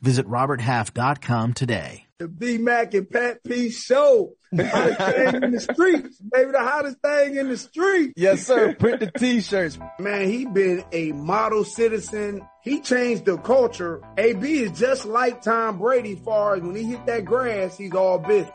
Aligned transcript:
Visit 0.00 0.26
roberthalf.com 0.26 1.54
today. 1.54 2.06
The 2.18 2.28
B 2.28 2.56
Mac 2.56 2.94
and 2.94 3.10
Pat 3.10 3.44
P 3.44 3.70
show. 3.70 4.32
Hottest 4.56 4.98
thing 4.98 5.42
in 5.42 5.50
the 5.50 5.60
streets. 5.60 6.18
Maybe 6.32 6.50
the 6.50 6.60
hottest 6.60 6.98
thing 7.02 7.36
in 7.36 7.48
the 7.50 7.58
street. 7.58 8.14
Yes, 8.16 8.46
sir. 8.46 8.74
Print 8.74 9.00
the 9.00 9.10
t-shirts. 9.10 9.78
Man, 9.98 10.28
he 10.28 10.46
been 10.46 10.82
a 10.92 11.12
model 11.12 11.64
citizen. 11.64 12.46
He 12.62 12.80
changed 12.80 13.26
the 13.26 13.36
culture. 13.36 14.02
AB 14.16 14.62
is 14.62 14.78
just 14.78 15.04
like 15.04 15.42
Tom 15.42 15.78
Brady 15.78 16.14
far 16.14 16.56
as 16.56 16.62
when 16.62 16.74
he 16.74 16.84
hit 16.84 17.04
that 17.04 17.26
grass, 17.26 17.76
he's 17.76 17.92
all 17.92 18.18
business. 18.18 18.50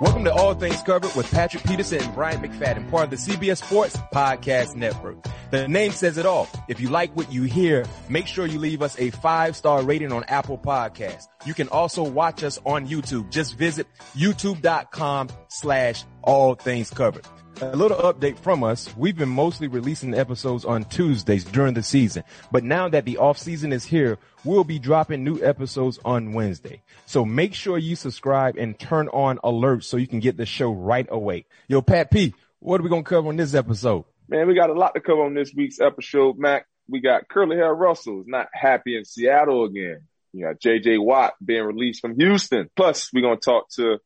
Welcome 0.00 0.22
to 0.26 0.32
All 0.32 0.54
Things 0.54 0.80
Covered 0.82 1.12
with 1.16 1.28
Patrick 1.32 1.64
Peterson 1.64 2.00
and 2.00 2.14
Bryant 2.14 2.40
McFadden, 2.40 2.88
part 2.88 3.04
of 3.04 3.10
the 3.10 3.16
CBS 3.16 3.64
Sports 3.64 3.96
Podcast 4.14 4.76
Network. 4.76 5.26
The 5.50 5.66
name 5.66 5.90
says 5.90 6.18
it 6.18 6.24
all. 6.24 6.48
If 6.68 6.78
you 6.78 6.88
like 6.88 7.16
what 7.16 7.32
you 7.32 7.42
hear, 7.42 7.84
make 8.08 8.28
sure 8.28 8.46
you 8.46 8.60
leave 8.60 8.80
us 8.80 8.96
a 9.00 9.10
five 9.10 9.56
star 9.56 9.82
rating 9.82 10.12
on 10.12 10.22
Apple 10.28 10.56
Podcasts. 10.56 11.26
You 11.44 11.52
can 11.52 11.68
also 11.70 12.04
watch 12.04 12.44
us 12.44 12.60
on 12.64 12.86
YouTube. 12.86 13.32
Just 13.32 13.58
visit 13.58 13.88
youtube.com 14.14 15.30
slash 15.48 16.04
all 16.22 16.54
things 16.54 16.90
covered. 16.90 17.26
A 17.60 17.74
little 17.74 17.96
update 17.96 18.38
from 18.38 18.62
us. 18.62 18.94
We've 18.96 19.16
been 19.16 19.28
mostly 19.28 19.66
releasing 19.66 20.14
episodes 20.14 20.64
on 20.64 20.84
Tuesdays 20.84 21.42
during 21.42 21.74
the 21.74 21.82
season, 21.82 22.22
but 22.52 22.62
now 22.62 22.88
that 22.88 23.04
the 23.04 23.16
off 23.16 23.36
season 23.36 23.72
is 23.72 23.84
here, 23.84 24.16
we'll 24.44 24.62
be 24.62 24.78
dropping 24.78 25.24
new 25.24 25.42
episodes 25.42 25.98
on 26.04 26.34
Wednesday. 26.34 26.82
So 27.06 27.24
make 27.24 27.54
sure 27.54 27.76
you 27.76 27.96
subscribe 27.96 28.56
and 28.56 28.78
turn 28.78 29.08
on 29.08 29.38
alerts 29.38 29.84
so 29.84 29.96
you 29.96 30.06
can 30.06 30.20
get 30.20 30.36
the 30.36 30.46
show 30.46 30.70
right 30.70 31.08
away. 31.10 31.46
Yo, 31.66 31.82
Pat 31.82 32.12
P, 32.12 32.32
what 32.60 32.80
are 32.80 32.84
we 32.84 32.90
going 32.90 33.02
to 33.02 33.08
cover 33.08 33.28
on 33.28 33.36
this 33.36 33.54
episode? 33.54 34.04
Man, 34.28 34.46
we 34.46 34.54
got 34.54 34.70
a 34.70 34.74
lot 34.74 34.94
to 34.94 35.00
cover 35.00 35.24
on 35.24 35.34
this 35.34 35.52
week's 35.52 35.80
episode, 35.80 36.38
Mac. 36.38 36.66
We 36.88 37.00
got 37.00 37.28
Curly 37.28 37.56
Hair 37.56 37.74
Russell 37.74 38.22
not 38.24 38.48
happy 38.52 38.96
in 38.96 39.04
Seattle 39.04 39.64
again. 39.64 40.02
You 40.32 40.44
got 40.44 40.60
JJ 40.60 41.04
Watt 41.04 41.34
being 41.44 41.64
released 41.64 42.02
from 42.02 42.14
Houston. 42.20 42.70
Plus, 42.76 43.10
we're 43.12 43.22
going 43.22 43.38
to 43.38 43.44
talk 43.44 43.68
to 43.70 43.98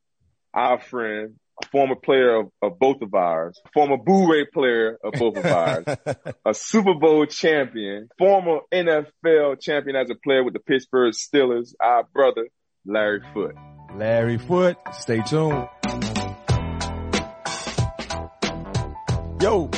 our 0.55 0.79
friend 0.79 1.35
a 1.61 1.67
former 1.67 1.95
player 1.95 2.39
of, 2.39 2.49
of 2.61 2.79
both 2.79 3.01
of 3.01 3.13
ours, 3.13 3.61
former 3.73 3.97
Boo-Ray 3.97 4.45
player 4.53 4.97
of 5.03 5.13
both 5.13 5.37
of 5.37 5.45
ours, 5.45 5.85
a 6.45 6.53
Super 6.53 6.95
Bowl 6.95 7.25
champion, 7.25 8.09
former 8.17 8.59
NFL 8.71 9.61
champion 9.61 9.95
as 9.95 10.09
a 10.09 10.15
player 10.15 10.43
with 10.43 10.53
the 10.53 10.59
Pittsburgh 10.59 11.13
Steelers, 11.13 11.73
our 11.79 12.03
brother, 12.13 12.47
Larry 12.85 13.21
Foote. 13.33 13.55
Larry 13.95 14.37
Foote, 14.37 14.77
stay 14.93 15.21
tuned. 15.21 15.67
Yo, 19.41 19.69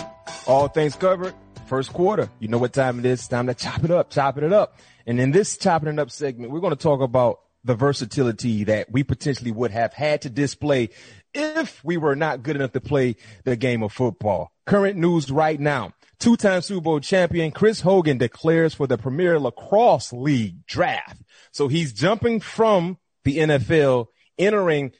all 0.47 0.67
things 0.67 0.95
covered. 0.95 1.33
First 1.65 1.91
quarter. 1.91 2.29
You 2.39 2.47
know 2.47 2.59
what 2.59 2.73
time 2.73 2.99
it 2.99 3.05
is. 3.05 3.27
Time 3.27 3.47
to 3.47 3.55
chop 3.55 3.83
it 3.83 3.89
up, 3.89 4.11
chopping 4.11 4.43
it 4.43 4.53
up. 4.53 4.77
And 5.07 5.19
in 5.19 5.31
this 5.31 5.57
chopping 5.57 5.89
it 5.89 5.99
up 5.99 6.11
segment, 6.11 6.51
we're 6.51 6.59
going 6.59 6.75
to 6.75 6.81
talk 6.81 7.01
about 7.01 7.39
the 7.63 7.73
versatility 7.73 8.65
that 8.65 8.91
we 8.91 9.03
potentially 9.03 9.51
would 9.51 9.71
have 9.71 9.91
had 9.91 10.21
to 10.21 10.29
display 10.29 10.89
if 11.35 11.83
we 11.83 11.97
were 11.97 12.15
not 12.15 12.43
good 12.43 12.55
enough 12.55 12.71
to 12.71 12.81
play 12.81 13.15
the 13.43 13.55
game 13.55 13.83
of 13.83 13.91
football. 13.91 14.51
Current 14.65 14.97
news 14.97 15.29
right 15.29 15.59
now. 15.59 15.93
Two-time 16.19 16.61
Super 16.61 16.81
Bowl 16.81 16.99
champion 17.01 17.51
Chris 17.51 17.81
Hogan 17.81 18.17
declares 18.17 18.73
for 18.73 18.87
the 18.87 18.97
Premier 18.97 19.39
Lacrosse 19.39 20.13
League 20.13 20.65
draft. 20.65 21.21
So 21.51 21.67
he's 21.67 21.93
jumping 21.93 22.39
from 22.39 22.97
the 23.25 23.37
NFL, 23.37 24.07
entering 24.39 24.93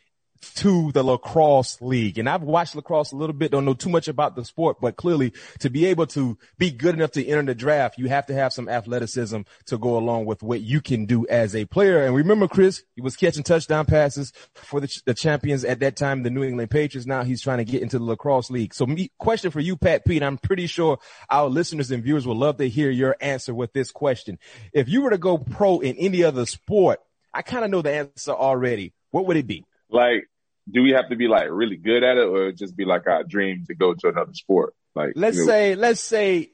to 0.55 0.91
the 0.91 1.03
lacrosse 1.03 1.81
league. 1.81 2.17
And 2.17 2.29
I've 2.29 2.43
watched 2.43 2.75
lacrosse 2.75 3.11
a 3.11 3.15
little 3.15 3.33
bit, 3.33 3.51
don't 3.51 3.65
know 3.65 3.73
too 3.73 3.89
much 3.89 4.07
about 4.07 4.35
the 4.35 4.45
sport, 4.45 4.77
but 4.81 4.95
clearly 4.95 5.33
to 5.59 5.69
be 5.69 5.85
able 5.85 6.07
to 6.07 6.37
be 6.57 6.71
good 6.71 6.95
enough 6.95 7.11
to 7.11 7.25
enter 7.25 7.43
the 7.43 7.55
draft, 7.55 7.97
you 7.97 8.07
have 8.07 8.25
to 8.27 8.33
have 8.33 8.53
some 8.53 8.69
athleticism 8.69 9.41
to 9.65 9.77
go 9.77 9.97
along 9.97 10.25
with 10.25 10.43
what 10.43 10.61
you 10.61 10.81
can 10.81 11.05
do 11.05 11.25
as 11.27 11.55
a 11.55 11.65
player. 11.65 12.05
And 12.05 12.15
remember, 12.15 12.47
Chris, 12.47 12.83
he 12.95 13.01
was 13.01 13.15
catching 13.15 13.43
touchdown 13.43 13.85
passes 13.85 14.31
for 14.53 14.79
the, 14.79 15.01
the 15.05 15.13
champions 15.13 15.65
at 15.65 15.79
that 15.79 15.95
time, 15.95 16.23
the 16.23 16.29
New 16.29 16.43
England 16.43 16.71
Patriots. 16.71 17.07
Now 17.07 17.23
he's 17.23 17.41
trying 17.41 17.59
to 17.59 17.65
get 17.65 17.81
into 17.81 17.99
the 17.99 18.05
lacrosse 18.05 18.49
league. 18.49 18.73
So 18.73 18.85
me, 18.85 19.11
question 19.17 19.51
for 19.51 19.59
you, 19.59 19.75
Pat 19.75 20.05
Pete, 20.05 20.23
I'm 20.23 20.37
pretty 20.37 20.67
sure 20.67 20.99
our 21.29 21.47
listeners 21.47 21.91
and 21.91 22.03
viewers 22.03 22.27
will 22.27 22.37
love 22.37 22.57
to 22.57 22.69
hear 22.69 22.89
your 22.89 23.15
answer 23.19 23.53
with 23.53 23.73
this 23.73 23.91
question. 23.91 24.39
If 24.73 24.89
you 24.89 25.01
were 25.01 25.11
to 25.11 25.17
go 25.17 25.37
pro 25.37 25.79
in 25.79 25.95
any 25.97 26.23
other 26.23 26.45
sport, 26.45 26.99
I 27.33 27.41
kind 27.41 27.65
of 27.65 27.71
know 27.71 27.81
the 27.81 27.93
answer 27.93 28.31
already. 28.31 28.93
What 29.11 29.27
would 29.27 29.37
it 29.37 29.47
be? 29.47 29.65
Like, 29.89 30.27
do 30.69 30.81
we 30.81 30.91
have 30.91 31.09
to 31.09 31.15
be 31.15 31.27
like 31.27 31.47
really 31.49 31.77
good 31.77 32.03
at 32.03 32.17
it 32.17 32.27
or 32.27 32.51
just 32.51 32.75
be 32.75 32.85
like 32.85 33.07
our 33.07 33.23
dream 33.23 33.65
to 33.67 33.75
go 33.75 33.93
to 33.93 34.09
another 34.09 34.33
sport? 34.33 34.73
Like, 34.95 35.13
let's 35.15 35.37
you 35.37 35.45
know, 35.45 35.51
say, 35.51 35.75
let's 35.75 36.01
say 36.01 36.51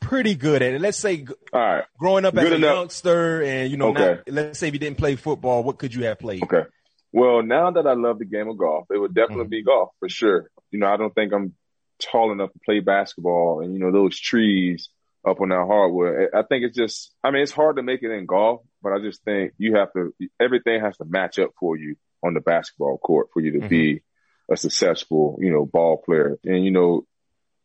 pretty 0.00 0.34
good 0.34 0.62
at 0.62 0.74
it. 0.74 0.80
Let's 0.80 0.98
say, 0.98 1.26
all 1.52 1.60
right, 1.60 1.84
growing 1.98 2.24
up 2.24 2.34
good 2.34 2.46
as 2.46 2.52
a 2.52 2.56
enough. 2.56 2.76
youngster 2.76 3.42
and, 3.42 3.70
you 3.70 3.76
know, 3.76 3.90
okay. 3.90 4.20
not, 4.26 4.34
let's 4.34 4.58
say 4.58 4.68
if 4.68 4.74
you 4.74 4.80
didn't 4.80 4.98
play 4.98 5.16
football, 5.16 5.62
what 5.62 5.78
could 5.78 5.94
you 5.94 6.04
have 6.04 6.18
played? 6.18 6.42
Okay. 6.42 6.64
Well, 7.12 7.42
now 7.42 7.70
that 7.72 7.86
I 7.86 7.92
love 7.92 8.18
the 8.18 8.24
game 8.24 8.48
of 8.48 8.56
golf, 8.56 8.86
it 8.90 8.98
would 8.98 9.14
definitely 9.14 9.44
mm-hmm. 9.44 9.50
be 9.50 9.64
golf 9.64 9.90
for 10.00 10.08
sure. 10.08 10.48
You 10.70 10.78
know, 10.78 10.86
I 10.86 10.96
don't 10.96 11.14
think 11.14 11.32
I'm 11.32 11.54
tall 12.00 12.32
enough 12.32 12.52
to 12.52 12.58
play 12.64 12.80
basketball 12.80 13.60
and, 13.60 13.74
you 13.74 13.80
know, 13.80 13.92
those 13.92 14.18
trees 14.18 14.88
up 15.26 15.40
on 15.40 15.50
that 15.50 15.66
hardwood. 15.66 16.30
I 16.34 16.42
think 16.42 16.64
it's 16.64 16.76
just, 16.76 17.12
I 17.22 17.30
mean, 17.30 17.42
it's 17.42 17.52
hard 17.52 17.76
to 17.76 17.82
make 17.82 18.02
it 18.02 18.10
in 18.10 18.26
golf, 18.26 18.62
but 18.82 18.92
I 18.92 18.98
just 18.98 19.22
think 19.24 19.52
you 19.58 19.76
have 19.76 19.92
to, 19.92 20.14
everything 20.40 20.80
has 20.80 20.96
to 20.96 21.04
match 21.04 21.38
up 21.38 21.50
for 21.60 21.76
you 21.76 21.96
on 22.22 22.34
the 22.34 22.40
basketball 22.40 22.98
court 22.98 23.28
for 23.32 23.40
you 23.40 23.52
to 23.52 23.58
mm-hmm. 23.58 23.68
be 23.68 24.02
a 24.50 24.56
successful, 24.56 25.38
you 25.40 25.50
know, 25.50 25.64
ball 25.64 25.98
player. 25.98 26.38
And, 26.44 26.64
you 26.64 26.70
know, 26.70 27.06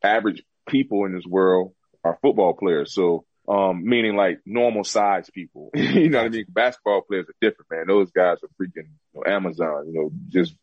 average 0.03 0.43
people 0.67 1.05
in 1.05 1.13
this 1.13 1.25
world 1.25 1.73
are 2.03 2.17
football 2.21 2.53
players. 2.53 2.93
So, 2.93 3.25
um, 3.47 3.87
meaning 3.87 4.15
like 4.15 4.39
normal 4.45 4.83
size 4.83 5.29
people, 5.29 5.69
you 5.75 6.09
know 6.09 6.19
what 6.19 6.27
I 6.27 6.29
mean? 6.29 6.45
Basketball 6.49 7.01
players 7.01 7.27
are 7.29 7.35
different, 7.41 7.71
man. 7.71 7.85
Those 7.87 8.11
guys 8.11 8.37
are 8.43 8.49
freaking 8.61 8.87
you 9.13 9.15
know, 9.15 9.23
Amazon, 9.25 9.87
you 9.87 9.93
know, 9.93 10.11
just 10.29 10.55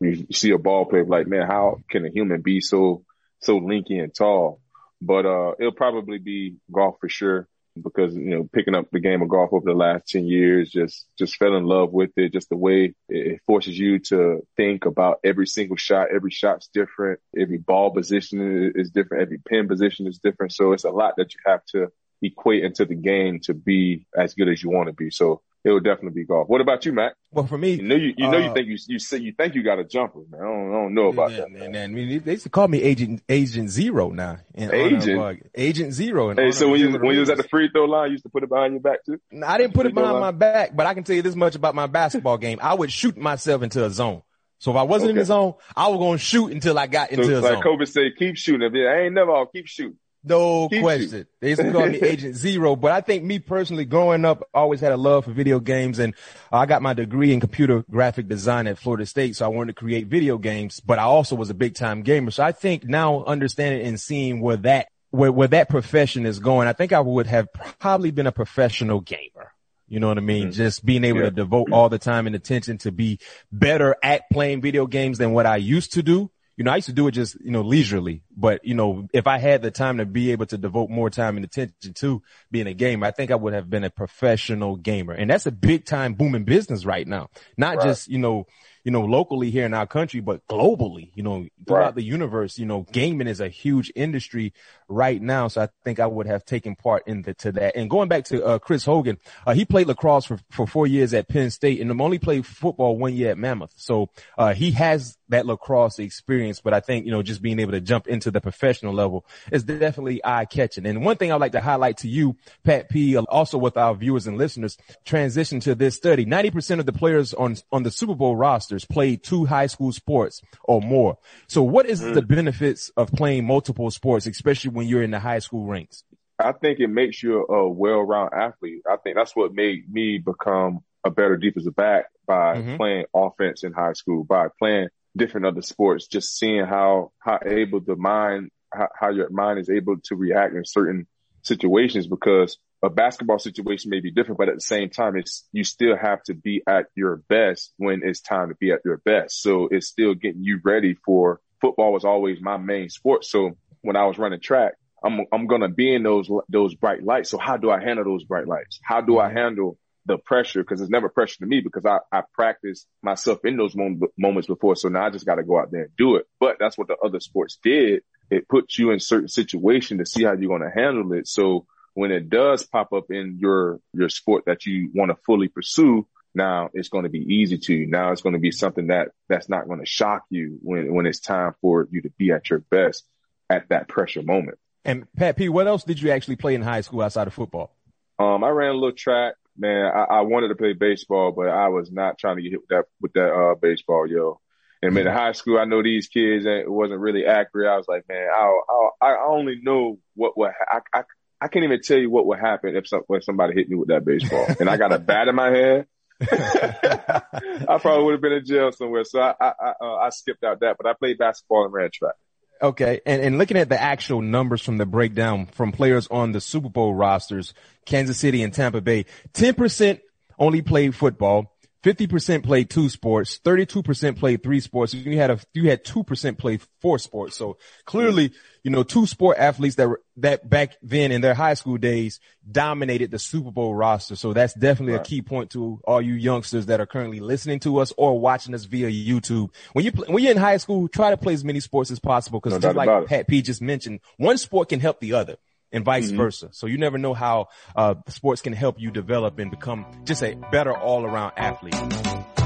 you 0.00 0.26
see 0.32 0.50
a 0.52 0.58
ball 0.58 0.84
player 0.86 1.04
like, 1.04 1.26
man, 1.26 1.46
how 1.46 1.80
can 1.90 2.06
a 2.06 2.10
human 2.10 2.40
be 2.40 2.60
so, 2.60 3.04
so 3.40 3.58
linky 3.58 4.00
and 4.02 4.14
tall? 4.14 4.60
But, 5.00 5.26
uh, 5.26 5.52
it'll 5.58 5.72
probably 5.72 6.18
be 6.18 6.56
golf 6.70 6.96
for 7.00 7.08
sure 7.08 7.48
because, 7.82 8.14
you 8.14 8.30
know, 8.30 8.48
picking 8.52 8.74
up 8.74 8.86
the 8.90 9.00
game 9.00 9.22
of 9.22 9.28
golf 9.28 9.52
over 9.52 9.64
the 9.64 9.76
last 9.76 10.08
10 10.08 10.26
years, 10.26 10.70
just, 10.70 11.06
just 11.18 11.36
fell 11.36 11.56
in 11.56 11.64
love 11.64 11.92
with 11.92 12.10
it. 12.16 12.32
Just 12.32 12.48
the 12.48 12.56
way 12.56 12.94
it 13.08 13.40
forces 13.46 13.78
you 13.78 13.98
to 14.00 14.46
think 14.56 14.84
about 14.84 15.20
every 15.24 15.46
single 15.46 15.76
shot. 15.76 16.08
Every 16.14 16.30
shot's 16.30 16.68
different. 16.68 17.20
Every 17.38 17.58
ball 17.58 17.90
position 17.90 18.72
is 18.74 18.90
different. 18.90 19.22
Every 19.22 19.38
pin 19.38 19.68
position 19.68 20.06
is 20.06 20.18
different. 20.18 20.52
So 20.52 20.72
it's 20.72 20.84
a 20.84 20.90
lot 20.90 21.14
that 21.16 21.34
you 21.34 21.40
have 21.46 21.64
to 21.72 21.88
equate 22.22 22.64
into 22.64 22.84
the 22.84 22.94
game 22.94 23.40
to 23.40 23.54
be 23.54 24.06
as 24.16 24.34
good 24.34 24.48
as 24.48 24.62
you 24.62 24.70
want 24.70 24.88
to 24.88 24.92
be. 24.92 25.10
So 25.10 25.42
it 25.64 25.70
would 25.70 25.84
definitely 25.84 26.22
be 26.22 26.24
golf. 26.24 26.48
What 26.48 26.60
about 26.60 26.86
you, 26.86 26.92
Matt? 26.92 27.14
Well, 27.30 27.46
for 27.46 27.58
me, 27.58 27.74
you 27.74 27.82
know, 27.82 27.96
you, 27.96 28.14
you 28.16 28.30
know, 28.30 28.38
uh, 28.38 28.46
you 28.46 28.54
think 28.54 28.68
you 28.68 28.78
you 28.86 28.98
say 28.98 29.18
you 29.18 29.32
think 29.32 29.54
you 29.54 29.62
got 29.62 29.78
a 29.78 29.84
jumper, 29.84 30.20
man. 30.30 30.40
I 30.40 30.44
don't, 30.44 30.70
I 30.70 30.72
don't 30.72 30.94
know 30.94 31.08
about 31.08 31.30
and, 31.32 31.38
that. 31.38 31.50
Man. 31.50 31.62
And, 31.62 31.76
and, 31.76 31.92
I 31.92 31.94
mean, 31.94 32.22
they 32.24 32.32
used 32.32 32.44
to 32.44 32.48
call 32.48 32.68
me 32.68 32.82
Agent 32.82 33.22
Agent 33.28 33.68
Zero 33.68 34.10
now. 34.10 34.38
Agent 34.56 35.42
Agent 35.54 35.92
Zero. 35.92 36.34
Hey, 36.34 36.52
so 36.52 36.68
when 36.68 36.80
you 36.80 36.90
when 36.98 37.14
you 37.14 37.20
was 37.20 37.30
at 37.30 37.36
the 37.36 37.42
free 37.42 37.68
throw 37.70 37.84
line, 37.84 38.08
you 38.08 38.12
used 38.12 38.24
to 38.24 38.30
put 38.30 38.44
it 38.44 38.48
behind 38.48 38.72
your 38.72 38.80
back 38.80 39.04
too. 39.04 39.20
I 39.44 39.58
didn't 39.58 39.74
put 39.74 39.86
it 39.86 39.94
behind 39.94 40.20
my 40.20 40.30
back, 40.30 40.74
but 40.74 40.86
I 40.86 40.94
can 40.94 41.04
tell 41.04 41.16
you 41.16 41.22
this 41.22 41.36
much 41.36 41.54
about 41.54 41.74
my 41.74 41.86
basketball 41.86 42.38
game. 42.38 42.58
I 42.62 42.74
would 42.74 42.92
shoot 42.92 43.16
myself 43.16 43.62
into 43.62 43.84
a 43.84 43.90
zone. 43.90 44.22
So 44.60 44.72
if 44.72 44.76
I 44.76 44.82
wasn't 44.82 45.10
okay. 45.10 45.12
in 45.12 45.18
the 45.18 45.24
zone, 45.24 45.54
I 45.76 45.88
was 45.88 45.98
gonna 45.98 46.18
shoot 46.18 46.52
until 46.52 46.78
I 46.78 46.86
got 46.86 47.10
into 47.10 47.26
so, 47.26 47.38
a 47.38 47.40
like 47.40 47.52
zone. 47.54 47.62
Kobe 47.62 47.84
said, 47.84 48.12
keep 48.18 48.36
shooting. 48.36 48.62
I 48.62 49.04
ain't 49.04 49.14
never, 49.14 49.32
I'll 49.32 49.46
keep 49.46 49.66
shooting. 49.66 49.98
No 50.28 50.68
question. 50.68 51.26
They 51.40 51.50
used 51.50 51.60
to 51.60 51.72
call 51.72 51.86
me 51.86 52.00
Agent 52.00 52.36
Zero, 52.36 52.76
but 52.76 52.92
I 52.92 53.00
think 53.00 53.24
me 53.24 53.38
personally 53.38 53.84
growing 53.84 54.24
up, 54.24 54.48
always 54.52 54.80
had 54.80 54.92
a 54.92 54.96
love 54.96 55.24
for 55.24 55.32
video 55.32 55.60
games 55.60 55.98
and 55.98 56.14
I 56.52 56.66
got 56.66 56.82
my 56.82 56.92
degree 56.92 57.32
in 57.32 57.40
computer 57.40 57.84
graphic 57.90 58.28
design 58.28 58.66
at 58.66 58.78
Florida 58.78 59.06
State. 59.06 59.36
So 59.36 59.44
I 59.44 59.48
wanted 59.48 59.74
to 59.74 59.80
create 59.80 60.06
video 60.06 60.38
games, 60.38 60.80
but 60.80 60.98
I 60.98 61.02
also 61.02 61.36
was 61.36 61.50
a 61.50 61.54
big 61.54 61.74
time 61.74 62.02
gamer. 62.02 62.30
So 62.30 62.42
I 62.42 62.52
think 62.52 62.84
now 62.84 63.24
understanding 63.24 63.86
and 63.86 63.98
seeing 64.00 64.40
where 64.40 64.56
that, 64.58 64.88
where, 65.10 65.32
where 65.32 65.48
that 65.48 65.68
profession 65.68 66.26
is 66.26 66.38
going, 66.38 66.68
I 66.68 66.72
think 66.72 66.92
I 66.92 67.00
would 67.00 67.26
have 67.26 67.48
probably 67.78 68.10
been 68.10 68.26
a 68.26 68.32
professional 68.32 69.00
gamer. 69.00 69.52
You 69.88 70.00
know 70.00 70.08
what 70.08 70.18
I 70.18 70.22
mean? 70.22 70.48
Mm-hmm. 70.48 70.52
Just 70.52 70.84
being 70.84 71.04
able 71.04 71.20
yeah. 71.20 71.26
to 71.26 71.30
devote 71.30 71.72
all 71.72 71.88
the 71.88 71.98
time 71.98 72.26
and 72.26 72.36
attention 72.36 72.76
to 72.78 72.92
be 72.92 73.18
better 73.50 73.96
at 74.02 74.28
playing 74.30 74.60
video 74.60 74.86
games 74.86 75.16
than 75.16 75.32
what 75.32 75.46
I 75.46 75.56
used 75.56 75.94
to 75.94 76.02
do 76.02 76.30
you 76.58 76.64
know, 76.64 76.72
I 76.72 76.76
used 76.76 76.88
to 76.88 76.92
do 76.92 77.06
it 77.06 77.12
just, 77.12 77.40
you 77.40 77.52
know, 77.52 77.62
leisurely, 77.62 78.22
But, 78.36 78.64
you 78.64 78.74
know, 78.74 79.06
if 79.14 79.28
I 79.28 79.38
had 79.38 79.62
the 79.62 79.70
time 79.70 79.98
to 79.98 80.04
be 80.04 80.32
able 80.32 80.46
to 80.46 80.58
devote 80.58 80.90
more 80.90 81.08
time 81.08 81.36
and 81.36 81.44
attention 81.44 81.94
to 81.94 82.20
being 82.50 82.66
a 82.66 82.74
gamer, 82.74 83.06
I 83.06 83.12
think 83.12 83.30
I 83.30 83.36
would 83.36 83.52
have 83.52 83.70
been 83.70 83.84
a 83.84 83.90
professional 83.90 84.74
gamer. 84.74 85.12
And 85.12 85.30
that's 85.30 85.46
a 85.46 85.52
big 85.52 85.84
time 85.84 86.14
booming 86.14 86.42
business 86.42 86.84
right 86.84 87.06
now. 87.06 87.30
Not 87.56 87.76
right. 87.76 87.86
just, 87.86 88.08
you 88.08 88.18
know, 88.18 88.48
you 88.84 88.90
know, 88.90 89.02
locally 89.02 89.50
here 89.50 89.66
in 89.66 89.74
our 89.74 89.86
country, 89.86 90.20
but 90.20 90.46
globally, 90.48 91.10
you 91.14 91.22
know, 91.22 91.46
throughout 91.66 91.84
right. 91.84 91.94
the 91.94 92.02
universe, 92.02 92.58
you 92.58 92.66
know, 92.66 92.86
gaming 92.92 93.26
is 93.26 93.40
a 93.40 93.48
huge 93.48 93.92
industry 93.94 94.52
right 94.88 95.20
now. 95.20 95.48
So 95.48 95.62
I 95.62 95.68
think 95.84 96.00
I 96.00 96.06
would 96.06 96.26
have 96.26 96.44
taken 96.44 96.76
part 96.76 97.06
in 97.06 97.22
the, 97.22 97.34
to 97.34 97.52
that. 97.52 97.76
And 97.76 97.90
going 97.90 98.08
back 98.08 98.24
to, 98.26 98.44
uh, 98.44 98.58
Chris 98.58 98.84
Hogan, 98.84 99.18
uh, 99.46 99.54
he 99.54 99.64
played 99.64 99.86
lacrosse 99.86 100.26
for, 100.26 100.38
for 100.50 100.66
four 100.66 100.86
years 100.86 101.12
at 101.14 101.28
Penn 101.28 101.50
State 101.50 101.80
and 101.80 102.00
only 102.00 102.18
played 102.18 102.46
football 102.46 102.96
one 102.96 103.14
year 103.14 103.30
at 103.30 103.38
Monmouth. 103.38 103.74
So, 103.76 104.10
uh, 104.36 104.54
he 104.54 104.70
has 104.72 105.16
that 105.28 105.46
lacrosse 105.46 105.98
experience, 105.98 106.60
but 106.60 106.72
I 106.72 106.80
think, 106.80 107.04
you 107.04 107.12
know, 107.12 107.22
just 107.22 107.42
being 107.42 107.58
able 107.58 107.72
to 107.72 107.80
jump 107.80 108.08
into 108.08 108.30
the 108.30 108.40
professional 108.40 108.94
level 108.94 109.26
is 109.52 109.64
definitely 109.64 110.20
eye 110.24 110.46
catching. 110.46 110.86
And 110.86 111.04
one 111.04 111.16
thing 111.16 111.32
I'd 111.32 111.40
like 111.40 111.52
to 111.52 111.60
highlight 111.60 111.98
to 111.98 112.08
you, 112.08 112.36
Pat 112.64 112.88
P, 112.88 113.16
also 113.16 113.58
with 113.58 113.76
our 113.76 113.94
viewers 113.94 114.26
and 114.26 114.38
listeners, 114.38 114.78
transition 115.04 115.60
to 115.60 115.74
this 115.74 115.96
study. 115.96 116.24
90% 116.24 116.80
of 116.80 116.86
the 116.86 116.92
players 116.92 117.34
on, 117.34 117.56
on 117.70 117.82
the 117.82 117.90
Super 117.90 118.14
Bowl 118.14 118.36
rosters 118.78 118.94
played 118.94 119.22
two 119.22 119.44
high 119.44 119.66
school 119.66 119.92
sports 119.92 120.42
or 120.64 120.80
more. 120.80 121.18
So 121.46 121.62
what 121.62 121.86
is 121.86 122.00
mm. 122.00 122.14
the 122.14 122.22
benefits 122.22 122.90
of 122.96 123.10
playing 123.12 123.46
multiple 123.46 123.90
sports, 123.90 124.26
especially 124.26 124.70
when 124.70 124.86
you're 124.86 125.02
in 125.02 125.10
the 125.10 125.20
high 125.20 125.40
school 125.40 125.66
ranks? 125.66 126.04
I 126.38 126.52
think 126.52 126.78
it 126.78 126.88
makes 126.88 127.22
you 127.22 127.44
a 127.46 127.68
well-rounded 127.68 128.36
athlete. 128.36 128.82
I 128.88 128.96
think 128.96 129.16
that's 129.16 129.34
what 129.34 129.52
made 129.52 129.92
me 129.92 130.18
become 130.18 130.80
a 131.04 131.10
better 131.10 131.36
defensive 131.36 131.74
back 131.74 132.06
by 132.26 132.56
mm-hmm. 132.56 132.76
playing 132.76 133.04
offense 133.14 133.64
in 133.64 133.72
high 133.72 133.94
school, 133.94 134.24
by 134.24 134.48
playing 134.58 134.88
different 135.16 135.46
other 135.46 135.62
sports, 135.62 136.06
just 136.06 136.38
seeing 136.38 136.64
how, 136.64 137.10
how 137.18 137.40
able 137.44 137.80
the 137.80 137.96
mind, 137.96 138.50
how, 138.72 138.88
how 138.98 139.10
your 139.10 139.30
mind 139.30 139.58
is 139.58 139.68
able 139.68 139.96
to 140.04 140.14
react 140.14 140.54
in 140.54 140.64
certain 140.64 141.08
situations 141.42 142.06
because 142.06 142.58
a 142.82 142.90
basketball 142.90 143.38
situation 143.38 143.90
may 143.90 144.00
be 144.00 144.12
different, 144.12 144.38
but 144.38 144.48
at 144.48 144.54
the 144.54 144.60
same 144.60 144.90
time, 144.90 145.16
it's, 145.16 145.46
you 145.52 145.64
still 145.64 145.96
have 145.96 146.22
to 146.24 146.34
be 146.34 146.62
at 146.66 146.86
your 146.94 147.16
best 147.28 147.72
when 147.76 148.02
it's 148.04 148.20
time 148.20 148.50
to 148.50 148.54
be 148.54 148.70
at 148.70 148.80
your 148.84 148.98
best. 148.98 149.42
So 149.42 149.68
it's 149.70 149.88
still 149.88 150.14
getting 150.14 150.44
you 150.44 150.60
ready 150.64 150.94
for 150.94 151.40
football 151.60 151.92
was 151.92 152.04
always 152.04 152.40
my 152.40 152.56
main 152.56 152.88
sport. 152.88 153.24
So 153.24 153.56
when 153.82 153.96
I 153.96 154.06
was 154.06 154.18
running 154.18 154.40
track, 154.40 154.74
I'm, 155.02 155.20
I'm 155.32 155.46
going 155.46 155.62
to 155.62 155.68
be 155.68 155.92
in 155.92 156.02
those, 156.02 156.30
those 156.48 156.74
bright 156.74 157.02
lights. 157.02 157.30
So 157.30 157.38
how 157.38 157.56
do 157.56 157.70
I 157.70 157.82
handle 157.82 158.04
those 158.04 158.24
bright 158.24 158.46
lights? 158.46 158.78
How 158.82 159.00
do 159.00 159.18
I 159.18 159.26
mm-hmm. 159.26 159.36
handle 159.36 159.78
the 160.06 160.18
pressure 160.18 160.62
because 160.62 160.80
it's 160.80 160.90
never 160.90 161.08
pressure 161.08 161.38
to 161.40 161.46
me 161.46 161.60
because 161.60 161.84
I, 161.84 161.98
I 162.10 162.22
practiced 162.32 162.86
myself 163.02 163.40
in 163.44 163.56
those 163.56 163.76
mom- 163.76 164.00
moments 164.16 164.48
before. 164.48 164.74
So 164.74 164.88
now 164.88 165.06
I 165.06 165.10
just 165.10 165.26
got 165.26 165.36
to 165.36 165.44
go 165.44 165.60
out 165.60 165.70
there 165.70 165.82
and 165.82 165.96
do 165.96 166.16
it. 166.16 166.26
But 166.40 166.56
that's 166.58 166.78
what 166.78 166.88
the 166.88 166.96
other 166.96 167.20
sports 167.20 167.58
did. 167.62 168.02
It 168.30 168.48
puts 168.48 168.78
you 168.78 168.90
in 168.90 169.00
certain 169.00 169.28
situation 169.28 169.98
to 169.98 170.06
see 170.06 170.24
how 170.24 170.32
you're 170.32 170.48
going 170.48 170.62
to 170.62 170.74
handle 170.74 171.12
it. 171.12 171.28
So 171.28 171.66
when 171.98 172.12
it 172.12 172.30
does 172.30 172.64
pop 172.64 172.92
up 172.92 173.10
in 173.10 173.38
your, 173.40 173.80
your 173.92 174.08
sport 174.08 174.44
that 174.46 174.64
you 174.66 174.88
want 174.94 175.10
to 175.10 175.16
fully 175.26 175.48
pursue, 175.48 176.06
now 176.32 176.70
it's 176.72 176.90
going 176.90 177.02
to 177.02 177.10
be 177.10 177.18
easy 177.18 177.58
to 177.58 177.74
you. 177.74 177.88
Now 177.88 178.12
it's 178.12 178.22
going 178.22 178.34
to 178.34 178.38
be 178.38 178.52
something 178.52 178.86
that 178.86 179.08
that's 179.28 179.48
not 179.48 179.66
going 179.66 179.80
to 179.80 179.84
shock 179.84 180.22
you 180.30 180.60
when, 180.62 180.94
when 180.94 181.06
it's 181.06 181.18
time 181.18 181.56
for 181.60 181.88
you 181.90 182.02
to 182.02 182.10
be 182.10 182.30
at 182.30 182.50
your 182.50 182.60
best 182.60 183.04
at 183.50 183.68
that 183.70 183.88
pressure 183.88 184.22
moment. 184.22 184.58
And 184.84 185.12
Pat 185.16 185.36
P, 185.36 185.48
what 185.48 185.66
else 185.66 185.82
did 185.82 186.00
you 186.00 186.12
actually 186.12 186.36
play 186.36 186.54
in 186.54 186.62
high 186.62 186.82
school 186.82 187.02
outside 187.02 187.26
of 187.26 187.34
football? 187.34 187.74
Um, 188.20 188.44
I 188.44 188.50
ran 188.50 188.70
a 188.70 188.74
little 188.74 188.92
track 188.92 189.34
man, 189.56 189.86
I, 189.86 190.04
I, 190.04 190.20
wanted 190.20 190.48
to 190.48 190.54
play 190.54 190.74
baseball, 190.74 191.32
but 191.32 191.48
I 191.48 191.66
was 191.66 191.90
not 191.90 192.16
trying 192.16 192.36
to 192.36 192.42
get 192.42 192.52
hit 192.52 192.60
with 192.60 192.68
that 192.68 192.84
with 193.00 193.12
that 193.14 193.32
uh, 193.32 193.54
baseball, 193.60 194.06
yo. 194.06 194.40
And 194.80 194.94
man, 194.94 195.08
in 195.08 195.12
high 195.12 195.32
school, 195.32 195.58
I 195.58 195.64
know 195.64 195.82
these 195.82 196.06
kids 196.06 196.46
it 196.46 196.70
wasn't 196.70 197.00
really 197.00 197.26
accurate. 197.26 197.68
I 197.68 197.76
was 197.76 197.88
like, 197.88 198.04
man, 198.08 198.28
I 198.32 198.60
I, 199.02 199.08
I 199.08 199.26
only 199.26 199.58
know 199.60 199.98
what 200.14 200.38
what 200.38 200.52
I, 200.70 200.78
I 200.94 201.02
I 201.40 201.48
can't 201.48 201.64
even 201.64 201.80
tell 201.82 201.98
you 201.98 202.10
what 202.10 202.26
would 202.26 202.38
happen 202.38 202.76
if 202.76 202.88
some, 202.88 203.02
if 203.10 203.24
somebody 203.24 203.54
hit 203.54 203.68
me 203.68 203.76
with 203.76 203.88
that 203.88 204.04
baseball, 204.04 204.46
and 204.58 204.68
I 204.68 204.76
got 204.76 204.92
a 204.92 204.98
bat 204.98 205.28
in 205.28 205.34
my 205.34 205.50
hand. 205.50 205.86
I 206.20 207.78
probably 207.80 208.04
would 208.04 208.12
have 208.12 208.20
been 208.20 208.32
in 208.32 208.44
jail 208.44 208.72
somewhere. 208.72 209.04
So 209.04 209.20
I 209.20 209.34
I, 209.40 209.52
I, 209.60 209.72
uh, 209.80 209.94
I 209.96 210.10
skipped 210.10 210.42
out 210.42 210.60
that, 210.60 210.76
but 210.76 210.86
I 210.88 210.94
played 210.94 211.18
basketball 211.18 211.64
and 211.64 211.72
ran 211.72 211.90
track. 211.92 212.14
Okay. 212.60 213.00
And, 213.06 213.22
and 213.22 213.38
looking 213.38 213.56
at 213.56 213.68
the 213.68 213.80
actual 213.80 214.20
numbers 214.20 214.62
from 214.62 214.78
the 214.78 214.86
breakdown 214.86 215.46
from 215.46 215.72
players 215.72 216.08
on 216.08 216.32
the 216.32 216.40
Super 216.40 216.68
Bowl 216.68 216.94
rosters, 216.94 217.54
Kansas 217.86 218.18
City 218.18 218.42
and 218.42 218.52
Tampa 218.52 218.80
Bay, 218.80 219.06
10% 219.34 220.00
only 220.38 220.62
played 220.62 220.94
football. 220.94 221.56
50% 221.84 222.42
played 222.42 222.70
two 222.70 222.88
sports, 222.88 223.38
32% 223.44 224.18
played 224.18 224.42
three 224.42 224.60
sports. 224.60 224.94
You 224.94 225.16
had 225.16 225.30
a, 225.30 225.38
you 225.54 225.70
had 225.70 225.84
2% 225.84 226.36
play 226.36 226.58
four 226.80 226.98
sports. 226.98 227.36
So 227.36 227.56
clearly, 227.84 228.32
you 228.64 228.70
know, 228.72 228.82
two 228.82 229.06
sport 229.06 229.38
athletes 229.38 229.76
that 229.76 229.88
were, 229.88 230.02
that 230.16 230.48
back 230.48 230.76
then 230.82 231.12
in 231.12 231.20
their 231.20 231.34
high 231.34 231.54
school 231.54 231.76
days 231.76 232.18
dominated 232.50 233.12
the 233.12 233.18
Super 233.18 233.52
Bowl 233.52 233.74
roster. 233.74 234.16
So 234.16 234.32
that's 234.32 234.54
definitely 234.54 234.94
right. 234.94 235.06
a 235.06 235.08
key 235.08 235.22
point 235.22 235.50
to 235.50 235.80
all 235.84 236.02
you 236.02 236.14
youngsters 236.14 236.66
that 236.66 236.80
are 236.80 236.86
currently 236.86 237.20
listening 237.20 237.60
to 237.60 237.78
us 237.78 237.92
or 237.96 238.18
watching 238.18 238.54
us 238.54 238.64
via 238.64 238.90
YouTube. 238.90 239.50
When 239.72 239.84
you, 239.84 239.92
when 239.92 240.22
you're 240.22 240.32
in 240.32 240.38
high 240.38 240.56
school, 240.56 240.88
try 240.88 241.10
to 241.10 241.16
play 241.16 241.34
as 241.34 241.44
many 241.44 241.60
sports 241.60 241.92
as 241.92 242.00
possible. 242.00 242.40
Cause 242.40 242.54
no 242.54 242.58
just 242.58 242.76
like 242.76 243.06
Pat 243.06 243.28
P 243.28 243.40
just 243.40 243.62
mentioned, 243.62 244.00
one 244.16 244.38
sport 244.38 244.70
can 244.70 244.80
help 244.80 244.98
the 244.98 245.12
other 245.12 245.36
and 245.72 245.84
vice 245.84 246.08
mm-hmm. 246.08 246.16
versa. 246.16 246.48
So 246.52 246.66
you 246.66 246.78
never 246.78 246.98
know 246.98 247.14
how 247.14 247.48
uh, 247.76 247.94
sports 248.08 248.42
can 248.42 248.52
help 248.52 248.80
you 248.80 248.90
develop 248.90 249.38
and 249.38 249.50
become 249.50 249.86
just 250.04 250.22
a 250.22 250.34
better 250.34 250.76
all 250.76 251.04
around 251.04 251.32
athlete. 251.36 252.37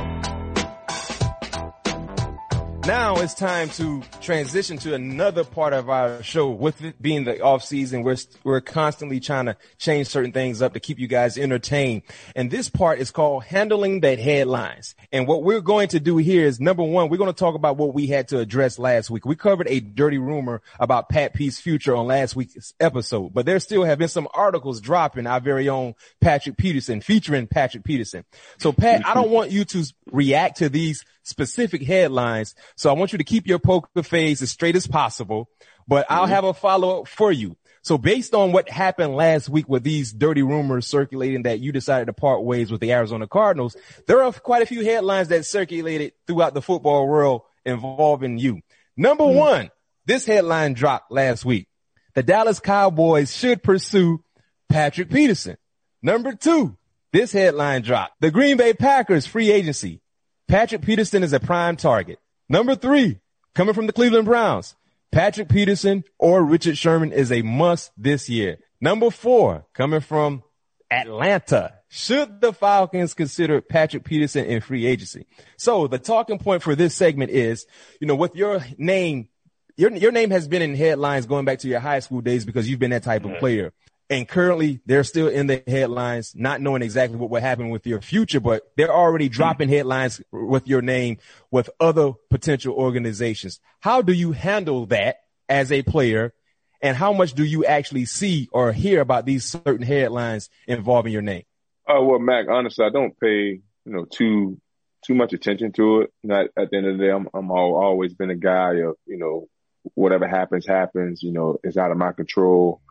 Now 2.86 3.14
it's 3.20 3.34
time 3.34 3.70
to 3.70 4.02
transition 4.20 4.76
to 4.78 4.94
another 4.94 5.44
part 5.44 5.72
of 5.72 5.88
our 5.88 6.20
show. 6.24 6.50
With 6.50 6.82
it 6.82 7.00
being 7.00 7.22
the 7.22 7.40
off 7.40 7.62
season, 7.62 8.02
we're, 8.02 8.16
we're 8.42 8.60
constantly 8.60 9.20
trying 9.20 9.46
to 9.46 9.56
change 9.78 10.08
certain 10.08 10.32
things 10.32 10.60
up 10.60 10.72
to 10.72 10.80
keep 10.80 10.98
you 10.98 11.06
guys 11.06 11.38
entertained. 11.38 12.02
And 12.34 12.50
this 12.50 12.68
part 12.68 12.98
is 12.98 13.12
called 13.12 13.44
handling 13.44 14.00
that 14.00 14.18
headlines. 14.18 14.96
And 15.12 15.28
what 15.28 15.44
we're 15.44 15.60
going 15.60 15.88
to 15.88 16.00
do 16.00 16.16
here 16.16 16.44
is 16.44 16.58
number 16.58 16.82
one, 16.82 17.08
we're 17.08 17.18
going 17.18 17.32
to 17.32 17.38
talk 17.38 17.54
about 17.54 17.76
what 17.76 17.94
we 17.94 18.08
had 18.08 18.26
to 18.28 18.40
address 18.40 18.80
last 18.80 19.10
week. 19.10 19.24
We 19.24 19.36
covered 19.36 19.68
a 19.68 19.78
dirty 19.78 20.18
rumor 20.18 20.60
about 20.80 21.08
Pat 21.08 21.34
P's 21.34 21.60
future 21.60 21.94
on 21.94 22.08
last 22.08 22.34
week's 22.34 22.74
episode, 22.80 23.32
but 23.32 23.46
there 23.46 23.60
still 23.60 23.84
have 23.84 23.98
been 23.98 24.08
some 24.08 24.26
articles 24.34 24.80
dropping 24.80 25.28
our 25.28 25.40
very 25.40 25.68
own 25.68 25.94
Patrick 26.20 26.56
Peterson 26.56 27.00
featuring 27.00 27.46
Patrick 27.46 27.84
Peterson. 27.84 28.24
So 28.58 28.72
Pat, 28.72 29.06
I 29.06 29.14
don't 29.14 29.30
want 29.30 29.52
you 29.52 29.64
to 29.66 29.84
react 30.10 30.56
to 30.56 30.68
these 30.68 31.04
specific 31.22 31.82
headlines. 31.82 32.54
So 32.76 32.90
I 32.90 32.94
want 32.94 33.12
you 33.12 33.18
to 33.18 33.24
keep 33.24 33.46
your 33.46 33.58
poker 33.58 34.02
face 34.02 34.42
as 34.42 34.50
straight 34.50 34.76
as 34.76 34.86
possible, 34.86 35.48
but 35.86 36.06
I'll 36.08 36.24
mm-hmm. 36.24 36.32
have 36.32 36.44
a 36.44 36.54
follow 36.54 37.00
up 37.00 37.08
for 37.08 37.32
you. 37.32 37.56
So 37.84 37.98
based 37.98 38.32
on 38.32 38.52
what 38.52 38.68
happened 38.68 39.16
last 39.16 39.48
week 39.48 39.68
with 39.68 39.82
these 39.82 40.12
dirty 40.12 40.42
rumors 40.42 40.86
circulating 40.86 41.42
that 41.42 41.58
you 41.58 41.72
decided 41.72 42.06
to 42.06 42.12
part 42.12 42.44
ways 42.44 42.70
with 42.70 42.80
the 42.80 42.92
Arizona 42.92 43.26
Cardinals, 43.26 43.76
there 44.06 44.22
are 44.22 44.32
quite 44.32 44.62
a 44.62 44.66
few 44.66 44.84
headlines 44.84 45.28
that 45.28 45.44
circulated 45.46 46.12
throughout 46.26 46.54
the 46.54 46.62
football 46.62 47.08
world 47.08 47.42
involving 47.64 48.38
you. 48.38 48.60
Number 48.96 49.24
mm-hmm. 49.24 49.38
one, 49.38 49.70
this 50.06 50.26
headline 50.26 50.74
dropped 50.74 51.10
last 51.10 51.44
week. 51.44 51.66
The 52.14 52.22
Dallas 52.22 52.60
Cowboys 52.60 53.34
should 53.34 53.62
pursue 53.62 54.22
Patrick 54.68 55.10
Peterson. 55.10 55.56
Number 56.02 56.34
two, 56.34 56.76
this 57.12 57.32
headline 57.32 57.82
dropped. 57.82 58.20
The 58.20 58.30
Green 58.30 58.56
Bay 58.56 58.74
Packers 58.74 59.26
free 59.26 59.50
agency. 59.50 60.01
Patrick 60.48 60.82
Peterson 60.82 61.22
is 61.22 61.32
a 61.32 61.40
prime 61.40 61.76
target. 61.76 62.18
Number 62.48 62.74
three, 62.74 63.18
coming 63.54 63.74
from 63.74 63.86
the 63.86 63.92
Cleveland 63.92 64.26
Browns, 64.26 64.74
Patrick 65.10 65.48
Peterson 65.48 66.04
or 66.18 66.42
Richard 66.42 66.76
Sherman 66.78 67.12
is 67.12 67.30
a 67.30 67.42
must 67.42 67.92
this 67.96 68.28
year. 68.28 68.58
Number 68.80 69.10
four, 69.10 69.66
coming 69.74 70.00
from 70.00 70.42
Atlanta, 70.90 71.74
should 71.88 72.40
the 72.40 72.52
Falcons 72.52 73.14
consider 73.14 73.60
Patrick 73.60 74.04
Peterson 74.04 74.44
in 74.44 74.60
free 74.60 74.86
agency? 74.86 75.26
So 75.56 75.86
the 75.86 75.98
talking 75.98 76.38
point 76.38 76.62
for 76.62 76.74
this 76.74 76.94
segment 76.94 77.30
is, 77.30 77.66
you 78.00 78.06
know, 78.06 78.14
with 78.14 78.34
your 78.34 78.64
name, 78.78 79.28
your, 79.76 79.90
your 79.92 80.12
name 80.12 80.30
has 80.30 80.48
been 80.48 80.62
in 80.62 80.74
headlines 80.74 81.26
going 81.26 81.44
back 81.44 81.60
to 81.60 81.68
your 81.68 81.80
high 81.80 82.00
school 82.00 82.20
days 82.20 82.44
because 82.44 82.68
you've 82.68 82.78
been 82.78 82.90
that 82.90 83.04
type 83.04 83.24
of 83.24 83.38
player. 83.38 83.72
And 84.12 84.28
currently 84.28 84.78
they're 84.84 85.04
still 85.04 85.28
in 85.28 85.46
the 85.46 85.62
headlines, 85.66 86.34
not 86.36 86.60
knowing 86.60 86.82
exactly 86.82 87.16
what 87.16 87.30
will 87.30 87.40
happen 87.40 87.70
with 87.70 87.86
your 87.86 88.02
future, 88.02 88.40
but 88.40 88.70
they're 88.76 88.92
already 88.92 89.30
dropping 89.30 89.70
headlines 89.70 90.20
with 90.30 90.68
your 90.68 90.82
name 90.82 91.16
with 91.50 91.70
other 91.80 92.12
potential 92.28 92.74
organizations. 92.74 93.58
How 93.80 94.02
do 94.02 94.12
you 94.12 94.32
handle 94.32 94.84
that 94.86 95.20
as 95.48 95.72
a 95.72 95.80
player? 95.82 96.34
And 96.82 96.94
how 96.94 97.14
much 97.14 97.32
do 97.32 97.42
you 97.42 97.64
actually 97.64 98.04
see 98.04 98.50
or 98.52 98.70
hear 98.72 99.00
about 99.00 99.24
these 99.24 99.46
certain 99.46 99.80
headlines 99.80 100.50
involving 100.66 101.14
your 101.14 101.22
name? 101.22 101.44
Oh, 101.88 102.04
well, 102.04 102.18
Mac, 102.18 102.48
honestly, 102.50 102.84
I 102.84 102.90
don't 102.90 103.18
pay, 103.18 103.62
you 103.62 103.62
know, 103.86 104.04
too, 104.04 104.60
too 105.06 105.14
much 105.14 105.32
attention 105.32 105.72
to 105.72 106.02
it. 106.02 106.12
Not 106.22 106.48
at 106.54 106.70
the 106.70 106.76
end 106.76 106.86
of 106.86 106.98
the 106.98 107.04
day, 107.04 107.10
I'm, 107.10 107.28
I'm 107.32 107.50
all, 107.50 107.76
always 107.82 108.12
been 108.12 108.28
a 108.28 108.36
guy 108.36 108.74
of, 108.74 108.96
you 109.06 109.16
know, 109.16 109.48
whatever 109.94 110.28
happens, 110.28 110.66
happens, 110.66 111.22
you 111.22 111.32
know, 111.32 111.56
it's 111.64 111.78
out 111.78 111.92
of 111.92 111.96
my 111.96 112.12
control 112.12 112.82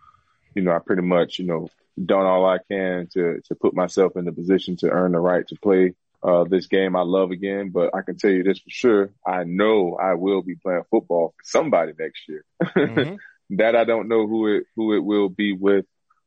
you 0.56 0.62
know, 0.62 0.72
I 0.72 0.80
pretty 0.80 1.02
much, 1.02 1.40
you 1.40 1.46
know, 1.46 1.70
done 2.04 2.26
all 2.26 2.46
I 2.46 2.58
can 2.70 3.08
to, 3.14 3.42
to 3.48 3.56
put 3.56 3.74
myself 3.74 4.16
in 4.16 4.26
the 4.26 4.32
position 4.32 4.78
to 4.78 4.90
earn 4.90 5.12
the 5.12 5.20
right 5.20 5.48
to 5.48 5.56
play 5.56 5.94
uh, 6.24 6.44
this 6.44 6.68
game 6.68 6.96
I 6.96 7.02
love 7.02 7.32
again. 7.32 7.70
But 7.70 7.96
I 7.96 8.02
can 8.02 8.18
tell 8.18 8.32
you 8.32 8.44
this 8.44 8.60
for 8.60 8.70
sure. 8.70 9.10
I 9.26 9.44
know 9.44 9.98
I 10.02 10.14
will 10.14 10.42
be 10.42 10.56
playing 10.56 10.84
football 10.90 11.34
for 11.38 11.44
somebody 11.44 11.94
next 11.98 12.28
year. 12.28 12.46
Mm-hmm. 12.64 13.16
that 13.58 13.76
I 13.76 13.84
don't 13.84 14.08
know 14.08 14.28
who 14.28 14.48
it, 14.56 14.64
who 14.76 14.96
it 14.96 15.04
will 15.04 15.30
be 15.30 15.54
with. 15.54 15.86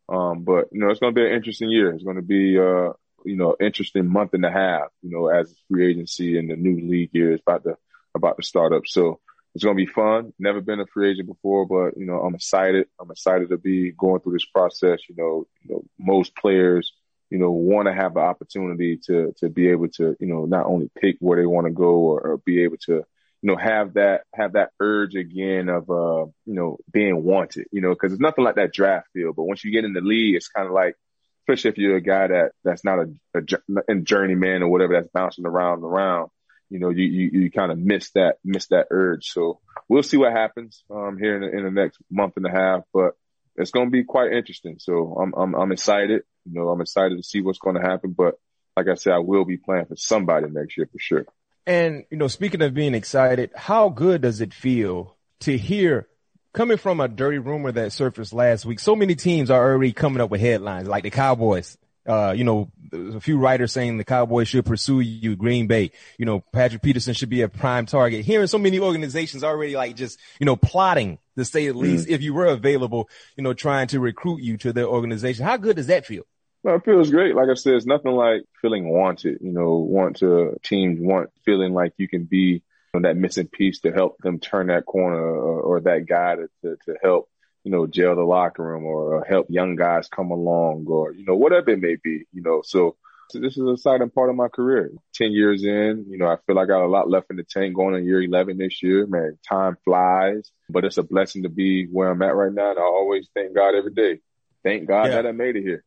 Um, 0.09 0.45
but 0.45 0.69
you 0.73 0.81
know, 0.81 0.91
it's 0.91 1.01
going 1.01 1.15
to 1.15 1.21
be 1.21 1.27
an 1.27 1.33
interesting 1.33 1.71
year. 1.71 1.91
It's 1.91 2.05
going 2.05 2.17
to 2.17 2.23
be, 2.23 2.59
uh, 2.59 2.93
you 3.25 3.37
know, 3.37 3.57
interesting 3.59 4.07
month 4.07 4.35
and 4.35 4.45
a 4.45 4.51
half, 4.51 4.89
you 5.03 5.11
know, 5.11 5.29
as 5.29 5.55
free 5.71 5.91
agency 5.91 6.37
and 6.39 6.51
the 6.51 6.57
new 6.57 6.87
league 6.87 7.11
year 7.13 7.33
is 7.33 7.41
about 7.41 7.65
to, 7.65 7.77
about 8.15 8.37
to 8.37 8.43
start 8.43 8.75
up. 8.75 8.83
So 8.87 9.21
it's 9.55 9.65
going 9.65 9.77
to 9.77 9.85
be 9.85 9.91
fun. 9.91 10.33
Never 10.39 10.61
been 10.61 10.81
a 10.81 10.87
free 10.87 11.13
agent 11.13 11.29
before, 11.29 11.67
but 11.67 11.99
you 11.99 12.07
know, 12.07 12.21
I'm 12.21 12.35
excited. 12.35 12.89
I'm 13.01 13.11
excited 13.11 13.51
to 13.51 13.59
be 13.59 13.93
going 13.93 14.21
through 14.21 14.33
this 14.33 14.47
process. 14.47 15.01
You 15.09 15.15
know, 15.17 15.47
you 15.63 15.75
know 15.75 15.85
most 15.99 16.37
players, 16.37 16.93
you 17.31 17.39
know, 17.39 17.51
want 17.51 17.87
to 17.87 17.95
have 17.95 18.15
the 18.15 18.21
opportunity 18.21 18.99
to, 19.07 19.35
to 19.39 19.49
be 19.49 19.69
able 19.69 19.89
to, 19.89 20.17
you 20.21 20.27
know, 20.27 20.45
not 20.45 20.67
only 20.67 20.91
pick 21.01 21.17
where 21.21 21.39
they 21.39 21.47
want 21.47 21.67
to 21.67 21.73
go 21.73 21.95
or, 21.95 22.21
or 22.21 22.37
be 22.39 22.63
able 22.63 22.77
to, 22.87 22.93
you 22.93 23.51
know, 23.51 23.57
have 23.57 23.95
that, 23.95 24.23
have 24.35 24.53
that 24.53 24.71
urge 24.81 25.15
again 25.15 25.69
of, 25.69 25.91
uh, 25.91 26.27
you 26.47 26.55
know, 26.55 26.79
being 26.93 27.23
wanted, 27.23 27.67
you 27.73 27.81
know, 27.81 27.95
cause 27.95 28.13
it's 28.13 28.21
nothing 28.21 28.45
like 28.45 28.55
that 28.57 28.73
draft 28.73 29.09
field. 29.13 29.37
But 29.37 29.45
once 29.45 29.65
you 29.65 29.73
get 29.73 29.85
in 29.85 29.93
the 29.93 30.01
league, 30.01 30.37
it's 30.37 30.49
kind 30.49 30.67
of 30.67 30.73
like, 30.73 30.97
especially 31.43 31.71
if 31.71 31.79
you're 31.79 31.97
a 31.97 32.01
guy 32.01 32.29
that, 32.29 32.53
that's 32.63 32.85
not 32.85 33.01
a, 33.01 33.11
a, 33.35 33.83
a 33.89 33.95
journeyman 33.97 34.63
or 34.63 34.69
whatever 34.69 34.95
that's 34.95 35.13
bouncing 35.13 35.47
around 35.47 35.83
and 35.83 35.93
around, 35.93 36.31
you 36.75 36.81
know, 36.81 36.91
you, 36.91 37.05
you, 37.05 37.31
you 37.43 37.51
kind 37.53 37.71
of 37.71 37.79
miss 37.79 38.11
that, 38.11 38.39
miss 38.45 38.67
that 38.67 38.89
urge. 38.91 39.31
So 39.31 39.61
we'll 39.89 40.03
see 40.03 40.17
what 40.17 40.33
happens, 40.33 40.83
um, 40.91 41.17
here 41.21 41.37
in 41.37 41.43
the, 41.43 41.57
in 41.57 41.65
the 41.65 41.71
next 41.71 41.99
month 42.11 42.33
and 42.37 42.45
a 42.45 42.51
half, 42.51 42.83
but 42.93 43.13
it's 43.55 43.71
going 43.71 43.87
to 43.87 43.93
be 43.93 44.03
quite 44.03 44.33
interesting. 44.33 44.79
So 44.81 45.17
I'm, 45.23 45.33
I'm, 45.37 45.55
I'm 45.55 45.71
excited. 45.71 46.23
You 46.45 46.55
know, 46.55 46.71
I'm 46.71 46.81
excited 46.81 47.17
to 47.17 47.23
see 47.23 47.43
what's 47.43 47.61
going 47.61 47.77
to 47.77 47.81
happen, 47.81 48.11
but 48.11 48.41
like 48.77 48.89
I 48.89 48.95
said, 48.95 49.13
I 49.13 49.21
will 49.21 49.45
be 49.45 49.57
playing 49.57 49.85
for 49.85 49.95
somebody 49.95 50.49
next 50.51 50.77
year 50.77 50.89
for 50.91 50.99
sure. 50.99 51.27
And, 51.65 52.07
you 52.11 52.17
know, 52.17 52.27
speaking 52.27 52.61
of 52.61 52.75
being 52.75 52.95
excited, 52.95 53.53
how 53.55 53.89
good 53.89 54.23
does 54.23 54.41
it 54.41 54.53
feel 54.53 55.17
to 55.43 55.57
hear 55.57 56.09
coming 56.55 56.77
from 56.77 56.99
a 56.99 57.07
dirty 57.07 57.39
rumor 57.39 57.71
that 57.71 57.93
surfaced 57.93 58.33
last 58.33 58.67
week? 58.67 58.81
So 58.81 58.97
many 58.97 59.15
teams 59.15 59.49
are 59.49 59.63
already 59.63 59.93
coming 59.93 60.21
up 60.21 60.31
with 60.31 60.41
headlines 60.41 60.89
like 60.89 61.05
the 61.05 61.11
Cowboys. 61.11 61.79
Uh, 62.07 62.35
you 62.37 62.45
know, 62.45 62.71
a 62.93 63.21
few 63.21 63.39
writers 63.39 63.73
saying 63.73 63.97
the 63.97 64.05
Cowboys 64.05 64.49
should 64.49 64.67
pursue 64.67 65.01
you, 65.01 65.37
Green 65.37 65.67
Bay. 65.67 65.91
You 66.19 66.27
know, 66.27 66.41
Patrick 66.53 66.83
Peterson 66.83 67.15
should 67.15 67.31
be 67.31 67.43
a 67.43 67.49
prime 67.49 67.87
target. 67.87 68.25
Hearing 68.25 68.47
so 68.47 68.59
many 68.59 68.79
organizations 68.79 69.43
already 69.43 69.75
like 69.75 69.97
just, 69.97 70.19
you 70.39 70.47
know, 70.47 70.57
plotting 70.57 71.19
to 71.37 71.45
say 71.45 71.67
at 71.67 71.77
least 71.77 72.05
mm-hmm. 72.05 72.15
if 72.15 72.23
you 72.23 72.35
were 72.35 72.47
available, 72.47 73.09
you 73.37 73.43
know, 73.43 73.55
trying 73.55 73.89
to 73.89 74.01
recruit 74.01 74.43
you 74.43 74.57
to 74.59 74.73
their 74.73 74.87
organization. 74.87 75.45
How 75.45 75.57
good 75.57 75.77
does 75.77 75.87
that 75.89 76.07
feel? 76.07 76.25
Well, 76.63 76.77
it 76.77 76.85
feels 76.85 77.11
great. 77.11 77.35
Like 77.35 77.51
I 77.51 77.55
said, 77.55 77.75
it's 77.75 77.87
nothing 77.87 78.13
like 78.13 78.43
feeling 78.63 78.89
wanted. 78.89 79.39
You 79.43 79.53
know, 79.53 79.77
want 79.77 80.17
to 80.19 80.59
teams 80.63 80.99
want 81.01 81.31
feeling 81.45 81.75
like 81.75 81.93
you 81.99 82.09
can 82.09 82.25
be 82.25 82.63
you 82.95 83.01
know, 83.01 83.09
that 83.09 83.17
missing 83.17 83.49
piece 83.49 83.81
to 83.81 83.93
help 83.93 84.17
them 84.19 84.39
turn 84.39 84.69
that 84.69 84.87
corner 84.87 85.21
or, 85.21 85.61
or 85.61 85.81
that 85.81 86.07
guy 86.07 86.37
to, 86.37 86.49
to, 86.63 86.77
to 86.87 86.97
help 87.03 87.29
you 87.65 87.71
know 87.71 87.87
jail 87.87 88.15
the 88.15 88.23
locker 88.23 88.63
room 88.63 88.85
or 88.85 89.25
help 89.25 89.47
young 89.49 89.75
guys 89.75 90.09
come 90.09 90.31
along 90.31 90.87
or 90.89 91.13
you 91.13 91.25
know 91.25 91.35
whatever 91.35 91.71
it 91.71 91.81
may 91.81 91.97
be. 91.97 92.27
You 92.33 92.43
know, 92.43 92.63
so 92.65 92.97
so 93.31 93.41
this 93.41 93.55
is 93.55 93.59
an 93.59 93.71
exciting 93.71 94.11
part 94.11 94.31
of 94.31 94.37
my 94.37 94.49
career. 94.49 94.93
10 95.15 95.33
years 95.33 95.65
in, 95.65 96.07
you 96.09 96.19
know, 96.19 96.27
I 96.27 96.37
feel 96.47 96.59
I 96.59 96.67
got 96.67 96.85
a 96.85 96.87
lot 96.87 97.11
left 97.11 97.31
in 97.31 97.37
the 97.37 97.43
tank 97.43 97.75
going 97.75 97.95
on 97.95 98.05
year 98.05 98.23
11 98.23 98.59
this 98.59 98.83
year. 98.83 99.07
Man, 99.07 99.39
time 99.49 99.77
flies, 99.85 100.51
but 100.69 100.85
it's 100.85 100.99
a 100.99 101.03
blessing 101.03 101.45
to 101.45 101.49
be 101.49 101.87
where 101.87 102.11
I'm 102.11 102.23
at 102.23 102.35
right 102.35 102.53
now. 102.53 102.71
And 102.71 102.79
I 102.79 102.83
always 102.83 103.29
thank 103.35 103.55
God 103.55 103.75
every 103.75 103.93
day. 103.93 104.21
Thank 104.63 104.87
God 104.87 105.07
yeah. 105.07 105.17
that 105.17 105.27
I 105.27 105.33
made 105.33 105.57
it 105.57 105.63
here. 105.63 105.85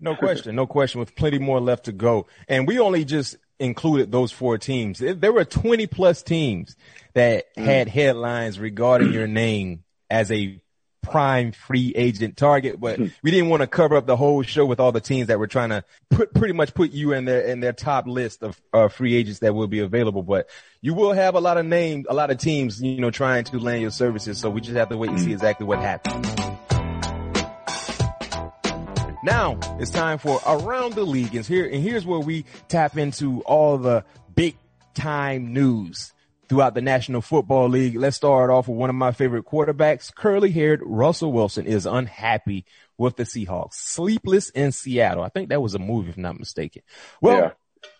No 0.00 0.14
question. 0.14 0.54
No 0.54 0.66
question 0.66 1.00
with 1.00 1.16
plenty 1.16 1.38
more 1.38 1.60
left 1.60 1.86
to 1.86 1.92
go. 1.92 2.26
And 2.48 2.66
we 2.66 2.78
only 2.78 3.04
just 3.04 3.36
included 3.58 4.12
those 4.12 4.30
four 4.30 4.58
teams. 4.58 4.98
There 4.98 5.32
were 5.32 5.44
20 5.44 5.86
plus 5.86 6.22
teams 6.22 6.76
that 7.14 7.54
mm. 7.56 7.64
had 7.64 7.88
headlines 7.88 8.58
regarding 8.58 9.12
your 9.12 9.26
name 9.26 9.84
as 10.10 10.30
a 10.30 10.60
prime 11.06 11.52
free 11.52 11.92
agent 11.94 12.36
target, 12.36 12.80
but 12.80 12.98
hmm. 12.98 13.06
we 13.22 13.30
didn't 13.30 13.48
want 13.48 13.60
to 13.60 13.66
cover 13.66 13.96
up 13.96 14.06
the 14.06 14.16
whole 14.16 14.42
show 14.42 14.66
with 14.66 14.80
all 14.80 14.90
the 14.90 15.00
teams 15.00 15.28
that 15.28 15.38
were 15.38 15.46
trying 15.46 15.70
to 15.70 15.84
put 16.10 16.34
pretty 16.34 16.52
much 16.52 16.74
put 16.74 16.90
you 16.90 17.12
in 17.12 17.24
their 17.24 17.42
in 17.42 17.60
their 17.60 17.72
top 17.72 18.06
list 18.06 18.42
of 18.42 18.60
uh, 18.72 18.88
free 18.88 19.14
agents 19.14 19.38
that 19.38 19.54
will 19.54 19.68
be 19.68 19.78
available. 19.78 20.22
But 20.22 20.50
you 20.80 20.94
will 20.94 21.12
have 21.12 21.36
a 21.36 21.40
lot 21.40 21.58
of 21.58 21.64
names, 21.64 22.06
a 22.08 22.14
lot 22.14 22.30
of 22.30 22.38
teams, 22.38 22.82
you 22.82 23.00
know, 23.00 23.10
trying 23.10 23.44
to 23.44 23.58
land 23.58 23.82
your 23.82 23.92
services. 23.92 24.38
So 24.38 24.50
we 24.50 24.60
just 24.60 24.76
have 24.76 24.88
to 24.88 24.96
wait 24.96 25.10
and 25.10 25.20
see 25.20 25.26
hmm. 25.26 25.32
exactly 25.32 25.66
what 25.66 25.78
happens. 25.78 26.26
Now 29.22 29.58
it's 29.78 29.90
time 29.90 30.18
for 30.18 30.40
around 30.46 30.94
the 30.94 31.04
league, 31.04 31.34
and 31.34 31.46
here 31.46 31.66
and 31.66 31.82
here's 31.82 32.04
where 32.04 32.20
we 32.20 32.44
tap 32.68 32.96
into 32.96 33.42
all 33.42 33.78
the 33.78 34.04
big 34.34 34.56
time 34.94 35.52
news 35.52 36.12
throughout 36.48 36.74
the 36.74 36.82
National 36.82 37.20
Football 37.20 37.68
League. 37.68 37.96
Let's 37.96 38.16
start 38.16 38.50
off 38.50 38.68
with 38.68 38.76
one 38.76 38.90
of 38.90 38.96
my 38.96 39.12
favorite 39.12 39.44
quarterbacks. 39.44 40.14
Curly 40.14 40.50
haired 40.50 40.80
Russell 40.84 41.32
Wilson 41.32 41.66
is 41.66 41.86
unhappy 41.86 42.64
with 42.98 43.16
the 43.16 43.24
Seahawks. 43.24 43.74
Sleepless 43.74 44.50
in 44.50 44.72
Seattle. 44.72 45.22
I 45.24 45.28
think 45.28 45.48
that 45.48 45.62
was 45.62 45.74
a 45.74 45.78
movie, 45.78 46.10
if 46.10 46.16
not 46.16 46.38
mistaken. 46.38 46.82
Well, 47.20 47.38
yeah. 47.38 47.50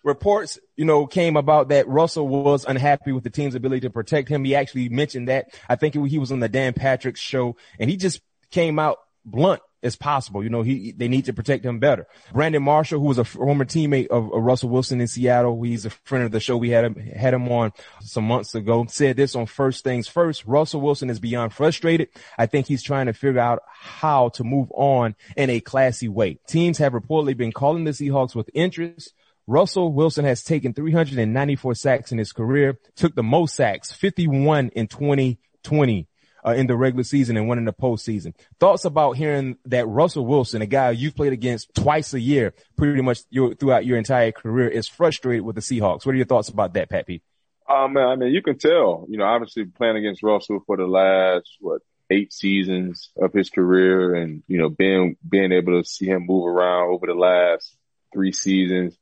reports, 0.04 0.58
you 0.76 0.84
know, 0.84 1.06
came 1.06 1.36
about 1.36 1.68
that 1.68 1.88
Russell 1.88 2.28
was 2.28 2.64
unhappy 2.64 3.12
with 3.12 3.24
the 3.24 3.30
team's 3.30 3.54
ability 3.54 3.80
to 3.80 3.90
protect 3.90 4.28
him. 4.28 4.44
He 4.44 4.54
actually 4.54 4.88
mentioned 4.88 5.28
that. 5.28 5.48
I 5.68 5.76
think 5.76 5.94
he 5.94 6.18
was 6.18 6.32
on 6.32 6.40
the 6.40 6.48
Dan 6.48 6.72
Patrick 6.72 7.16
show 7.16 7.56
and 7.78 7.90
he 7.90 7.96
just 7.96 8.20
came 8.50 8.78
out 8.78 8.98
blunt 9.24 9.60
as 9.83 9.97
possible. 9.97 10.42
You 10.42 10.50
know, 10.50 10.62
he, 10.62 10.92
they 10.92 11.09
need 11.09 11.26
to 11.26 11.33
protect 11.33 11.64
him 11.64 11.78
better. 11.78 12.06
Brandon 12.33 12.62
Marshall, 12.62 13.00
who 13.00 13.06
was 13.06 13.18
a 13.18 13.25
former 13.25 13.64
teammate 13.64 14.09
of, 14.09 14.33
of, 14.33 14.42
Russell 14.42 14.71
Wilson 14.71 15.00
in 15.00 15.06
Seattle, 15.06 15.62
he's 15.62 15.85
a 15.85 15.90
friend 15.90 16.25
of 16.25 16.33
the 16.33 16.40
show. 16.40 16.56
We 16.56 16.71
had 16.71 16.85
him, 16.85 16.95
had 16.95 17.35
him 17.35 17.49
on 17.49 17.73
some 18.00 18.25
months 18.25 18.54
ago, 18.54 18.87
said 18.88 19.16
this 19.16 19.35
on 19.35 19.47
first 19.47 19.85
things 19.85 20.09
first. 20.09 20.45
Russell 20.47 20.80
Wilson 20.80 21.11
is 21.11 21.21
beyond 21.21 21.52
frustrated. 21.52 22.09
I 22.38 22.47
think 22.47 22.66
he's 22.66 22.83
trying 22.83 23.06
to 23.06 23.12
figure 23.12 23.40
out 23.40 23.62
how 23.68 24.30
to 24.30 24.45
move 24.45 24.71
on 24.73 25.14
in 25.37 25.50
a 25.50 25.61
classy 25.61 26.09
way. 26.09 26.38
Teams 26.47 26.78
have 26.78 26.92
reportedly 26.92 27.37
been 27.37 27.52
calling 27.52 27.85
the 27.85 27.92
Seahawks 27.92 28.35
with 28.35 28.50
interest. 28.54 29.12
Russell 29.47 29.92
Wilson 29.92 30.25
has 30.25 30.42
taken 30.42 30.75
394 30.75 31.75
sacks 31.76 32.11
in 32.11 32.18
his 32.18 32.33
career, 32.33 32.78
took 32.97 33.14
the 33.14 33.23
most 33.23 33.54
sacks, 33.54 33.92
51 33.92 34.71
in 34.71 34.88
2020 34.88 36.09
uh, 36.46 36.52
in 36.52 36.66
the 36.66 36.76
regular 36.76 37.02
season 37.02 37.36
and 37.36 37.48
one 37.48 37.58
in 37.58 37.64
the 37.64 37.72
postseason. 37.72 38.34
Thoughts 38.60 38.84
about 38.84 39.12
hearing 39.12 39.56
that 39.66 39.86
Russell 39.86 40.24
Wilson, 40.24 40.62
a 40.62 40.66
guy 40.66 40.90
you've 40.90 41.16
played 41.16 41.32
against 41.32 41.74
twice 41.74 42.14
a 42.14 42.20
year, 42.20 42.54
pretty 42.76 43.02
much 43.02 43.20
your, 43.30 43.54
throughout 43.54 43.84
your 43.84 43.98
entire 43.98 44.32
career, 44.32 44.68
is 44.68 44.86
frustrated 44.86 45.44
with 45.44 45.56
the 45.56 45.60
Seahawks. 45.60 46.06
What 46.06 46.14
are 46.14 46.18
your 46.18 46.26
thoughts 46.26 46.48
about 46.48 46.74
that, 46.74 46.88
Pat 46.88 47.06
P? 47.06 47.22
Um, 47.68 47.96
I 47.96 48.14
mean, 48.14 48.30
you 48.30 48.42
can 48.42 48.58
tell, 48.58 49.06
you 49.08 49.18
know, 49.18 49.24
obviously 49.24 49.64
playing 49.64 49.96
against 49.96 50.22
Russell 50.22 50.62
for 50.66 50.76
the 50.76 50.86
last, 50.86 51.56
what, 51.58 51.82
eight 52.08 52.32
seasons 52.32 53.10
of 53.20 53.32
his 53.32 53.50
career 53.50 54.14
and, 54.14 54.44
you 54.46 54.58
know, 54.58 54.68
being, 54.68 55.16
being 55.28 55.50
able 55.50 55.82
to 55.82 55.88
see 55.88 56.06
him 56.06 56.26
move 56.26 56.46
around 56.46 56.92
over 56.92 57.06
the 57.06 57.14
last 57.14 57.76
three 58.12 58.30
seasons. 58.30 58.96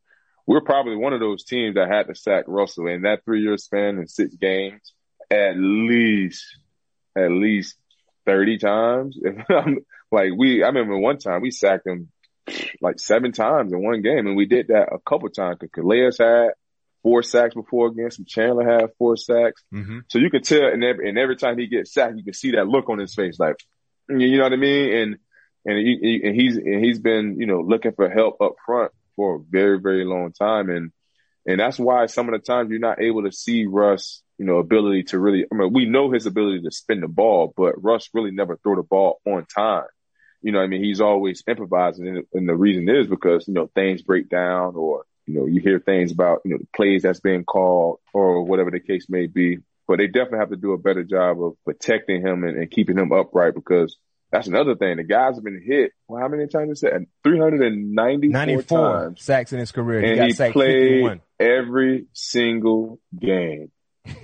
We're 0.47 0.63
probably 0.63 0.97
one 0.97 1.13
of 1.13 1.21
those 1.21 1.45
teams 1.45 1.75
that 1.75 1.91
had 1.91 2.07
to 2.07 2.15
sack 2.15 2.45
Russell 2.47 2.87
in 2.87 3.03
that 3.03 3.23
three 3.27 3.43
year 3.43 3.59
span 3.59 3.99
in 3.99 4.09
six 4.09 4.35
games. 4.35 4.95
At 5.31 5.57
least 5.57 6.47
at 7.17 7.31
least 7.31 7.77
30 8.27 8.59
times. 8.59 9.19
like 10.13 10.31
we, 10.37 10.63
I 10.63 10.69
remember 10.69 10.97
one 10.97 11.19
time 11.19 11.43
we 11.43 11.51
sacked 11.51 11.87
him 11.87 12.11
like 12.81 12.99
seven 12.99 13.33
times 13.33 13.73
in 13.73 13.83
one 13.83 14.03
game 14.03 14.27
and 14.27 14.37
we 14.37 14.47
did 14.47 14.69
that 14.69 14.93
a 14.93 14.99
couple 14.99 15.29
times 15.31 15.59
because 15.61 15.73
Calais 15.73 16.11
had 16.19 16.51
four 17.03 17.23
sacks 17.23 17.55
before 17.55 17.89
against 17.89 18.19
him. 18.19 18.25
Chandler 18.27 18.81
had 18.81 18.91
four 18.99 19.17
sacks. 19.17 19.63
Mm-hmm. 19.73 20.01
So 20.09 20.19
you 20.19 20.31
could 20.31 20.45
tell 20.45 20.67
and 20.67 20.83
every, 20.85 21.09
and 21.09 21.19
every 21.19 21.37
time 21.37 21.59
he 21.59 21.67
gets 21.67 21.93
sacked, 21.93 22.17
you 22.17 22.25
can 22.25 22.35
see 22.35 22.53
that 22.53 22.67
look 22.67 22.89
on 22.89 22.99
his 22.99 23.15
face. 23.15 23.39
Like, 23.39 23.57
you 24.09 24.37
know 24.37 24.45
what 24.45 24.53
I 24.53 24.57
mean? 24.57 24.95
And, 24.95 25.17
and, 25.67 25.79
he, 25.79 26.21
and 26.23 26.35
he's, 26.35 26.57
and 26.57 26.85
he's 26.85 26.99
been, 26.99 27.37
you 27.39 27.47
know, 27.47 27.61
looking 27.61 27.93
for 27.93 28.11
help 28.11 28.41
up 28.41 28.55
front 28.67 28.93
for 29.17 29.37
a 29.37 29.41
very, 29.49 29.81
very 29.81 30.05
long 30.05 30.33
time. 30.33 30.69
And, 30.69 30.93
and 31.47 31.61
that's 31.61 31.79
why 31.79 32.07
some 32.07 32.29
of 32.29 32.33
the 32.33 32.45
times 32.45 32.71
you're 32.71 32.79
not 32.79 33.01
able 33.01 33.25
to 33.25 33.33
see 33.33 33.67
Russ 33.67 34.23
you 34.39 34.47
know, 34.47 34.59
ability 34.59 35.05
to 35.05 35.19
really, 35.19 35.45
I 35.51 35.55
mean, 35.55 35.73
we 35.73 35.87
know 35.87 36.11
his 36.11 36.27
ability 36.27 36.63
to 36.63 36.71
spin 36.71 37.01
the 37.01 37.09
ball, 37.09 37.53
but 37.57 37.83
Russ 37.83 38.09
really 38.13 38.33
never 38.33 38.57
throw 38.57 38.77
the 38.77 38.83
ball 38.83 39.21
on 39.27 39.47
time. 39.47 39.87
You 40.43 40.53
know, 40.53 40.61
I 40.61 40.67
mean, 40.67 40.83
he's 40.83 41.01
always 41.01 41.43
improvising. 41.47 42.09
And, 42.09 42.25
and 42.33 42.49
the 42.49 42.55
reason 42.55 42.89
is 42.89 43.07
because, 43.07 43.47
you 43.49 43.55
know, 43.55 43.71
things 43.75 44.03
break 44.03 44.29
down 44.29 44.75
or, 44.75 45.05
you 45.27 45.35
know, 45.35 45.47
you 45.47 45.61
hear 45.61 45.79
things 45.79 46.13
about, 46.13 46.41
you 46.45 46.53
know, 46.53 46.59
the 46.59 46.67
plays 46.77 47.03
that's 47.03 47.21
being 47.21 47.45
called 47.45 48.01
or 48.13 48.43
whatever 48.45 48.71
the 48.71 48.81
case 48.81 49.07
may 49.09 49.27
be. 49.27 49.59
But 49.87 49.99
they 49.99 50.07
definitely 50.07 50.39
have 50.39 50.51
to 50.51 50.57
do 50.57 50.73
a 50.73 50.79
better 50.79 51.05
job 51.05 51.43
of 51.43 51.57
protecting 51.65 52.27
him 52.27 52.43
and, 52.45 52.57
and 52.57 52.71
keeping 52.71 52.99
him 52.99 53.13
upright 53.13 53.55
because 53.55 53.97
that's 54.35 54.49
another 54.49 54.75
thing. 54.75 54.97
The 54.97 55.05
guys 55.05 55.37
have 55.37 55.45
been 55.45 55.63
hit. 55.65 55.93
Well, 56.09 56.21
how 56.21 56.27
many 56.27 56.49
times 56.49 56.73
is 56.73 56.81
that? 56.81 57.07
394 57.23 58.63
times. 58.65 59.23
sacks 59.23 59.53
in 59.53 59.61
his 59.61 59.71
career. 59.71 60.01
And 60.01 60.23
he, 60.23 60.27
he 60.27 60.51
played 60.51 61.05
51. 61.05 61.21
every 61.39 62.07
single 62.15 62.99
game. 63.17 63.71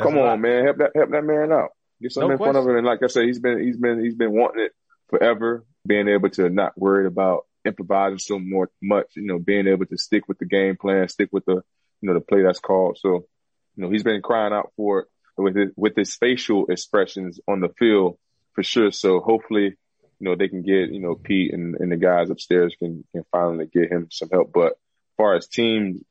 Come 0.00 0.16
on, 0.16 0.40
man, 0.40 0.64
help 0.64 0.78
that 0.78 0.92
help 0.94 1.10
that 1.10 1.24
man 1.24 1.52
out. 1.52 1.70
Get 2.00 2.12
something 2.12 2.28
no 2.28 2.32
in 2.32 2.38
question. 2.38 2.54
front 2.54 2.66
of 2.66 2.70
him. 2.70 2.76
And 2.78 2.86
like 2.86 3.02
I 3.02 3.08
said, 3.08 3.24
he's 3.24 3.38
been 3.38 3.60
he's 3.62 3.76
been 3.76 4.02
he's 4.02 4.14
been 4.14 4.32
wanting 4.32 4.64
it 4.64 4.72
forever. 5.08 5.66
Being 5.86 6.08
able 6.08 6.30
to 6.30 6.48
not 6.48 6.72
worry 6.78 7.06
about 7.06 7.44
improvising 7.66 8.18
so 8.18 8.38
more 8.38 8.70
much, 8.82 9.08
you 9.14 9.26
know, 9.26 9.38
being 9.38 9.66
able 9.66 9.84
to 9.86 9.98
stick 9.98 10.26
with 10.26 10.38
the 10.38 10.46
game 10.46 10.76
plan, 10.80 11.08
stick 11.08 11.28
with 11.32 11.44
the, 11.44 11.56
you 12.00 12.08
know, 12.08 12.14
the 12.14 12.20
play 12.20 12.42
that's 12.42 12.60
called. 12.60 12.96
So, 12.98 13.26
you 13.76 13.84
know, 13.84 13.90
he's 13.90 14.02
been 14.02 14.22
crying 14.22 14.54
out 14.54 14.72
for 14.76 15.00
it 15.00 15.08
with 15.36 15.54
his, 15.54 15.68
with 15.76 15.96
his 15.96 16.16
facial 16.16 16.66
expressions 16.68 17.40
on 17.46 17.60
the 17.60 17.68
field 17.78 18.16
for 18.56 18.64
sure. 18.64 18.90
So 18.90 19.20
hopefully, 19.20 19.76
you 20.18 20.28
know, 20.28 20.34
they 20.34 20.48
can 20.48 20.62
get, 20.62 20.90
you 20.90 20.98
know, 20.98 21.14
Pete 21.14 21.52
and, 21.52 21.76
and 21.76 21.92
the 21.92 21.96
guys 21.96 22.30
upstairs 22.30 22.74
can, 22.76 23.04
can 23.12 23.24
finally 23.30 23.66
get 23.66 23.92
him 23.92 24.08
some 24.10 24.30
help. 24.30 24.50
But 24.52 24.72
as 24.72 25.16
far 25.16 25.36
as 25.36 25.46
team 25.46 26.04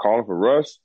calling 0.00 0.24
for 0.24 0.36
Russ, 0.36 0.78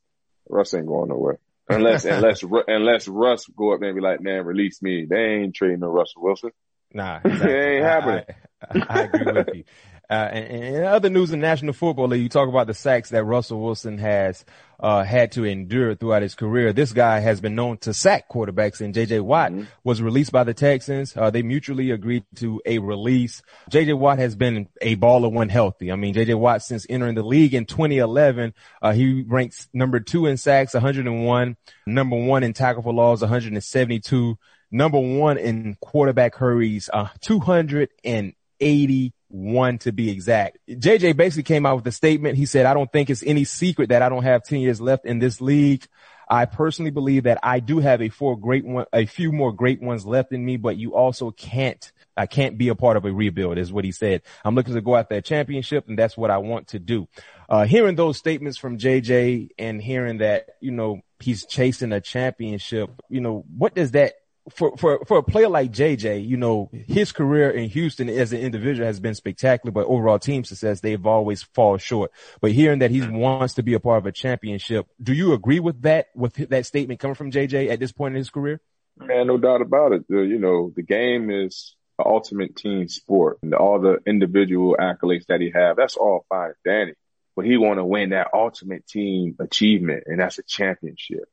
Russ 0.50 0.74
ain't 0.74 0.88
going 0.88 1.10
nowhere. 1.10 1.39
Unless, 1.70 2.03
unless, 2.05 2.43
unless 2.67 3.08
Russ 3.08 3.46
go 3.46 3.74
up 3.74 3.79
there 3.79 3.89
and 3.89 3.96
be 3.96 4.01
like, 4.01 4.22
man, 4.22 4.43
release 4.43 4.82
me. 4.82 5.05
They 5.10 5.15
ain't 5.15 5.55
trading 5.55 5.79
no 5.79 5.88
Russell 5.88 6.24
Wilson. 6.24 6.51
Nah, 6.91 7.20
exactly. 7.24 7.51
it 7.53 7.65
ain't 7.65 7.86
happening. 7.86 8.25
I, 8.62 8.79
I, 8.79 8.86
I 8.89 9.03
agree 9.03 9.34
with 9.34 9.55
you. 9.55 9.63
Uh, 10.10 10.30
and, 10.32 10.76
and, 10.76 10.86
other 10.86 11.10
news 11.10 11.32
in 11.32 11.40
National 11.40 11.74
Football 11.74 12.10
League, 12.10 12.22
you 12.22 12.30
talk 12.30 12.50
about 12.50 12.68
the 12.68 12.74
sacks 12.74 13.10
that 13.10 13.24
Russell 13.24 13.62
Wilson 13.62 13.98
has 14.00 14.44
uh, 14.80 15.02
had 15.04 15.32
to 15.32 15.46
endure 15.46 15.96
throughout 15.96 16.22
his 16.22 16.36
career. 16.36 16.74
This 16.74 16.92
guy 16.92 17.20
has 17.20 17.40
been 17.40 17.56
known 17.56 17.78
to 17.80 17.94
sack 17.94 18.30
quarterbacks, 18.30 18.82
and 18.82 18.94
J.J. 18.94 19.22
Watt 19.22 19.52
mm-hmm. 19.52 19.64
was 19.86 20.02
released 20.02 20.34
by 20.34 20.44
the 20.44 20.54
Texans. 20.54 21.16
Uh, 21.16 21.30
they 21.30 21.42
mutually 21.42 21.92
agreed 21.92 22.26
to 22.36 22.62
a 22.66 22.80
release. 22.80 23.42
J.J. 23.70 23.94
Watt 23.94 24.20
has 24.20 24.36
been 24.36 24.68
a 24.82 24.98
baller 24.98 25.32
when 25.32 25.48
healthy. 25.48 25.90
I 25.90 25.96
mean, 25.96 26.14
J.J. 26.14 26.34
Watt 26.34 26.64
since 26.64 26.86
entering 26.90 27.16
the 27.16 27.24
league 27.24 27.54
in 27.54 27.66
2011, 27.66 28.54
uh, 28.82 28.92
he 28.92 29.24
ranks 29.26 29.70
number 29.74 30.02
two 30.02 30.26
in 30.26 30.36
sacks, 30.36 30.74
101, 30.74 31.56
number 31.88 32.16
one 32.18 32.44
in 32.44 32.52
tackle 32.52 32.84
for 32.84 32.94
loss, 32.94 33.22
172, 33.22 34.38
number 34.70 35.00
one 35.00 35.38
in 35.38 35.78
quarterback 35.80 36.36
hurries, 36.36 36.90
uh, 36.92 37.08
280 37.22 39.14
one 39.34 39.80
to 39.80 39.92
be 39.92 40.12
exact. 40.12 40.60
JJ 40.70 41.18
basically 41.18 41.44
came 41.44 41.66
out 41.66 41.78
with 41.78 41.88
a 41.88 41.92
statement. 41.92 42.38
He 42.38 42.46
said, 42.46 42.68
I 42.68 42.75
don't 42.75 42.92
think 42.92 43.10
it's 43.10 43.24
any 43.24 43.46
secret 43.46 43.90
that 43.90 44.04
I 44.04 44.10
don't 44.10 44.24
have 44.24 44.44
10 44.44 44.60
years 44.60 44.80
left 44.80 45.06
in 45.06 45.18
this 45.18 45.42
league. 45.42 45.88
I 46.30 46.46
personally 46.46 46.92
believe 46.92 47.24
that 47.24 47.40
I 47.42 47.60
do 47.60 47.80
have 47.80 48.02
a 48.02 48.10
four 48.10 48.38
great 48.38 48.63
one, 48.63 48.86
a 48.94 49.06
few 49.06 49.32
more 49.32 49.52
great 49.52 49.82
ones 49.82 50.06
left 50.06 50.32
in 50.32 50.46
me, 50.46 50.58
but 50.58 50.78
you 50.78 50.94
also 50.94 51.32
can't, 51.32 51.92
I 52.16 52.28
can't 52.28 52.58
be 52.58 52.70
a 52.70 52.75
part 52.75 52.96
of 52.96 53.06
a 53.06 53.12
rebuild 53.12 53.58
is 53.58 53.74
what 53.74 53.86
he 53.86 53.92
said. 53.92 54.22
I'm 54.46 54.54
looking 54.54 54.75
to 54.75 54.82
go 54.82 54.96
after 54.96 55.16
a 55.16 55.22
championship 55.22 55.88
and 55.88 55.98
that's 55.98 56.16
what 56.16 56.30
I 56.32 56.38
want 56.38 56.68
to 56.70 56.80
do. 56.80 57.08
Uh, 57.50 57.66
hearing 57.66 57.96
those 57.96 58.18
statements 58.18 58.58
from 58.58 58.78
JJ 58.78 59.50
and 59.58 59.82
hearing 59.82 60.20
that, 60.20 60.46
you 60.62 60.72
know, 60.72 61.02
he's 61.20 61.46
chasing 61.46 61.92
a 61.92 62.02
championship, 62.02 62.92
you 63.10 63.20
know, 63.20 63.46
what 63.58 63.74
does 63.74 63.92
that 63.92 64.13
for, 64.50 64.76
for, 64.78 65.04
for 65.06 65.20
a 65.20 65.24
player 65.24 65.48
like 65.48 65.72
JJ, 65.72 66.28
you 66.28 66.38
know, 66.38 66.70
his 66.72 67.12
career 67.12 67.50
in 67.50 67.70
Houston 67.70 68.10
as 68.10 68.34
an 68.34 68.40
individual 68.40 68.86
has 68.86 69.00
been 69.00 69.16
spectacular, 69.16 69.72
but 69.72 69.86
overall 69.86 70.20
team 70.20 70.44
success, 70.44 70.82
they've 70.82 71.06
always 71.06 71.44
fall 71.44 71.78
short. 71.78 72.12
But 72.42 72.52
hearing 72.52 72.80
that 72.80 72.92
he 72.92 73.00
mm-hmm. 73.00 73.16
wants 73.16 73.54
to 73.56 73.64
be 73.64 73.74
a 73.74 73.80
part 73.80 74.00
of 74.00 74.06
a 74.06 74.12
championship, 74.12 74.88
do 75.02 75.14
you 75.14 75.34
agree 75.34 75.60
with 75.60 75.82
that, 75.84 76.08
with 76.16 76.34
that 76.50 76.66
statement 76.66 77.00
coming 77.00 77.16
from 77.16 77.32
JJ 77.32 77.70
at 77.70 77.80
this 77.80 77.92
point 77.92 78.16
in 78.16 78.18
his 78.18 78.30
career? 78.30 78.60
Man, 78.98 79.28
no 79.28 79.38
doubt 79.38 79.62
about 79.62 79.94
it. 79.94 80.08
The, 80.08 80.22
you 80.22 80.40
know, 80.40 80.72
the 80.76 80.84
game 80.84 81.32
is 81.32 81.76
the 81.98 82.06
ultimate 82.06 82.56
team 82.56 82.88
sport 82.88 83.40
and 83.44 83.54
all 83.54 83.80
the 83.80 84.00
individual 84.06 84.76
accolades 84.80 85.26
that 85.28 85.42
he 85.42 85.52
have, 85.54 85.78
that's 85.78 85.96
all 85.96 86.26
fine, 86.30 86.54
Danny. 86.66 86.94
But 87.36 87.46
he 87.46 87.58
want 87.58 87.80
to 87.80 87.86
win 87.86 88.10
that 88.10 88.28
ultimate 88.34 88.86
team 88.86 89.36
achievement, 89.40 90.04
and 90.06 90.20
that's 90.20 90.38
a 90.38 90.44
championship. 90.44 91.24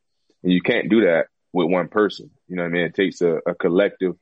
And 0.42 0.52
you 0.52 0.62
can't 0.62 0.88
do 0.88 1.02
that 1.02 1.26
with 1.52 1.70
one 1.70 1.88
person. 1.88 2.30
You 2.48 2.56
know 2.56 2.62
what 2.62 2.68
I 2.68 2.72
mean? 2.72 2.82
It 2.82 2.94
takes 2.94 3.20
a, 3.20 3.40
a 3.46 3.54
collective 3.54 4.16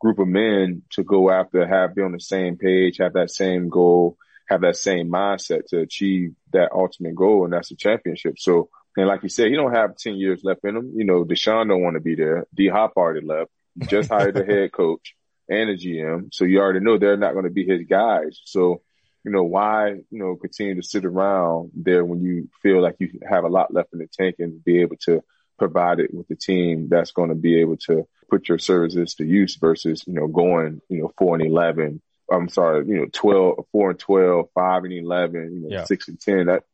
group 0.00 0.18
of 0.18 0.28
men 0.28 0.82
to 0.90 1.02
go 1.02 1.30
after, 1.30 1.66
have 1.66 1.94
be 1.94 2.02
on 2.02 2.12
the 2.12 2.20
same 2.20 2.56
page, 2.56 2.98
have 2.98 3.14
that 3.14 3.30
same 3.30 3.68
goal, 3.68 4.18
have 4.48 4.60
that 4.60 4.76
same 4.76 5.10
mindset 5.10 5.66
to 5.68 5.80
achieve 5.80 6.34
that 6.52 6.72
ultimate 6.72 7.14
goal, 7.14 7.44
and 7.44 7.52
that's 7.52 7.70
the 7.70 7.76
championship. 7.76 8.38
So, 8.38 8.68
and 8.96 9.06
like 9.06 9.22
you 9.22 9.28
said, 9.28 9.48
he 9.48 9.56
don't 9.56 9.74
have 9.74 9.96
10 9.96 10.16
years 10.16 10.44
left 10.44 10.60
in 10.64 10.76
him. 10.76 10.92
You 10.94 11.04
know, 11.04 11.24
Deshaun 11.24 11.68
don't 11.68 11.82
want 11.82 11.94
to 11.94 12.00
be 12.00 12.14
there. 12.14 12.46
D 12.54 12.68
Hop 12.68 12.92
already 12.96 13.26
left. 13.26 13.50
just 13.88 14.10
hired 14.10 14.34
the 14.34 14.44
head 14.48 14.72
coach 14.72 15.14
and 15.48 15.70
a 15.70 15.76
GM. 15.76 16.28
So 16.32 16.44
you 16.44 16.60
already 16.60 16.80
know 16.80 16.98
they're 16.98 17.16
not 17.16 17.32
going 17.32 17.44
to 17.44 17.50
be 17.50 17.66
his 17.66 17.86
guys. 17.88 18.40
So, 18.44 18.82
you 19.24 19.32
know, 19.32 19.44
why, 19.44 19.88
you 19.88 20.18
know, 20.18 20.36
continue 20.36 20.74
to 20.74 20.86
sit 20.86 21.04
around 21.04 21.70
there 21.74 22.04
when 22.04 22.22
you 22.22 22.48
feel 22.62 22.82
like 22.82 22.96
you 22.98 23.20
have 23.28 23.44
a 23.44 23.48
lot 23.48 23.72
left 23.72 23.92
in 23.92 23.98
the 23.98 24.06
tank 24.06 24.36
and 24.38 24.62
be 24.62 24.82
able 24.82 24.96
to 25.06 25.22
provided 25.58 26.10
with 26.12 26.28
the 26.28 26.36
team 26.36 26.88
that's 26.88 27.12
going 27.12 27.28
to 27.28 27.34
be 27.34 27.60
able 27.60 27.76
to 27.76 28.06
put 28.30 28.48
your 28.48 28.58
services 28.58 29.14
to 29.14 29.24
use 29.24 29.56
versus, 29.56 30.02
you 30.06 30.14
know, 30.14 30.26
going, 30.26 30.80
you 30.88 31.02
know, 31.02 31.12
four 31.18 31.36
and 31.36 31.46
11. 31.46 32.00
I'm 32.30 32.48
sorry, 32.48 32.86
you 32.86 32.96
know, 32.96 33.06
12, 33.12 33.66
four 33.70 33.90
and 33.90 33.98
12, 33.98 34.46
five 34.54 34.84
and 34.84 34.92
11, 34.92 35.52
you 35.52 35.60
know, 35.60 35.68
yeah. 35.70 35.84
six 35.84 36.08
and 36.08 36.20
10. 36.20 36.46
That, 36.46 36.64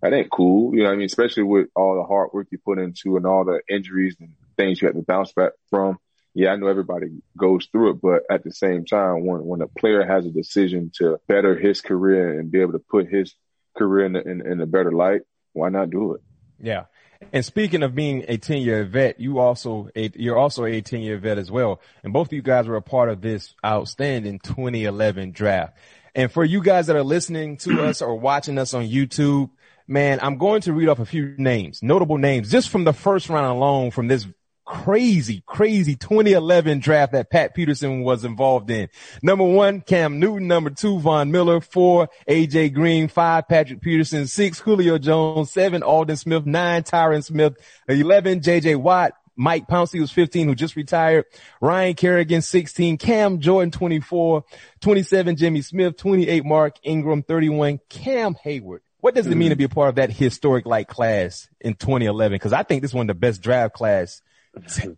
that 0.00 0.12
ain't 0.12 0.30
cool. 0.30 0.74
You 0.74 0.84
know 0.84 0.92
I 0.92 0.96
mean? 0.96 1.06
Especially 1.06 1.42
with 1.42 1.68
all 1.74 1.96
the 1.96 2.04
hard 2.04 2.30
work 2.32 2.48
you 2.50 2.58
put 2.58 2.78
into 2.78 3.16
and 3.16 3.26
all 3.26 3.44
the 3.44 3.60
injuries 3.68 4.16
and 4.20 4.34
things 4.56 4.80
you 4.80 4.88
have 4.88 4.96
to 4.96 5.02
bounce 5.02 5.32
back 5.32 5.52
from. 5.70 5.98
Yeah, 6.34 6.50
I 6.50 6.56
know 6.56 6.66
everybody 6.66 7.22
goes 7.38 7.68
through 7.70 7.90
it, 7.90 8.02
but 8.02 8.22
at 8.28 8.42
the 8.42 8.50
same 8.50 8.84
time, 8.84 9.24
when, 9.24 9.44
when 9.44 9.60
a 9.62 9.68
player 9.68 10.04
has 10.04 10.26
a 10.26 10.30
decision 10.30 10.90
to 10.96 11.18
better 11.28 11.56
his 11.56 11.80
career 11.80 12.38
and 12.38 12.50
be 12.50 12.60
able 12.60 12.72
to 12.72 12.80
put 12.80 13.08
his 13.08 13.34
career 13.76 14.06
in, 14.06 14.16
in, 14.16 14.46
in 14.46 14.60
a 14.60 14.66
better 14.66 14.90
light, 14.90 15.22
why 15.52 15.68
not 15.68 15.90
do 15.90 16.14
it? 16.14 16.22
Yeah. 16.60 16.84
And 17.32 17.44
speaking 17.44 17.82
of 17.82 17.94
being 17.94 18.24
a 18.28 18.36
10 18.36 18.62
year 18.62 18.84
vet, 18.84 19.20
you 19.20 19.38
also, 19.38 19.88
a, 19.96 20.10
you're 20.14 20.38
also 20.38 20.64
a 20.64 20.80
10 20.80 21.00
year 21.00 21.18
vet 21.18 21.38
as 21.38 21.50
well. 21.50 21.80
And 22.02 22.12
both 22.12 22.28
of 22.28 22.32
you 22.32 22.42
guys 22.42 22.66
were 22.66 22.76
a 22.76 22.82
part 22.82 23.08
of 23.08 23.20
this 23.20 23.54
outstanding 23.64 24.38
2011 24.40 25.32
draft. 25.32 25.76
And 26.14 26.30
for 26.30 26.44
you 26.44 26.62
guys 26.62 26.86
that 26.86 26.96
are 26.96 27.02
listening 27.02 27.56
to 27.58 27.82
us 27.86 28.02
or 28.02 28.14
watching 28.14 28.58
us 28.58 28.74
on 28.74 28.84
YouTube, 28.84 29.50
man, 29.86 30.18
I'm 30.22 30.38
going 30.38 30.60
to 30.62 30.72
read 30.72 30.88
off 30.88 31.00
a 31.00 31.06
few 31.06 31.34
names, 31.38 31.82
notable 31.82 32.18
names, 32.18 32.50
just 32.50 32.68
from 32.68 32.84
the 32.84 32.92
first 32.92 33.28
round 33.28 33.46
alone 33.46 33.90
from 33.90 34.08
this 34.08 34.26
crazy, 34.64 35.42
crazy 35.46 35.96
2011 35.96 36.80
draft 36.80 37.12
that 37.12 37.30
Pat 37.30 37.54
Peterson 37.54 38.02
was 38.02 38.24
involved 38.24 38.70
in. 38.70 38.88
Number 39.22 39.44
one, 39.44 39.80
Cam 39.80 40.18
Newton. 40.18 40.48
Number 40.48 40.70
two, 40.70 40.98
Von 40.98 41.30
Miller. 41.30 41.60
Four, 41.60 42.08
AJ 42.28 42.74
Green. 42.74 43.08
Five, 43.08 43.48
Patrick 43.48 43.80
Peterson. 43.80 44.26
Six, 44.26 44.60
Julio 44.60 44.98
Jones. 44.98 45.50
Seven, 45.50 45.82
Aldon 45.82 46.16
Smith. 46.16 46.46
Nine, 46.46 46.82
Tyron 46.82 47.24
Smith. 47.24 47.54
11, 47.88 48.40
JJ 48.40 48.76
Watt. 48.76 49.12
Mike 49.36 49.66
Pouncey 49.66 50.00
was 50.00 50.12
15 50.12 50.46
who 50.46 50.54
just 50.54 50.76
retired. 50.76 51.24
Ryan 51.60 51.94
Kerrigan 51.94 52.40
16, 52.40 52.98
Cam 52.98 53.40
Jordan 53.40 53.72
24, 53.72 54.44
27 54.80 55.36
Jimmy 55.36 55.60
Smith, 55.60 55.96
28 55.96 56.44
Mark 56.44 56.76
Ingram, 56.84 57.24
31 57.24 57.80
Cam 57.88 58.36
Heyward. 58.44 58.78
What 59.00 59.14
does 59.14 59.26
it 59.26 59.34
mean 59.34 59.50
to 59.50 59.56
be 59.56 59.64
a 59.64 59.68
part 59.68 59.90
of 59.90 59.96
that 59.96 60.10
historic 60.10 60.64
like 60.66 60.88
class 60.88 61.48
in 61.60 61.74
2011? 61.74 62.38
Cause 62.38 62.52
I 62.52 62.62
think 62.62 62.80
this 62.80 62.92
is 62.92 62.94
one 62.94 63.10
of 63.10 63.14
the 63.14 63.20
best 63.20 63.42
draft 63.42 63.74
class 63.74 64.22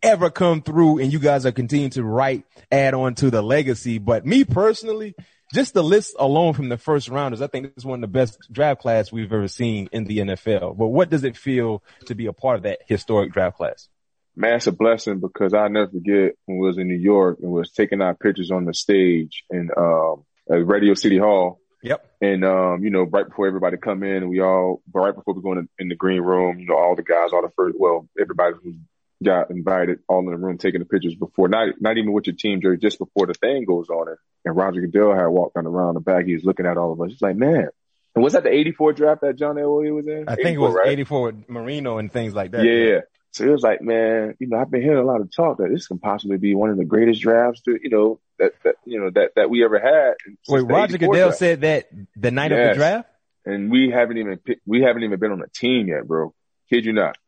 ever 0.03 0.31
come 0.31 0.63
through 0.63 0.99
and 0.99 1.13
you 1.13 1.19
guys 1.19 1.47
are 1.47 1.53
continuing 1.53 1.91
to 1.91 2.05
write, 2.05 2.45
add 2.71 2.95
on 2.95 3.15
to 3.17 3.31
the 3.31 3.43
legacy. 3.43 3.99
But 3.99 4.27
me 4.27 4.45
personally, 4.45 5.15
just 5.53 5.75
the 5.75 5.85
list 5.85 6.15
alone 6.19 6.55
from 6.55 6.69
the 6.69 6.79
first 6.79 7.09
rounders, 7.09 7.41
I 7.41 7.47
think 7.47 7.67
this 7.67 7.79
is 7.79 7.85
one 7.85 8.03
of 8.03 8.11
the 8.13 8.19
best 8.19 8.39
draft 8.53 8.81
class 8.81 9.13
we've 9.13 9.33
ever 9.33 9.49
seen 9.49 9.89
in 9.93 10.05
the 10.05 10.19
NFL. 10.19 10.77
But 10.77 10.89
what 10.89 11.11
does 11.11 11.25
it 11.25 11.37
feel 11.37 11.83
to 12.07 12.15
be 12.15 12.27
a 12.27 12.33
part 12.33 12.57
of 12.57 12.63
that 12.65 12.81
historic 12.87 13.33
draft 13.33 13.57
class? 13.57 13.89
Man, 14.35 14.57
it's 14.57 14.67
a 14.67 14.73
blessing 14.73 15.21
because 15.21 15.55
I 15.55 15.69
never 15.69 15.91
forget 15.91 16.35
when 16.45 16.59
we 16.59 16.67
was 16.67 16.79
in 16.79 16.89
New 16.89 16.95
York 16.95 17.39
and 17.41 17.51
was 17.51 17.73
taking 17.73 18.03
our 18.03 18.15
pictures 18.15 18.51
on 18.51 18.67
the 18.67 18.75
stage 18.75 19.45
in 19.49 19.71
um, 19.77 20.25
at 20.51 20.67
Radio 20.67 20.95
City 20.95 21.17
Hall. 21.17 21.61
Yep. 21.83 22.05
And 22.21 22.45
um, 22.45 22.85
you 22.85 22.91
know, 22.91 23.05
right 23.05 23.27
before 23.27 23.47
everybody 23.47 23.77
come 23.79 24.03
in, 24.03 24.29
we 24.29 24.41
all, 24.41 24.83
but 24.93 25.01
right 25.01 25.15
before 25.15 25.35
we 25.35 25.43
go 25.43 25.53
in, 25.53 25.69
in 25.79 25.89
the 25.89 25.95
green 25.95 26.21
room, 26.21 26.59
you 26.59 26.67
know, 26.67 26.77
all 26.77 26.97
the 26.97 27.03
guys, 27.03 27.31
all 27.33 27.43
the 27.43 27.53
first, 27.57 27.77
well, 27.79 28.09
everybody 28.21 28.57
who's 28.63 28.77
got 29.23 29.51
invited 29.51 30.01
all 30.09 30.21
in 30.21 30.27
the 30.27 30.37
room 30.37 30.59
taking 30.59 30.81
the 30.81 30.87
pictures 30.87 31.15
before, 31.15 31.49
not 31.49 31.81
not 31.81 31.97
even 31.97 32.13
with 32.13 32.27
your 32.27 32.37
team 32.37 32.61
jersey, 32.61 32.81
just 32.81 32.99
before 32.99 33.27
the 33.27 33.35
thing 33.35 33.65
goes 33.65 33.89
on. 33.89 34.09
And, 34.09 34.19
and 34.45 34.57
Roger 34.57 34.81
Goodell 34.81 35.15
had 35.15 35.27
walked 35.27 35.57
on 35.57 35.67
around 35.67 35.95
the 35.95 36.01
back. 36.01 36.27
He 36.27 36.35
was 36.35 36.45
looking 36.45 36.67
at 36.67 36.77
all 36.77 36.93
of 36.93 37.01
us. 37.01 37.11
He's 37.11 37.23
like, 37.23 37.37
man. 37.37 37.69
And 38.15 38.25
was 38.25 38.33
that 38.33 38.45
the 38.45 38.51
84 38.53 38.95
draft 38.95 39.21
that 39.21 39.37
John 39.37 39.57
Elway 39.57 39.95
was 39.95 40.07
in? 40.07 40.25
I 40.27 40.37
think 40.37 40.57
it 40.57 40.59
was 40.59 40.75
right? 40.75 40.89
84 40.89 41.23
with 41.23 41.49
Marino 41.51 41.99
and 41.99 42.11
things 42.11 42.35
like 42.35 42.53
that. 42.53 42.65
Yeah. 42.65 43.01
So 43.33 43.45
it 43.45 43.51
was 43.51 43.63
like, 43.63 43.83
man, 43.83 44.35
you 44.39 44.47
know, 44.47 44.57
I've 44.57 44.71
been 44.71 44.81
hearing 44.81 44.99
a 44.99 45.05
lot 45.05 45.21
of 45.21 45.31
talk 45.31 45.59
that 45.59 45.69
this 45.71 45.87
can 45.87 45.99
possibly 45.99 46.39
be 46.39 46.55
one 46.55 46.71
of 46.71 46.79
the 46.79 46.87
greatest 46.87 47.21
drafts 47.21 47.61
to, 47.63 47.79
you 47.83 47.91
know, 47.91 48.19
that, 48.39 48.55
that 48.65 48.77
you 48.87 48.99
know, 48.99 49.11
that, 49.11 49.33
that 49.37 49.51
we 49.51 49.63
ever 49.63 49.79
had. 49.79 50.15
Wait, 50.49 50.63
Roger 50.63 50.97
Goodell 50.97 51.27
draft. 51.27 51.39
said 51.39 51.61
that 51.61 51.91
the 52.17 52.31
night 52.31 52.53
yes. 52.53 52.61
of 52.61 52.69
the 52.69 52.75
draft? 52.79 53.09
And 53.45 53.71
we 53.71 53.91
haven't 53.91 54.17
even, 54.17 54.41
we 54.65 54.81
haven't 54.81 55.03
even 55.03 55.19
been 55.19 55.33
on 55.33 55.43
a 55.43 55.49
team 55.49 55.89
yet, 55.89 56.09
bro. 56.09 56.33
Kid 56.71 56.87
you 56.87 56.95
not. 56.95 57.19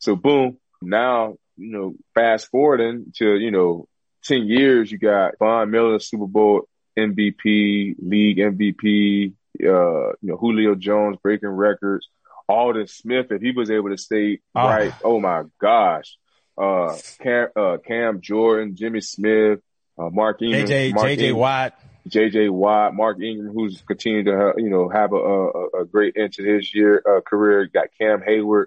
So 0.00 0.16
boom, 0.16 0.58
now, 0.82 1.36
you 1.56 1.72
know, 1.72 1.94
fast 2.14 2.48
forwarding 2.48 3.12
to, 3.16 3.36
you 3.36 3.50
know, 3.50 3.86
10 4.24 4.46
years, 4.46 4.90
you 4.90 4.98
got 4.98 5.38
Von 5.38 5.70
Miller, 5.70 5.98
Super 5.98 6.26
Bowl 6.26 6.68
MVP, 6.98 7.96
league 8.00 8.38
MVP, 8.38 9.32
uh, 9.62 10.08
you 10.10 10.16
know, 10.22 10.36
Julio 10.36 10.74
Jones 10.74 11.16
breaking 11.22 11.48
records, 11.48 12.08
Aldon 12.48 12.86
Smith, 12.86 13.26
if 13.30 13.42
he 13.42 13.52
was 13.52 13.70
able 13.70 13.90
to 13.90 13.98
stay 13.98 14.40
oh. 14.54 14.66
right, 14.66 14.92
oh 15.04 15.20
my 15.20 15.42
gosh. 15.60 16.16
Uh, 16.56 16.96
Cam, 17.22 17.48
uh, 17.54 17.76
Cam 17.86 18.20
Jordan, 18.20 18.74
Jimmy 18.74 19.00
Smith, 19.00 19.60
uh, 19.96 20.10
Mark 20.10 20.42
Ingram, 20.42 20.66
JJ, 20.66 20.94
Mark 20.94 21.06
JJ 21.06 21.32
Watt. 21.34 21.78
J.J. 22.08 22.48
Watt, 22.48 22.94
Mark 22.94 23.20
Ingram, 23.20 23.52
who's 23.52 23.82
continued 23.86 24.26
to 24.26 24.54
you 24.56 24.70
know 24.70 24.88
have 24.88 25.12
a, 25.12 25.16
a, 25.16 25.82
a 25.82 25.84
great 25.84 26.16
end 26.16 26.32
to 26.34 26.42
his 26.42 26.74
year 26.74 27.02
uh, 27.06 27.20
career. 27.20 27.66
Got 27.66 27.88
Cam 28.00 28.20
Heyward, 28.20 28.66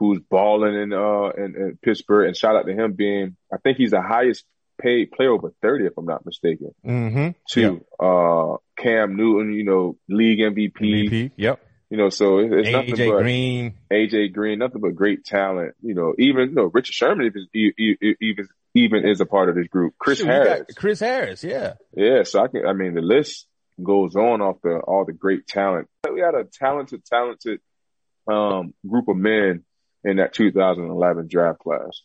who's 0.00 0.18
balling 0.30 0.74
in 0.74 0.92
uh 0.92 1.28
in, 1.36 1.54
in, 1.54 1.78
Pittsburgh, 1.82 2.26
and 2.26 2.36
shout 2.36 2.56
out 2.56 2.66
to 2.66 2.72
him 2.72 2.94
being 2.94 3.36
I 3.52 3.58
think 3.58 3.76
he's 3.76 3.90
the 3.92 4.00
highest 4.00 4.44
paid 4.80 5.12
player 5.12 5.30
over 5.30 5.52
thirty, 5.62 5.84
if 5.84 5.92
I'm 5.96 6.06
not 6.06 6.24
mistaken. 6.26 6.74
Mm-hmm. 6.84 7.28
Too. 7.48 7.60
Yep. 7.60 7.82
Uh, 8.00 8.56
Cam 8.76 9.16
Newton, 9.16 9.52
you 9.52 9.64
know, 9.64 9.98
league 10.08 10.38
MVP. 10.38 10.72
MVP. 10.80 11.32
Yep. 11.36 11.60
You 11.90 11.96
know, 11.98 12.08
so 12.08 12.38
it's, 12.38 12.68
AJ 12.68 12.72
nothing 12.72 13.10
but 13.10 13.22
Green. 13.22 13.74
AJ 13.92 14.32
Green, 14.32 14.58
nothing 14.58 14.80
but 14.80 14.94
great 14.94 15.24
talent. 15.24 15.74
You 15.82 15.94
know, 15.94 16.14
even 16.18 16.50
you 16.50 16.54
know 16.54 16.70
Richard 16.72 16.94
Sherman 16.94 17.26
even 17.26 17.46
even 18.20 18.48
even 18.74 19.06
is 19.06 19.20
a 19.20 19.26
part 19.26 19.50
of 19.50 19.54
this 19.54 19.66
group. 19.66 19.94
Chris 19.98 20.18
Shoot, 20.18 20.28
Harris. 20.28 20.74
Chris 20.76 21.00
Harris, 21.00 21.44
yeah. 21.44 21.74
Yeah, 21.94 22.22
so 22.22 22.42
I 22.42 22.48
can. 22.48 22.66
I 22.66 22.72
mean, 22.72 22.94
the 22.94 23.02
list 23.02 23.46
goes 23.82 24.16
on 24.16 24.40
off 24.40 24.56
the 24.62 24.78
all 24.78 25.04
the 25.04 25.12
great 25.12 25.46
talent. 25.46 25.88
We 26.10 26.20
had 26.20 26.34
a 26.34 26.44
talented, 26.44 27.04
talented 27.04 27.60
um, 28.26 28.72
group 28.88 29.08
of 29.08 29.16
men 29.16 29.64
in 30.04 30.16
that 30.16 30.32
2011 30.34 31.28
draft 31.28 31.60
class. 31.60 32.02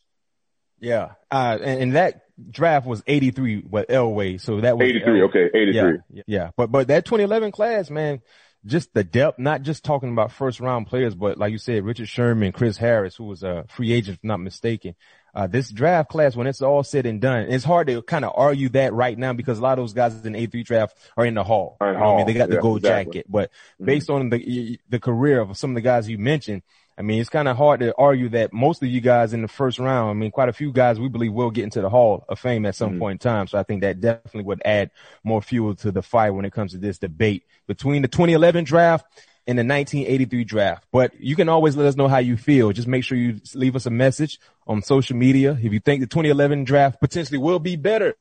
Yeah, 0.79 1.13
uh, 1.31 1.57
and, 1.61 1.81
and 1.81 1.95
that 1.95 2.23
draft 2.51 2.85
was 2.85 3.01
83 3.07 3.63
with 3.69 3.87
Elway, 3.87 4.39
so 4.41 4.61
that 4.61 4.77
was 4.77 4.87
83. 4.87 5.19
Elway. 5.19 5.29
Okay, 5.29 5.45
83. 5.53 5.97
Yeah, 6.09 6.23
yeah, 6.27 6.49
but 6.57 6.71
but 6.71 6.87
that 6.89 7.05
2011 7.05 7.51
class, 7.51 7.89
man, 7.89 8.21
just 8.65 8.93
the 8.93 9.03
depth, 9.03 9.39
not 9.39 9.61
just 9.61 9.83
talking 9.83 10.11
about 10.11 10.31
first 10.31 10.59
round 10.59 10.87
players, 10.87 11.15
but 11.15 11.37
like 11.37 11.51
you 11.51 11.57
said, 11.57 11.83
Richard 11.83 12.09
Sherman, 12.09 12.51
Chris 12.51 12.77
Harris, 12.77 13.15
who 13.15 13.25
was 13.25 13.43
a 13.43 13.65
free 13.69 13.93
agent, 13.93 14.17
if 14.17 14.23
not 14.23 14.39
mistaken. 14.39 14.95
Uh, 15.33 15.47
this 15.47 15.69
draft 15.69 16.09
class, 16.09 16.35
when 16.35 16.47
it's 16.47 16.61
all 16.61 16.81
said 16.81 17.05
and 17.05 17.19
done, 17.19 17.47
it's 17.49 17.65
hard 17.65 17.87
to 17.87 18.01
kind 18.01 18.23
of 18.23 18.31
argue 18.35 18.69
that 18.69 18.93
right 18.93 19.17
now 19.17 19.33
because 19.33 19.59
a 19.59 19.61
lot 19.61 19.77
of 19.77 19.83
those 19.83 19.93
guys 19.93 20.25
in 20.25 20.33
the 20.33 20.47
A3 20.47 20.63
draft 20.63 20.97
are 21.17 21.25
in 21.25 21.33
the 21.33 21.43
hall. 21.43 21.77
You 21.81 21.87
know 21.87 22.13
I 22.13 22.17
mean, 22.17 22.25
they 22.25 22.33
got 22.33 22.49
the 22.49 22.55
yeah, 22.55 22.61
gold 22.61 22.77
exactly. 22.79 23.19
jacket, 23.19 23.25
but 23.29 23.51
based 23.83 24.07
mm-hmm. 24.07 24.21
on 24.21 24.29
the, 24.29 24.79
the 24.89 24.99
career 24.99 25.41
of 25.41 25.57
some 25.57 25.71
of 25.71 25.75
the 25.75 25.81
guys 25.81 26.09
you 26.09 26.17
mentioned, 26.17 26.63
I 26.97 27.01
mean, 27.01 27.19
it's 27.19 27.29
kind 27.29 27.47
of 27.47 27.57
hard 27.57 27.81
to 27.81 27.93
argue 27.97 28.29
that 28.29 28.53
most 28.53 28.81
of 28.81 28.87
you 28.87 29.01
guys 29.01 29.33
in 29.33 29.41
the 29.41 29.49
first 29.49 29.79
round, 29.79 30.09
I 30.09 30.13
mean, 30.13 30.31
quite 30.31 30.47
a 30.47 30.53
few 30.53 30.71
guys 30.71 30.99
we 30.99 31.09
believe 31.09 31.33
will 31.33 31.51
get 31.51 31.65
into 31.65 31.81
the 31.81 31.89
Hall 31.89 32.23
of 32.29 32.39
Fame 32.39 32.65
at 32.65 32.75
some 32.75 32.91
mm-hmm. 32.91 32.99
point 32.99 33.25
in 33.25 33.29
time. 33.29 33.47
So 33.47 33.57
I 33.57 33.63
think 33.63 33.81
that 33.81 33.99
definitely 33.99 34.43
would 34.43 34.61
add 34.63 34.91
more 35.23 35.41
fuel 35.41 35.75
to 35.75 35.91
the 35.91 36.01
fire 36.01 36.31
when 36.31 36.45
it 36.45 36.53
comes 36.53 36.71
to 36.71 36.77
this 36.77 36.97
debate 36.97 37.43
between 37.67 38.01
the 38.01 38.07
2011 38.07 38.63
draft 38.63 39.05
and 39.45 39.57
the 39.57 39.63
1983 39.63 40.43
draft. 40.45 40.85
But 40.91 41.19
you 41.19 41.35
can 41.35 41.49
always 41.49 41.75
let 41.75 41.85
us 41.85 41.97
know 41.97 42.07
how 42.07 42.19
you 42.19 42.37
feel. 42.37 42.71
Just 42.71 42.87
make 42.87 43.03
sure 43.03 43.17
you 43.17 43.41
leave 43.53 43.75
us 43.75 43.85
a 43.85 43.91
message 43.91 44.39
on 44.65 44.81
social 44.81 45.17
media. 45.17 45.57
If 45.61 45.73
you 45.73 45.81
think 45.81 45.99
the 45.99 46.07
2011 46.07 46.63
draft 46.63 47.01
potentially 47.01 47.39
will 47.39 47.59
be 47.59 47.75
better 47.75 48.15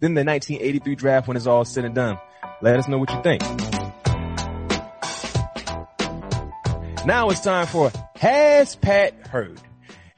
than 0.00 0.14
the 0.14 0.24
1983 0.24 0.96
draft 0.96 1.28
when 1.28 1.36
it's 1.36 1.46
all 1.46 1.64
said 1.64 1.84
and 1.84 1.94
done, 1.94 2.18
let 2.60 2.76
us 2.76 2.88
know 2.88 2.98
what 2.98 3.10
you 3.10 3.22
think. 3.22 3.75
Now 7.06 7.30
it's 7.30 7.38
time 7.38 7.68
for 7.68 7.92
Has 8.16 8.74
Pat 8.74 9.28
Heard? 9.28 9.60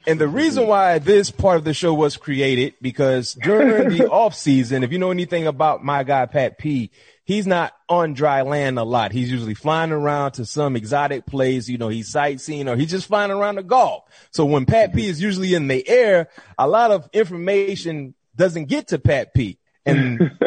And 0.07 0.19
the 0.19 0.27
reason 0.27 0.65
why 0.65 0.97
this 0.97 1.29
part 1.29 1.57
of 1.57 1.63
the 1.63 1.75
show 1.75 1.93
was 1.93 2.17
created 2.17 2.73
because 2.81 3.35
during 3.35 3.89
the 3.89 4.09
off 4.11 4.33
season, 4.33 4.83
if 4.83 4.91
you 4.91 4.97
know 4.97 5.11
anything 5.11 5.45
about 5.45 5.85
my 5.85 6.03
guy 6.03 6.25
Pat 6.25 6.57
P, 6.57 6.89
he's 7.25 7.45
not 7.45 7.73
on 7.87 8.15
dry 8.15 8.41
land 8.41 8.79
a 8.79 8.83
lot. 8.83 9.11
He's 9.11 9.29
usually 9.29 9.53
flying 9.53 9.91
around 9.91 10.31
to 10.31 10.45
some 10.45 10.75
exotic 10.75 11.27
place. 11.27 11.69
You 11.69 11.77
know, 11.77 11.89
he's 11.89 12.11
sightseeing 12.11 12.67
or 12.67 12.75
he's 12.75 12.89
just 12.89 13.05
flying 13.05 13.29
around 13.29 13.57
the 13.57 13.63
golf. 13.63 14.05
So 14.31 14.45
when 14.45 14.65
Pat 14.65 14.91
P 14.91 15.07
is 15.07 15.21
usually 15.21 15.53
in 15.53 15.67
the 15.67 15.87
air, 15.87 16.29
a 16.57 16.67
lot 16.67 16.89
of 16.89 17.07
information 17.13 18.15
doesn't 18.35 18.65
get 18.65 18.87
to 18.87 18.97
Pat 18.97 19.35
P. 19.35 19.59
And 19.85 20.19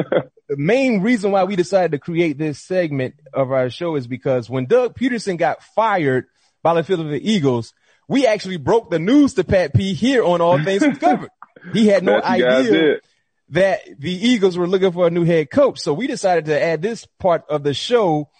the 0.49 0.57
main 0.57 1.03
reason 1.03 1.31
why 1.31 1.45
we 1.45 1.57
decided 1.57 1.92
to 1.92 1.99
create 1.99 2.38
this 2.38 2.59
segment 2.59 3.14
of 3.33 3.53
our 3.53 3.71
show 3.71 3.97
is 3.97 4.07
because 4.07 4.51
when 4.51 4.66
Doug 4.66 4.97
Pederson 4.97 5.38
got 5.38 5.62
fired 5.62 6.27
by 6.62 6.75
the 6.75 6.85
Philadelphia 6.85 7.21
Eagles, 7.23 7.73
we 8.09 8.27
actually 8.27 8.59
broke 8.59 8.90
the 8.90 8.99
news 8.99 9.35
to 9.35 9.45
Pat 9.45 9.75
P 9.75 9.95
here 9.95 10.25
on 10.25 10.40
All 10.40 10.62
Things 10.62 10.99
Covered. 10.99 11.31
He 11.73 11.87
had 11.87 12.03
no 12.03 12.21
idea 12.21 12.99
that 13.51 13.83
the 13.97 14.12
Eagles 14.12 14.59
were 14.59 14.66
looking 14.66 14.90
for 14.90 15.07
a 15.07 15.11
new 15.11 15.25
head 15.25 15.49
coach. 15.49 15.79
So 15.79 15.95
we 15.95 16.09
decided 16.09 16.47
to 16.47 16.61
add 16.61 16.83
this 16.83 17.07
part 17.21 17.45
of 17.49 17.62
the 17.62 17.73
show 17.73 18.31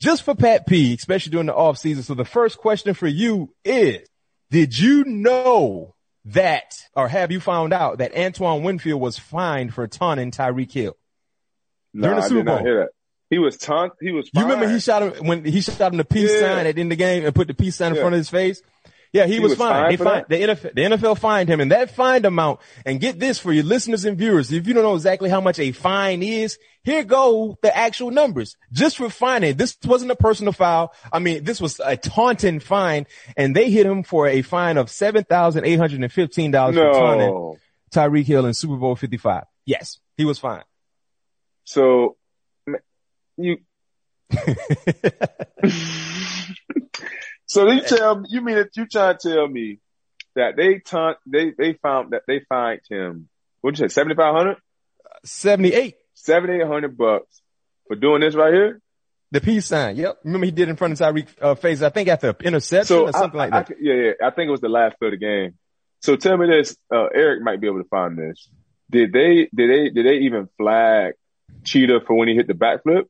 just 0.00 0.22
for 0.22 0.34
Pat 0.34 0.66
P, 0.66 0.94
especially 0.94 1.32
during 1.32 1.48
the 1.48 1.54
off 1.54 1.76
season. 1.76 2.02
So 2.02 2.14
the 2.14 2.24
first 2.24 2.56
question 2.56 2.94
for 2.94 3.06
you 3.06 3.52
is, 3.64 4.08
did 4.50 4.78
you 4.78 5.04
know 5.04 5.94
that, 6.26 6.74
or 6.94 7.08
have 7.08 7.32
you 7.32 7.40
found 7.40 7.72
out 7.72 7.98
that 7.98 8.16
Antoine 8.16 8.62
Winfield 8.62 9.00
was 9.00 9.18
fined 9.18 9.74
for 9.74 9.86
taunting 9.86 10.30
Tyreek 10.30 10.72
Hill? 10.72 10.96
No, 11.94 12.08
during 12.08 12.16
the 12.16 12.22
Super 12.22 12.34
I 12.34 12.38
did 12.38 12.46
Bowl? 12.46 12.54
not 12.56 12.64
hear 12.64 12.78
that. 12.80 12.88
He 13.30 13.38
was 13.38 13.56
taunt. 13.56 13.92
He 14.00 14.10
was. 14.10 14.28
You 14.34 14.42
remember 14.42 14.68
he 14.68 14.80
shot 14.80 15.02
him 15.02 15.26
when 15.26 15.44
he 15.44 15.60
shot 15.60 15.92
him 15.92 15.98
the 15.98 16.04
peace 16.04 16.32
yeah. 16.32 16.40
sign 16.40 16.66
at 16.66 16.74
the 16.74 16.80
end 16.80 16.92
of 16.92 16.98
the 16.98 17.04
game 17.04 17.24
and 17.24 17.34
put 17.34 17.46
the 17.46 17.54
peace 17.54 17.76
sign 17.76 17.92
in 17.92 17.94
yeah. 17.94 18.02
front 18.02 18.14
of 18.14 18.18
his 18.18 18.28
face. 18.28 18.60
Yeah, 19.12 19.26
he, 19.26 19.34
he 19.34 19.40
was, 19.40 19.50
was 19.50 19.58
fined. 19.58 19.98
Fined, 19.98 20.26
the 20.28 20.36
NFL, 20.36 20.74
the 20.74 20.82
NFL 20.82 21.18
fined 21.18 21.48
him 21.48 21.60
and 21.60 21.72
that 21.72 21.90
fine 21.90 22.24
amount. 22.24 22.60
And 22.86 23.00
get 23.00 23.18
this 23.18 23.38
for 23.38 23.52
your 23.52 23.64
listeners 23.64 24.04
and 24.04 24.16
viewers. 24.16 24.52
If 24.52 24.68
you 24.68 24.74
don't 24.74 24.84
know 24.84 24.94
exactly 24.94 25.28
how 25.28 25.40
much 25.40 25.58
a 25.58 25.72
fine 25.72 26.22
is, 26.22 26.58
here 26.84 27.02
go 27.02 27.58
the 27.60 27.76
actual 27.76 28.12
numbers 28.12 28.56
just 28.72 28.98
for 28.98 29.10
fining. 29.10 29.56
This 29.56 29.76
wasn't 29.84 30.12
a 30.12 30.16
personal 30.16 30.52
foul. 30.52 30.94
I 31.12 31.18
mean, 31.18 31.42
this 31.42 31.60
was 31.60 31.80
a 31.84 31.96
taunting 31.96 32.60
fine 32.60 33.06
and 33.36 33.54
they 33.54 33.70
hit 33.70 33.84
him 33.84 34.04
for 34.04 34.28
a 34.28 34.42
fine 34.42 34.76
of 34.76 34.86
$7,815 34.86 36.50
no. 36.52 36.72
for 36.72 36.92
taunting 36.92 37.56
Tyreek 37.90 38.26
Hill 38.26 38.46
in 38.46 38.54
Super 38.54 38.76
Bowl 38.76 38.94
55. 38.94 39.44
Yes, 39.66 39.98
he 40.16 40.24
was 40.24 40.38
fined. 40.38 40.64
So 41.64 42.16
you. 43.36 43.58
so 47.50 47.68
you 47.68 47.80
tell 47.80 48.22
you 48.28 48.40
mean 48.42 48.54
that 48.54 48.76
you 48.76 48.86
trying 48.86 49.18
to 49.18 49.28
tell 49.28 49.48
me 49.48 49.80
that 50.36 50.54
they 50.56 50.78
taunt 50.78 51.18
they 51.26 51.52
they 51.56 51.72
found 51.72 52.12
that 52.12 52.22
they 52.28 52.40
fined 52.48 52.80
him 52.88 53.28
what 53.60 53.76
you 53.76 53.88
say 53.88 53.92
seventy 53.92 54.14
five 54.14 54.36
hundred 54.36 54.56
seventy 55.24 55.74
eight 55.74 55.96
seventy 56.14 56.60
eight 56.60 56.66
hundred 56.66 56.96
bucks 56.96 57.42
for 57.88 57.96
doing 57.96 58.20
this 58.20 58.36
right 58.36 58.54
here. 58.54 58.80
The 59.32 59.40
peace 59.40 59.66
sign. 59.66 59.96
Yep. 59.96 60.20
Remember 60.22 60.44
he 60.44 60.52
did 60.52 60.68
in 60.68 60.76
front 60.76 60.92
of 60.92 60.98
Tyreek 61.00 61.26
uh, 61.40 61.56
face. 61.56 61.82
I 61.82 61.88
think 61.88 62.08
after 62.08 62.36
interception 62.40 62.86
so 62.86 63.06
or 63.08 63.12
something 63.12 63.40
I, 63.40 63.48
like 63.48 63.50
that. 63.50 63.70
I, 63.70 63.74
yeah, 63.80 63.94
yeah. 63.94 64.26
I 64.26 64.30
think 64.30 64.46
it 64.46 64.52
was 64.52 64.60
the 64.60 64.68
last 64.68 64.96
play 65.00 65.08
of 65.08 65.12
the 65.12 65.18
game. 65.18 65.54
So 66.02 66.14
tell 66.14 66.36
me 66.36 66.46
this. 66.46 66.76
Uh, 66.92 67.06
Eric 67.12 67.42
might 67.42 67.60
be 67.60 67.66
able 67.66 67.82
to 67.82 67.88
find 67.88 68.16
this. 68.16 68.48
Did 68.90 69.12
they? 69.12 69.48
Did 69.52 69.70
they? 69.70 69.90
Did 69.90 70.06
they 70.06 70.24
even 70.24 70.48
flag 70.56 71.14
Cheetah 71.64 72.02
for 72.06 72.14
when 72.14 72.28
he 72.28 72.36
hit 72.36 72.46
the 72.46 72.54
backflip? 72.54 73.06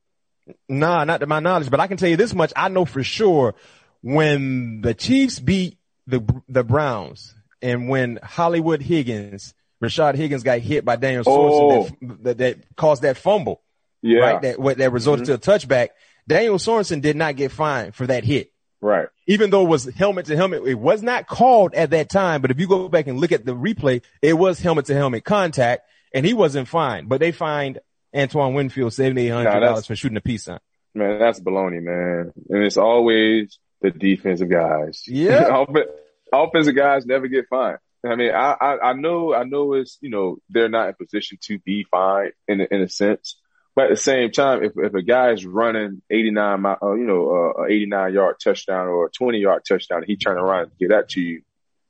Nah, 0.67 1.05
not 1.05 1.21
to 1.21 1.27
my 1.27 1.41
knowledge, 1.41 1.71
but 1.71 1.79
I 1.79 1.87
can 1.87 1.99
tell 1.99 2.09
you 2.09 2.17
this 2.17 2.35
much. 2.35 2.55
I 2.57 2.69
know 2.69 2.87
for 2.87 3.05
sure 3.05 3.55
when 4.03 4.81
the 4.81 4.95
Chiefs 4.95 5.39
beat 5.39 5.79
the, 6.07 6.23
the 6.49 6.65
Browns 6.65 7.35
and 7.63 7.89
when 7.89 8.19
Hollywood 8.23 8.83
Higgins, 8.83 9.55
Rashard 9.83 10.15
Higgins 10.15 10.43
got 10.43 10.61
hit 10.61 10.85
by 10.85 10.97
Daniel 10.97 11.25
Sorensen 11.25 11.29
oh. 11.29 12.07
that, 12.07 12.23
that, 12.25 12.39
that, 12.39 12.77
caused 12.77 13.03
that 13.03 13.17
fumble. 13.17 13.63
Yeah. 14.03 14.21
Right. 14.21 14.43
That, 14.43 14.77
that 14.79 14.93
resulted 14.93 15.27
mm-hmm. 15.27 15.41
to 15.41 15.53
a 15.53 15.59
touchback. 15.59 15.89
Daniel 16.27 16.57
Sorensen 16.57 17.01
did 17.01 17.17
not 17.17 17.37
get 17.37 17.53
fined 17.53 17.95
for 17.95 18.07
that 18.07 18.25
hit. 18.25 18.53
Right. 18.81 19.09
Even 19.27 19.51
though 19.51 19.63
it 19.63 19.69
was 19.69 19.85
helmet 19.85 20.27
to 20.27 20.37
helmet, 20.37 20.63
it 20.67 20.75
was 20.75 21.03
not 21.03 21.27
called 21.27 21.75
at 21.75 21.91
that 21.91 22.09
time. 22.09 22.41
But 22.41 22.51
if 22.51 22.59
you 22.59 22.67
go 22.67 22.89
back 22.89 23.07
and 23.07 23.21
look 23.21 23.33
at 23.33 23.45
the 23.45 23.55
replay, 23.55 24.03
it 24.23 24.33
was 24.35 24.59
helmet 24.59 24.87
to 24.87 24.95
helmet 24.95 25.25
contact 25.25 25.83
and 26.13 26.27
he 26.27 26.35
wasn't 26.35 26.69
fined, 26.69 27.09
but 27.09 27.21
they 27.21 27.33
fined 27.33 27.79
Antoine 28.15 28.55
Winfield 28.55 28.93
seventy 28.93 29.27
eight 29.27 29.31
hundred 29.31 29.61
dollars 29.61 29.87
for 29.87 29.95
shooting 29.95 30.17
a 30.17 30.21
peace 30.21 30.45
sign. 30.45 30.59
Man, 30.95 31.19
that's 31.19 31.41
baloney, 31.41 31.81
man. 31.81 32.33
And 32.49 32.65
it's 32.65 32.77
always 32.77 33.59
the 33.81 33.91
defensive 33.91 34.51
guys. 34.51 35.05
Yeah. 35.07 35.65
Offensive 36.33 36.77
guys 36.77 37.07
never 37.07 37.27
get 37.29 37.49
fined. 37.49 37.79
I 38.05 38.15
mean, 38.15 38.31
I, 38.33 38.57
I, 38.59 38.91
I 38.91 38.93
know, 38.95 39.35
I 39.35 39.45
know 39.45 39.75
it's, 39.75 39.99
you 40.01 40.11
know, 40.11 40.39
they're 40.49 40.69
not 40.69 40.89
in 40.89 40.95
position 40.95 41.39
to 41.43 41.59
be 41.59 41.85
fined 41.91 42.33
in, 42.49 42.61
in 42.61 42.81
a 42.81 42.89
sense. 42.89 43.37
But 43.77 43.85
at 43.85 43.91
the 43.91 43.97
same 43.97 44.31
time, 44.31 44.65
if, 44.65 44.73
if 44.77 44.95
a 44.95 45.03
guy 45.03 45.33
is 45.33 45.45
running 45.45 46.03
89, 46.11 46.67
uh, 46.67 46.77
you 46.95 47.05
know, 47.05 47.55
uh, 47.59 47.65
89 47.67 48.15
yard 48.15 48.37
touchdown 48.43 48.89
or 48.89 49.07
a 49.07 49.11
20 49.11 49.39
yard 49.39 49.63
touchdown, 49.69 50.05
he 50.07 50.17
turn 50.17 50.39
around 50.39 50.63
and 50.65 50.79
get 50.79 50.91
that 50.91 51.11
to 51.11 51.21
you, 51.21 51.43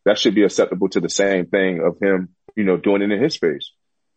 that 0.05 0.19
should 0.19 0.35
be 0.35 0.43
acceptable 0.43 0.89
to 0.91 1.01
the 1.01 1.09
same 1.09 1.47
thing 1.47 1.81
of 1.81 1.99
him, 2.01 2.31
you 2.57 2.65
know, 2.65 2.77
doing 2.77 3.03
it 3.03 3.11
in 3.11 3.23
his 3.23 3.35
space. 3.35 3.73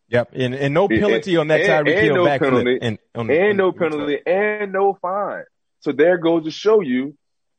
Yep, 0.08 0.30
and, 0.34 0.54
and 0.54 0.74
no 0.74 0.88
penalty 0.88 1.32
and, 1.32 1.40
on 1.40 1.48
that 1.48 1.60
Tyreek 1.62 2.02
Hill 2.02 2.14
no 2.16 2.24
backflip. 2.24 2.38
Penalty, 2.40 2.78
and, 2.82 2.98
on, 3.14 3.30
and 3.30 3.56
no 3.56 3.72
penalty 3.72 4.18
and 4.26 4.72
no 4.72 4.94
fine. 5.00 5.44
So 5.80 5.92
there 5.92 6.18
goes 6.18 6.44
to 6.44 6.50
show 6.50 6.80
you 6.80 7.16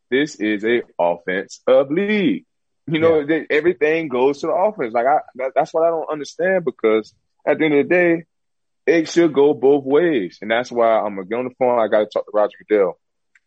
this 0.09 0.35
is 0.35 0.63
a 0.63 0.81
offense 0.99 1.61
of 1.67 1.91
league. 1.91 2.45
You 2.87 2.99
know, 2.99 3.19
yeah. 3.19 3.41
everything 3.49 4.09
goes 4.09 4.41
to 4.41 4.47
the 4.47 4.53
offense. 4.53 4.93
Like 4.93 5.07
I, 5.07 5.17
that, 5.35 5.51
that's 5.55 5.73
what 5.73 5.85
I 5.85 5.89
don't 5.89 6.11
understand 6.11 6.65
because 6.65 7.13
at 7.45 7.57
the 7.57 7.65
end 7.65 7.73
of 7.73 7.87
the 7.87 7.95
day, 7.95 8.23
it 8.85 9.09
should 9.09 9.33
go 9.33 9.53
both 9.53 9.83
ways. 9.83 10.37
And 10.41 10.51
that's 10.51 10.71
why 10.71 10.99
I'm 10.99 11.15
gonna 11.15 11.25
get 11.25 11.39
on 11.39 11.45
the 11.45 11.55
phone. 11.57 11.79
I 11.79 11.87
got 11.87 11.99
to 11.99 12.05
talk 12.05 12.25
to 12.25 12.31
Roger 12.33 12.57
Goodell. 12.67 12.99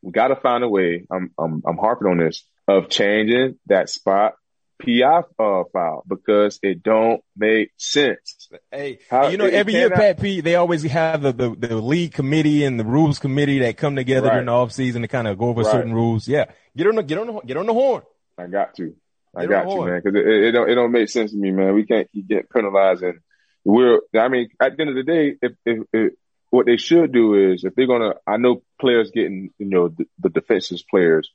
We 0.02 0.12
got 0.12 0.28
to 0.28 0.36
find 0.36 0.64
a 0.64 0.68
way. 0.68 1.06
I'm, 1.10 1.30
I'm, 1.38 1.62
I'm 1.66 1.76
harping 1.76 2.08
on 2.08 2.18
this 2.18 2.44
of 2.66 2.88
changing 2.88 3.58
that 3.66 3.88
spot 3.88 4.34
PI 4.78 5.22
uh, 5.38 5.64
foul 5.72 6.04
because 6.06 6.60
it 6.62 6.82
don't 6.82 7.22
make 7.36 7.70
sense. 7.76 8.48
Hey, 8.70 9.00
How, 9.10 9.28
you 9.28 9.36
know, 9.36 9.46
every 9.46 9.72
year, 9.72 9.90
Pat 9.90 10.20
P, 10.20 10.40
they 10.40 10.54
always 10.54 10.82
have 10.84 11.22
the, 11.22 11.32
the, 11.32 11.50
the 11.50 11.76
league 11.76 12.12
committee 12.12 12.64
and 12.64 12.78
the 12.78 12.84
rules 12.84 13.18
committee 13.18 13.58
that 13.60 13.76
come 13.76 13.96
together 13.96 14.28
right. 14.28 14.34
during 14.34 14.46
the 14.46 14.52
off 14.52 14.72
season 14.72 15.02
to 15.02 15.08
kind 15.08 15.26
of 15.26 15.38
go 15.38 15.46
over 15.46 15.62
right. 15.62 15.70
certain 15.70 15.92
rules. 15.92 16.28
Yeah, 16.28 16.46
get 16.76 16.86
on 16.86 16.94
the 16.94 17.02
get 17.02 17.18
on 17.18 17.26
the 17.26 17.40
get 17.40 17.56
on 17.56 17.66
the 17.66 17.72
horn. 17.72 18.02
I 18.38 18.46
got 18.46 18.74
to, 18.76 18.94
I 19.34 19.42
get 19.42 19.50
got 19.50 19.62
to, 19.64 19.84
man, 19.84 20.00
because 20.02 20.18
it, 20.18 20.26
it, 20.26 20.52
don't 20.52 20.70
it 20.70 20.74
don't 20.74 20.92
make 20.92 21.08
sense 21.08 21.32
to 21.32 21.36
me, 21.36 21.50
man. 21.50 21.74
We 21.74 21.84
can't 21.84 22.10
keep 22.12 22.28
getting 22.28 22.46
penalized, 22.52 23.02
and 23.02 23.18
we're. 23.64 24.00
I 24.16 24.28
mean, 24.28 24.48
at 24.60 24.76
the 24.76 24.82
end 24.82 24.90
of 24.90 24.96
the 24.96 25.12
day, 25.12 25.36
if, 25.42 25.52
if, 25.64 25.86
if 25.92 26.12
what 26.50 26.66
they 26.66 26.76
should 26.76 27.12
do 27.12 27.52
is 27.52 27.64
if 27.64 27.74
they're 27.74 27.86
gonna, 27.86 28.14
I 28.26 28.36
know 28.36 28.62
players 28.80 29.10
getting, 29.10 29.50
you 29.58 29.66
know, 29.66 29.88
the, 29.88 30.06
the 30.18 30.28
defensive 30.28 30.80
players. 30.90 31.30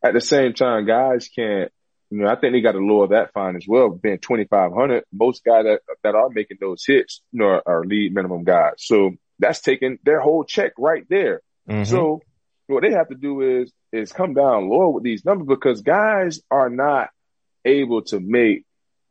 At 0.00 0.14
the 0.14 0.20
same 0.20 0.54
time, 0.54 0.86
guys 0.86 1.28
can't 1.28 1.72
you 2.10 2.18
know, 2.18 2.28
I 2.28 2.36
think 2.36 2.52
they 2.52 2.60
got 2.60 2.72
to 2.72 2.78
lower 2.78 3.08
that 3.08 3.32
fine 3.32 3.56
as 3.56 3.66
well, 3.66 3.90
being 3.90 4.18
2,500. 4.18 5.04
Most 5.12 5.44
guys 5.44 5.64
that, 5.64 5.80
that 6.02 6.14
are 6.14 6.30
making 6.30 6.58
those 6.60 6.84
hits, 6.86 7.22
you 7.32 7.40
know, 7.40 7.46
are, 7.46 7.62
are 7.66 7.84
lead 7.84 8.14
minimum 8.14 8.44
guys. 8.44 8.74
So 8.78 9.12
that's 9.38 9.60
taking 9.60 9.98
their 10.04 10.20
whole 10.20 10.44
check 10.44 10.72
right 10.78 11.04
there. 11.08 11.42
Mm-hmm. 11.68 11.84
So 11.84 12.22
what 12.66 12.82
they 12.82 12.92
have 12.92 13.08
to 13.08 13.14
do 13.14 13.60
is, 13.60 13.72
is 13.92 14.12
come 14.12 14.34
down 14.34 14.68
lower 14.68 14.88
with 14.88 15.04
these 15.04 15.24
numbers 15.24 15.46
because 15.48 15.82
guys 15.82 16.40
are 16.50 16.70
not 16.70 17.10
able 17.64 18.02
to 18.02 18.20
make 18.20 18.64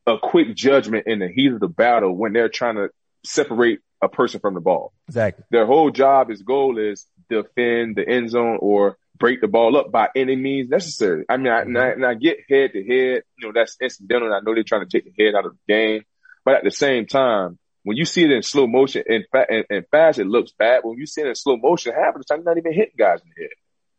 a 0.06 0.18
quick 0.18 0.56
judgment 0.56 1.08
in 1.08 1.20
the 1.20 1.28
heat 1.28 1.52
of 1.52 1.60
the 1.60 1.68
battle 1.68 2.16
when 2.16 2.34
they're 2.34 2.50
trying 2.50 2.76
to 2.76 2.90
separate 3.26 3.80
a 4.02 4.08
person 4.08 4.40
from 4.40 4.54
the 4.54 4.62
ball. 4.62 4.94
Exactly. 5.08 5.44
Their 5.52 5.66
whole 5.66 5.92
job, 5.92 6.32
is 6.32 6.42
goal 6.42 6.78
is 6.78 7.06
defend 7.30 7.96
the 7.96 8.08
end 8.08 8.30
zone 8.30 8.58
or 8.62 8.98
break 9.18 9.42
the 9.42 9.48
ball 9.48 9.78
up 9.78 9.92
by 9.92 10.10
any 10.16 10.36
means 10.36 10.70
necessary. 10.70 11.26
I 11.30 11.38
mean, 11.38 11.48
I, 11.48 11.62
mm-hmm. 11.62 11.76
and 11.76 11.78
I, 11.78 11.88
and 11.90 12.06
I 12.06 12.14
get 12.14 12.38
head 12.50 12.72
to 12.74 12.80
head, 12.80 13.24
you 13.38 13.48
know, 13.48 13.52
that's 13.54 13.78
incidental. 13.82 14.34
I 14.34 14.40
know 14.40 14.54
they're 14.54 14.64
trying 14.64 14.88
to 14.88 14.90
take 14.90 15.06
the 15.06 15.24
head 15.24 15.36
out 15.36 15.46
of 15.46 15.54
the 15.54 15.74
game, 15.74 16.04
but 16.46 16.56
at 16.56 16.64
the 16.64 16.72
same 16.72 17.06
time, 17.06 17.58
when 17.84 17.98
you 17.98 18.06
see 18.06 18.24
it 18.24 18.32
in 18.32 18.44
slow 18.44 18.68
motion 18.68 19.04
and, 19.08 19.24
fa- 19.32 19.46
and, 19.50 19.66
and 19.70 19.86
fast, 19.90 20.20
it 20.20 20.28
looks 20.28 20.52
bad. 20.52 20.82
But 20.84 20.90
when 20.90 21.00
you 21.00 21.06
see 21.06 21.22
it 21.22 21.28
in 21.28 21.36
slow 21.36 21.58
motion, 21.58 21.94
half 21.94 22.16
of 22.16 22.22
the 22.22 22.26
time, 22.26 22.40
you're 22.40 22.54
not 22.54 22.58
even 22.58 22.74
hitting 22.74 22.96
guys 22.98 23.22
in 23.22 23.30
the 23.36 23.44
head. 23.44 23.52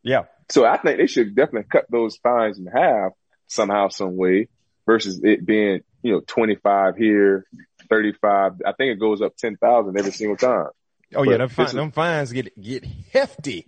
Yeah. 0.03 0.25
So 0.51 0.65
I 0.65 0.77
think 0.79 0.99
they 0.99 1.07
should 1.07 1.35
definitely 1.35 1.69
cut 1.71 1.87
those 1.91 2.17
fines 2.19 2.59
in 2.59 2.67
half 2.67 3.13
somehow, 3.47 3.89
some 3.89 4.17
way 4.17 4.49
versus 4.87 5.21
it 5.23 5.45
being, 5.45 5.81
you 6.03 6.13
know, 6.13 6.21
25 6.27 6.97
here, 6.97 7.47
35. 7.89 8.53
I 8.67 8.73
think 8.73 8.93
it 8.93 9.01
goes 9.01 9.23
up 9.23 9.37
10,000 9.37 9.99
every 9.99 10.13
single 10.13 10.37
time. 10.37 10.69
Oh 11.15 11.25
but 11.25 11.31
yeah, 11.31 11.37
them, 11.39 11.49
fine, 11.49 11.75
them 11.75 11.93
fines 11.93 12.33
get, 12.33 12.61
get 12.61 12.85
hefty. 13.13 13.67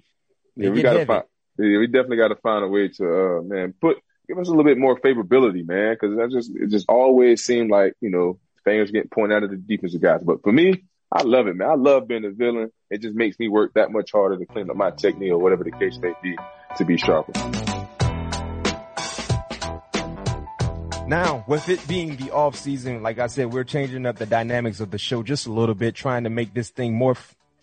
They 0.57 0.65
yeah, 0.65 0.71
we 0.71 0.83
got 0.83 0.93
to 0.95 1.07
find, 1.07 1.25
yeah, 1.65 1.79
we 1.79 1.87
definitely 1.87 2.17
got 2.19 2.29
to 2.29 2.37
find 2.37 2.65
a 2.65 2.69
way 2.69 2.89
to, 2.89 3.05
uh, 3.05 3.43
man, 3.43 3.75
put, 3.81 3.99
give 4.29 4.39
us 4.39 4.49
a 4.49 4.51
little 4.51 4.65
bit 4.65 4.79
more 4.79 4.99
favorability, 4.99 5.67
man. 5.67 5.97
Cause 6.01 6.17
that 6.17 6.31
just, 6.31 6.51
it 6.55 6.71
just 6.71 6.87
always 6.89 7.45
seemed 7.45 7.71
like, 7.71 7.95
you 8.01 8.11
know, 8.11 8.39
fingers 8.65 8.91
getting 8.91 9.09
pointed 9.09 9.37
out 9.37 9.43
of 9.45 9.51
the 9.51 9.57
defensive 9.57 10.01
guys. 10.01 10.23
But 10.23 10.43
for 10.43 10.53
me, 10.53 10.85
I 11.13 11.23
love 11.23 11.49
it, 11.49 11.57
man. 11.57 11.69
I 11.69 11.75
love 11.75 12.07
being 12.07 12.25
a 12.25 12.31
villain. 12.31 12.71
It 12.91 13.03
just 13.03 13.17
makes 13.17 13.39
me 13.39 13.49
work 13.49 13.75
that 13.75 13.91
much 13.91 14.13
harder 14.13 14.37
to 14.39 14.47
clean 14.47 14.71
up 14.71 14.77
my 14.77 14.91
technique 14.91 15.33
or 15.33 15.39
whatever 15.39 15.65
the 15.65 15.73
case 15.73 15.99
may 15.99 16.13
be 16.23 16.37
to 16.77 16.85
be 16.85 16.97
sharper. 16.97 17.33
Now, 21.09 21.45
with 21.49 21.69
it 21.69 21.87
being 21.89 22.15
the 22.15 22.31
off 22.31 22.55
season, 22.55 23.03
like 23.03 23.19
I 23.19 23.27
said, 23.27 23.53
we're 23.53 23.65
changing 23.65 24.07
up 24.07 24.17
the 24.17 24.27
dynamics 24.27 24.79
of 24.79 24.93
the 24.93 24.99
show 24.99 25.25
just 25.25 25.49
a 25.49 25.53
little 25.53 25.75
bit, 25.75 25.97
trying 25.97 26.23
to 26.23 26.31
make 26.31 26.55
this 26.55 26.71
thing 26.71 26.95
more 26.95 27.17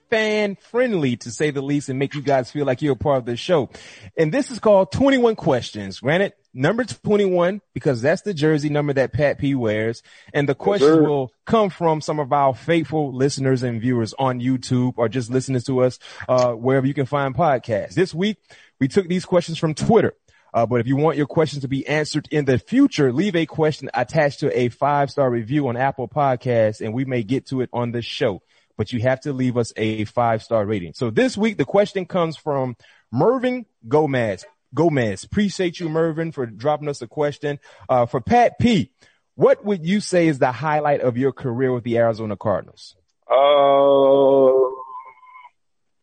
fan 0.10 0.56
friendly 0.56 1.16
to 1.18 1.32
say 1.32 1.52
the 1.52 1.62
least 1.62 1.90
and 1.90 2.00
make 2.00 2.14
you 2.14 2.22
guys 2.22 2.52
feel 2.52 2.66
like 2.66 2.82
you're 2.82 2.94
a 2.94 2.98
part 2.98 3.18
of 3.18 3.26
the 3.26 3.36
show. 3.36 3.70
And 4.18 4.34
this 4.34 4.52
is 4.52 4.60
called 4.60 4.92
21 4.92 5.36
questions. 5.36 6.00
Granted, 6.00 6.34
number 6.54 6.84
21 6.84 7.62
because 7.74 8.02
that's 8.02 8.24
the 8.24 8.34
jersey 8.34 8.70
number 8.70 8.94
that 8.94 9.14
Pat 9.14 9.38
P 9.38 9.56
wears. 9.56 10.04
And 10.34 10.50
the 10.50 10.56
question 10.56 10.88
yes, 10.88 11.00
will 11.00 11.32
come 11.46 11.70
from 11.70 12.02
some 12.02 12.20
of 12.20 12.34
our 12.34 12.54
faithful 12.54 13.14
listeners 13.14 13.64
and 13.64 13.80
viewers 13.80 14.14
on 14.18 14.40
YouTube 14.40 14.94
or 14.98 15.08
just 15.08 15.30
listening 15.30 15.62
to 15.62 15.84
us, 15.84 16.00
uh, 16.28 16.54
wherever 16.54 16.88
you 16.88 16.94
can 16.94 17.06
find 17.06 17.36
podcasts. 17.36 17.94
This 17.94 18.14
week, 18.14 18.38
we 18.80 18.88
took 18.88 19.08
these 19.08 19.26
questions 19.26 19.58
from 19.58 19.74
Twitter. 19.74 20.14
Uh, 20.54 20.66
but 20.66 20.80
if 20.80 20.88
you 20.88 20.96
want 20.96 21.18
your 21.18 21.28
questions 21.28 21.62
to 21.62 21.68
be 21.68 21.86
answered 21.88 22.28
in 22.32 22.46
the 22.46 22.58
future, 22.58 23.12
leave 23.12 23.36
a 23.36 23.46
question 23.46 23.90
attached 23.94 24.40
to 24.40 24.58
a 24.58 24.70
five 24.70 25.12
star 25.12 25.30
review 25.30 25.68
on 25.68 25.78
Apple 25.78 26.08
Podcasts 26.08 26.82
and 26.82 26.94
we 26.94 27.06
may 27.06 27.22
get 27.22 27.46
to 27.48 27.62
it 27.62 27.70
on 27.74 27.92
the 27.92 28.02
show 28.02 28.42
but 28.78 28.94
you 28.94 29.00
have 29.02 29.20
to 29.22 29.34
leave 29.34 29.58
us 29.58 29.74
a 29.76 30.06
five 30.06 30.44
star 30.44 30.66
rating. 30.66 30.94
So 30.94 31.10
this 31.10 31.36
week, 31.36 31.58
the 31.58 31.66
question 31.66 32.06
comes 32.06 32.38
from 32.38 32.76
Mervin 33.12 33.66
Gomez. 33.88 34.46
Gomez. 34.74 35.24
Appreciate 35.24 35.80
you, 35.80 35.90
Mervin, 35.90 36.32
for 36.32 36.46
dropping 36.46 36.90
us 36.90 37.02
a 37.02 37.08
question. 37.08 37.60
Uh, 37.90 38.06
for 38.06 38.22
Pat 38.22 38.60
P, 38.60 38.92
what 39.36 39.64
would 39.66 39.86
you 39.86 40.00
say 40.00 40.28
is 40.28 40.40
the 40.40 40.52
highlight 40.52 41.02
of 41.02 41.18
your 41.18 41.32
career 41.32 41.74
with 41.74 41.84
the 41.84 41.98
Arizona 41.98 42.36
Cardinals? 42.36 42.96
Uh, 43.30 44.68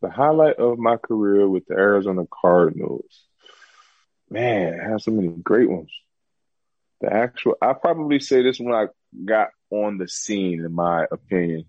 the 0.00 0.10
highlight 0.10 0.56
of 0.56 0.78
my 0.78 0.96
career 0.96 1.48
with 1.48 1.66
the 1.66 1.74
Arizona 1.74 2.24
Cardinals. 2.30 3.24
Man, 4.30 4.80
I 4.80 4.90
have 4.90 5.02
so 5.02 5.10
many 5.10 5.28
great 5.28 5.70
ones. 5.70 5.90
The 7.00 7.12
actual, 7.12 7.56
I 7.60 7.72
probably 7.74 8.20
say 8.20 8.42
this 8.42 8.58
when 8.58 8.74
I 8.74 8.86
got 9.24 9.48
on 9.70 9.98
the 9.98 10.08
scene, 10.08 10.64
in 10.64 10.72
my 10.72 11.06
opinion. 11.10 11.66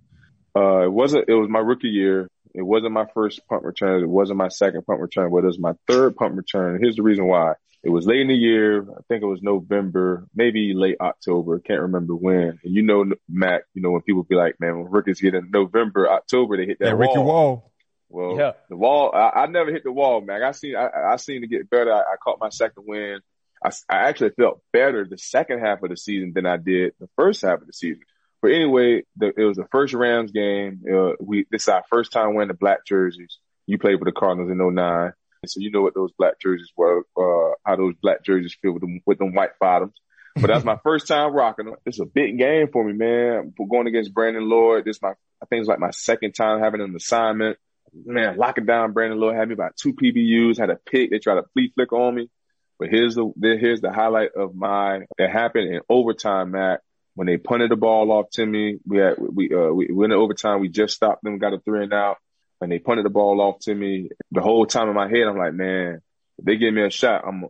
Uh, 0.55 0.83
it 0.85 0.91
wasn't, 0.91 1.25
it 1.27 1.33
was 1.33 1.49
my 1.49 1.59
rookie 1.59 1.89
year. 1.89 2.29
It 2.53 2.61
wasn't 2.61 2.93
my 2.93 3.05
first 3.13 3.45
punt 3.47 3.63
return. 3.63 4.01
It 4.01 4.09
wasn't 4.09 4.37
my 4.37 4.47
second 4.47 4.85
punt 4.85 5.01
return, 5.01 5.29
but 5.29 5.43
it 5.43 5.47
was 5.47 5.59
my 5.59 5.73
third 5.87 6.15
punt 6.15 6.35
return. 6.35 6.79
Here's 6.81 6.95
the 6.95 7.03
reason 7.03 7.27
why. 7.27 7.53
It 7.83 7.89
was 7.89 8.07
late 8.07 8.21
in 8.21 8.29
the 8.29 8.33
year. 8.35 8.81
I 8.81 9.01
think 9.07 9.21
it 9.21 9.27
was 9.27 9.43
November, 9.43 10.25
maybe 10.33 10.73
late 10.73 10.97
October. 10.99 11.59
Can't 11.59 11.81
remember 11.81 12.15
when. 12.15 12.59
And 12.63 12.73
you 12.73 12.81
know, 12.81 13.05
Mac, 13.29 13.63
you 13.75 13.81
know, 13.81 13.91
when 13.91 14.01
people 14.01 14.23
be 14.23 14.35
like, 14.35 14.59
man, 14.59 14.79
when 14.79 14.91
rookies 14.91 15.21
get 15.21 15.35
in 15.35 15.51
November, 15.51 16.09
October, 16.09 16.57
they 16.57 16.65
hit 16.65 16.79
that, 16.79 16.85
that 16.85 16.97
wall. 16.97 17.07
Ricky 17.07 17.19
wall. 17.19 17.71
Well, 18.09 18.37
yeah. 18.37 18.51
the 18.69 18.77
wall, 18.77 19.11
I, 19.13 19.41
I, 19.41 19.45
never 19.47 19.71
hit 19.71 19.83
the 19.83 19.91
wall, 19.91 20.21
Mac. 20.21 20.41
I 20.41 20.51
seen, 20.51 20.75
I, 20.75 20.89
I 21.11 21.15
seen 21.17 21.41
to 21.41 21.47
get 21.47 21.69
better. 21.69 21.93
I, 21.93 21.99
I 21.99 22.15
caught 22.23 22.39
my 22.39 22.49
second 22.49 22.85
win. 22.87 23.19
I, 23.63 23.69
I 23.89 24.09
actually 24.09 24.31
felt 24.31 24.61
better 24.71 25.05
the 25.05 25.17
second 25.17 25.59
half 25.59 25.83
of 25.83 25.89
the 25.89 25.97
season 25.97 26.31
than 26.33 26.45
I 26.45 26.57
did 26.57 26.93
the 26.99 27.09
first 27.15 27.41
half 27.41 27.61
of 27.61 27.67
the 27.67 27.73
season. 27.73 28.01
But 28.41 28.52
anyway, 28.52 29.04
the, 29.17 29.34
it 29.36 29.43
was 29.43 29.58
the 29.58 29.67
first 29.71 29.93
Rams 29.93 30.32
game. 30.32 30.84
Uh, 30.91 31.13
we 31.19 31.45
this 31.50 31.63
is 31.63 31.69
our 31.69 31.84
first 31.89 32.12
time 32.12 32.34
wearing 32.34 32.50
the 32.50 32.54
black 32.54 32.86
jerseys. 32.86 33.39
You 33.65 33.80
played 33.80 33.95
with 33.95 34.06
the 34.06 34.12
Cardinals 34.12 34.52
in 34.52 34.76
09. 34.76 35.13
So 35.48 35.60
you 35.60 35.71
know 35.71 35.82
what 35.82 35.93
those 35.93 36.12
black 36.17 36.39
jerseys 36.39 36.71
were, 36.76 37.00
uh, 37.17 37.56
how 37.63 37.76
those 37.76 37.95
black 38.02 38.24
jerseys 38.24 38.56
feel 38.62 38.71
with 38.71 38.82
them, 38.82 39.02
with 39.06 39.19
them 39.19 39.34
white 39.34 39.52
bottoms. 39.60 39.93
But 40.36 40.48
that's 40.48 40.65
my 40.65 40.78
first 40.84 41.08
time 41.08 41.34
rocking 41.34 41.65
them. 41.65 41.76
It's 41.86 42.00
a 42.00 42.06
big 42.06 42.38
game 42.38 42.67
for 42.71 42.84
me, 42.84 42.93
man. 42.93 43.54
We're 43.58 43.67
going 43.67 43.88
against 43.88 44.13
Brandon 44.13 44.48
Lloyd. 44.48 44.86
This 44.86 45.02
my, 45.02 45.10
I 45.10 45.45
think 45.45 45.62
it's 45.62 45.69
like 45.69 45.80
my 45.80 45.91
second 45.91 46.34
time 46.34 46.62
having 46.62 46.82
an 46.82 46.95
assignment. 46.95 47.58
Man, 47.93 48.38
locking 48.38 48.65
down 48.65 48.93
Brandon 48.93 49.19
Lloyd 49.19 49.36
had 49.36 49.48
me 49.48 49.54
about 49.54 49.78
two 49.78 49.93
PBUs, 49.93 50.58
had 50.58 50.69
a 50.69 50.76
pick. 50.76 51.12
They 51.12 51.19
tried 51.19 51.36
to 51.36 51.45
flea 51.54 51.71
flick 51.74 51.93
on 51.93 52.15
me. 52.15 52.30
But 52.78 52.89
here's 52.89 53.15
the, 53.15 53.32
here's 53.41 53.80
the 53.80 53.91
highlight 53.91 54.32
of 54.36 54.54
my, 54.54 55.06
it 55.17 55.30
happened 55.30 55.74
in 55.74 55.82
overtime, 55.88 56.52
Matt 56.52 56.82
when 57.15 57.28
they 57.28 57.38
punted 57.38 57.71
the 57.71 57.78
ball 57.78 58.12
off 58.12 58.30
to 58.32 58.45
me, 58.45 58.78
we 58.86 58.97
had, 58.97 59.15
we, 59.17 59.49
uh, 59.54 59.71
we 59.71 59.88
went 59.89 60.12
in 60.12 60.19
overtime. 60.19 60.60
We 60.60 60.69
just 60.69 60.95
stopped 60.95 61.23
them, 61.23 61.39
got 61.39 61.54
a 61.54 61.60
three 61.60 61.84
and 61.84 61.93
out. 61.93 62.17
And 62.62 62.71
they 62.71 62.80
punted 62.80 63.06
the 63.06 63.10
ball 63.10 63.41
off 63.41 63.60
to 63.62 63.73
me. 63.73 64.10
The 64.32 64.41
whole 64.41 64.65
time 64.65 64.89
in 64.89 64.95
my 64.95 65.08
head, 65.08 65.23
I'm 65.28 65.38
like, 65.38 65.54
man, 65.54 66.01
if 66.38 66.45
they 66.45 66.58
give 66.58 66.73
me 66.73 66.84
a 66.84 66.89
shot, 66.89 67.23
I'm, 67.25 67.45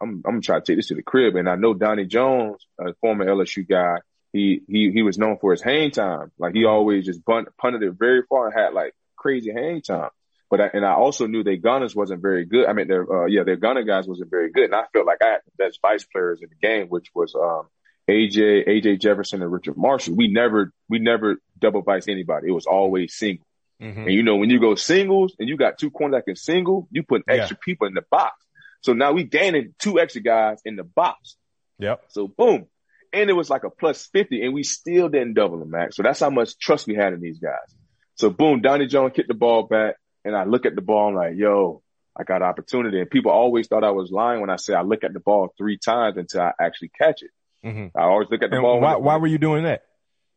I'm, 0.00 0.10
I'm 0.10 0.22
gonna 0.22 0.40
try 0.40 0.58
to 0.58 0.64
take 0.64 0.76
this 0.76 0.88
to 0.88 0.94
the 0.94 1.02
crib. 1.02 1.36
And 1.36 1.48
I 1.48 1.54
know 1.54 1.74
Donnie 1.74 2.06
Jones, 2.06 2.66
a 2.78 2.94
former 2.94 3.24
LSU 3.24 3.68
guy, 3.68 3.98
he, 4.32 4.62
he, 4.68 4.90
he 4.92 5.02
was 5.02 5.16
known 5.16 5.38
for 5.40 5.52
his 5.52 5.62
hang 5.62 5.92
time. 5.92 6.32
Like 6.38 6.54
he 6.54 6.64
always 6.64 7.04
just 7.04 7.24
bunt, 7.24 7.48
punted 7.56 7.82
it 7.82 7.94
very 7.96 8.22
far 8.28 8.46
and 8.46 8.58
had 8.58 8.74
like 8.74 8.94
crazy 9.16 9.52
hang 9.52 9.80
time. 9.80 10.10
But 10.50 10.60
I, 10.60 10.70
and 10.74 10.84
I 10.84 10.92
also 10.94 11.26
knew 11.26 11.44
their 11.44 11.56
gunners 11.56 11.94
wasn't 11.94 12.20
very 12.22 12.44
good. 12.44 12.66
I 12.66 12.72
mean, 12.72 12.88
their, 12.88 13.10
uh, 13.10 13.26
yeah, 13.26 13.44
their 13.44 13.56
gunner 13.56 13.82
guys 13.82 14.06
wasn't 14.06 14.30
very 14.30 14.50
good. 14.50 14.64
And 14.64 14.74
I 14.74 14.84
felt 14.92 15.06
like 15.06 15.18
I 15.22 15.28
had 15.28 15.40
the 15.46 15.64
best 15.64 15.80
vice 15.82 16.04
players 16.04 16.40
in 16.42 16.48
the 16.48 16.66
game, 16.66 16.88
which 16.88 17.08
was, 17.14 17.34
um, 17.34 17.68
AJ, 18.08 18.68
AJ 18.68 19.00
Jefferson 19.00 19.42
and 19.42 19.50
Richard 19.50 19.76
Marshall. 19.76 20.14
We 20.14 20.28
never, 20.28 20.72
we 20.88 20.98
never 20.98 21.36
double 21.58 21.82
vice 21.82 22.08
anybody. 22.08 22.48
It 22.48 22.52
was 22.52 22.66
always 22.66 23.14
single. 23.14 23.46
Mm-hmm. 23.80 24.00
And 24.00 24.12
you 24.12 24.22
know, 24.22 24.36
when 24.36 24.50
you 24.50 24.60
go 24.60 24.74
singles 24.74 25.34
and 25.38 25.48
you 25.48 25.56
got 25.56 25.78
two 25.78 25.90
corners 25.90 26.18
that 26.18 26.26
can 26.26 26.36
single, 26.36 26.88
you 26.90 27.02
put 27.02 27.22
extra 27.28 27.56
yeah. 27.56 27.64
people 27.64 27.86
in 27.86 27.94
the 27.94 28.04
box. 28.10 28.34
So 28.82 28.92
now 28.92 29.12
we 29.12 29.24
gaining 29.24 29.74
two 29.78 29.98
extra 29.98 30.20
guys 30.20 30.60
in 30.64 30.76
the 30.76 30.84
box. 30.84 31.36
Yep. 31.78 32.04
So 32.08 32.28
boom. 32.28 32.66
And 33.12 33.30
it 33.30 33.32
was 33.32 33.48
like 33.48 33.64
a 33.64 33.70
plus 33.70 34.06
50 34.06 34.44
and 34.44 34.54
we 34.54 34.62
still 34.62 35.08
didn't 35.08 35.34
double 35.34 35.58
them, 35.58 35.70
Max. 35.70 35.96
So 35.96 36.02
that's 36.02 36.20
how 36.20 36.30
much 36.30 36.58
trust 36.58 36.86
we 36.86 36.94
had 36.94 37.12
in 37.12 37.20
these 37.20 37.38
guys. 37.38 37.74
So 38.16 38.30
boom, 38.30 38.60
Donnie 38.60 38.86
Jones 38.86 39.12
kicked 39.14 39.28
the 39.28 39.34
ball 39.34 39.64
back 39.64 39.96
and 40.24 40.36
I 40.36 40.44
look 40.44 40.66
at 40.66 40.74
the 40.74 40.82
ball 40.82 41.08
and 41.08 41.16
like, 41.16 41.36
yo, 41.36 41.82
I 42.16 42.24
got 42.24 42.42
opportunity. 42.42 43.00
And 43.00 43.10
people 43.10 43.32
always 43.32 43.66
thought 43.66 43.84
I 43.84 43.90
was 43.90 44.10
lying 44.10 44.40
when 44.40 44.50
I 44.50 44.56
say 44.56 44.74
I 44.74 44.82
look 44.82 45.04
at 45.04 45.12
the 45.12 45.20
ball 45.20 45.52
three 45.56 45.78
times 45.78 46.16
until 46.16 46.42
I 46.42 46.52
actually 46.60 46.90
catch 46.96 47.22
it. 47.22 47.30
Mm-hmm. 47.64 47.96
I 47.98 48.02
always 48.02 48.28
look 48.30 48.42
at 48.42 48.50
the 48.50 48.56
and 48.56 48.62
ball. 48.62 48.80
Why, 48.80 48.96
why 48.96 49.16
were 49.16 49.26
you 49.26 49.38
doing 49.38 49.64
that? 49.64 49.82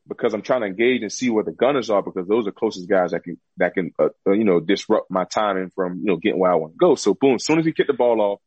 Because 0.07 0.33
I'm 0.33 0.41
trying 0.41 0.61
to 0.61 0.67
engage 0.67 1.01
and 1.01 1.11
see 1.11 1.29
where 1.29 1.43
the 1.43 1.51
gunners 1.51 1.89
are 1.89 2.01
because 2.01 2.27
those 2.27 2.47
are 2.47 2.51
closest 2.51 2.87
guys 2.87 3.11
that 3.11 3.23
can, 3.23 3.37
that 3.57 3.73
can, 3.73 3.91
uh, 3.99 4.09
uh, 4.25 4.31
you 4.31 4.45
know, 4.45 4.61
disrupt 4.61 5.11
my 5.11 5.25
timing 5.25 5.69
from, 5.75 5.99
you 5.99 6.05
know, 6.05 6.15
getting 6.15 6.39
where 6.39 6.51
I 6.51 6.55
want 6.55 6.73
to 6.73 6.77
go. 6.77 6.95
So 6.95 7.13
boom, 7.13 7.35
as 7.35 7.45
soon 7.45 7.59
as 7.59 7.65
he 7.65 7.73
kicked 7.73 7.87
the 7.87 7.93
ball 7.93 8.21
off, 8.21 8.39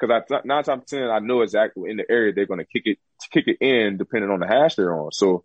because 0.00 0.22
I 0.32 0.40
nine 0.44 0.64
times 0.64 0.84
ten 0.88 1.02
I 1.02 1.20
know 1.20 1.42
exactly 1.42 1.90
in 1.90 1.96
the 1.96 2.04
area 2.10 2.32
they're 2.34 2.46
going 2.46 2.58
to 2.58 2.66
kick 2.66 2.82
it 2.86 2.98
kick 3.30 3.44
it 3.46 3.58
in 3.60 3.98
depending 3.98 4.30
on 4.30 4.40
the 4.40 4.48
hash 4.48 4.74
they're 4.74 4.98
on. 4.98 5.12
So 5.12 5.44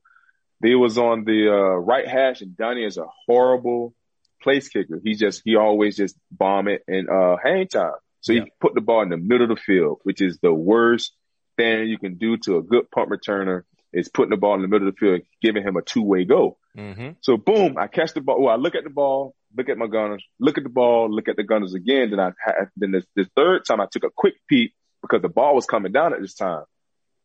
they 0.61 0.73
was 0.73 0.97
on 0.97 1.25
the 1.25 1.49
uh, 1.49 1.75
right 1.75 2.07
hash, 2.07 2.41
and 2.41 2.57
Donnie 2.57 2.85
is 2.85 2.97
a 2.97 3.05
horrible 3.27 3.93
place 4.41 4.69
kicker. 4.69 4.99
He 5.03 5.13
just 5.13 5.41
he 5.43 5.55
always 5.55 5.95
just 5.95 6.17
bomb 6.31 6.67
it 6.67 6.83
and, 6.87 7.09
uh, 7.09 7.35
hang 7.43 7.67
time. 7.67 7.91
So 8.21 8.33
yeah. 8.33 8.45
he 8.45 8.51
put 8.59 8.73
the 8.73 8.81
ball 8.81 9.03
in 9.03 9.09
the 9.09 9.17
middle 9.17 9.51
of 9.51 9.55
the 9.55 9.61
field, 9.61 9.99
which 10.03 10.21
is 10.21 10.39
the 10.41 10.53
worst 10.53 11.13
thing 11.57 11.87
you 11.87 11.97
can 11.97 12.17
do 12.17 12.37
to 12.37 12.57
a 12.57 12.63
good 12.63 12.89
punt 12.91 13.09
returner. 13.09 13.63
Is 13.93 14.09
putting 14.09 14.31
the 14.31 14.37
ball 14.37 14.55
in 14.55 14.61
the 14.61 14.67
middle 14.67 14.87
of 14.89 14.95
the 14.95 14.99
field, 14.99 15.21
giving 15.41 15.63
him 15.63 15.77
a 15.77 15.81
two 15.81 16.03
way 16.03 16.25
go. 16.25 16.57
Mm-hmm. 16.77 17.11
So 17.21 17.37
boom, 17.37 17.77
I 17.77 17.87
catch 17.87 18.13
the 18.13 18.21
ball. 18.21 18.41
Well, 18.41 18.53
I 18.53 18.57
look 18.57 18.75
at 18.75 18.83
the 18.83 18.89
ball, 18.89 19.33
look 19.55 19.69
at 19.69 19.77
my 19.77 19.87
gunners, 19.87 20.23
look 20.39 20.57
at 20.57 20.65
the 20.65 20.69
ball, 20.69 21.09
look 21.09 21.29
at 21.29 21.37
the 21.37 21.43
gunners 21.43 21.73
again. 21.73 22.11
Then 22.11 22.19
I 22.19 22.31
then 22.75 22.91
this, 22.91 23.05
this 23.15 23.27
third 23.35 23.65
time 23.65 23.79
I 23.79 23.87
took 23.89 24.03
a 24.03 24.09
quick 24.15 24.35
peek 24.47 24.73
because 25.01 25.21
the 25.21 25.29
ball 25.29 25.55
was 25.55 25.65
coming 25.65 25.93
down 25.93 26.13
at 26.13 26.21
this 26.21 26.35
time. 26.35 26.63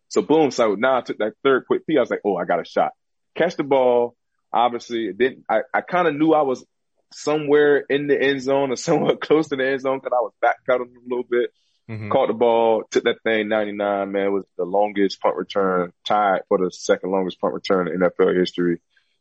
So 0.08 0.22
boom, 0.22 0.50
so 0.50 0.74
now 0.74 0.98
I 0.98 1.00
took 1.00 1.18
that 1.18 1.34
third 1.42 1.66
quick 1.66 1.86
peek. 1.86 1.96
I 1.96 2.00
was 2.00 2.10
like, 2.10 2.20
oh, 2.24 2.36
I 2.36 2.44
got 2.44 2.60
a 2.60 2.64
shot. 2.64 2.92
Catch 3.34 3.56
the 3.56 3.64
ball. 3.64 4.14
Obviously, 4.52 5.12
then 5.12 5.44
I, 5.48 5.60
I 5.72 5.80
kind 5.80 6.06
of 6.06 6.14
knew 6.14 6.32
I 6.32 6.42
was 6.42 6.64
somewhere 7.12 7.78
in 7.78 8.06
the 8.06 8.20
end 8.20 8.42
zone 8.42 8.70
or 8.70 8.76
somewhat 8.88 9.20
close 9.20 9.48
to 9.48 9.56
the 9.56 9.66
end 9.66 9.80
zone 9.80 10.00
because 10.02 10.16
I 10.16 10.20
was 10.20 10.32
backpedaling 10.42 10.94
a 10.94 11.08
little 11.08 11.24
bit. 11.28 11.50
Mm-hmm. 11.90 12.10
Caught 12.10 12.28
the 12.28 12.34
ball, 12.34 12.84
took 12.90 13.04
that 13.04 13.22
thing 13.24 13.48
99, 13.48 14.12
man. 14.12 14.26
It 14.26 14.30
was 14.30 14.44
the 14.56 14.64
longest 14.64 15.20
punt 15.20 15.36
return, 15.36 15.92
tied 16.06 16.42
for 16.48 16.58
the 16.58 16.70
second 16.70 17.10
longest 17.10 17.40
punt 17.40 17.54
return 17.54 17.88
in 17.88 18.00
NFL 18.00 18.38
history. 18.38 18.80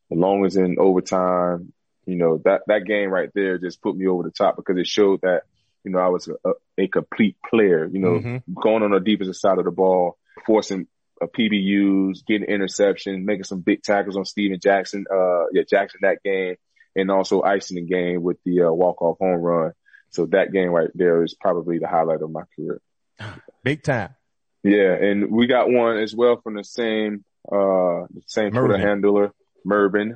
The 0.09 0.15
longest 0.15 0.57
in 0.57 0.77
overtime. 0.79 1.73
You 2.05 2.15
know, 2.15 2.41
that, 2.45 2.61
that 2.67 2.85
game 2.85 3.09
right 3.09 3.29
there 3.33 3.57
just 3.57 3.81
put 3.81 3.95
me 3.95 4.07
over 4.07 4.23
the 4.23 4.31
top 4.31 4.55
because 4.55 4.77
it 4.77 4.87
showed 4.87 5.21
that, 5.21 5.43
you 5.83 5.91
know, 5.91 5.99
I 5.99 6.07
was 6.07 6.27
a, 6.27 6.51
a 6.77 6.87
complete 6.87 7.37
player, 7.47 7.87
you 7.87 7.99
know, 7.99 8.19
mm-hmm. 8.19 8.53
going 8.53 8.83
on 8.83 8.91
the 8.91 8.99
defensive 8.99 9.35
side 9.35 9.59
of 9.59 9.65
the 9.65 9.71
ball, 9.71 10.17
forcing 10.45 10.87
a 11.21 11.27
PBUs, 11.27 12.25
getting 12.25 12.47
interceptions, 12.47 13.23
making 13.23 13.43
some 13.43 13.61
big 13.61 13.83
tackles 13.83 14.17
on 14.17 14.25
Steven 14.25 14.59
Jackson, 14.59 15.05
uh, 15.11 15.45
yeah, 15.53 15.63
Jackson 15.69 15.99
that 16.03 16.23
game, 16.23 16.55
and 16.95 17.11
also 17.11 17.43
icing 17.43 17.75
the 17.75 17.83
game 17.83 18.23
with 18.23 18.37
the 18.43 18.63
uh, 18.63 18.71
walk-off 18.71 19.17
home 19.19 19.39
run. 19.39 19.73
So 20.11 20.25
that 20.27 20.51
game 20.51 20.69
right 20.69 20.89
there 20.93 21.23
is 21.23 21.33
probably 21.33 21.79
the 21.79 21.87
highlight 21.87 22.21
of 22.21 22.31
my 22.31 22.43
career. 22.55 22.81
Big 23.63 23.83
time. 23.83 24.15
Yeah, 24.63 24.93
and 24.93 25.31
we 25.31 25.47
got 25.47 25.69
one 25.69 25.97
as 25.97 26.15
well 26.15 26.39
from 26.41 26.55
the 26.55 26.63
same 26.63 27.25
uh 27.47 28.05
the 28.13 28.21
same. 28.27 28.51
Twitter 28.51 28.77
handler, 28.77 29.31
Mervin. 29.65 30.15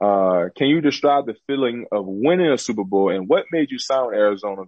Uh, 0.00 0.48
can 0.56 0.68
you 0.68 0.80
describe 0.80 1.26
the 1.26 1.34
feeling 1.46 1.86
of 1.92 2.06
winning 2.06 2.50
a 2.50 2.56
Super 2.56 2.84
Bowl 2.84 3.10
and 3.10 3.28
what 3.28 3.44
made 3.52 3.70
you 3.70 3.78
sign 3.78 4.14
Arizona 4.14 4.62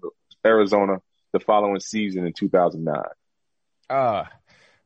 Arizona 0.45 0.99
the 1.33 1.41
following 1.41 1.81
season 1.81 2.27
in 2.27 2.33
2009? 2.33 3.03
Uh, 3.89 4.25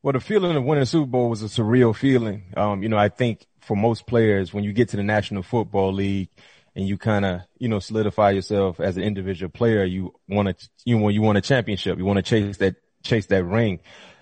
well, 0.02 0.12
the 0.12 0.20
feeling 0.20 0.56
of 0.56 0.62
winning 0.62 0.82
a 0.82 0.86
Super 0.86 1.06
Bowl 1.06 1.30
was 1.30 1.42
a 1.42 1.46
surreal 1.46 1.96
feeling. 1.96 2.44
Um, 2.56 2.82
you 2.82 2.88
know, 2.88 2.96
I 2.96 3.08
think 3.08 3.46
for 3.60 3.76
most 3.76 4.06
players, 4.06 4.54
when 4.54 4.62
you 4.62 4.72
get 4.72 4.90
to 4.90 4.96
the 4.96 5.02
National 5.02 5.42
Football 5.42 5.94
League, 5.94 6.28
and 6.76 6.86
you 6.86 6.98
kind 6.98 7.24
of, 7.24 7.40
you 7.58 7.68
know, 7.68 7.80
solidify 7.80 8.30
yourself 8.30 8.78
as 8.78 8.96
an 8.98 9.02
individual 9.02 9.50
player. 9.50 9.82
You 9.84 10.14
want 10.28 10.56
to, 10.56 10.68
you 10.84 10.98
want, 10.98 11.14
you 11.14 11.22
want 11.22 11.38
a 11.38 11.40
championship. 11.40 11.98
You 11.98 12.04
want 12.04 12.18
to 12.18 12.22
chase 12.22 12.58
that, 12.58 12.76
chase 13.02 13.26
that 13.26 13.44
ring. 13.44 13.80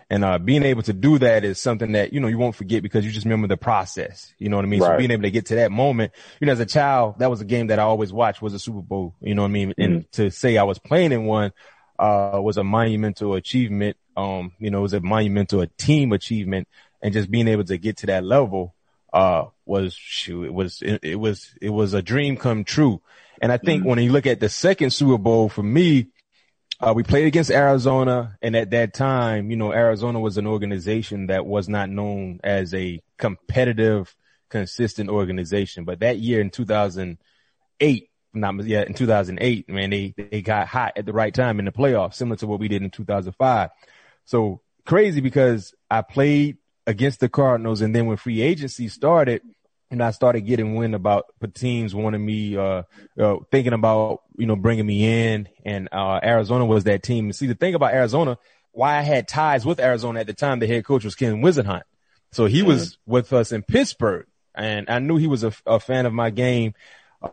And, 0.08 0.24
uh, 0.24 0.38
being 0.38 0.62
able 0.62 0.82
to 0.82 0.92
do 0.92 1.18
that 1.18 1.44
is 1.44 1.60
something 1.60 1.92
that, 1.92 2.12
you 2.12 2.20
know, 2.20 2.28
you 2.28 2.38
won't 2.38 2.54
forget 2.54 2.82
because 2.82 3.04
you 3.04 3.10
just 3.10 3.26
remember 3.26 3.48
the 3.48 3.56
process. 3.56 4.32
You 4.38 4.50
know 4.50 4.56
what 4.56 4.64
I 4.64 4.68
mean? 4.68 4.80
Right. 4.80 4.92
So 4.92 4.98
being 4.98 5.10
able 5.10 5.24
to 5.24 5.30
get 5.32 5.46
to 5.46 5.56
that 5.56 5.72
moment, 5.72 6.12
you 6.40 6.46
know, 6.46 6.52
as 6.52 6.60
a 6.60 6.66
child, 6.66 7.18
that 7.18 7.28
was 7.28 7.40
a 7.40 7.44
game 7.44 7.66
that 7.66 7.80
I 7.80 7.82
always 7.82 8.12
watched 8.12 8.40
was 8.40 8.54
a 8.54 8.60
Super 8.60 8.82
Bowl. 8.82 9.16
You 9.20 9.34
know 9.34 9.42
what 9.42 9.48
I 9.48 9.52
mean? 9.52 9.70
Mm-hmm. 9.70 9.82
And 9.82 10.12
to 10.12 10.30
say 10.30 10.56
I 10.56 10.62
was 10.62 10.78
playing 10.78 11.10
in 11.10 11.24
one, 11.24 11.52
uh, 11.98 12.38
was 12.40 12.56
a 12.56 12.64
monumental 12.64 13.34
achievement. 13.34 13.96
Um, 14.16 14.52
you 14.60 14.70
know, 14.70 14.78
it 14.78 14.82
was 14.82 14.94
a 14.94 15.00
monumental 15.00 15.60
a 15.60 15.66
team 15.66 16.12
achievement 16.12 16.68
and 17.02 17.12
just 17.12 17.30
being 17.30 17.48
able 17.48 17.64
to 17.64 17.78
get 17.78 17.96
to 17.98 18.06
that 18.06 18.24
level, 18.24 18.74
uh, 19.14 19.46
was 19.64 19.94
shoot, 19.94 20.44
it 20.44 20.52
was, 20.52 20.82
it, 20.82 21.00
it, 21.02 21.14
was, 21.14 21.54
it 21.62 21.70
was 21.70 21.94
a 21.94 22.02
dream 22.02 22.36
come 22.36 22.64
true. 22.64 23.00
And 23.40 23.52
I 23.52 23.58
think 23.58 23.80
mm-hmm. 23.80 23.90
when 23.90 23.98
you 24.00 24.12
look 24.12 24.26
at 24.26 24.40
the 24.40 24.48
second 24.48 24.90
Super 24.90 25.18
Bowl 25.18 25.48
for 25.48 25.62
me, 25.62 26.08
uh, 26.80 26.92
we 26.94 27.04
played 27.04 27.26
against 27.26 27.50
Arizona. 27.50 28.36
And 28.42 28.56
at 28.56 28.70
that 28.70 28.92
time, 28.92 29.50
you 29.50 29.56
know, 29.56 29.72
Arizona 29.72 30.18
was 30.18 30.36
an 30.36 30.46
organization 30.46 31.28
that 31.28 31.46
was 31.46 31.68
not 31.68 31.88
known 31.88 32.40
as 32.42 32.74
a 32.74 33.00
competitive, 33.16 34.14
consistent 34.50 35.08
organization. 35.08 35.84
But 35.84 36.00
that 36.00 36.18
year 36.18 36.40
in 36.40 36.50
2008, 36.50 38.10
not 38.34 38.64
yet 38.64 38.88
in 38.88 38.94
2008, 38.94 39.68
man, 39.68 39.90
they, 39.90 40.14
they 40.16 40.42
got 40.42 40.66
hot 40.66 40.94
at 40.96 41.06
the 41.06 41.12
right 41.12 41.32
time 41.32 41.60
in 41.60 41.66
the 41.66 41.72
playoffs, 41.72 42.14
similar 42.14 42.36
to 42.38 42.48
what 42.48 42.58
we 42.58 42.66
did 42.66 42.82
in 42.82 42.90
2005. 42.90 43.70
So 44.24 44.60
crazy 44.84 45.20
because 45.20 45.72
I 45.88 46.02
played 46.02 46.58
against 46.86 47.20
the 47.20 47.28
Cardinals. 47.28 47.80
And 47.80 47.94
then 47.94 48.06
when 48.06 48.16
free 48.16 48.42
agency 48.42 48.88
started, 48.88 49.42
and 49.90 50.02
I 50.02 50.10
started 50.10 50.42
getting 50.42 50.74
wind 50.74 50.94
about 50.94 51.26
teams 51.54 51.94
wanting 51.94 52.24
me, 52.24 52.56
uh, 52.56 52.82
uh, 53.18 53.36
thinking 53.50 53.72
about, 53.72 54.22
you 54.36 54.46
know, 54.46 54.56
bringing 54.56 54.86
me 54.86 55.32
in 55.32 55.48
and, 55.64 55.88
uh, 55.92 56.20
Arizona 56.22 56.64
was 56.64 56.84
that 56.84 57.02
team. 57.02 57.26
And 57.26 57.36
see, 57.36 57.46
the 57.46 57.54
thing 57.54 57.74
about 57.74 57.94
Arizona, 57.94 58.38
why 58.72 58.98
I 58.98 59.02
had 59.02 59.28
ties 59.28 59.64
with 59.64 59.78
Arizona 59.78 60.20
at 60.20 60.26
the 60.26 60.32
time, 60.32 60.58
the 60.58 60.66
head 60.66 60.84
coach 60.84 61.04
was 61.04 61.14
Ken 61.14 61.42
Whisenhunt. 61.42 61.82
So 62.32 62.46
he 62.46 62.62
was 62.62 62.92
mm-hmm. 62.92 63.12
with 63.12 63.32
us 63.32 63.52
in 63.52 63.62
Pittsburgh 63.62 64.26
and 64.54 64.90
I 64.90 64.98
knew 64.98 65.16
he 65.16 65.28
was 65.28 65.44
a, 65.44 65.52
a 65.66 65.78
fan 65.78 66.06
of 66.06 66.12
my 66.12 66.30
game, 66.30 66.74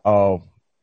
uh, 0.06 0.38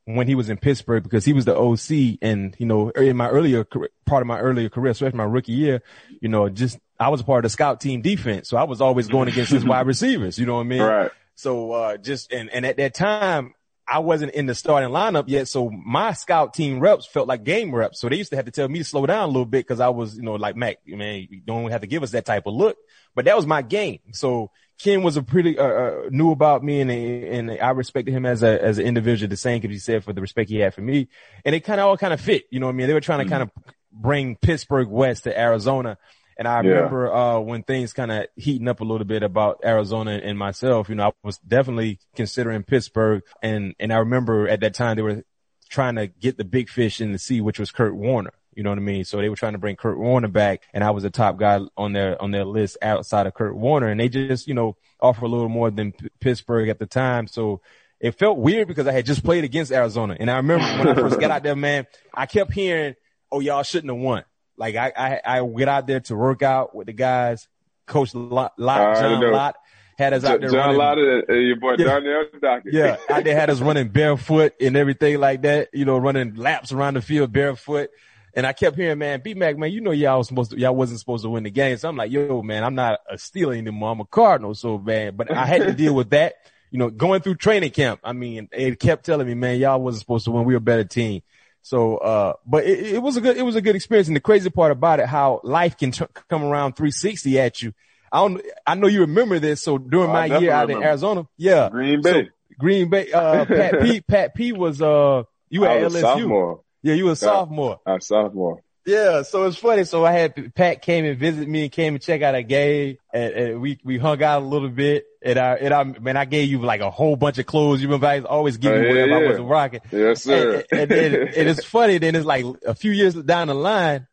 when 0.04 0.26
he 0.26 0.34
was 0.34 0.48
in 0.48 0.56
Pittsburgh 0.56 1.02
because 1.02 1.26
he 1.26 1.34
was 1.34 1.44
the 1.44 1.56
OC 1.56 2.18
and, 2.22 2.56
you 2.58 2.64
know, 2.64 2.88
in 2.90 3.16
my 3.16 3.28
earlier 3.28 3.64
part 4.06 4.22
of 4.22 4.26
my 4.26 4.38
earlier 4.38 4.70
career, 4.70 4.92
especially 4.92 5.18
my 5.18 5.24
rookie 5.24 5.52
year, 5.52 5.82
you 6.22 6.30
know, 6.30 6.48
just 6.48 6.78
I 6.98 7.10
was 7.10 7.20
a 7.20 7.24
part 7.24 7.44
of 7.44 7.50
the 7.50 7.52
scout 7.52 7.80
team 7.80 8.02
defense. 8.02 8.48
So 8.48 8.56
I 8.56 8.64
was 8.64 8.80
always 8.80 9.08
going 9.08 9.28
against 9.28 9.52
his 9.52 9.64
wide 9.64 9.86
receivers. 9.86 10.38
You 10.38 10.46
know 10.46 10.54
what 10.54 10.60
I 10.60 10.64
mean? 10.64 10.82
Right. 10.82 11.10
So, 11.36 11.72
uh, 11.72 11.96
just, 11.96 12.32
and, 12.32 12.50
and 12.50 12.66
at 12.66 12.76
that 12.78 12.94
time, 12.94 13.54
I 13.90 14.00
wasn't 14.00 14.32
in 14.32 14.46
the 14.46 14.54
starting 14.54 14.90
lineup 14.90 15.24
yet. 15.28 15.48
So 15.48 15.70
my 15.70 16.12
scout 16.12 16.52
team 16.52 16.80
reps 16.80 17.06
felt 17.06 17.28
like 17.28 17.44
game 17.44 17.74
reps. 17.74 18.00
So 18.00 18.08
they 18.08 18.16
used 18.16 18.30
to 18.30 18.36
have 18.36 18.44
to 18.44 18.50
tell 18.50 18.68
me 18.68 18.80
to 18.80 18.84
slow 18.84 19.06
down 19.06 19.24
a 19.24 19.26
little 19.28 19.46
bit 19.46 19.66
because 19.66 19.80
I 19.80 19.88
was, 19.88 20.16
you 20.16 20.22
know, 20.22 20.34
like, 20.34 20.56
Mac, 20.56 20.78
you 20.84 20.96
man, 20.96 21.26
you 21.30 21.40
don't 21.40 21.70
have 21.70 21.80
to 21.80 21.86
give 21.86 22.02
us 22.02 22.10
that 22.10 22.26
type 22.26 22.46
of 22.46 22.54
look, 22.54 22.76
but 23.14 23.24
that 23.24 23.36
was 23.36 23.46
my 23.46 23.62
game. 23.62 24.00
So 24.12 24.50
Ken 24.78 25.02
was 25.02 25.16
a 25.16 25.22
pretty, 25.22 25.58
uh, 25.58 25.64
uh, 25.64 26.00
knew 26.10 26.32
about 26.32 26.62
me 26.62 26.80
and, 26.80 26.90
and 26.90 27.60
I 27.60 27.70
respected 27.70 28.12
him 28.12 28.26
as 28.26 28.42
a, 28.42 28.62
as 28.62 28.78
an 28.78 28.84
individual, 28.84 29.30
the 29.30 29.36
same 29.36 29.60
could 29.60 29.70
be 29.70 29.78
said 29.78 30.04
for 30.04 30.12
the 30.12 30.20
respect 30.20 30.50
he 30.50 30.58
had 30.58 30.74
for 30.74 30.82
me. 30.82 31.08
And 31.44 31.54
it 31.54 31.60
kind 31.60 31.80
of 31.80 31.86
all 31.86 31.96
kind 31.96 32.12
of 32.12 32.20
fit, 32.20 32.44
you 32.50 32.60
know 32.60 32.66
what 32.66 32.72
I 32.72 32.76
mean? 32.76 32.88
They 32.88 32.94
were 32.94 33.00
trying 33.00 33.20
to 33.20 33.24
mm-hmm. 33.24 33.32
kind 33.32 33.42
of 33.44 33.50
bring 33.90 34.36
Pittsburgh 34.36 34.88
West 34.88 35.24
to 35.24 35.38
Arizona. 35.38 35.96
And 36.38 36.46
I 36.46 36.62
yeah. 36.62 36.70
remember, 36.70 37.12
uh, 37.12 37.40
when 37.40 37.64
things 37.64 37.92
kind 37.92 38.12
of 38.12 38.26
heating 38.36 38.68
up 38.68 38.80
a 38.80 38.84
little 38.84 39.04
bit 39.04 39.24
about 39.24 39.60
Arizona 39.64 40.20
and 40.22 40.38
myself, 40.38 40.88
you 40.88 40.94
know, 40.94 41.08
I 41.08 41.12
was 41.24 41.38
definitely 41.38 41.98
considering 42.14 42.62
Pittsburgh. 42.62 43.22
And, 43.42 43.74
and 43.80 43.92
I 43.92 43.98
remember 43.98 44.48
at 44.48 44.60
that 44.60 44.74
time 44.74 44.96
they 44.96 45.02
were 45.02 45.24
trying 45.68 45.96
to 45.96 46.06
get 46.06 46.38
the 46.38 46.44
big 46.44 46.68
fish 46.68 47.00
in 47.00 47.10
the 47.10 47.18
sea, 47.18 47.40
which 47.40 47.58
was 47.58 47.72
Kurt 47.72 47.94
Warner. 47.94 48.32
You 48.54 48.62
know 48.62 48.70
what 48.70 48.78
I 48.78 48.82
mean? 48.82 49.04
So 49.04 49.18
they 49.18 49.28
were 49.28 49.36
trying 49.36 49.52
to 49.52 49.58
bring 49.58 49.74
Kurt 49.74 49.98
Warner 49.98 50.28
back 50.28 50.62
and 50.72 50.84
I 50.84 50.90
was 50.90 51.02
the 51.02 51.10
top 51.10 51.38
guy 51.38 51.60
on 51.76 51.92
their, 51.92 52.20
on 52.22 52.30
their 52.30 52.44
list 52.44 52.76
outside 52.82 53.26
of 53.26 53.34
Kurt 53.34 53.56
Warner. 53.56 53.88
And 53.88 53.98
they 53.98 54.08
just, 54.08 54.46
you 54.46 54.54
know, 54.54 54.76
offer 55.00 55.24
a 55.24 55.28
little 55.28 55.48
more 55.48 55.72
than 55.72 55.92
P- 55.92 56.08
Pittsburgh 56.20 56.68
at 56.68 56.78
the 56.78 56.86
time. 56.86 57.26
So 57.26 57.62
it 57.98 58.16
felt 58.16 58.38
weird 58.38 58.68
because 58.68 58.86
I 58.86 58.92
had 58.92 59.06
just 59.06 59.24
played 59.24 59.42
against 59.42 59.72
Arizona. 59.72 60.16
And 60.18 60.30
I 60.30 60.36
remember 60.36 60.64
when 60.64 60.88
I 60.88 60.94
first 60.94 61.20
got 61.20 61.32
out 61.32 61.42
there, 61.42 61.56
man, 61.56 61.86
I 62.14 62.26
kept 62.26 62.52
hearing, 62.52 62.94
Oh, 63.30 63.40
y'all 63.40 63.62
shouldn't 63.62 63.92
have 63.92 64.00
won. 64.00 64.24
Like 64.58 64.76
I, 64.76 64.92
I, 64.96 65.38
I 65.38 65.46
get 65.46 65.68
out 65.68 65.86
there 65.86 66.00
to 66.00 66.16
work 66.16 66.42
out 66.42 66.74
with 66.74 66.86
the 66.86 66.92
guys. 66.92 67.48
Coach 67.86 68.14
Lott, 68.14 68.52
John 68.58 69.32
Lott 69.32 69.56
had 69.98 70.12
us 70.12 70.24
out 70.24 70.40
there 70.40 70.50
John 70.50 70.76
running. 70.76 70.78
Lott, 70.78 70.98
uh, 70.98 71.32
your 71.32 71.56
boy 71.56 71.74
yeah. 71.78 71.86
John 71.86 72.62
Yeah, 72.66 72.96
out 73.10 73.24
there 73.24 73.34
had 73.34 73.50
us 73.50 73.60
running 73.60 73.88
barefoot 73.88 74.54
and 74.60 74.76
everything 74.76 75.18
like 75.18 75.42
that. 75.42 75.68
You 75.72 75.84
know, 75.84 75.98
running 75.98 76.34
laps 76.34 76.72
around 76.72 76.94
the 76.94 77.02
field 77.02 77.32
barefoot. 77.32 77.90
And 78.34 78.46
I 78.46 78.52
kept 78.52 78.76
hearing, 78.76 78.98
man, 78.98 79.20
B 79.24 79.34
Mac, 79.34 79.56
man, 79.56 79.72
you 79.72 79.80
know 79.80 79.90
y'all 79.90 80.18
was 80.18 80.28
supposed 80.28 80.52
to, 80.52 80.58
y'all 80.58 80.76
wasn't 80.76 81.00
supposed 81.00 81.24
to 81.24 81.30
win 81.30 81.42
the 81.42 81.50
game. 81.50 81.76
So 81.78 81.88
I'm 81.88 81.96
like, 81.96 82.12
yo, 82.12 82.42
man, 82.42 82.62
I'm 82.62 82.74
not 82.74 83.00
a 83.10 83.14
Steeler 83.14 83.56
anymore. 83.56 83.90
I'm 83.90 84.00
a 84.00 84.04
Cardinal. 84.04 84.54
So 84.54 84.78
man, 84.78 85.16
but 85.16 85.32
I 85.32 85.46
had 85.46 85.62
to 85.62 85.72
deal 85.72 85.94
with 85.94 86.10
that. 86.10 86.34
You 86.70 86.78
know, 86.78 86.90
going 86.90 87.22
through 87.22 87.36
training 87.36 87.70
camp. 87.70 88.00
I 88.04 88.12
mean, 88.12 88.48
it 88.52 88.78
kept 88.78 89.06
telling 89.06 89.26
me, 89.26 89.34
man, 89.34 89.58
y'all 89.58 89.80
wasn't 89.80 90.00
supposed 90.00 90.26
to 90.26 90.30
win. 90.30 90.44
We 90.44 90.52
were 90.52 90.58
a 90.58 90.60
better 90.60 90.84
team. 90.84 91.22
So, 91.68 91.98
uh, 91.98 92.32
but 92.46 92.64
it, 92.64 92.94
it, 92.94 93.02
was 93.02 93.18
a 93.18 93.20
good, 93.20 93.36
it 93.36 93.42
was 93.42 93.54
a 93.54 93.60
good 93.60 93.76
experience. 93.76 94.08
And 94.08 94.16
the 94.16 94.20
crazy 94.20 94.48
part 94.48 94.72
about 94.72 95.00
it, 95.00 95.06
how 95.06 95.42
life 95.44 95.76
can 95.76 95.90
t- 95.90 96.06
come 96.30 96.42
around 96.42 96.76
360 96.76 97.38
at 97.38 97.60
you. 97.60 97.74
I 98.10 98.20
don't, 98.20 98.42
I 98.66 98.74
know 98.74 98.86
you 98.86 99.02
remember 99.02 99.38
this. 99.38 99.64
So 99.64 99.76
during 99.76 100.08
oh, 100.08 100.12
my 100.14 100.24
year 100.38 100.50
out 100.50 100.70
in 100.70 100.82
Arizona, 100.82 101.28
yeah, 101.36 101.68
Green 101.68 102.00
Bay, 102.00 102.10
so, 102.10 102.22
Green 102.58 102.88
Bay, 102.88 103.12
uh, 103.12 103.44
Pat 103.44 103.82
P, 103.82 104.00
Pat 104.08 104.34
P 104.34 104.52
was, 104.52 104.80
uh, 104.80 105.24
you 105.50 105.66
at 105.66 105.82
LSU. 105.82 106.00
Sophomore. 106.00 106.62
Yeah, 106.82 106.94
you 106.94 107.04
were 107.04 107.12
a 107.12 107.16
sophomore. 107.16 107.80
A 107.84 108.00
sophomore. 108.00 108.62
Yeah, 108.86 109.22
so 109.22 109.44
it's 109.44 109.58
funny. 109.58 109.84
So 109.84 110.04
I 110.04 110.12
had 110.12 110.54
Pat 110.54 110.80
came 110.80 111.04
and 111.04 111.18
visit 111.18 111.46
me 111.46 111.64
and 111.64 111.72
came 111.72 111.94
and 111.94 112.02
check 112.02 112.22
out 112.22 112.34
a 112.34 112.42
game, 112.42 112.96
and, 113.12 113.32
and, 113.34 113.60
we 113.60 113.78
we 113.84 113.98
hung 113.98 114.22
out 114.22 114.42
a 114.42 114.46
little 114.46 114.70
bit. 114.70 115.04
And 115.22 115.38
I 115.38 115.54
and 115.56 115.74
I 115.74 115.84
man, 115.84 116.16
I 116.16 116.24
gave 116.24 116.48
you 116.48 116.60
like 116.60 116.80
a 116.80 116.90
whole 116.90 117.16
bunch 117.16 117.38
of 117.38 117.44
clothes. 117.46 117.82
You 117.82 117.88
remember 117.88 118.06
I 118.06 118.20
always 118.20 118.56
give 118.56 118.74
you 118.74 118.82
uh, 118.82 118.88
whatever 118.88 119.08
yeah. 119.08 119.16
I 119.16 119.26
wasn't 119.26 119.48
rocking. 119.48 119.80
Yes, 119.92 120.22
sir. 120.22 120.64
And, 120.72 120.90
and, 120.92 121.14
and, 121.14 121.48
it's 121.48 121.64
funny. 121.64 121.98
Then 121.98 122.14
it's 122.14 122.24
like 122.24 122.44
a 122.66 122.74
few 122.74 122.92
years 122.92 123.14
down 123.14 123.48
the 123.48 123.54
line, 123.54 124.06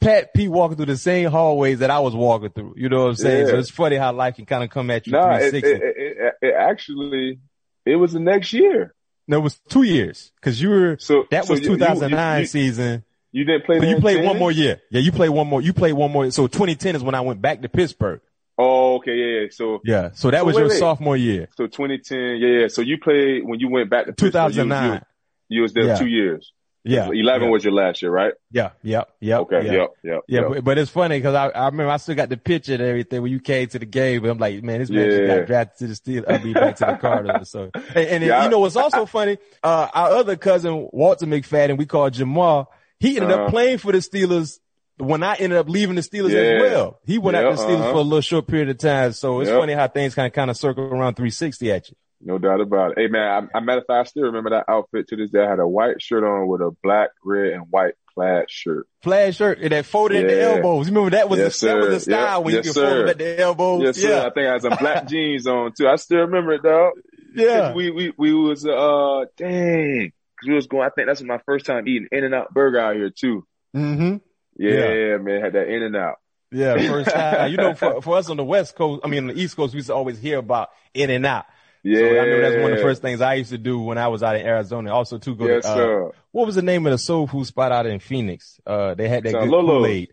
Pat 0.00 0.34
P 0.34 0.48
walking 0.48 0.76
through 0.76 0.86
the 0.86 0.96
same 0.96 1.30
hallways 1.30 1.78
that 1.80 1.90
I 1.90 2.00
was 2.00 2.14
walking 2.14 2.50
through. 2.50 2.74
You 2.76 2.88
know 2.88 3.02
what 3.04 3.10
I'm 3.10 3.16
saying? 3.16 3.46
Yeah. 3.46 3.52
So 3.52 3.58
it's 3.58 3.70
funny 3.70 3.96
how 3.96 4.12
life 4.12 4.36
can 4.36 4.46
kind 4.46 4.64
of 4.64 4.70
come 4.70 4.90
at 4.90 5.06
you 5.06 5.12
Nah, 5.12 5.36
it, 5.36 5.54
it, 5.54 5.64
it, 5.64 6.34
it, 6.42 6.54
actually, 6.58 7.38
it 7.84 7.96
was 7.96 8.12
the 8.14 8.20
next 8.20 8.52
year. 8.52 8.94
no, 9.28 9.36
it 9.38 9.42
was 9.42 9.58
two 9.68 9.82
years 9.82 10.32
because 10.36 10.60
you 10.60 10.70
were, 10.70 10.96
So 10.98 11.24
that 11.30 11.44
so 11.44 11.52
was 11.52 11.60
you- 11.60 11.72
you- 11.72 11.78
2009 11.78 12.40
you- 12.40 12.46
season. 12.46 13.04
You 13.36 13.44
didn't 13.44 13.66
play. 13.66 13.78
So 13.80 13.84
you 13.84 14.00
played 14.00 14.16
10? 14.16 14.24
one 14.24 14.38
more 14.38 14.50
year. 14.50 14.80
Yeah, 14.90 15.00
you 15.02 15.12
played 15.12 15.28
one 15.28 15.46
more. 15.46 15.60
You 15.60 15.74
played 15.74 15.92
one 15.92 16.10
more. 16.10 16.30
So 16.30 16.46
2010 16.46 16.96
is 16.96 17.02
when 17.02 17.14
I 17.14 17.20
went 17.20 17.42
back 17.42 17.60
to 17.60 17.68
Pittsburgh. 17.68 18.22
Oh, 18.56 18.94
okay, 18.96 19.14
yeah, 19.14 19.40
yeah. 19.42 19.46
So, 19.50 19.82
Yeah. 19.84 20.10
So 20.14 20.30
that 20.30 20.38
So 20.38 20.44
was 20.46 20.54
wait, 20.56 20.60
your 20.62 20.70
wait. 20.70 20.78
sophomore 20.78 21.18
year. 21.18 21.46
so 21.54 21.66
2010, 21.66 22.18
yeah, 22.38 22.60
yeah. 22.60 22.68
So 22.68 22.80
you 22.80 22.96
played 22.96 23.42
when 23.44 23.60
you 23.60 23.68
went 23.68 23.90
back 23.90 24.06
to 24.06 24.12
Pittsburgh, 24.12 24.54
you- 24.54 24.62
2009. 24.62 25.02
You, 25.50 25.56
you 25.56 25.62
was 25.62 25.74
there 25.74 25.84
Yeah. 25.84 25.96
two 25.96 26.06
years. 26.06 26.50
Yeah. 26.82 27.10
11 27.12 27.48
yeah. 27.48 27.52
was 27.52 27.62
your 27.62 27.74
last 27.74 28.00
year, 28.00 28.10
right? 28.10 28.32
Yeah. 28.50 28.70
Yep. 28.82 29.10
Yep. 29.20 29.40
Okay, 29.40 29.66
yeah. 29.66 29.72
yep, 29.72 29.90
yep. 30.02 30.20
Yeah, 30.28 30.40
yep. 30.40 30.48
but, 30.48 30.64
but 30.64 30.78
it's 30.78 30.90
funny 30.90 31.18
because 31.18 31.34
I, 31.34 31.48
I 31.48 31.66
remember 31.66 31.90
I 31.90 31.98
still 31.98 32.14
got 32.14 32.30
the 32.30 32.36
picture 32.38 32.72
and 32.72 32.82
everything 32.82 33.20
when 33.20 33.32
you 33.32 33.40
came 33.40 33.68
to 33.68 33.78
the 33.78 33.84
game. 33.84 34.22
But 34.22 34.30
I'm 34.30 34.38
like, 34.38 34.62
man, 34.62 34.78
this 34.78 34.88
man 34.88 35.10
just 35.10 35.26
got 35.26 35.46
drafted 35.46 35.78
to 35.78 35.86
the 35.88 35.94
Steel. 35.94 36.24
I'll 36.26 36.38
be 36.42 36.54
back 36.54 36.76
to 36.76 36.86
the 36.86 36.96
Cardinals. 36.96 37.50
So, 37.50 37.70
and, 37.74 37.96
and 37.96 38.24
Yeah, 38.24 38.44
you 38.44 38.48
know 38.50 38.60
what's 38.60 38.76
also 38.76 39.04
funny? 39.04 39.36
Uh, 39.62 39.88
our 39.92 40.10
other 40.12 40.36
cousin 40.36 40.88
Walter 40.92 41.26
McFadden, 41.26 41.76
we 41.76 41.84
call 41.84 42.08
Jamal. 42.08 42.72
He 43.00 43.16
ended 43.16 43.30
up 43.32 43.40
Uh-huh. 43.40 43.50
playing 43.50 43.78
for 43.78 43.92
the 43.92 43.98
Steelers 43.98 44.58
when 44.98 45.22
I 45.22 45.34
ended 45.34 45.58
up 45.58 45.68
leaving 45.68 45.96
the 45.96 46.00
Steelers 46.02 46.30
Yeah. 46.30 46.38
as 46.40 46.62
well. 46.62 47.00
He 47.04 47.18
went 47.18 47.36
Yeah, 47.36 47.48
out 47.48 47.50
to 47.50 47.56
the 47.56 47.62
Steelers 47.62 47.80
uh-huh. 47.80 47.92
for 47.92 47.98
a 47.98 48.02
little 48.02 48.20
short 48.22 48.46
period 48.46 48.68
of 48.70 48.78
time. 48.78 49.12
So 49.12 49.40
it's 49.40 49.50
Yep. 49.50 49.60
funny 49.60 49.72
how 49.74 49.88
things 49.88 50.14
kind 50.14 50.26
of 50.26 50.32
kind 50.32 50.50
of 50.50 50.56
circle 50.56 50.84
around 50.84 51.14
360 51.16 51.70
at 51.72 51.88
you. 51.90 51.96
No 52.22 52.38
doubt 52.38 52.62
about 52.62 52.92
it. 52.92 52.98
Hey 52.98 53.06
man, 53.08 53.50
I, 53.54 53.58
I 53.58 53.60
matter 53.60 53.80
of 53.80 53.86
fact, 53.86 54.06
I 54.06 54.08
still 54.08 54.22
remember 54.24 54.50
that 54.50 54.64
outfit 54.68 55.08
to 55.08 55.16
this 55.16 55.30
day. 55.30 55.44
I 55.44 55.50
had 55.50 55.58
a 55.60 55.68
white 55.68 56.00
shirt 56.00 56.24
on 56.24 56.46
with 56.48 56.62
a 56.62 56.70
black, 56.82 57.10
red, 57.22 57.52
and 57.52 57.64
white 57.70 57.92
plaid 58.14 58.50
shirt. 58.50 58.86
Plaid 59.02 59.34
shirt 59.36 59.58
and 59.60 59.70
that 59.72 59.84
folded 59.84 60.24
at 60.24 60.28
the 60.30 60.40
elbows. 60.42 60.88
You 60.88 60.94
remember 60.94 61.14
that 61.14 61.28
was 61.28 61.38
Yes, 61.38 61.60
the, 61.60 61.66
that 61.66 61.76
was 61.76 61.88
the 61.90 62.00
style 62.00 62.38
Yep. 62.38 62.44
when 62.46 62.54
Yes, 62.54 62.64
you 62.64 62.70
could 62.72 62.74
sir. 62.80 62.98
them 63.00 63.08
at 63.10 63.18
the 63.18 63.40
elbows. 63.40 63.82
Yes, 63.82 63.96
sir. 63.98 64.08
yeah. 64.08 64.20
I 64.26 64.30
think 64.30 64.48
I 64.48 64.52
had 64.52 64.62
some 64.62 64.76
black 64.80 65.06
jeans 65.08 65.46
on 65.46 65.72
too. 65.76 65.86
I 65.86 65.96
still 65.96 66.20
remember 66.20 66.52
it, 66.54 66.62
dog. 66.62 66.92
Yeah. 67.36 67.74
We 67.74 67.90
we 67.90 68.14
we 68.16 68.32
was 68.32 68.66
uh 68.66 69.26
dang, 69.36 70.10
we 70.46 70.54
was 70.54 70.66
going. 70.66 70.86
I 70.86 70.90
think 70.90 71.08
that's 71.08 71.22
my 71.22 71.38
first 71.46 71.66
time 71.66 71.86
eating 71.88 72.08
In 72.12 72.24
and 72.24 72.34
Out 72.34 72.52
Burger 72.54 72.78
out 72.80 72.96
here 72.96 73.10
too. 73.10 73.46
Mm-hmm. 73.76 74.16
Yeah, 74.58 75.18
man, 75.18 75.42
had 75.42 75.52
that 75.54 75.68
In 75.68 75.82
and 75.82 75.96
Out. 75.96 76.16
Yeah, 76.50 76.76
first 76.88 77.10
time. 77.14 77.50
you 77.50 77.56
know, 77.56 77.74
for, 77.74 78.00
for 78.00 78.16
us 78.16 78.30
on 78.30 78.36
the 78.36 78.44
West 78.44 78.74
Coast, 78.76 79.02
I 79.04 79.08
mean, 79.08 79.28
on 79.28 79.34
the 79.34 79.40
East 79.40 79.56
Coast, 79.56 79.74
we 79.74 79.78
used 79.78 79.88
to 79.88 79.94
always 79.94 80.18
hear 80.18 80.38
about 80.38 80.68
In 80.94 81.10
and 81.10 81.26
Out. 81.26 81.44
Yeah, 81.82 81.98
So 81.98 82.04
I 82.20 82.24
know 82.26 82.40
that's 82.40 82.62
one 82.62 82.72
of 82.72 82.78
the 82.78 82.82
first 82.82 83.02
things 83.02 83.20
I 83.20 83.34
used 83.34 83.50
to 83.50 83.58
do 83.58 83.78
when 83.80 83.98
I 83.98 84.08
was 84.08 84.22
out 84.22 84.34
in 84.36 84.46
Arizona. 84.46 84.92
Also, 84.92 85.18
to 85.18 85.34
go 85.36 85.46
Yes, 85.46 85.64
to, 85.64 85.70
uh, 85.70 85.74
sir. 85.74 86.10
what 86.32 86.46
was 86.46 86.54
the 86.56 86.62
name 86.62 86.84
of 86.86 86.92
the 86.92 86.98
soul 86.98 87.26
food 87.26 87.46
spot 87.46 87.70
out 87.70 87.86
in 87.86 88.00
Phoenix? 88.00 88.60
Uh, 88.66 88.94
they 88.94 89.08
had 89.08 89.22
that 89.24 89.32
So 89.32 89.40
good 89.40 89.50
Lolo's. 89.50 89.68
Kool-Aid. 89.78 90.12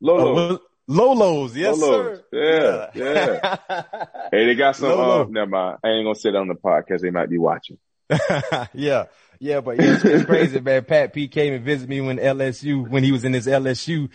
Lolo. 0.00 0.32
Uh, 0.54 0.58
Lo- 0.88 1.12
Lolo's, 1.14 1.54
yes, 1.56 1.78
Lolo's. 1.78 2.20
sir. 2.32 2.90
Yeah, 2.94 3.56
yeah. 3.68 4.04
hey, 4.32 4.46
they 4.46 4.54
got 4.54 4.74
some. 4.74 4.88
Lolo. 4.88 5.22
Uh, 5.24 5.26
never 5.28 5.50
mind. 5.50 5.78
I 5.84 5.88
ain't 5.90 6.04
gonna 6.06 6.14
sit 6.14 6.34
on 6.34 6.48
the 6.48 6.54
podcast. 6.54 7.00
They 7.02 7.10
might 7.10 7.28
be 7.28 7.36
watching. 7.38 7.78
yeah, 8.74 9.04
yeah, 9.38 9.60
but 9.60 9.78
it's, 9.78 10.04
it's 10.04 10.24
crazy, 10.24 10.60
man. 10.60 10.84
Pat 10.84 11.12
P 11.12 11.28
came 11.28 11.52
and 11.54 11.64
visited 11.64 11.88
me 11.88 12.00
when 12.00 12.18
LSU, 12.18 12.88
when 12.88 13.02
he 13.04 13.12
was 13.12 13.24
in 13.24 13.32
his 13.32 13.46
LSU, 13.46 14.08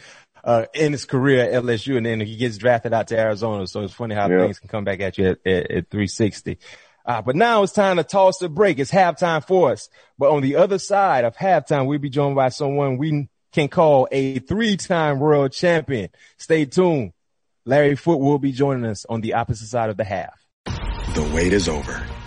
uh, 0.43 0.65
in 0.73 0.91
his 0.91 1.05
career 1.05 1.43
at 1.45 1.63
LSU, 1.63 1.95
and 1.97 2.05
then 2.05 2.19
he 2.19 2.35
gets 2.35 2.57
drafted 2.57 2.93
out 2.93 3.07
to 3.09 3.17
Arizona. 3.19 3.67
So 3.67 3.81
it's 3.81 3.93
funny 3.93 4.15
how 4.15 4.27
Yeah. 4.29 4.39
things 4.39 4.59
can 4.59 4.69
come 4.69 4.83
back 4.83 4.99
at 4.99 5.17
you 5.17 5.27
at, 5.29 5.37
at, 5.45 5.71
at 5.71 5.89
360. 5.89 6.57
Uh, 7.05 7.21
but 7.21 7.35
now 7.35 7.63
it's 7.63 7.73
time 7.73 7.97
to 7.97 8.03
toss 8.03 8.37
the 8.39 8.49
break. 8.49 8.79
It's 8.79 8.91
halftime 8.91 9.45
for 9.45 9.71
us. 9.71 9.89
But 10.17 10.31
on 10.31 10.41
the 10.41 10.55
other 10.55 10.79
side 10.79 11.25
of 11.25 11.35
halftime, 11.35 11.85
we'll 11.85 11.99
be 11.99 12.09
joined 12.09 12.35
by 12.35 12.49
someone 12.49 12.97
we 12.97 13.29
can 13.51 13.67
call 13.67 14.07
a 14.11 14.39
three-time 14.39 15.19
world 15.19 15.51
champion. 15.51 16.09
Stay 16.37 16.65
tuned. 16.65 17.13
Larry 17.65 17.95
Foote 17.95 18.19
will 18.19 18.39
be 18.39 18.51
joining 18.51 18.85
us 18.85 19.05
on 19.07 19.21
the 19.21 19.33
opposite 19.35 19.67
side 19.67 19.89
of 19.89 19.97
the 19.97 20.03
half. 20.03 20.45
The 20.65 21.29
wait 21.33 21.53
is 21.53 21.69
over. 21.69 22.05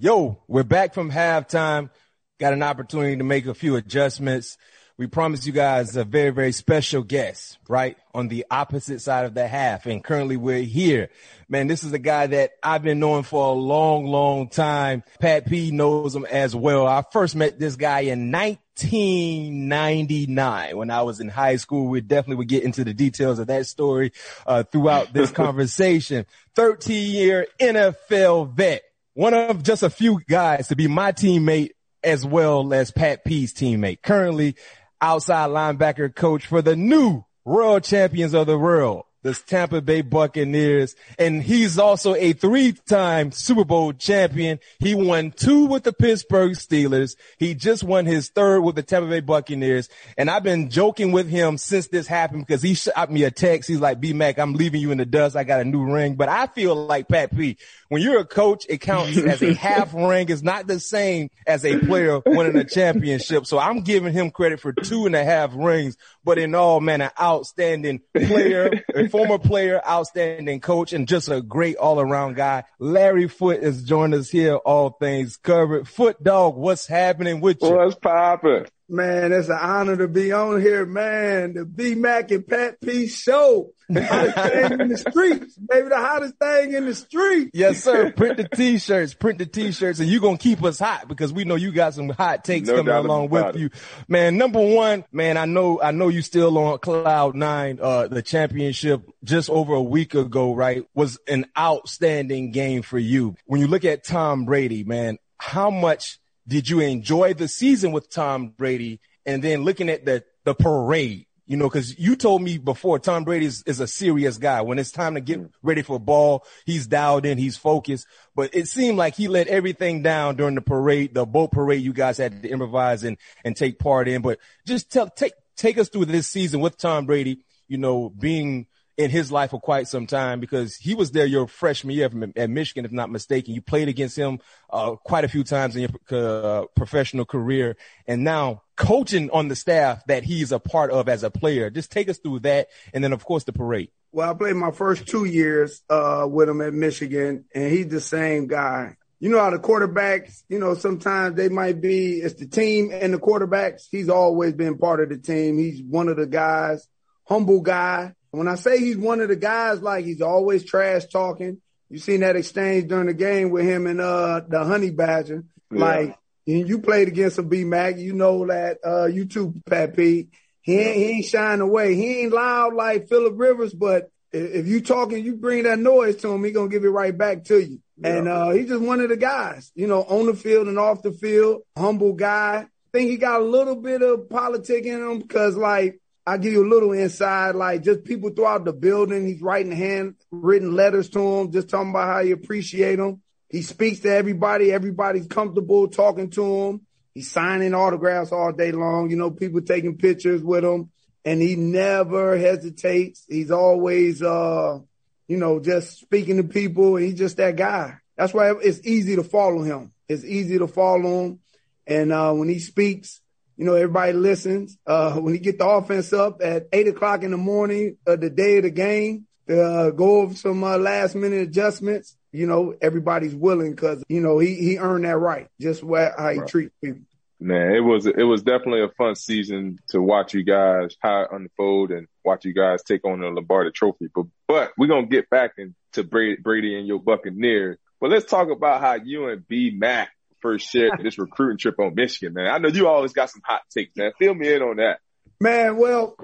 Yo, 0.00 0.40
we're 0.46 0.62
back 0.62 0.94
from 0.94 1.10
halftime. 1.10 1.90
Got 2.38 2.52
an 2.52 2.62
opportunity 2.62 3.16
to 3.16 3.24
make 3.24 3.46
a 3.46 3.54
few 3.54 3.74
adjustments. 3.74 4.56
We 4.96 5.08
promised 5.08 5.44
you 5.44 5.52
guys 5.52 5.96
a 5.96 6.04
very, 6.04 6.30
very 6.30 6.52
special 6.52 7.02
guest, 7.02 7.58
right? 7.68 7.96
On 8.14 8.28
the 8.28 8.46
opposite 8.48 9.00
side 9.00 9.24
of 9.24 9.34
the 9.34 9.48
half. 9.48 9.86
And 9.86 10.04
currently 10.04 10.36
we're 10.36 10.62
here. 10.62 11.08
Man, 11.48 11.66
this 11.66 11.82
is 11.82 11.92
a 11.92 11.98
guy 11.98 12.28
that 12.28 12.52
I've 12.62 12.84
been 12.84 13.00
knowing 13.00 13.24
for 13.24 13.44
a 13.44 13.52
long, 13.52 14.06
long 14.06 14.48
time. 14.48 15.02
Pat 15.18 15.46
P 15.46 15.72
knows 15.72 16.14
him 16.14 16.26
as 16.26 16.54
well. 16.54 16.86
I 16.86 17.02
first 17.12 17.34
met 17.34 17.58
this 17.58 17.74
guy 17.74 18.00
in 18.00 18.30
1999 18.30 20.76
when 20.76 20.92
I 20.92 21.02
was 21.02 21.18
in 21.18 21.28
high 21.28 21.56
school. 21.56 21.88
We 21.88 22.02
definitely 22.02 22.36
would 22.36 22.48
get 22.48 22.62
into 22.62 22.84
the 22.84 22.94
details 22.94 23.40
of 23.40 23.48
that 23.48 23.66
story, 23.66 24.12
uh, 24.46 24.62
throughout 24.62 25.12
this 25.12 25.30
conversation. 25.32 26.24
13 26.54 27.10
year 27.10 27.48
NFL 27.60 28.52
vet 28.52 28.84
one 29.18 29.34
of 29.34 29.64
just 29.64 29.82
a 29.82 29.90
few 29.90 30.20
guys 30.28 30.68
to 30.68 30.76
be 30.76 30.86
my 30.86 31.10
teammate 31.10 31.70
as 32.04 32.24
well 32.24 32.72
as 32.72 32.92
Pat 32.92 33.24
P's 33.24 33.52
teammate. 33.52 34.00
Currently 34.00 34.54
outside 35.00 35.50
linebacker 35.50 36.14
coach 36.14 36.46
for 36.46 36.62
the 36.62 36.76
new 36.76 37.24
world 37.44 37.82
champions 37.82 38.32
of 38.32 38.46
the 38.46 38.56
world, 38.56 39.06
the 39.28 39.42
Tampa 39.46 39.80
Bay 39.80 40.00
Buccaneers. 40.00 40.94
And 41.18 41.42
he's 41.42 41.78
also 41.78 42.14
a 42.14 42.32
three-time 42.32 43.32
Super 43.32 43.64
Bowl 43.64 43.92
champion. 43.92 44.58
He 44.78 44.94
won 44.94 45.32
two 45.32 45.66
with 45.66 45.84
the 45.84 45.92
Pittsburgh 45.92 46.52
Steelers. 46.52 47.16
He 47.38 47.54
just 47.54 47.84
won 47.84 48.06
his 48.06 48.30
third 48.30 48.62
with 48.62 48.76
the 48.76 48.82
Tampa 48.82 49.08
Bay 49.08 49.20
Buccaneers. 49.20 49.88
And 50.16 50.30
I've 50.30 50.42
been 50.42 50.70
joking 50.70 51.12
with 51.12 51.28
him 51.28 51.58
since 51.58 51.88
this 51.88 52.06
happened 52.06 52.46
because 52.46 52.62
he 52.62 52.74
shot 52.74 53.10
me 53.10 53.24
a 53.24 53.30
text. 53.30 53.68
He's 53.68 53.80
like, 53.80 54.00
B-Mac, 54.00 54.38
I'm 54.38 54.54
leaving 54.54 54.80
you 54.80 54.90
in 54.90 54.98
the 54.98 55.06
dust. 55.06 55.36
I 55.36 55.44
got 55.44 55.60
a 55.60 55.64
new 55.64 55.84
ring. 55.84 56.14
But 56.14 56.28
I 56.28 56.46
feel 56.46 56.74
like 56.74 57.08
Pat 57.08 57.36
P, 57.36 57.58
when 57.88 58.02
you're 58.02 58.20
a 58.20 58.24
coach, 58.24 58.64
it 58.68 58.78
counts 58.78 59.16
as 59.18 59.42
a 59.42 59.54
half 59.54 59.92
ring. 59.92 60.28
It's 60.28 60.42
not 60.42 60.66
the 60.66 60.80
same 60.80 61.30
as 61.46 61.64
a 61.64 61.78
player 61.78 62.20
winning 62.24 62.56
a 62.56 62.64
championship. 62.64 63.46
So 63.46 63.58
I'm 63.58 63.82
giving 63.82 64.12
him 64.12 64.30
credit 64.30 64.60
for 64.60 64.72
two 64.72 65.06
and 65.06 65.14
a 65.14 65.24
half 65.24 65.52
rings, 65.54 65.96
but 66.28 66.36
in 66.36 66.54
all, 66.54 66.78
man, 66.78 67.00
an 67.00 67.10
outstanding 67.18 68.02
player, 68.14 68.84
a 68.94 69.08
former 69.10 69.38
player, 69.38 69.80
outstanding 69.88 70.60
coach, 70.60 70.92
and 70.92 71.08
just 71.08 71.30
a 71.30 71.40
great 71.40 71.78
all 71.78 71.98
around 71.98 72.36
guy. 72.36 72.64
Larry 72.78 73.28
Foote 73.28 73.62
is 73.62 73.82
joining 73.82 74.20
us 74.20 74.28
here. 74.28 74.56
All 74.56 74.90
things 74.90 75.38
covered. 75.38 75.88
Foot 75.88 76.22
dog, 76.22 76.54
what's 76.54 76.86
happening 76.86 77.40
with 77.40 77.62
you? 77.62 77.70
What's 77.70 77.94
poppin'? 77.94 78.66
Man, 78.90 79.32
it's 79.32 79.48
an 79.48 79.58
honor 79.60 79.96
to 79.98 80.08
be 80.08 80.32
on 80.32 80.62
here, 80.62 80.86
man. 80.86 81.52
The 81.52 81.66
B 81.66 81.94
Mac 81.94 82.30
and 82.30 82.46
Pat 82.46 82.80
P 82.80 83.06
show. 83.06 83.72
The 83.90 84.02
hottest 84.04 84.36
thing 84.36 84.80
in 84.80 84.88
the 84.88 84.96
streets, 85.10 85.56
baby. 85.56 85.88
The 85.88 85.96
hottest 85.96 86.34
thing 86.36 86.72
in 86.72 86.86
the 86.86 86.94
street. 86.94 87.50
Yes, 87.52 87.82
sir. 87.84 88.10
Print 88.12 88.38
the 88.38 88.48
t-shirts, 88.48 89.14
print 89.14 89.38
the 89.38 89.46
t-shirts, 89.46 89.98
and 90.00 90.08
you're 90.08 90.20
going 90.20 90.36
to 90.38 90.42
keep 90.42 90.62
us 90.64 90.78
hot 90.78 91.06
because 91.08 91.32
we 91.32 91.44
know 91.44 91.54
you 91.54 91.72
got 91.72 91.94
some 91.94 92.08
hot 92.10 92.44
takes 92.44 92.68
No 92.68 92.76
coming 92.76 92.94
along 92.94 93.28
with 93.30 93.56
it. 93.56 93.58
you. 93.58 93.70
Man, 94.08 94.36
number 94.38 94.60
one, 94.60 95.04
man, 95.12 95.36
I 95.36 95.44
know, 95.46 95.80
I 95.82 95.90
know 95.90 96.08
you 96.08 96.20
still 96.22 96.56
on 96.58 96.78
cloud 96.78 97.34
nine, 97.34 97.78
uh, 97.82 98.08
the 98.08 98.22
championship 98.22 99.02
just 99.24 99.48
over 99.50 99.74
a 99.74 99.82
week 99.82 100.14
ago, 100.14 100.54
right? 100.54 100.84
Was 100.94 101.18
an 101.26 101.46
outstanding 101.58 102.52
game 102.52 102.82
for 102.82 102.98
you. 102.98 103.36
When 103.46 103.60
you 103.60 103.66
look 103.68 103.84
at 103.84 104.04
Tom 104.04 104.44
Brady, 104.44 104.84
man, 104.84 105.18
how 105.38 105.70
much 105.70 106.18
did 106.48 106.68
you 106.68 106.80
enjoy 106.80 107.34
the 107.34 107.46
season 107.46 107.92
with 107.92 108.10
Tom 108.10 108.48
Brady? 108.48 109.00
And 109.26 109.44
then 109.44 109.62
looking 109.62 109.90
at 109.90 110.04
the, 110.04 110.24
the 110.44 110.54
parade, 110.54 111.26
You 111.48 111.56
know, 111.56 111.70
cause 111.70 111.94
you 111.98 112.14
told 112.14 112.42
me 112.42 112.58
before 112.58 112.98
Tom 112.98 113.24
Brady 113.24 113.46
is, 113.46 113.62
is 113.66 113.80
a 113.80 113.86
serious 113.86 114.36
guy. 114.36 114.60
When 114.60 114.78
it's 114.78 114.90
time 114.90 115.14
to 115.14 115.20
get 115.20 115.40
ready 115.62 115.80
for 115.80 115.98
ball, 115.98 116.44
he's 116.66 116.86
dialed 116.86 117.24
in, 117.24 117.38
he's 117.38 117.56
focused. 117.56 118.06
But 118.34 118.54
it 118.54 118.68
seemed 118.68 118.98
like 118.98 119.14
he 119.14 119.28
let 119.28 119.46
everything 119.48 120.02
down 120.02 120.36
during 120.36 120.56
the 120.56 120.60
parade, 120.60 121.14
the 121.14 121.24
boat 121.24 121.50
parade 121.52 121.82
you 121.82 121.94
guys 121.94 122.18
had 122.18 122.42
to 122.42 122.48
improvise 122.50 123.02
and, 123.02 123.16
and 123.44 123.56
take 123.56 123.78
part 123.78 124.08
in. 124.08 124.20
But 124.20 124.38
just 124.66 124.92
tell, 124.92 125.08
take, 125.08 125.32
take 125.56 125.78
us 125.78 125.88
through 125.88 126.04
this 126.04 126.26
season 126.26 126.60
with 126.60 126.76
Tom 126.76 127.06
Brady, 127.06 127.44
you 127.66 127.78
know, 127.78 128.10
being 128.10 128.66
in 128.98 129.10
his 129.10 129.30
life 129.30 129.50
for 129.50 129.60
quite 129.60 129.86
some 129.86 130.06
time 130.06 130.40
because 130.40 130.74
he 130.74 130.94
was 130.94 131.12
there 131.12 131.24
your 131.24 131.46
freshman 131.46 131.94
year 131.94 132.10
at 132.36 132.50
Michigan, 132.50 132.84
if 132.84 132.90
not 132.90 133.10
mistaken. 133.10 133.54
You 133.54 133.62
played 133.62 133.88
against 133.88 134.16
him 134.16 134.40
uh, 134.70 134.96
quite 134.96 135.24
a 135.24 135.28
few 135.28 135.44
times 135.44 135.76
in 135.76 135.82
your 135.82 135.90
uh, 136.10 136.66
professional 136.74 137.24
career, 137.24 137.76
and 138.08 138.24
now 138.24 138.62
coaching 138.76 139.30
on 139.30 139.46
the 139.46 139.54
staff 139.54 140.04
that 140.06 140.24
he's 140.24 140.50
a 140.50 140.58
part 140.58 140.90
of 140.90 141.08
as 141.08 141.22
a 141.22 141.30
player. 141.30 141.70
Just 141.70 141.92
take 141.92 142.08
us 142.08 142.18
through 142.18 142.40
that, 142.40 142.68
and 142.92 143.02
then 143.02 143.12
of 143.12 143.24
course 143.24 143.44
the 143.44 143.52
parade. 143.52 143.90
Well, 144.10 144.28
I 144.28 144.34
played 144.34 144.56
my 144.56 144.72
first 144.72 145.06
two 145.06 145.24
years 145.24 145.80
uh, 145.88 146.26
with 146.28 146.48
him 146.48 146.60
at 146.60 146.74
Michigan, 146.74 147.44
and 147.54 147.72
he's 147.72 147.88
the 147.88 148.00
same 148.00 148.48
guy. 148.48 148.96
You 149.20 149.30
know 149.30 149.38
how 149.38 149.50
the 149.50 149.58
quarterbacks, 149.58 150.42
you 150.48 150.58
know, 150.58 150.74
sometimes 150.74 151.36
they 151.36 151.48
might 151.48 151.80
be, 151.80 152.20
it's 152.20 152.34
the 152.34 152.46
team 152.46 152.90
and 152.92 153.12
the 153.12 153.18
quarterbacks. 153.18 153.86
He's 153.90 154.08
always 154.08 154.54
been 154.54 154.78
part 154.78 155.00
of 155.00 155.08
the 155.08 155.18
team. 155.18 155.58
He's 155.58 155.82
one 155.82 156.08
of 156.08 156.16
the 156.16 156.26
guys, 156.26 156.86
humble 157.24 157.60
guy 157.60 158.14
when 158.30 158.48
I 158.48 158.56
say 158.56 158.78
he's 158.78 158.96
one 158.96 159.20
of 159.20 159.28
the 159.28 159.36
guys, 159.36 159.80
like 159.80 160.04
he's 160.04 160.22
always 160.22 160.64
trash 160.64 161.06
talking. 161.06 161.60
You 161.90 161.98
seen 161.98 162.20
that 162.20 162.36
exchange 162.36 162.88
during 162.88 163.06
the 163.06 163.14
game 163.14 163.50
with 163.50 163.64
him 163.64 163.86
and 163.86 164.00
uh 164.00 164.42
the 164.46 164.64
Honey 164.64 164.90
Badger. 164.90 165.44
Yeah. 165.70 165.78
Like 165.78 166.18
you 166.44 166.78
played 166.80 167.08
against 167.08 167.38
a 167.38 167.42
B 167.42 167.64
Mac, 167.64 167.98
you 167.98 168.12
know 168.12 168.46
that 168.46 168.78
uh 168.84 169.06
you 169.06 169.26
too, 169.26 169.54
Pat 169.66 169.96
Pete. 169.96 170.28
He 170.60 170.78
ain't, 170.78 170.96
he 170.96 171.04
ain't 171.04 171.24
shying 171.24 171.60
away. 171.60 171.94
He 171.94 172.20
ain't 172.20 172.32
loud 172.32 172.74
like 172.74 173.08
Philip 173.08 173.34
Rivers, 173.36 173.72
but 173.72 174.10
if 174.32 174.66
you 174.66 174.82
talking, 174.82 175.24
you 175.24 175.36
bring 175.36 175.62
that 175.62 175.78
noise 175.78 176.16
to 176.16 176.28
him, 176.30 176.44
he 176.44 176.50
gonna 176.50 176.68
give 176.68 176.84
it 176.84 176.90
right 176.90 177.16
back 177.16 177.44
to 177.44 177.58
you. 177.58 177.80
Yeah. 177.96 178.16
And 178.16 178.28
uh 178.28 178.50
he's 178.50 178.68
just 178.68 178.82
one 178.82 179.00
of 179.00 179.08
the 179.08 179.16
guys, 179.16 179.72
you 179.74 179.86
know, 179.86 180.02
on 180.02 180.26
the 180.26 180.34
field 180.34 180.68
and 180.68 180.78
off 180.78 181.02
the 181.02 181.12
field, 181.12 181.62
humble 181.76 182.12
guy. 182.12 182.66
I 182.66 182.98
think 182.98 183.10
he 183.10 183.16
got 183.16 183.40
a 183.40 183.44
little 183.44 183.76
bit 183.76 184.02
of 184.02 184.28
politic 184.28 184.84
in 184.84 185.00
him 185.00 185.18
because 185.20 185.56
like 185.56 186.00
I'll 186.28 186.36
give 186.36 186.52
you 186.52 186.62
a 186.62 186.68
little 186.68 186.92
inside, 186.92 187.54
like 187.54 187.82
just 187.82 188.04
people 188.04 188.28
throughout 188.28 188.66
the 188.66 188.74
building. 188.74 189.26
He's 189.26 189.40
writing 189.40 189.72
handwritten 189.72 190.74
letters 190.74 191.08
to 191.10 191.18
them, 191.18 191.52
just 191.52 191.70
talking 191.70 191.88
about 191.88 192.06
how 192.06 192.22
he 192.22 192.32
appreciate 192.32 192.96
them. 192.96 193.22
He 193.48 193.62
speaks 193.62 194.00
to 194.00 194.14
everybody. 194.14 194.70
Everybody's 194.70 195.26
comfortable 195.26 195.88
talking 195.88 196.28
to 196.32 196.44
him. 196.44 196.80
He's 197.14 197.30
signing 197.30 197.72
autographs 197.72 198.30
all 198.30 198.52
day 198.52 198.72
long. 198.72 199.08
You 199.08 199.16
know, 199.16 199.30
people 199.30 199.62
taking 199.62 199.96
pictures 199.96 200.42
with 200.42 200.66
him 200.66 200.90
and 201.24 201.40
he 201.40 201.56
never 201.56 202.36
hesitates. 202.36 203.24
He's 203.26 203.50
always, 203.50 204.22
uh, 204.22 204.80
you 205.28 205.36
know, 205.38 205.60
just 205.60 205.98
speaking 205.98 206.36
to 206.36 206.44
people. 206.44 206.96
He's 206.96 207.14
just 207.14 207.38
that 207.38 207.56
guy. 207.56 207.94
That's 208.18 208.34
why 208.34 208.52
it's 208.52 208.86
easy 208.86 209.16
to 209.16 209.24
follow 209.24 209.62
him. 209.62 209.92
It's 210.10 210.24
easy 210.24 210.58
to 210.58 210.68
follow 210.68 211.24
him. 211.24 211.40
And, 211.86 212.12
uh, 212.12 212.34
when 212.34 212.50
he 212.50 212.58
speaks, 212.58 213.22
you 213.58 213.64
know, 213.64 213.74
everybody 213.74 214.12
listens. 214.12 214.78
Uh, 214.86 215.14
when 215.14 215.34
you 215.34 215.40
get 215.40 215.58
the 215.58 215.66
offense 215.66 216.12
up 216.12 216.40
at 216.42 216.68
eight 216.72 216.86
o'clock 216.86 217.24
in 217.24 217.32
the 217.32 217.36
morning 217.36 217.96
of 218.06 218.20
the 218.20 218.30
day 218.30 218.58
of 218.58 218.62
the 218.62 218.70
game, 218.70 219.26
to 219.48 219.62
uh, 219.62 219.90
go 219.90 220.20
over 220.20 220.34
some 220.34 220.62
uh, 220.62 220.78
last 220.78 221.16
minute 221.16 221.40
adjustments, 221.40 222.16
you 222.32 222.46
know, 222.46 222.74
everybody's 222.80 223.34
willing 223.34 223.72
because, 223.72 224.04
you 224.08 224.20
know, 224.20 224.38
he, 224.38 224.54
he 224.54 224.78
earned 224.78 225.04
that 225.04 225.16
right, 225.16 225.48
just 225.60 225.80
how 225.82 225.88
he 225.88 226.38
right. 226.38 226.48
treats 226.48 226.74
people. 226.82 227.02
Man, 227.40 227.72
it 227.72 227.80
was 227.80 228.04
it 228.04 228.24
was 228.24 228.42
definitely 228.42 228.82
a 228.82 228.88
fun 228.88 229.14
season 229.14 229.78
to 229.90 230.02
watch 230.02 230.34
you 230.34 230.42
guys 230.42 230.96
how 231.00 231.22
it 231.22 231.28
unfold 231.30 231.92
and 231.92 232.08
watch 232.24 232.44
you 232.44 232.52
guys 232.52 232.82
take 232.82 233.04
on 233.04 233.20
the 233.20 233.28
Lombardi 233.28 233.70
Trophy. 233.70 234.08
But 234.12 234.26
but 234.48 234.72
we're 234.76 234.88
gonna 234.88 235.06
get 235.06 235.30
back 235.30 235.52
into 235.56 236.02
Brady, 236.02 236.42
Brady 236.42 236.76
and 236.76 236.88
your 236.88 236.98
Buccaneers. 236.98 237.78
But 238.00 238.10
let's 238.10 238.28
talk 238.28 238.50
about 238.50 238.80
how 238.80 238.94
you 238.94 239.28
and 239.28 239.46
B 239.46 239.70
Mac 239.70 240.10
first 240.40 240.70
shared 240.70 241.00
this 241.02 241.18
recruiting 241.18 241.58
trip 241.58 241.78
on 241.78 241.94
Michigan, 241.94 242.34
man. 242.34 242.48
I 242.48 242.58
know 242.58 242.68
you 242.68 242.88
always 242.88 243.12
got 243.12 243.30
some 243.30 243.42
hot 243.44 243.62
takes, 243.70 243.96
man. 243.96 244.12
Fill 244.18 244.34
me 244.34 244.52
in 244.52 244.62
on 244.62 244.76
that. 244.76 244.98
Man, 245.40 245.76
well, 245.76 246.16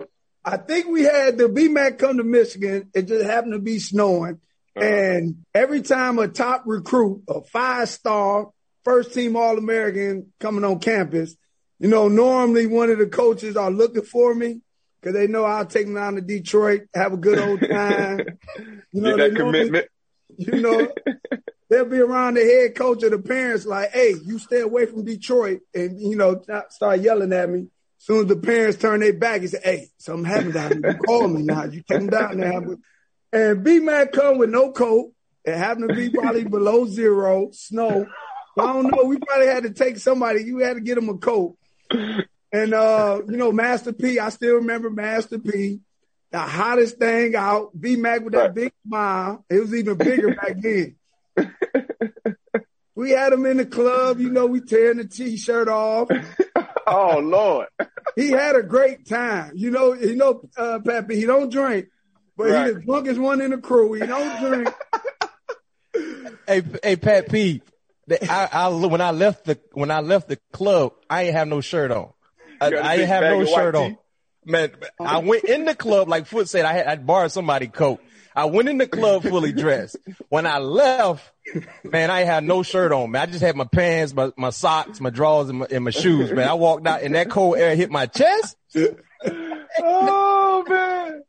I 0.44 0.56
think 0.56 0.86
we 0.86 1.02
had 1.02 1.38
the 1.38 1.44
BMAC 1.44 1.98
come 1.98 2.18
to 2.18 2.24
Michigan. 2.24 2.90
It 2.94 3.02
just 3.02 3.24
happened 3.24 3.54
to 3.54 3.58
be 3.58 3.78
snowing. 3.78 4.40
Uh-huh. 4.76 4.84
And 4.84 5.44
every 5.54 5.82
time 5.82 6.18
a 6.18 6.28
top 6.28 6.64
recruit, 6.66 7.22
a 7.28 7.42
five 7.42 7.88
star, 7.88 8.50
first 8.84 9.14
team 9.14 9.36
All 9.36 9.56
American 9.56 10.32
coming 10.40 10.64
on 10.64 10.80
campus, 10.80 11.36
you 11.78 11.88
know, 11.88 12.08
normally 12.08 12.66
one 12.66 12.90
of 12.90 12.98
the 12.98 13.06
coaches 13.06 13.56
are 13.56 13.70
looking 13.70 14.02
for 14.02 14.34
me 14.34 14.60
because 15.00 15.14
they 15.14 15.26
know 15.26 15.44
I'll 15.44 15.66
take 15.66 15.86
them 15.86 15.94
down 15.94 16.14
to 16.16 16.20
Detroit, 16.20 16.82
have 16.94 17.12
a 17.12 17.18
good 17.18 17.38
old 17.38 17.60
time. 17.70 18.20
You 18.92 19.00
know, 19.00 19.16
that 19.16 19.36
commitment. 19.36 19.86
You 20.38 20.60
know, 20.60 20.88
they'll 21.70 21.84
be 21.84 22.00
around 22.00 22.34
the 22.34 22.44
head 22.44 22.74
coach 22.74 23.02
or 23.02 23.10
the 23.10 23.18
parents 23.18 23.66
like, 23.66 23.90
hey, 23.92 24.14
you 24.24 24.38
stay 24.38 24.60
away 24.60 24.86
from 24.86 25.04
Detroit 25.04 25.60
and, 25.74 26.00
you 26.00 26.16
know, 26.16 26.42
start 26.70 27.00
yelling 27.00 27.32
at 27.32 27.50
me. 27.50 27.60
As 27.98 28.06
soon 28.06 28.20
as 28.22 28.26
the 28.26 28.36
parents 28.36 28.78
turn 28.78 29.00
their 29.00 29.14
back, 29.14 29.40
he 29.40 29.46
said, 29.46 29.62
hey, 29.64 29.88
something 29.96 30.24
happened 30.24 30.54
down 30.54 30.80
there. 30.80 30.92
You 30.92 30.98
call 30.98 31.28
me 31.28 31.42
now. 31.42 31.64
You 31.64 31.82
them 31.88 32.08
down 32.08 32.38
there. 32.38 32.76
And 33.32 33.64
B-Mac 33.64 34.12
come 34.12 34.38
with 34.38 34.50
no 34.50 34.72
coat. 34.72 35.12
It 35.44 35.56
happened 35.56 35.88
to 35.88 35.94
be 35.94 36.10
probably 36.10 36.44
below 36.48 36.86
zero, 36.86 37.50
snow. 37.52 38.06
I 38.58 38.72
don't 38.72 38.90
know. 38.90 39.04
We 39.04 39.18
probably 39.18 39.46
had 39.46 39.64
to 39.64 39.70
take 39.70 39.98
somebody. 39.98 40.44
You 40.44 40.58
had 40.58 40.74
to 40.74 40.80
get 40.80 40.98
him 40.98 41.08
a 41.08 41.18
coat. 41.18 41.56
And, 41.90 42.72
uh, 42.72 43.20
you 43.28 43.36
know, 43.36 43.50
Master 43.50 43.92
P, 43.92 44.20
I 44.20 44.28
still 44.28 44.56
remember 44.56 44.90
Master 44.90 45.38
P, 45.38 45.80
the 46.34 46.40
hottest 46.40 46.98
thing 46.98 47.36
out. 47.36 47.70
B-Mac 47.80 48.22
with 48.22 48.32
that 48.32 48.54
big 48.54 48.72
smile. 48.84 49.44
It 49.48 49.60
was 49.60 49.72
even 49.72 49.96
bigger 49.96 50.34
back 50.34 50.56
then. 50.60 50.96
we 52.96 53.10
had 53.12 53.32
him 53.32 53.46
in 53.46 53.58
the 53.58 53.66
club, 53.66 54.18
you 54.18 54.30
know, 54.30 54.46
we 54.46 54.60
tearing 54.60 54.96
the 54.96 55.04
t-shirt 55.04 55.68
off. 55.68 56.08
oh 56.88 57.20
Lord. 57.20 57.68
he 58.16 58.30
had 58.30 58.56
a 58.56 58.64
great 58.64 59.06
time. 59.06 59.52
You 59.54 59.70
know, 59.70 59.94
you 59.94 60.16
know, 60.16 60.42
uh, 60.56 60.80
Pappy, 60.84 61.14
he 61.14 61.24
don't 61.24 61.52
drink, 61.52 61.86
but 62.36 62.48
right. 62.48 62.66
he's 62.66 62.74
the 62.74 62.80
drunkest 62.80 63.20
one 63.20 63.40
in 63.40 63.52
the 63.52 63.58
crew. 63.58 63.92
He 63.92 64.04
don't 64.04 64.40
drink. 64.40 64.74
hey, 66.48 66.62
hey, 66.82 66.96
Pat 66.96 67.30
P. 67.30 67.62
I, 68.28 68.48
I, 68.52 68.68
when 68.70 69.00
I 69.00 69.12
left 69.12 69.44
the 69.44 69.60
when 69.72 69.92
I 69.92 70.00
left 70.00 70.28
the 70.28 70.38
club, 70.52 70.94
I 71.08 71.22
ain't 71.22 71.34
have 71.34 71.46
no 71.46 71.60
shirt 71.60 71.92
on. 71.92 72.12
I, 72.60 72.66
I 72.66 72.96
didn't 72.96 73.08
have 73.08 73.22
no 73.22 73.44
shirt 73.44 73.76
on. 73.76 73.98
Man, 74.46 74.70
I 75.00 75.18
went 75.18 75.44
in 75.44 75.64
the 75.64 75.74
club 75.74 76.08
like 76.08 76.26
Foot 76.26 76.48
said. 76.48 76.64
I 76.64 76.72
had 76.72 76.86
I 76.86 76.96
borrowed 76.96 77.32
somebody 77.32 77.68
coat. 77.68 78.00
I 78.36 78.46
went 78.46 78.68
in 78.68 78.78
the 78.78 78.88
club 78.88 79.22
fully 79.22 79.52
dressed. 79.52 79.96
When 80.28 80.44
I 80.44 80.58
left, 80.58 81.30
man, 81.84 82.10
I 82.10 82.22
had 82.22 82.42
no 82.42 82.64
shirt 82.64 82.90
on, 82.90 83.12
man. 83.12 83.22
I 83.22 83.26
just 83.26 83.42
had 83.42 83.54
my 83.54 83.64
pants, 83.64 84.12
my, 84.12 84.32
my 84.36 84.50
socks, 84.50 85.00
my 85.00 85.10
drawers, 85.10 85.48
and 85.48 85.60
my, 85.60 85.66
and 85.70 85.84
my 85.84 85.90
shoes, 85.90 86.32
man. 86.32 86.48
I 86.48 86.54
walked 86.54 86.86
out 86.86 87.02
and 87.02 87.14
that 87.14 87.30
cold 87.30 87.58
air 87.58 87.76
hit 87.76 87.92
my 87.92 88.06
chest. 88.06 88.56
oh, 89.78 90.64
man. 90.68 91.22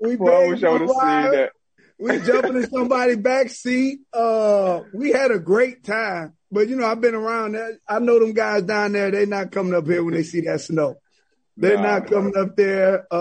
We 0.00 0.16
well, 0.16 0.42
I 0.42 0.48
wish 0.48 0.62
I 0.62 0.70
would 0.70 0.80
have 0.82 0.90
seen 0.90 1.30
that. 1.32 1.52
We 1.98 2.18
jumping 2.20 2.56
in 2.56 2.70
somebody's 2.70 3.18
back 3.18 3.50
seat. 3.50 4.00
Uh, 4.12 4.80
we 4.94 5.10
had 5.12 5.30
a 5.30 5.38
great 5.38 5.84
time. 5.84 6.34
But 6.50 6.68
you 6.68 6.76
know, 6.76 6.86
I've 6.86 7.00
been 7.00 7.14
around 7.14 7.52
that. 7.52 7.78
I 7.86 8.00
know 8.00 8.18
them 8.18 8.32
guys 8.32 8.62
down 8.62 8.92
there. 8.92 9.10
They're 9.10 9.26
not 9.26 9.52
coming 9.52 9.74
up 9.74 9.86
here 9.86 10.02
when 10.02 10.14
they 10.14 10.22
see 10.22 10.40
that 10.42 10.60
snow. 10.60 10.96
They're 11.60 11.76
nah, 11.76 11.98
not 11.98 12.06
coming 12.08 12.36
up 12.36 12.56
there. 12.56 13.06
Uh, 13.12 13.16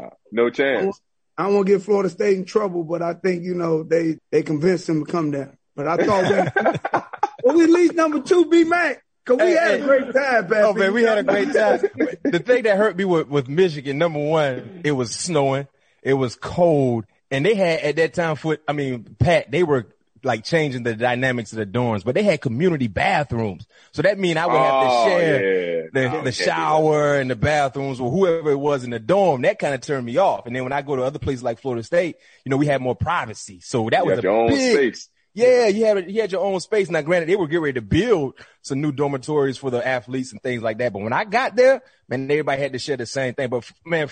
nah, 0.00 0.10
no 0.32 0.50
chance. 0.50 1.00
I 1.36 1.48
won't 1.48 1.66
get 1.66 1.82
Florida 1.82 2.08
State 2.08 2.38
in 2.38 2.44
trouble, 2.44 2.84
but 2.84 3.02
I 3.02 3.14
think, 3.14 3.44
you 3.44 3.54
know, 3.54 3.82
they, 3.82 4.18
they 4.30 4.42
convinced 4.42 4.88
him 4.88 5.04
to 5.04 5.12
come 5.12 5.30
down. 5.30 5.56
But 5.76 5.88
I 5.88 5.96
thought 5.96 6.22
that, 6.24 7.08
well, 7.44 7.56
we 7.56 7.64
at 7.64 7.70
least 7.70 7.94
number 7.94 8.20
two 8.20 8.46
be 8.46 8.64
Mac. 8.64 9.02
Cause 9.24 9.38
we 9.38 9.44
hey, 9.44 9.52
had 9.52 9.68
hey. 9.68 9.80
a 9.80 9.86
great 9.86 10.14
time, 10.14 10.48
man. 10.48 10.64
Oh 10.64 10.74
man, 10.74 10.92
we 10.92 11.04
had 11.04 11.18
a 11.18 11.22
great 11.22 11.52
time. 11.52 11.80
the 12.24 12.42
thing 12.44 12.64
that 12.64 12.76
hurt 12.76 12.96
me 12.96 13.04
with, 13.04 13.28
with 13.28 13.48
Michigan, 13.48 13.96
number 13.96 14.18
one, 14.18 14.80
it 14.84 14.92
was 14.92 15.12
snowing, 15.12 15.68
it 16.02 16.14
was 16.14 16.34
cold, 16.34 17.04
and 17.30 17.46
they 17.46 17.54
had 17.54 17.80
at 17.80 17.96
that 17.96 18.14
time 18.14 18.34
foot. 18.34 18.62
I 18.66 18.72
mean, 18.72 19.16
Pat, 19.20 19.50
they 19.50 19.62
were 19.62 19.86
like 20.24 20.44
changing 20.44 20.82
the 20.82 20.94
dynamics 20.94 21.52
of 21.52 21.58
the 21.58 21.66
dorms, 21.66 22.04
but 22.04 22.14
they 22.14 22.22
had 22.22 22.40
community 22.40 22.88
bathrooms. 22.88 23.66
So 23.92 24.02
that 24.02 24.18
mean 24.18 24.36
I 24.36 24.46
would 24.46 24.56
have 24.56 24.82
to 24.82 24.88
oh, 24.88 25.08
share 25.08 25.44
yeah. 25.44 25.82
the, 25.92 26.18
oh, 26.18 26.22
the 26.22 26.32
shower 26.32 27.16
and 27.16 27.30
the 27.30 27.36
bathrooms 27.36 28.00
with 28.00 28.12
whoever 28.12 28.50
it 28.50 28.58
was 28.58 28.84
in 28.84 28.90
the 28.90 28.98
dorm. 28.98 29.42
That 29.42 29.58
kind 29.58 29.74
of 29.74 29.80
turned 29.80 30.06
me 30.06 30.16
off. 30.18 30.46
And 30.46 30.54
then 30.54 30.62
when 30.64 30.72
I 30.72 30.82
go 30.82 30.96
to 30.96 31.02
other 31.02 31.18
places 31.18 31.42
like 31.42 31.60
Florida 31.60 31.82
State, 31.82 32.16
you 32.44 32.50
know, 32.50 32.56
we 32.56 32.66
had 32.66 32.80
more 32.80 32.96
privacy. 32.96 33.60
So 33.60 33.88
that 33.90 34.04
you 34.04 34.10
was 34.10 34.18
a 34.18 34.22
your 34.22 34.48
big, 34.48 34.52
own 34.52 34.74
space. 34.74 35.08
Yeah, 35.34 35.66
you 35.68 35.86
had 35.86 36.10
you 36.10 36.20
had 36.20 36.30
your 36.30 36.44
own 36.44 36.60
space. 36.60 36.90
Now, 36.90 37.00
granted, 37.00 37.28
they 37.28 37.36
were 37.36 37.46
getting 37.46 37.62
ready 37.62 37.74
to 37.74 37.82
build 37.82 38.34
some 38.60 38.82
new 38.82 38.92
dormitories 38.92 39.56
for 39.56 39.70
the 39.70 39.86
athletes 39.86 40.32
and 40.32 40.42
things 40.42 40.62
like 40.62 40.78
that. 40.78 40.92
But 40.92 41.02
when 41.02 41.14
I 41.14 41.24
got 41.24 41.56
there, 41.56 41.82
man, 42.06 42.30
everybody 42.30 42.60
had 42.60 42.74
to 42.74 42.78
share 42.78 42.98
the 42.98 43.06
same 43.06 43.32
thing. 43.32 43.48
But 43.48 43.70
man, 43.84 44.10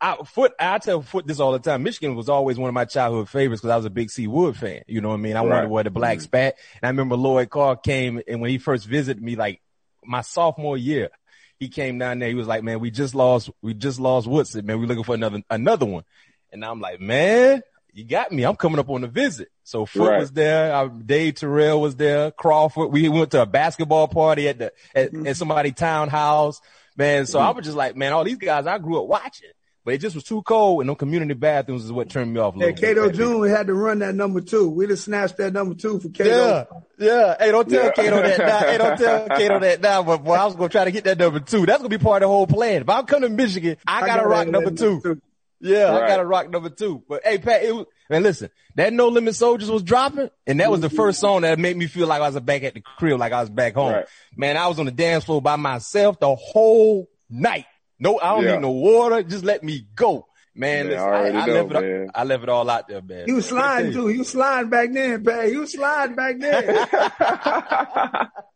I, 0.00 0.16
foot, 0.24 0.52
I 0.58 0.78
tell 0.78 1.02
Foot 1.02 1.26
this 1.26 1.40
all 1.40 1.52
the 1.52 1.58
time. 1.58 1.82
Michigan 1.82 2.14
was 2.14 2.28
always 2.28 2.58
one 2.58 2.68
of 2.68 2.74
my 2.74 2.86
childhood 2.86 3.28
favorites 3.28 3.60
because 3.60 3.72
I 3.72 3.76
was 3.76 3.84
a 3.84 3.90
big 3.90 4.10
C 4.10 4.26
Wood 4.26 4.56
fan. 4.56 4.82
You 4.86 5.00
know 5.00 5.08
what 5.08 5.14
I 5.14 5.18
mean? 5.18 5.36
I 5.36 5.40
right. 5.40 5.48
wanted 5.48 5.62
to 5.62 5.68
wear 5.68 5.84
the 5.84 5.90
black 5.90 6.18
mm-hmm. 6.18 6.24
spat. 6.24 6.58
And 6.80 6.84
I 6.84 6.88
remember 6.88 7.16
Lloyd 7.16 7.50
Carr 7.50 7.76
came 7.76 8.22
and 8.26 8.40
when 8.40 8.50
he 8.50 8.58
first 8.58 8.86
visited 8.86 9.22
me, 9.22 9.36
like 9.36 9.60
my 10.04 10.22
sophomore 10.22 10.78
year, 10.78 11.10
he 11.58 11.68
came 11.68 11.98
down 11.98 12.18
there. 12.18 12.28
He 12.28 12.34
was 12.34 12.46
like, 12.46 12.62
man, 12.62 12.80
we 12.80 12.90
just 12.90 13.14
lost, 13.14 13.50
we 13.60 13.74
just 13.74 14.00
lost 14.00 14.26
Woodson, 14.26 14.64
man. 14.64 14.80
We're 14.80 14.86
looking 14.86 15.04
for 15.04 15.14
another, 15.14 15.42
another 15.50 15.84
one. 15.84 16.04
And 16.50 16.64
I'm 16.64 16.80
like, 16.80 17.00
man, 17.00 17.62
you 17.92 18.04
got 18.04 18.32
me. 18.32 18.44
I'm 18.44 18.56
coming 18.56 18.78
up 18.78 18.88
on 18.88 19.04
a 19.04 19.08
visit. 19.08 19.48
So 19.64 19.84
Foot 19.84 20.08
Right. 20.08 20.20
was 20.20 20.32
there. 20.32 20.74
Uh, 20.74 20.88
Dave 20.88 21.34
Terrell 21.34 21.80
was 21.80 21.96
there. 21.96 22.30
Crawford. 22.30 22.90
We 22.90 23.08
went 23.08 23.32
to 23.32 23.42
a 23.42 23.46
basketball 23.46 24.08
party 24.08 24.48
at 24.48 24.58
the, 24.58 24.72
at, 24.94 25.14
at 25.14 25.36
somebody's 25.36 25.74
townhouse, 25.74 26.60
man. 26.96 27.26
So 27.26 27.38
I 27.38 27.50
was 27.50 27.64
just 27.64 27.76
like, 27.76 27.96
man, 27.96 28.12
all 28.12 28.24
these 28.24 28.38
guys 28.38 28.66
I 28.66 28.78
grew 28.78 29.02
up 29.02 29.06
watching, 29.06 29.50
but 29.84 29.94
it 29.94 29.98
just 29.98 30.14
was 30.14 30.24
too 30.24 30.42
cold 30.42 30.80
and 30.80 30.86
no 30.88 30.94
community 30.94 31.34
bathrooms 31.34 31.84
is 31.84 31.92
what 31.92 32.08
turned 32.10 32.32
me 32.34 32.40
off 32.40 32.54
a 32.54 32.58
Yeah, 32.58 32.66
little 32.66 32.80
bit. 32.80 32.86
Cato 32.86 33.06
back 33.08 33.16
then. 33.16 33.40
Jr. 33.40 33.46
had 33.46 33.66
to 33.68 33.74
run 33.74 33.98
that 34.00 34.14
number 34.14 34.40
two. 34.40 34.68
We 34.68 34.86
just 34.86 35.04
snatched 35.04 35.36
that 35.38 35.52
number 35.52 35.74
two 35.74 36.00
for 36.00 36.08
Cato. 36.10 36.30
Yeah, 36.30 36.64
yeah. 36.98 37.36
Hey, 37.38 37.50
don't 37.50 37.68
tell 37.68 37.84
Yeah. 37.84 37.90
Cato 37.92 38.22
that 38.22 38.38
now. 38.38 38.58
Hey, 38.60 38.78
don't 38.78 38.98
tell 38.98 39.28
Cato 39.28 39.58
that 39.60 39.80
now. 39.80 40.02
But 40.02 40.24
boy, 40.24 40.34
I 40.34 40.44
was 40.44 40.54
gonna 40.54 40.68
try 40.68 40.84
to 40.84 40.90
get 40.90 41.04
that 41.04 41.18
number 41.18 41.40
two. 41.40 41.66
That's 41.66 41.78
gonna 41.78 41.88
be 41.88 41.98
part 41.98 42.22
of 42.22 42.28
the 42.28 42.32
whole 42.32 42.46
plan. 42.46 42.82
If 42.82 42.88
I 42.88 43.02
come 43.02 43.22
to 43.22 43.28
Michigan, 43.28 43.76
I, 43.86 44.00
gotta 44.00 44.12
gotta 44.12 44.28
rock 44.28 44.38
have 44.46 44.48
number 44.48 44.70
two. 44.70 45.20
Yeah, 45.60 45.94
I 45.94 46.08
gotta 46.08 46.24
rock 46.24 46.50
number 46.50 46.70
two. 46.70 47.02
But 47.06 47.22
hey, 47.24 47.38
Pat, 47.38 47.62
it 47.62 47.74
was, 47.74 47.86
man, 48.08 48.22
listen, 48.22 48.48
that 48.76 48.92
No 48.94 49.08
Limit 49.08 49.34
Soldiers 49.34 49.70
was 49.70 49.82
dropping, 49.82 50.30
and 50.46 50.60
that 50.60 50.70
was 50.70 50.80
the 50.80 50.88
mm-hmm. 50.88 50.96
first 50.96 51.20
song 51.20 51.42
that 51.42 51.58
made 51.58 51.76
me 51.76 51.86
feel 51.86 52.06
like 52.06 52.22
I 52.22 52.30
was 52.30 52.40
back 52.40 52.62
at 52.62 52.72
the 52.74 52.80
crib, 52.80 53.18
like 53.18 53.32
I 53.32 53.40
was 53.40 53.50
back 53.50 53.74
home. 53.74 53.92
Right. 53.92 54.06
Man, 54.36 54.56
I 54.56 54.68
was 54.68 54.78
on 54.78 54.86
the 54.86 54.92
dance 54.92 55.24
floor 55.24 55.42
by 55.42 55.56
myself 55.56 56.18
the 56.18 56.34
whole 56.34 57.10
night. 57.28 57.66
No, 58.00 58.18
I 58.18 58.30
don't 58.34 58.44
Yeah. 58.44 58.52
need 58.54 58.62
no 58.62 58.70
water. 58.70 59.22
Just 59.22 59.44
let 59.44 59.62
me 59.62 59.86
go. 59.94 60.26
Man, 60.52 60.86
Man, 60.86 60.86
I 60.86 60.88
listen, 60.90 61.00
I, 61.08 61.16
already 61.16 61.36
I 61.38 61.46
know, 61.46 61.52
left 61.54 61.70
it, 61.70 61.80
man. 62.00 62.10
I 62.12 62.24
left 62.24 62.42
it 62.42 62.48
all 62.48 62.70
out 62.70 62.88
there, 62.88 63.02
man. 63.02 63.26
He 63.26 63.32
was 63.32 63.46
sliding 63.46 63.92
too. 63.92 64.06
He 64.08 64.18
was 64.18 64.28
sliding 64.30 64.68
back 64.70 64.92
then, 64.92 65.22
man. 65.22 65.48
He 65.48 65.56
was 65.56 65.72
sliding 65.72 66.16
back 66.16 66.38
then. 66.40 66.86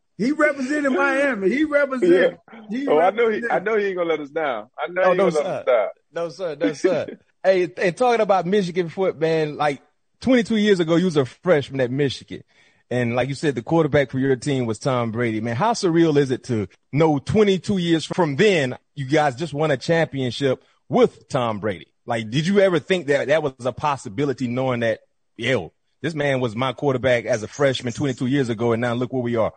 he 0.17 0.31
represented 0.31 0.91
Miami. 0.91 1.49
He 1.49 1.63
represented. 1.63 2.37
He 2.69 2.87
oh, 2.87 2.99
I 2.99 3.11
know 3.11 3.29
he. 3.29 3.41
I 3.49 3.59
know 3.59 3.77
he 3.77 3.85
ain't 3.87 3.97
gonna 3.97 4.09
let 4.09 4.19
us 4.19 4.29
down. 4.29 4.67
I 4.77 4.87
know 4.91 5.01
Oh, 5.03 5.11
he 5.11 5.17
no, 5.17 5.29
gonna 5.29 5.35
let 5.35 5.45
sir. 5.45 5.49
us 5.59 5.65
down. 5.65 5.87
No, 6.11 6.29
sir. 6.29 6.55
No, 6.59 6.73
sir. 6.73 7.07
hey, 7.43 7.71
and 7.77 7.95
talking 7.97 8.21
about 8.21 8.45
Michigan 8.45 8.89
foot, 8.89 9.17
man, 9.19 9.55
like 9.55 9.81
22 10.21 10.57
years 10.57 10.79
ago, 10.79 10.95
you 10.97 11.05
was 11.05 11.17
a 11.17 11.25
freshman 11.25 11.79
at 11.81 11.91
Michigan. 11.91 12.43
And 12.89 13.15
like 13.15 13.29
you 13.29 13.35
said, 13.35 13.55
the 13.55 13.63
quarterback 13.63 14.11
for 14.11 14.19
your 14.19 14.35
team 14.35 14.65
was 14.65 14.79
Tom 14.79 15.11
Brady. 15.11 15.41
Man, 15.41 15.55
how 15.55 15.73
surreal 15.73 16.17
is 16.17 16.31
it 16.31 16.43
to 16.45 16.67
know 16.91 17.17
22 17.17 17.77
years 17.77 18.05
from 18.05 18.35
then, 18.35 18.77
you 18.93 19.05
guys 19.05 19.35
just 19.35 19.53
won 19.53 19.71
a 19.71 19.77
championship 19.77 20.63
with 20.87 21.27
Tom 21.27 21.59
Brady? 21.59 21.87
Like, 22.05 22.29
did 22.29 22.45
you 22.45 22.59
ever 22.59 22.79
think 22.79 23.07
that 23.07 23.27
that 23.29 23.41
was 23.41 23.53
a 23.65 23.71
possibility 23.71 24.47
knowing 24.47 24.81
that, 24.81 24.99
yo, 25.35 25.73
this 26.01 26.13
man 26.13 26.39
was 26.39 26.55
my 26.55 26.73
quarterback 26.73 27.25
as 27.25 27.41
a 27.41 27.47
freshman 27.47 27.91
22 27.91 28.27
years 28.27 28.49
ago, 28.49 28.73
and 28.73 28.81
now 28.81 28.93
look 28.93 29.11
where 29.11 29.23
we 29.23 29.35
are. 29.35 29.53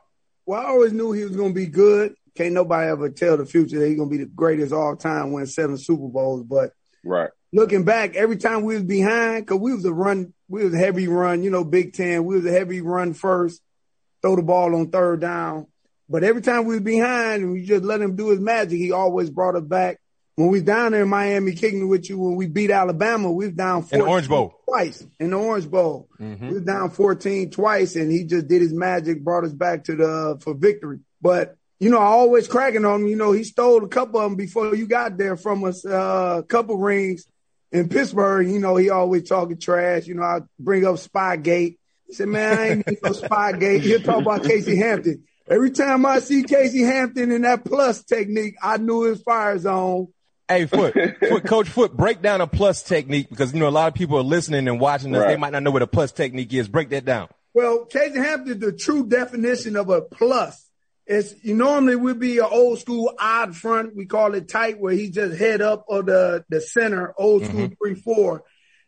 Well, 0.47 0.61
I 0.61 0.71
always 0.71 0.95
knew 0.95 1.13
he 1.13 1.25
was 1.25 1.37
going 1.37 1.51
to 1.51 1.55
be 1.55 1.67
good. 1.67 2.15
Can't 2.35 2.55
nobody 2.55 2.89
ever 2.89 3.11
tell 3.11 3.37
the 3.37 3.45
future 3.45 3.79
that 3.79 3.87
he's 3.87 3.99
going 3.99 4.09
to 4.09 4.17
be 4.17 4.25
the 4.25 4.31
greatest 4.31 4.73
all 4.73 4.97
time, 4.97 5.33
win 5.33 5.47
seven 5.47 5.77
Super 5.77 6.09
Bowls. 6.09 6.45
But 6.45 6.73
Right. 7.05 7.31
looking 7.53 7.85
back, 7.85 8.17
every 8.17 8.37
time 8.37 8.65
we 8.65 8.75
was 8.75 8.85
behind, 8.85 9.47
cause 9.47 9.59
we 9.59 9.75
was 9.75 9.85
a 9.85 9.93
run, 9.93 10.35
we 10.49 10.65
was 10.65 10.75
a 10.75 10.79
heavy 10.79 11.09
run, 11.09 11.43
you 11.43 11.51
know, 11.51 11.65
Big 11.65 11.93
Ten. 11.95 12.25
We 12.25 12.37
was 12.37 12.47
a 12.47 12.51
heavy 12.53 12.81
run 12.81 13.15
first, 13.15 13.61
throw 14.23 14.37
the 14.37 14.43
ball 14.43 14.75
on 14.75 14.91
third 14.91 15.21
down. 15.21 15.67
But 16.09 16.25
every 16.25 16.41
time 16.43 16.65
we 16.65 16.75
was 16.75 16.83
behind 16.83 17.43
and 17.43 17.53
we 17.53 17.65
just 17.67 17.85
let 17.85 18.01
him 18.01 18.17
do 18.17 18.31
his 18.31 18.41
magic, 18.41 18.79
he 18.79 18.93
always 18.93 19.29
brought 19.29 19.57
us 19.57 19.65
back. 19.65 19.99
When 20.37 20.49
we 20.49 20.61
down 20.63 20.93
there 20.93 21.03
in 21.03 21.09
Miami 21.09 21.53
kicking 21.53 21.89
with 21.89 22.09
you, 22.09 22.19
when 22.19 22.37
we 22.37 22.47
beat 22.47 22.71
Alabama, 22.71 23.31
we 23.31 23.47
was 23.47 23.55
down 23.57 23.85
In 23.91 23.99
the 23.99 24.07
Orange 24.07 24.29
Bowl. 24.29 24.55
twice 24.65 25.05
in 25.19 25.31
the 25.31 25.37
Orange 25.37 25.69
Bowl. 25.69 26.09
Mm-hmm. 26.21 26.49
We 26.49 26.55
was 26.55 26.63
down 26.63 26.91
14 26.91 27.51
twice 27.51 27.97
and 27.97 28.11
he 28.11 28.25
just 28.25 28.47
did 28.49 28.63
his 28.63 28.73
magic, 28.73 29.23
brought 29.23 29.45
us 29.45 29.53
back 29.53 29.85
to 29.85 29.97
the, 29.97 30.09
uh, 30.09 30.39
for 30.39 30.55
victory. 30.55 31.01
But, 31.21 31.58
you 31.81 31.91
know, 31.91 31.99
I 31.99 32.07
always 32.07 32.49
cracking 32.49 32.85
on 32.85 33.03
him. 33.03 33.09
You 33.09 33.17
know, 33.17 33.33
he 33.33 33.45
stole 33.45 33.85
a 33.85 33.89
couple 33.89 34.21
of 34.21 34.31
them 34.31 34.37
before 34.37 34.75
you 34.75 34.87
got 34.87 35.17
there 35.17 35.37
from 35.37 35.65
us, 35.65 35.85
uh, 35.87 36.41
a 36.41 36.43
couple 36.43 36.77
rings 36.77 37.27
in 37.71 37.89
Pittsburgh. 37.89 38.49
You 38.49 38.59
know, 38.59 38.77
he 38.77 38.91
always 38.91 39.29
talking 39.29 39.59
trash. 39.59 40.07
You 40.07 40.15
know, 40.15 40.23
I 40.23 40.41
bring 40.59 40.87
up 40.87 40.97
Spygate. 40.97 41.79
He 42.07 42.15
said, 42.15 42.29
man, 42.29 42.59
I 42.59 42.69
ain't 42.71 42.87
need 42.87 42.99
no 43.03 43.11
Spygate. 43.13 43.81
He'll 43.81 44.03
talk 44.03 44.23
about 44.23 44.45
Casey 44.45 44.77
Hampton. 44.77 45.25
Every 45.49 45.71
time 45.71 46.05
I 46.05 46.19
see 46.19 46.43
Casey 46.43 46.83
Hampton 46.83 47.31
in 47.31 47.43
that 47.43 47.65
plus 47.65 48.03
technique, 48.03 48.57
I 48.63 48.77
knew 48.77 49.03
his 49.03 49.23
fire 49.23 49.59
zone. 49.59 50.09
Hey, 50.49 50.67
Foot, 50.67 50.95
Foot, 50.95 51.45
Coach 51.45 51.69
Foot, 51.69 51.95
break 51.95 52.23
down 52.23 52.41
a 52.41 52.47
plus 52.47 52.83
technique 52.83 53.29
because, 53.29 53.53
you 53.53 53.61
know, 53.61 53.69
a 53.69 53.71
lot 53.71 53.89
of 53.89 53.95
people 53.95 54.17
are 54.17 54.23
listening 54.23 54.67
and 54.67 54.81
watching 54.81 55.15
us. 55.15 55.27
They 55.27 55.37
might 55.37 55.53
not 55.53 55.63
know 55.63 55.71
what 55.71 55.83
a 55.83 55.87
plus 55.87 56.11
technique 56.11 56.53
is. 56.55 56.69
Break 56.69 56.89
that 56.91 57.05
down. 57.05 57.29
Well, 57.53 57.85
Casey 57.85 58.19
Hampton, 58.19 58.59
the 58.59 58.73
true 58.73 59.07
definition 59.07 59.77
of 59.77 59.91
a 59.91 60.01
plus 60.01 60.68
is 61.09 61.35
you 61.43 61.55
normally 61.55 61.97
would 61.97 62.21
be 62.21 62.39
an 62.39 62.47
old 62.51 62.79
school 62.79 63.15
odd 63.19 63.57
front. 63.57 63.97
We 63.97 64.05
call 64.05 64.35
it 64.35 64.49
tight 64.49 64.79
where 64.79 64.93
he 64.93 65.11
just 65.11 65.39
head 65.39 65.63
up 65.63 65.87
or 65.89 66.03
the, 66.03 66.45
the 66.51 66.61
center, 66.61 67.15
old 67.17 67.47
school 67.47 67.61
mm-hmm. 67.61 67.75
three, 67.83 67.95
four. 67.95 68.45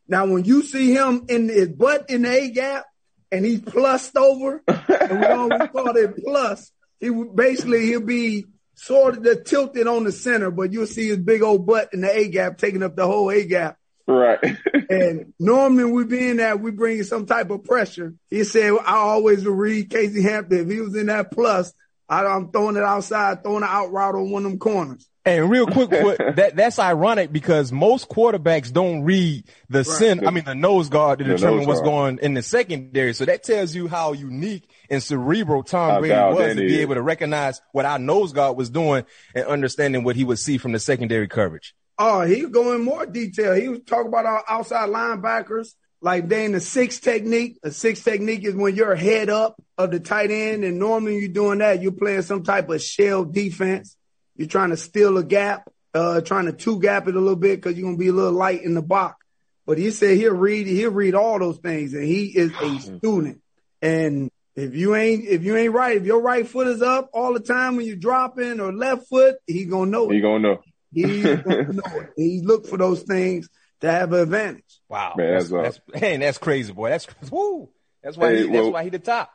Now, 0.06 0.26
when 0.26 0.44
you 0.44 0.62
see 0.62 0.92
him 0.92 1.24
in 1.28 1.48
his 1.48 1.68
butt 1.68 2.10
in 2.10 2.22
the 2.22 2.30
A 2.30 2.50
gap 2.50 2.84
and 3.32 3.44
he's 3.44 3.60
plussed 3.60 4.16
over, 4.16 4.62
and 4.68 5.20
we 5.20 5.26
always 5.26 5.68
call 5.72 5.96
it 5.96 6.22
plus, 6.22 6.70
he 7.00 7.08
would 7.08 7.34
basically, 7.34 7.86
he'll 7.86 8.00
be 8.00 8.44
sort 8.74 9.16
of 9.16 9.22
the 9.22 9.36
tilted 9.36 9.86
on 9.86 10.04
the 10.04 10.12
center, 10.12 10.50
but 10.50 10.72
you'll 10.72 10.86
see 10.86 11.08
his 11.08 11.18
big 11.18 11.42
old 11.42 11.64
butt 11.64 11.94
in 11.94 12.02
the 12.02 12.14
A 12.14 12.28
gap 12.28 12.58
taking 12.58 12.82
up 12.82 12.96
the 12.96 13.06
whole 13.06 13.30
A 13.30 13.44
gap. 13.44 13.76
Right. 14.06 14.38
And 14.90 15.34
normally 15.38 15.84
we 15.84 16.04
being 16.04 16.38
that 16.38 16.58
we 16.58 16.72
bring 16.72 17.04
some 17.04 17.24
type 17.24 17.50
of 17.50 17.62
pressure. 17.62 18.14
He 18.28 18.42
said, 18.42 18.72
I 18.72 18.96
always 18.96 19.44
would 19.44 19.56
read 19.56 19.88
Casey 19.88 20.20
Hampton. 20.20 20.58
If 20.58 20.68
he 20.68 20.80
was 20.80 20.96
in 20.96 21.06
that 21.06 21.30
plus, 21.30 21.72
I, 22.10 22.26
I'm 22.26 22.50
throwing 22.50 22.76
it 22.76 22.82
outside, 22.82 23.42
throwing 23.42 23.62
it 23.62 23.68
out 23.70 23.92
route 23.92 24.16
on 24.16 24.30
one 24.30 24.44
of 24.44 24.50
them 24.50 24.58
corners. 24.58 25.06
And 25.24 25.50
real 25.50 25.66
quick, 25.66 25.90
that, 25.90 26.52
that's 26.56 26.78
ironic 26.78 27.30
because 27.32 27.70
most 27.72 28.08
quarterbacks 28.08 28.72
don't 28.72 29.02
read 29.02 29.44
the 29.68 29.84
sin, 29.84 30.26
I 30.26 30.30
mean, 30.30 30.44
the 30.44 30.54
nose 30.54 30.88
guard 30.88 31.18
to 31.20 31.24
The 31.24 31.34
determine 31.34 31.58
nose 31.58 31.66
what's 31.68 31.80
guard. 31.80 31.88
going 31.90 32.18
in 32.22 32.34
the 32.34 32.42
secondary. 32.42 33.12
So 33.14 33.26
that 33.26 33.42
tells 33.44 33.74
you 33.74 33.86
how 33.86 34.12
unique 34.12 34.68
and 34.88 35.02
cerebral 35.02 35.62
Tom 35.62 36.00
Brady 36.00 36.14
was 36.14 36.54
to 36.56 36.60
be 36.60 36.74
is. 36.74 36.80
able 36.80 36.94
to 36.94 37.02
recognize 37.02 37.60
what 37.72 37.84
our 37.84 37.98
nose 37.98 38.32
guard 38.32 38.56
was 38.56 38.70
doing 38.70 39.04
and 39.34 39.44
understanding 39.46 40.04
what 40.04 40.16
he 40.16 40.24
would 40.24 40.38
see 40.38 40.58
from 40.58 40.72
the 40.72 40.78
secondary 40.80 41.28
coverage. 41.28 41.74
Oh, 41.98 42.22
he 42.22 42.42
was 42.42 42.50
going 42.50 42.76
in 42.76 42.84
more 42.84 43.04
detail. 43.04 43.52
He 43.54 43.68
was 43.68 43.80
talking 43.86 44.08
about 44.08 44.24
our 44.24 44.42
outside 44.48 44.88
linebackers, 44.88 45.74
like 46.00 46.28
they 46.28 46.44
in 46.44 46.52
the 46.52 46.60
six 46.60 46.98
technique. 46.98 47.58
A 47.62 47.70
six 47.70 48.02
technique 48.02 48.44
is 48.44 48.54
when 48.54 48.74
you're 48.74 48.94
head 48.94 49.28
up 49.28 49.60
of 49.76 49.90
the 49.90 50.00
tight 50.00 50.30
end, 50.30 50.64
and 50.64 50.78
normally 50.78 51.18
you're 51.18 51.28
doing 51.28 51.58
that. 51.58 51.82
You're 51.82 51.92
playing 51.92 52.22
some 52.22 52.42
type 52.42 52.68
of 52.70 52.82
shell 52.82 53.24
defense. 53.24 53.96
You're 54.36 54.48
trying 54.48 54.70
to 54.70 54.76
steal 54.76 55.18
a 55.18 55.24
gap, 55.24 55.68
uh, 55.94 56.22
trying 56.22 56.46
to 56.46 56.52
two 56.52 56.80
gap 56.80 57.08
it 57.08 57.14
a 57.14 57.20
little 57.20 57.36
bit 57.36 57.56
because 57.56 57.76
you're 57.76 57.86
gonna 57.86 57.98
be 57.98 58.08
a 58.08 58.12
little 58.12 58.32
light 58.32 58.62
in 58.62 58.74
the 58.74 58.82
box. 58.82 59.24
But 59.66 59.78
he 59.78 59.90
said 59.90 60.16
he'll 60.16 60.34
read, 60.34 60.66
he'll 60.66 60.90
read 60.90 61.14
all 61.14 61.38
those 61.38 61.58
things, 61.58 61.92
and 61.94 62.04
he 62.04 62.26
is 62.26 62.52
a 62.60 62.78
student. 62.80 63.40
And 63.82 64.30
if 64.56 64.74
you 64.74 64.94
ain't, 64.94 65.24
if 65.26 65.44
you 65.44 65.56
ain't 65.56 65.72
right, 65.72 65.96
if 65.96 66.04
your 66.04 66.22
right 66.22 66.46
foot 66.46 66.66
is 66.66 66.82
up 66.82 67.10
all 67.12 67.34
the 67.34 67.40
time 67.40 67.76
when 67.76 67.86
you're 67.86 67.96
dropping, 67.96 68.58
or 68.60 68.72
left 68.72 69.08
foot, 69.08 69.36
he 69.46 69.66
gonna 69.66 69.90
know 69.90 70.10
it. 70.10 70.20
gonna 70.20 70.38
know. 70.38 70.62
He's 70.92 71.22
gonna 71.22 71.72
know 71.72 72.00
it. 72.00 72.10
He 72.16 72.40
look 72.42 72.66
for 72.66 72.78
those 72.78 73.02
things 73.02 73.48
to 73.80 73.90
have 73.90 74.12
an 74.12 74.20
advantage. 74.20 74.80
Wow. 74.88 75.14
Man, 75.16 75.34
that's, 75.34 75.48
that's, 75.48 75.80
that's, 75.88 76.02
man, 76.02 76.20
that's 76.20 76.38
crazy, 76.38 76.72
boy. 76.72 76.90
That's, 76.90 77.06
woo. 77.30 77.68
That's 78.02 78.16
why, 78.16 78.30
Hey, 78.30 78.46
he, 78.46 78.52
that's 78.52 78.68
why 78.68 78.84
he 78.84 78.90
the 78.90 78.98
top. 78.98 79.30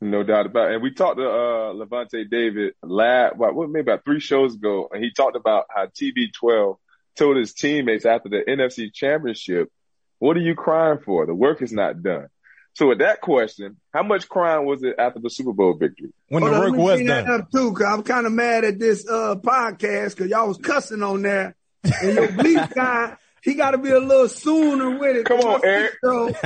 No 0.00 0.22
doubt 0.22 0.46
about 0.46 0.70
it. 0.70 0.74
And 0.74 0.82
we 0.82 0.92
talked 0.92 1.18
to 1.18 1.24
uh, 1.24 1.72
Lavonte 1.72 2.28
David 2.28 2.74
lab, 2.82 3.38
what, 3.38 3.54
what, 3.54 3.70
maybe 3.70 3.90
about 3.90 4.04
three 4.04 4.20
shows 4.20 4.54
ago, 4.54 4.88
and 4.92 5.02
he 5.02 5.12
talked 5.12 5.36
about 5.36 5.66
how 5.74 5.86
TB12 5.86 6.76
told 7.16 7.36
his 7.36 7.54
teammates 7.54 8.04
after 8.04 8.28
the 8.28 8.42
NFC 8.46 8.92
Championship, 8.92 9.70
"What 10.18 10.36
are 10.36 10.40
you 10.40 10.54
crying 10.54 10.98
for? 10.98 11.26
The 11.26 11.34
work 11.34 11.62
is 11.62 11.72
not 11.72 12.02
done." 12.02 12.26
So 12.74 12.88
with 12.88 12.98
that 12.98 13.20
question, 13.20 13.76
how 13.92 14.02
much 14.02 14.28
crying 14.28 14.66
was 14.66 14.82
it 14.82 14.96
after 14.98 15.20
the 15.20 15.30
Super 15.30 15.52
Bowl 15.52 15.76
victory? 15.78 16.12
When 16.28 16.42
the 16.42 16.50
work 16.50 16.74
was 16.74 17.00
done. 17.00 17.30
up 17.30 17.50
too, 17.50 17.72
cause 17.72 17.86
I'm 17.86 18.02
kind 18.02 18.26
of 18.26 18.32
mad 18.32 18.64
at 18.64 18.78
this 18.78 19.08
uh 19.08 19.36
podcast 19.36 20.16
because 20.16 20.28
y'all 20.28 20.48
was 20.48 20.58
cussing 20.58 21.02
on 21.02 21.22
there, 21.22 21.54
and 21.84 22.14
your 22.14 22.28
bleep 22.28 22.74
guy. 22.74 23.16
He 23.44 23.54
got 23.54 23.72
to 23.72 23.78
be 23.78 23.90
a 23.90 24.00
little 24.00 24.28
sooner 24.28 24.98
with 24.98 25.16
it. 25.18 25.26
Come 25.26 25.40
on, 25.40 25.60
Eric. 25.62 25.98
So, 26.02 26.28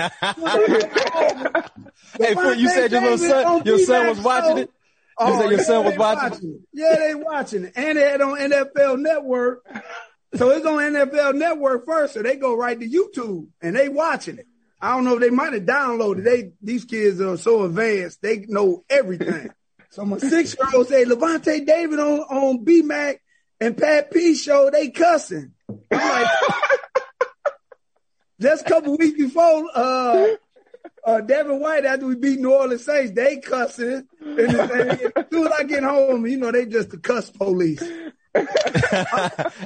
Hey, 2.18 2.34
Foot, 2.34 2.58
you 2.58 2.68
said 2.68 2.90
your 2.90 3.02
little 3.02 3.18
son, 3.18 3.62
your 3.64 3.78
son 3.78 4.08
was 4.08 4.18
watching 4.18 4.58
it? 4.58 4.70
You 5.20 5.26
oh, 5.26 5.40
said 5.40 5.50
your 5.50 5.60
son 5.60 5.84
was 5.84 5.92
they 5.94 5.98
watching? 5.98 6.54
it. 6.54 6.60
Yeah, 6.72 6.96
they 6.96 7.14
watching 7.14 7.64
it. 7.66 7.72
And 7.76 7.96
they 7.96 8.02
had 8.02 8.20
on 8.20 8.36
NFL 8.36 9.00
Network. 9.00 9.64
So 10.34 10.50
it's 10.50 10.66
on 10.66 10.78
NFL 10.78 11.36
Network 11.36 11.86
first, 11.86 12.14
so 12.14 12.22
they 12.22 12.34
go 12.34 12.56
right 12.56 12.78
to 12.78 12.88
YouTube 12.88 13.46
and 13.62 13.76
they 13.76 13.88
watching 13.88 14.38
it. 14.38 14.46
I 14.80 14.94
don't 14.94 15.04
know 15.04 15.14
if 15.14 15.20
they 15.20 15.30
might 15.30 15.52
have 15.52 15.62
downloaded. 15.62 16.24
They 16.24 16.52
these 16.60 16.84
kids 16.84 17.20
are 17.20 17.36
so 17.36 17.62
advanced, 17.62 18.22
they 18.22 18.44
know 18.48 18.84
everything. 18.90 19.50
So 19.90 20.04
my 20.04 20.18
six 20.18 20.54
year 20.58 20.68
old 20.74 20.88
say 20.88 21.04
Lavonte 21.04 21.64
David 21.64 21.98
on 21.98 22.18
on 22.20 22.64
B 22.64 22.82
Mac 22.82 23.20
and 23.60 23.76
Pat 23.76 24.10
P 24.10 24.34
show, 24.34 24.70
they 24.70 24.90
cussing. 24.90 25.54
I'm 25.68 25.78
like, 25.90 26.28
just 28.40 28.66
a 28.66 28.68
couple 28.68 28.96
weeks 28.96 29.18
before 29.18 29.64
uh 29.74 30.28
uh, 31.04 31.20
Devin 31.22 31.60
White, 31.60 31.84
after 31.84 32.06
we 32.06 32.16
beat 32.16 32.38
New 32.38 32.52
Orleans 32.52 32.84
Saints, 32.84 33.12
they 33.12 33.38
cussing. 33.38 34.06
And, 34.20 34.38
and 34.38 35.12
as 35.16 35.24
soon 35.30 35.46
as 35.46 35.52
I 35.58 35.62
get 35.64 35.82
home, 35.82 36.26
you 36.26 36.36
know, 36.36 36.52
they 36.52 36.66
just 36.66 36.90
the 36.90 36.98
cuss 36.98 37.30
police. 37.30 37.80
hey, 38.34 38.44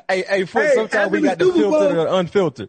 hey, 0.08 0.44
Hey, 0.44 0.74
sometimes 0.74 1.10
we 1.10 1.20
the 1.20 1.26
got 1.26 1.38
the 1.38 1.44
filtered 1.46 1.70
Bowl- 1.96 2.06
or 2.06 2.20
unfiltered. 2.20 2.68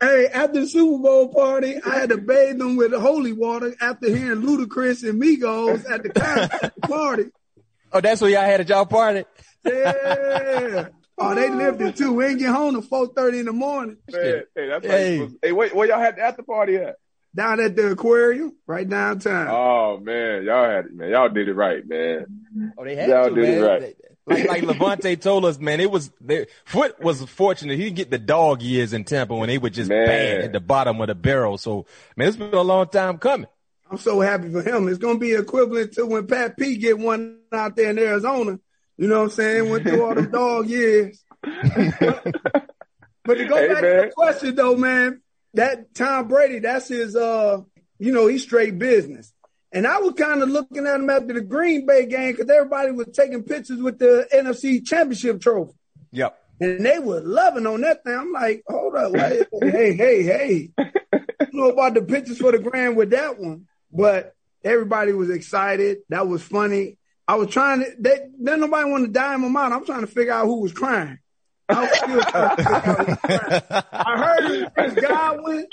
Hey, 0.00 0.26
after 0.26 0.60
the 0.60 0.68
Super 0.68 1.02
Bowl 1.02 1.28
party, 1.28 1.80
I 1.82 1.98
had 2.00 2.08
to 2.10 2.16
Hey, 2.18 2.26
after 2.26 2.30
the 2.30 2.36
Super 2.38 2.48
Bowl 2.48 2.48
party, 2.48 2.50
I 2.50 2.50
had 2.50 2.50
to 2.50 2.52
bathe 2.52 2.58
them 2.58 2.76
with 2.76 2.92
holy 2.92 3.32
water 3.32 3.74
after 3.80 4.08
hearing 4.08 4.42
Ludacris 4.42 5.08
and 5.08 5.22
Migos 5.22 5.88
at 5.90 6.02
the 6.02 6.10
concert 6.10 6.72
party. 6.82 7.24
Oh, 7.92 8.00
that's 8.00 8.20
what 8.20 8.30
y'all 8.30 8.42
had 8.42 8.60
at 8.60 8.68
y'all 8.68 8.86
party. 8.86 9.24
Yeah. 9.64 10.88
Oh, 11.18 11.34
they 11.34 11.48
oh, 11.48 11.54
lived 11.54 11.80
it 11.82 11.96
too. 11.96 12.12
We 12.14 12.26
ain't 12.26 12.38
get 12.38 12.50
home 12.50 12.72
till 12.72 12.82
four 12.82 13.06
thirty 13.08 13.38
in 13.40 13.46
the 13.46 13.52
morning. 13.52 13.98
Man, 14.10 14.42
hey, 14.54 14.68
that's 14.68 14.86
Hey. 14.86 15.18
hey. 15.18 15.28
hey, 15.42 15.52
wait, 15.52 15.74
where 15.74 15.88
y'all 15.88 16.00
had 16.00 16.16
the 16.16 16.22
after 16.22 16.42
party 16.42 16.76
at? 16.76 16.96
Down 17.34 17.60
at 17.60 17.76
the 17.76 17.92
aquarium, 17.92 18.54
right 18.66 18.88
downtown. 18.88 19.48
Oh 19.50 19.98
man, 19.98 20.44
y'all 20.44 20.64
had 20.68 20.86
it, 20.86 20.94
man. 20.94 21.10
Y'all 21.10 21.28
did 21.28 21.48
it 21.48 21.54
right, 21.54 21.86
man. 21.86 22.26
Oh, 22.76 22.84
they 22.84 22.94
had 22.96 23.08
Y'all 23.08 23.28
to, 23.28 23.34
did 23.34 23.44
it 23.44 23.60
man. 23.60 23.62
right. 23.62 23.96
Like, 24.24 24.48
like 24.48 24.62
Lavonte 24.62 25.20
told 25.20 25.44
us, 25.44 25.58
man, 25.58 25.80
it 25.80 25.90
was 25.90 26.10
they, 26.20 26.46
Foot 26.64 27.00
was 27.02 27.22
fortunate. 27.24 27.76
He 27.76 27.84
didn't 27.84 27.96
get 27.96 28.10
the 28.10 28.18
dog 28.18 28.62
years 28.62 28.92
in 28.92 29.04
Tampa 29.04 29.34
when 29.34 29.48
they 29.48 29.58
were 29.58 29.70
just 29.70 29.88
Man. 29.88 30.06
bad 30.06 30.40
at 30.42 30.52
the 30.52 30.60
bottom 30.60 31.00
of 31.00 31.08
the 31.08 31.14
barrel. 31.14 31.58
So, 31.58 31.86
man, 32.16 32.28
it's 32.28 32.36
been 32.36 32.54
a 32.54 32.62
long 32.62 32.86
time 32.88 33.18
coming. 33.18 33.48
I'm 33.90 33.98
so 33.98 34.20
happy 34.20 34.50
for 34.50 34.62
him. 34.62 34.88
It's 34.88 34.98
gonna 34.98 35.18
be 35.18 35.32
equivalent 35.34 35.92
to 35.94 36.06
when 36.06 36.26
Pat 36.26 36.56
P 36.56 36.76
get 36.76 36.98
one 36.98 37.40
out 37.52 37.76
there 37.76 37.90
in 37.90 37.98
Arizona. 37.98 38.58
You 38.98 39.08
know 39.08 39.18
what 39.18 39.24
I'm 39.24 39.30
saying? 39.30 39.70
Went 39.70 39.84
through 39.84 40.04
all 40.04 40.14
the 40.14 40.22
dog 40.32 40.68
years. 40.68 41.22
But 43.24 43.34
to 43.34 43.44
go 43.46 43.56
Hey, 43.56 43.68
back 43.68 43.80
to 43.80 44.06
the 44.06 44.12
question 44.14 44.54
though, 44.54 44.76
man, 44.76 45.20
that 45.54 45.94
Tom 45.94 46.28
Brady, 46.28 46.58
that's 46.58 46.88
his 46.88 47.14
uh, 47.14 47.58
you 47.98 48.12
know, 48.12 48.26
he's 48.26 48.42
straight 48.42 48.78
business. 48.78 49.32
And 49.70 49.86
I 49.86 49.98
was 49.98 50.14
kind 50.14 50.42
of 50.42 50.50
looking 50.50 50.86
at 50.86 50.96
him 51.00 51.08
after 51.08 51.32
the 51.32 51.40
Green 51.40 51.86
Bay 51.86 52.06
game 52.06 52.32
because 52.32 52.50
everybody 52.50 52.90
was 52.90 53.08
taking 53.14 53.42
pictures 53.42 53.80
with 53.80 53.98
the 53.98 54.28
NFC 54.34 54.84
championship 54.84 55.40
trophy. 55.40 55.72
Yep. 56.10 56.38
And 56.60 56.84
they 56.84 56.98
were 56.98 57.20
loving 57.20 57.66
on 57.66 57.80
that 57.80 58.04
thing. 58.04 58.14
I'm 58.14 58.32
like, 58.32 58.62
hold 58.68 58.94
up, 58.96 59.12
wait, 59.12 59.46
hey, 59.62 59.94
hey, 59.94 60.22
hey. 60.22 60.70
I 60.78 60.90
don't 61.40 61.54
know 61.54 61.70
about 61.70 61.94
the 61.94 62.02
pictures 62.02 62.38
for 62.38 62.52
the 62.52 62.58
grand 62.58 62.96
with 62.96 63.10
that 63.10 63.38
one, 63.38 63.66
but 63.90 64.34
everybody 64.62 65.12
was 65.12 65.30
excited. 65.30 65.98
That 66.08 66.28
was 66.28 66.42
funny. 66.42 66.98
I 67.28 67.36
was 67.36 67.48
trying 67.50 67.80
to, 67.80 67.86
they, 67.98 68.18
then 68.40 68.60
nobody 68.60 68.90
wanted 68.90 69.06
to 69.08 69.12
dime 69.12 69.42
them 69.42 69.56
out. 69.56 69.72
I'm 69.72 69.84
trying 69.86 70.00
to 70.02 70.06
figure 70.06 70.32
out 70.32 70.46
who 70.46 70.60
was 70.60 70.72
crying. 70.72 71.18
I, 71.68 71.80
was 71.82 71.96
still 71.96 72.20
trying 72.20 72.56
to 72.56 72.62
figure 72.62 72.74
out 72.74 72.96
who 72.98 73.06
was 73.06 73.18
crying. 73.18 73.84
I 73.92 74.18
heard 74.18 74.50
it 74.50 74.72
was 74.76 74.94
Godwin, 75.04 75.66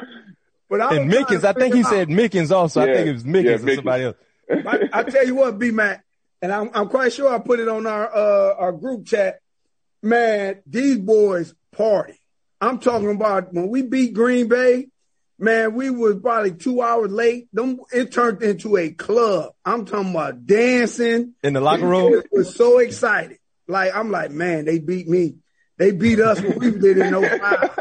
but 0.70 0.82
I 0.82 0.96
And 0.98 1.12
Mickens, 1.12 1.44
I 1.44 1.54
think 1.54 1.74
he 1.74 1.82
out- 1.82 1.90
said 1.90 2.08
Mickens 2.08 2.52
also. 2.52 2.82
I 2.82 2.86
think 2.94 3.08
it 3.08 3.14
was 3.14 3.24
Mickens 3.24 3.44
Yeah, 3.44 3.52
or 3.52 3.60
Mickens. 3.60 3.76
somebody 3.76 4.04
else. 4.04 4.16
I, 4.52 4.90
I 4.94 5.04
tell 5.04 5.26
you 5.26 5.36
what, 5.36 5.60
B 5.60 5.72
Mac, 5.72 6.04
and 6.42 6.52
I'm, 6.52 6.70
I'm 6.74 6.88
quite 6.90 7.14
sure 7.14 7.34
I 7.34 7.40
put 7.40 7.60
it 7.60 7.68
on 7.68 7.86
our 7.86 8.16
uh, 8.16 8.56
our 8.58 8.72
group 8.72 9.06
chat. 9.06 9.40
Man, 10.02 10.62
these 10.66 10.98
boys 10.98 11.54
party. 11.76 12.20
I'm 12.62 12.80
talking 12.80 13.12
about 13.12 13.54
when 13.54 13.70
we 13.70 13.82
beat 13.82 14.14
Green 14.14 14.48
Bay. 14.48 14.88
Man, 15.40 15.74
we 15.74 15.90
was 15.90 16.18
probably 16.22 16.52
two 16.52 16.82
hours 16.82 17.12
late. 17.12 17.48
Them, 17.54 17.80
it 17.94 18.12
turned 18.12 18.44
into 18.44 18.76
a 18.76 18.92
club. 18.92 19.54
I'm 19.64 19.86
talking 19.86 20.12
about 20.12 20.46
dancing. 20.46 21.34
In 21.44 21.54
the 21.54 21.62
locker 21.62 21.88
room? 21.88 22.14
It 22.14 22.28
was 22.32 22.54
so 22.54 22.80
excited. 22.80 23.38
Like 23.68 23.96
I'm 23.96 24.12
like, 24.12 24.32
man, 24.32 24.66
they 24.66 24.80
beat 24.80 25.08
me. 25.08 25.38
They 25.78 25.92
beat 25.92 26.20
us 26.20 26.42
when 26.42 26.60
we 26.60 26.72
did 26.72 26.98
in 26.98 27.14
05. 27.40 27.80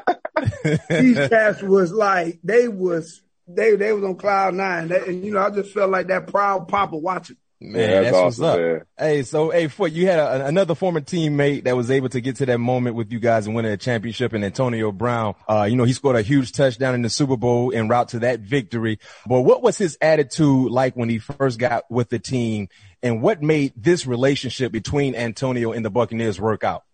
These 0.89 1.29
cats 1.29 1.63
was 1.63 1.93
like, 1.93 2.39
they 2.45 2.69
was 2.69 3.23
they 3.49 3.75
they 3.75 3.93
was 3.93 4.05
on 4.05 4.17
cloud 4.17 4.55
nine. 4.55 4.93
And 4.93 5.25
you 5.25 5.33
know, 5.33 5.41
I 5.41 5.51
just 5.51 5.73
felt 5.73 5.91
like 5.91 6.09
that 6.09 6.29
proud 6.29 6.69
papa 6.69 6.97
watching. 6.97 7.37
Man, 7.61 7.81
Yeah, 7.81 8.01
that's, 8.03 8.13
that's 8.13 8.39
what's 8.39 8.41
up. 8.41 8.59
man. 8.61 8.83
Hey, 8.97 9.23
so 9.25 9.51
hey, 9.51 9.67
Foot, 9.67 9.91
you 9.91 10.07
had 10.07 10.21
a, 10.21 10.47
another 10.47 10.77
former 10.77 11.01
teammate 11.01 11.65
that 11.65 11.77
was 11.77 11.91
able 11.91 12.09
to 12.11 12.21
get 12.21 12.37
to 12.37 12.47
that 12.47 12.59
moment 12.59 12.95
with 12.95 13.11
you 13.11 13.19
guys 13.19 13.47
and 13.47 13.57
win 13.57 13.65
a 13.65 13.77
championship, 13.77 14.33
and 14.33 14.45
Antonio 14.45 14.93
Brown. 14.93 15.35
Uh, 15.49 15.67
you 15.69 15.75
know, 15.75 15.83
he 15.83 15.93
scored 15.93 16.15
a 16.15 16.23
huge 16.23 16.53
touchdown 16.53 16.95
in 16.95 17.03
the 17.03 17.11
Super 17.11 17.37
Bowl 17.37 17.73
en 17.75 17.89
route 17.89 18.11
to 18.11 18.21
that 18.21 18.41
victory. 18.41 19.01
But 19.27 19.41
what 19.41 19.63
was 19.63 19.77
his 19.77 19.99
attitude 20.01 20.71
like 20.71 20.95
when 20.95 21.09
he 21.09 21.19
first 21.19 21.59
got 21.59 21.91
with 21.91 22.11
the 22.11 22.21
team, 22.21 22.69
and 23.03 23.23
what 23.23 23.43
made 23.43 23.73
this 23.77 24.07
relationship 24.07 24.71
between 24.71 25.17
Antonio 25.17 25.73
and 25.73 25.85
the 25.85 25.91
Buccaneers 25.91 26.41
work 26.41 26.63
out? 26.63 26.85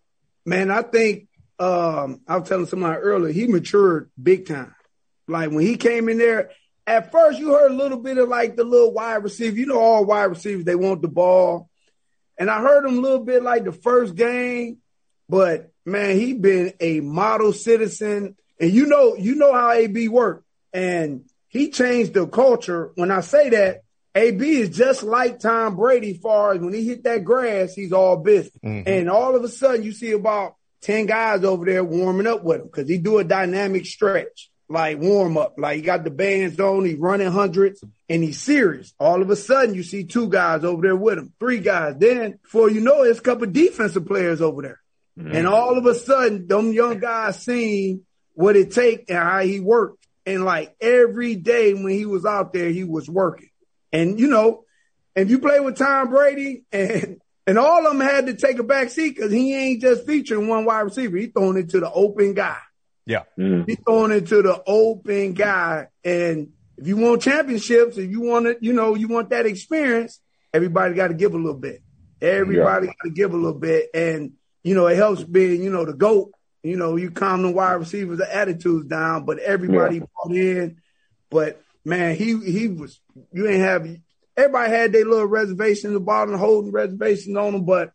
Man, 0.47 0.71
I 0.71 0.81
think 0.81 1.29
um, 1.59 2.21
I 2.27 2.39
was 2.39 2.49
telling 2.49 2.67
somebody 2.67 2.99
earlier, 2.99 3.33
he 3.33 3.47
matured 3.47 4.11
big 4.21 4.47
time. 4.47 4.75
Like 5.29 5.51
when 5.51 5.65
he 5.65 5.77
came 5.77 6.09
in 6.09 6.19
there, 6.19 6.51
at 6.87 7.13
first 7.13 7.39
you 7.39 7.53
heard 7.53 7.71
a 7.71 7.75
little 7.75 7.99
bit 7.99 8.19
of 8.19 8.29
like 8.29 8.57
the 8.57 8.65
little 8.65 8.93
wide 8.93 9.23
receiver. 9.23 9.57
You 9.57 9.67
know, 9.67 9.81
all 9.81 10.05
wide 10.05 10.25
receivers, 10.25 10.65
they 10.65 10.75
want 10.75 11.03
the 11.03 11.09
ball. 11.09 11.69
And 12.39 12.51
I 12.51 12.61
heard 12.61 12.85
him 12.85 12.99
a 12.99 13.01
little 13.01 13.25
bit 13.25 13.43
like 13.43 13.65
the 13.65 13.73
first 13.73 14.17
game, 14.17 14.79
but 15.29 15.71
man, 15.85 16.17
he 16.17 16.33
been 16.35 16.75
a 16.81 17.01
model 17.01 17.53
citizen. 17.53 18.37
And 18.59 18.71
you 18.73 18.87
know, 18.87 19.15
you 19.15 19.37
know 19.37 19.53
how 19.53 19.73
AB 19.73 20.09
worked. 20.09 20.45
And 20.73 21.25
he 21.49 21.71
changed 21.71 22.15
the 22.15 22.27
culture. 22.27 22.91
When 22.97 23.11
I 23.11 23.21
say 23.21 23.51
that, 23.51 23.83
AB 24.17 24.49
is 24.49 24.77
just 24.77 25.03
like 25.03 25.41
Tom 25.41 25.77
Brady, 25.77 26.15
far 26.15 26.55
as 26.55 26.61
when 26.61 26.73
he 26.73 26.85
hit 26.85 27.05
that 27.05 27.25
grass, 27.25 27.75
he's 27.75 27.93
all 27.93 28.17
business. 28.17 28.57
Mm-hmm. 28.65 28.89
And 28.89 29.11
all 29.11 29.35
of 29.35 29.43
a 29.43 29.49
sudden, 29.49 29.83
you 29.83 29.93
see 29.93 30.13
about 30.13 30.55
10 30.83 31.07
guys 31.07 31.45
over 31.45 31.65
there 31.65 31.83
warming 31.83 32.27
up 32.27 32.45
with 32.45 32.61
him 32.61 32.67
because 32.67 32.89
he 32.89 32.99
do 32.99 33.19
a 33.19 33.25
dynamic 33.25 33.87
stretch, 33.87 34.51
like 34.69 34.99
warm 34.99 35.37
up. 35.37 35.55
Like 35.59 35.77
he 35.77 35.83
got 35.83 36.05
the 36.05 36.11
bands 36.11 36.59
on, 36.61 36.85
he's 36.85 36.97
running 36.97 37.31
hundreds, 37.31 37.83
and 38.09 38.23
he's 38.23 38.41
serious. 38.41 38.95
All 38.99 39.23
of 39.23 39.31
a 39.31 39.37
sudden, 39.37 39.75
you 39.75 39.83
see 39.83 40.05
two 40.05 40.29
guys 40.29 40.65
over 40.65 40.83
there 40.83 40.97
with 40.97 41.19
him, 41.19 41.33
three 41.39 41.61
guys. 41.61 41.97
Then, 41.99 42.39
before 42.43 42.71
you 42.71 42.81
know 42.81 43.03
it, 43.03 43.11
it's 43.11 43.19
a 43.19 43.23
couple 43.23 43.47
defensive 43.47 44.07
players 44.07 44.41
over 44.41 44.63
there. 44.63 44.81
Mm-hmm. 45.19 45.37
And 45.37 45.47
all 45.47 45.79
of 45.79 45.87
a 45.87 45.95
sudden, 45.95 46.47
them 46.47 46.73
young 46.73 46.99
guys 46.99 47.43
seen 47.43 48.05
what 48.33 48.57
it 48.57 48.73
take 48.73 49.09
and 49.09 49.19
how 49.19 49.41
he 49.41 49.61
worked. 49.61 50.07
And 50.27 50.45
like 50.45 50.75
every 50.81 51.37
day 51.37 51.75
when 51.75 51.93
he 51.93 52.07
was 52.07 52.25
out 52.25 52.53
there, 52.53 52.71
he 52.71 52.85
was 52.85 53.09
working. 53.09 53.51
And 53.93 54.19
you 54.19 54.29
know, 54.29 54.65
if 55.15 55.31
you 55.31 55.39
play 55.39 55.61
with 55.61 55.77
Tom 55.77 56.11
Brady 56.11 56.65
and 56.73 57.21
and 57.47 57.59
all 57.59 57.87
of 57.87 57.93
them 57.93 58.01
had 58.01 58.27
to 58.27 58.35
take 58.35 58.59
a 58.59 58.63
back 58.63 58.89
seat 58.89 59.15
because 59.15 59.31
he 59.31 59.55
ain't 59.55 59.83
just 59.83 60.07
featuring 60.07 60.49
one 60.49 60.65
wide 60.65 60.81
receiver. 60.81 61.17
He 61.19 61.27
throwing 61.27 61.59
it 61.59 61.71
to 61.71 61.81
the 61.81 61.93
open 61.93 62.33
guy. 62.33 62.59
Yeah. 63.07 63.25
Mm-hmm. 63.39 63.71
He 63.71 63.77
throwing 63.77 64.13
it 64.13 64.27
to 64.29 64.43
the 64.43 64.63
open 64.67 65.35
guy. 65.35 65.89
And 66.05 66.53
if 66.77 66.87
you 66.87 66.97
want 66.97 67.23
championships, 67.23 67.99
if 67.99 68.11
you 68.11 68.21
want 68.21 68.47
it, 68.47 68.59
you 68.61 68.73
know, 68.73 68.95
you 68.95 69.09
want 69.09 69.31
that 69.31 69.47
experience, 69.47 70.21
everybody 70.53 70.95
got 70.95 71.09
to 71.09 71.15
give 71.15 71.35
a 71.35 71.39
little 71.39 71.55
bit. 71.55 71.83
Everybody 72.21 72.87
got 72.87 72.97
to 73.05 73.11
give 73.11 73.33
a 73.35 73.37
little 73.37 73.59
bit. 73.59 73.91
And, 73.93 74.33
you 74.63 74.75
know, 74.75 74.87
it 74.87 74.97
helps 74.97 75.23
being, 75.23 75.63
you 75.63 75.71
know, 75.71 75.85
the 75.85 75.93
GOAT. 75.93 76.33
You 76.63 76.77
know, 76.77 76.97
you 76.97 77.11
calm 77.11 77.43
the 77.43 77.51
wide 77.51 77.75
receivers, 77.75 78.17
the 78.17 78.35
attitudes 78.35 78.87
down, 78.87 79.27
but 79.27 79.39
everybody 79.39 79.99
bought 79.99 80.35
in. 80.35 80.81
But 81.31 81.61
man, 81.85 82.17
he 82.17 82.39
he 82.39 82.69
was 82.69 82.99
you 83.33 83.47
ain't 83.47 83.61
have 83.61 83.87
everybody 84.35 84.71
had 84.71 84.93
their 84.93 85.05
little 85.05 85.27
reservations 85.27 85.95
about 85.95 86.31
him, 86.31 86.39
holding 86.39 86.73
reservations 86.73 87.37
on 87.37 87.55
him, 87.55 87.65
but 87.67 87.93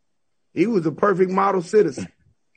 he 0.53 0.67
was 0.67 0.85
a 0.85 0.91
perfect 0.91 1.31
model 1.31 1.63
citizen. 1.63 2.07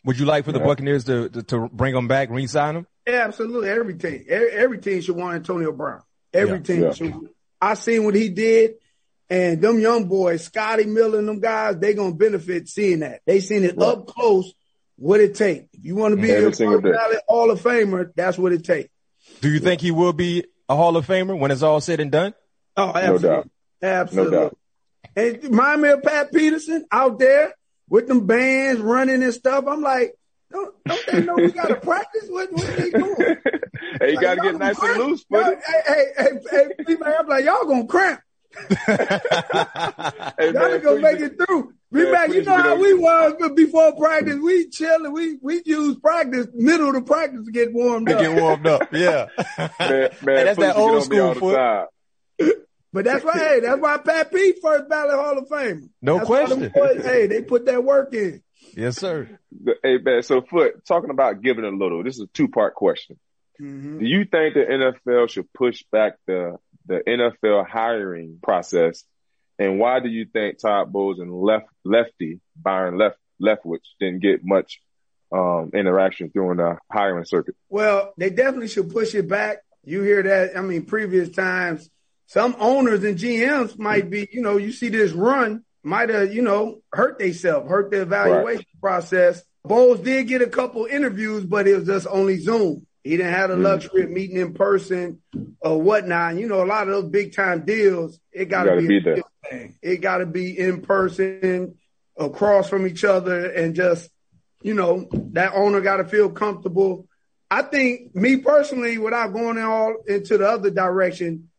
Would 0.04 0.18
you 0.18 0.26
like 0.26 0.44
for 0.44 0.52
the 0.52 0.58
Buccaneers 0.60 1.04
to, 1.04 1.28
to 1.28 1.42
to 1.44 1.68
bring 1.68 1.94
him 1.94 2.08
back, 2.08 2.28
re-sign 2.30 2.76
him? 2.76 2.86
Yeah, 3.06 3.24
absolutely. 3.26 3.68
Every 3.68 3.94
team, 3.94 4.24
every, 4.28 4.50
every 4.50 4.78
team 4.78 5.00
should 5.00 5.16
want 5.16 5.36
Antonio 5.36 5.72
Brown. 5.72 6.02
Every 6.32 6.56
Yeah, 6.58 6.62
team 6.62 6.82
yeah. 6.82 6.92
should. 6.92 7.14
I 7.60 7.74
seen 7.74 8.04
what 8.04 8.14
he 8.16 8.28
did, 8.28 8.74
and 9.30 9.60
them 9.62 9.78
young 9.78 10.06
boys, 10.06 10.44
Scotty 10.44 10.84
Miller 10.86 11.18
and 11.20 11.28
them 11.28 11.40
guys, 11.40 11.78
they 11.78 11.94
gonna 11.94 12.14
benefit 12.14 12.68
seeing 12.68 13.00
that. 13.00 13.20
They 13.26 13.40
seen 13.40 13.62
it 13.64 13.80
up 13.80 14.06
close. 14.06 14.52
What 14.96 15.20
it 15.20 15.34
take? 15.34 15.66
If 15.72 15.84
you 15.84 15.96
want 15.96 16.14
to 16.16 16.20
be 16.20 16.30
Every 16.30 16.50
a 16.50 16.54
single 16.54 16.80
first 16.80 16.92
day. 16.92 16.96
ballot 16.98 17.20
Hall 17.28 17.50
of 17.50 17.60
Famer, 17.62 18.12
that's 18.14 18.38
what 18.38 18.52
it 18.52 18.64
take. 18.64 18.88
Do 19.40 19.48
you 19.50 19.58
think 19.60 19.80
he 19.80 19.90
will 19.90 20.12
be 20.12 20.44
a 20.68 20.76
Hall 20.76 20.96
of 20.96 21.06
Famer 21.06 21.36
when 21.38 21.50
it's 21.50 21.62
all 21.62 21.80
said 21.80 21.98
and 22.00 22.10
done? 22.12 22.34
Oh, 22.76 22.88
absolutely. 22.94 23.28
doubt. 23.28 23.50
Absolutely. 23.82 24.30
No 24.36 24.42
doubt. 24.44 24.58
And 25.16 25.42
remind 25.44 25.82
me 25.82 25.88
of 25.90 26.02
Pat 26.02 26.32
Peterson 26.32 26.84
out 26.92 27.18
there 27.18 27.52
with 27.92 28.08
them 28.08 28.26
bands 28.26 28.80
running 28.80 29.22
and 29.22 29.34
stuff. 29.34 29.66
I'm 29.68 29.82
like, 29.82 30.14
don't, 30.50 30.74
don't 30.88 31.06
they 31.06 31.20
know 31.20 31.36
we 31.36 31.52
got 31.52 31.68
to 31.68 31.76
practice? 31.80 32.26
What, 32.30 32.50
what 32.50 32.66
are 32.70 32.74
they 32.74 32.90
doing? 32.90 33.36
hey, 34.00 34.08
you 34.10 34.16
Like, 34.16 34.22
got 34.24 34.34
to 34.36 34.40
get 34.40 34.56
nice 34.58 34.78
gonna 34.78 34.92
and 34.94 35.10
loose, 35.10 35.24
buddy. 35.24 35.50
Y'all- 35.50 35.60
Hey, 35.66 35.82
hey, 35.86 36.04
hey, 36.16 36.30
hey, 36.50 36.68
B-Man, 36.86 37.14
I'm 37.20 37.28
like, 37.28 37.44
y'all 37.44 37.64
gonna 37.66 37.86
cramp. 37.86 38.20
Hey, 40.38 40.52
Y'all 40.52 40.78
gonna 40.80 41.00
make 41.00 41.20
it 41.20 41.36
through. 41.36 41.72
Yeah, 41.90 42.04
B-Man, 42.04 42.32
you 42.32 42.42
know 42.44 42.56
how 42.56 42.76
we 42.80 42.94
was 42.94 43.34
before 43.54 43.94
practice. 43.96 44.36
We 44.42 44.68
chilling. 44.70 45.12
We 45.12 45.38
we 45.42 45.62
use 45.64 45.96
practice, 45.98 46.46
middle 46.54 46.88
of 46.88 46.94
the 46.94 47.02
practice 47.02 47.44
to 47.44 47.52
get 47.52 47.72
warmed 47.72 48.10
up. 48.10 48.18
To 48.18 48.24
get 48.24 48.40
warmed 48.40 48.66
up, 48.66 48.88
yeah. 48.92 49.26
Man, 49.58 49.68
man, 49.78 50.08
Hey, 50.26 50.44
that's 50.44 50.58
that 50.58 50.76
old 50.76 51.02
on 51.02 51.08
me 51.08 51.18
all 51.18 51.34
school 51.34 51.40
foot. 51.40 51.88
Time. 52.94 53.04
But 53.04 53.04
that's 53.04 53.24
why, 53.24 53.38
hey, 53.38 53.60
that's 53.60 53.80
why 53.80 53.98
Pat 53.98 54.32
P 54.32 54.54
first 54.60 54.88
ballot 54.88 55.14
Hall 55.14 55.38
of 55.38 55.48
Fame. 55.48 55.90
No 56.00 56.16
That's 56.16 56.26
question. 56.26 56.72
boys, 56.74 57.04
hey, 57.04 57.26
they 57.26 57.42
put 57.42 57.66
that 57.66 57.82
work 57.84 58.14
in. 58.14 58.42
Yes, 58.74 58.96
sir. 58.96 59.28
Hey, 59.82 59.98
man, 59.98 60.22
so 60.22 60.40
Foot, 60.42 60.84
talking 60.86 61.10
about 61.10 61.42
giving 61.42 61.64
a 61.64 61.70
little, 61.70 62.02
this 62.02 62.16
is 62.16 62.22
a 62.22 62.26
two 62.28 62.48
part 62.48 62.74
question. 62.74 63.18
Mhm. 63.60 63.98
Do 64.00 64.06
you 64.06 64.24
think 64.24 64.54
the 64.54 64.64
NFL 64.64 65.28
should 65.30 65.52
push 65.52 65.82
back 65.92 66.14
the, 66.26 66.56
the 66.86 67.02
NFL 67.06 67.66
hiring 67.68 68.38
process? 68.42 69.04
And 69.58 69.78
why 69.78 70.00
do 70.00 70.08
you 70.08 70.26
think 70.32 70.58
Todd 70.58 70.92
Bowles 70.92 71.18
and 71.18 71.32
left, 71.32 71.66
lefty, 71.84 72.40
Byron 72.56 72.98
left, 72.98 73.16
Leftwich 73.40 73.84
didn't 74.00 74.20
get 74.20 74.40
much 74.44 74.80
um, 75.32 75.70
interaction 75.74 76.30
during 76.32 76.58
the 76.58 76.78
hiring 76.90 77.24
circuit. 77.24 77.56
Well, 77.68 78.12
they 78.16 78.30
definitely 78.30 78.68
should 78.68 78.90
push 78.92 79.14
it 79.14 79.28
back. 79.28 79.58
You 79.84 80.02
hear 80.02 80.22
that? 80.22 80.56
I 80.56 80.60
mean, 80.60 80.84
previous 80.84 81.30
times, 81.30 81.88
some 82.32 82.56
owners 82.58 83.04
and 83.04 83.18
GMs 83.18 83.78
might 83.78 84.08
be, 84.08 84.26
you 84.32 84.40
know, 84.40 84.56
you 84.56 84.72
see 84.72 84.88
this 84.88 85.12
run 85.12 85.64
might 85.82 86.08
have, 86.08 86.32
you 86.32 86.40
know, 86.40 86.80
hurt 86.90 87.18
themselves, 87.18 87.68
hurt 87.68 87.90
the 87.90 88.00
evaluation 88.00 88.64
right. 88.72 88.80
process. 88.80 89.42
Bowles 89.66 90.00
did 90.00 90.28
get 90.28 90.40
a 90.40 90.46
couple 90.46 90.86
interviews, 90.86 91.44
but 91.44 91.68
it 91.68 91.76
was 91.76 91.86
just 91.86 92.06
only 92.08 92.38
Zoom. 92.38 92.86
He 93.04 93.18
didn't 93.18 93.34
have 93.34 93.50
the 93.50 93.56
mm. 93.56 93.64
luxury 93.64 94.04
of 94.04 94.10
meeting 94.10 94.38
in 94.38 94.54
person 94.54 95.20
or 95.60 95.82
whatnot. 95.82 96.36
You 96.36 96.48
know, 96.48 96.64
a 96.64 96.64
lot 96.64 96.88
of 96.88 96.94
those 96.94 97.10
big 97.10 97.34
time 97.36 97.66
deals, 97.66 98.18
it 98.32 98.46
got 98.46 98.64
to 98.64 98.78
be, 98.78 99.00
be. 99.00 99.22
Thing. 99.50 99.76
It 99.82 99.96
got 99.98 100.18
to 100.18 100.26
be 100.26 100.58
in 100.58 100.80
person, 100.80 101.76
across 102.16 102.66
from 102.66 102.86
each 102.86 103.04
other, 103.04 103.50
and 103.50 103.74
just, 103.74 104.08
you 104.62 104.72
know, 104.72 105.06
that 105.32 105.52
owner 105.52 105.82
got 105.82 105.98
to 105.98 106.04
feel 106.06 106.30
comfortable. 106.30 107.06
I 107.50 107.60
think 107.60 108.14
me 108.14 108.38
personally, 108.38 108.96
without 108.96 109.34
going 109.34 109.58
all 109.58 109.96
into 110.06 110.38
the 110.38 110.48
other 110.48 110.70
direction, 110.70 111.50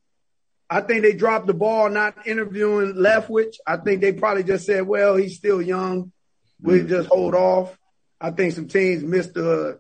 I 0.74 0.82
think 0.82 1.03
they 1.03 1.13
dropped 1.13 1.45
the 1.45 1.53
ball 1.53 1.88
not 1.88 2.26
interviewing 2.26 2.95
Leftwich. 2.95 3.57
I 3.65 3.78
think 3.78 4.01
they 4.01 4.11
probably 4.11 4.43
just 4.43 4.65
said, 4.65 4.88
well, 4.88 5.15
he's 5.15 5.38
still 5.38 5.61
young. 5.61 6.11
We'll 6.59 6.80
mm-hmm. 6.80 6.88
just 6.88 7.09
hold 7.09 7.36
off. 7.36 7.78
I 8.19 8.32
think 8.32 8.53
some 8.53 8.67
teams 8.67 9.03
missed 9.03 9.36
the 9.36 9.80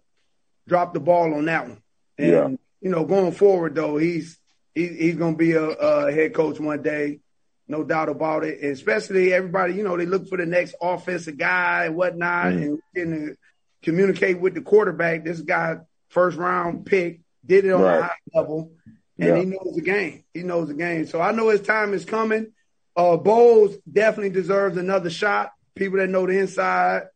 drop 0.67 0.93
the 0.93 0.99
ball 0.99 1.33
on 1.33 1.45
that 1.45 1.67
one. 1.67 1.81
And 2.19 2.31
yeah. 2.31 2.47
you 2.79 2.91
know, 2.91 3.05
going 3.05 3.31
forward 3.31 3.73
though, 3.73 3.97
he's 3.97 4.37
he, 4.75 4.87
he's 4.87 5.15
going 5.15 5.33
to 5.33 5.37
be 5.37 5.53
a, 5.53 5.63
a, 5.63 6.11
head 6.11 6.35
coach 6.35 6.59
one 6.59 6.83
day, 6.83 7.21
no 7.67 7.83
doubt 7.83 8.09
about 8.09 8.43
it. 8.43 8.61
And 8.61 8.71
especially 8.71 9.33
everybody, 9.33 9.73
you 9.73 9.83
know, 9.83 9.97
they 9.97 10.05
look 10.05 10.27
for 10.27 10.37
the 10.37 10.45
next 10.45 10.75
offensive 10.79 11.39
guy 11.39 11.85
and 11.85 11.95
whatnot, 11.95 12.53
mm. 12.53 12.79
and, 12.95 13.13
and 13.13 13.37
communicate 13.81 14.39
with 14.39 14.53
the 14.53 14.61
quarterback. 14.61 15.25
This 15.25 15.41
guy, 15.41 15.77
first 16.09 16.37
round 16.37 16.85
pick, 16.85 17.21
did 17.43 17.65
it 17.65 17.71
on 17.71 17.81
right. 17.81 17.97
a 17.97 18.03
high 18.03 18.15
level 18.35 18.73
and 19.19 19.29
yeah. 19.29 19.37
he 19.37 19.45
knows 19.45 19.75
the 19.75 19.81
game. 19.81 20.23
He 20.33 20.43
knows 20.43 20.67
the 20.67 20.73
game. 20.73 21.05
So 21.07 21.21
I 21.21 21.31
know 21.31 21.49
his 21.49 21.61
time 21.61 21.93
is 21.93 22.05
coming. 22.05 22.53
Uh, 22.95 23.17
Bowles 23.17 23.75
definitely 23.91 24.29
deserves 24.29 24.77
another 24.77 25.09
shot. 25.09 25.51
People 25.75 25.99
that 25.99 26.09
know 26.09 26.27
the 26.27 26.37
inside 26.37 27.07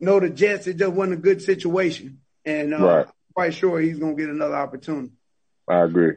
know 0.00 0.18
the 0.18 0.30
Jets. 0.30 0.66
It 0.66 0.76
just 0.76 0.92
wasn't 0.92 1.18
a 1.18 1.22
good 1.22 1.42
situation, 1.42 2.20
and 2.44 2.74
uh, 2.74 2.78
right. 2.78 3.06
I'm 3.06 3.12
quite 3.34 3.54
sure 3.54 3.78
he's 3.80 3.98
going 3.98 4.16
to 4.16 4.20
get 4.20 4.30
another 4.30 4.56
opportunity. 4.56 5.12
I 5.68 5.82
agree. 5.82 6.16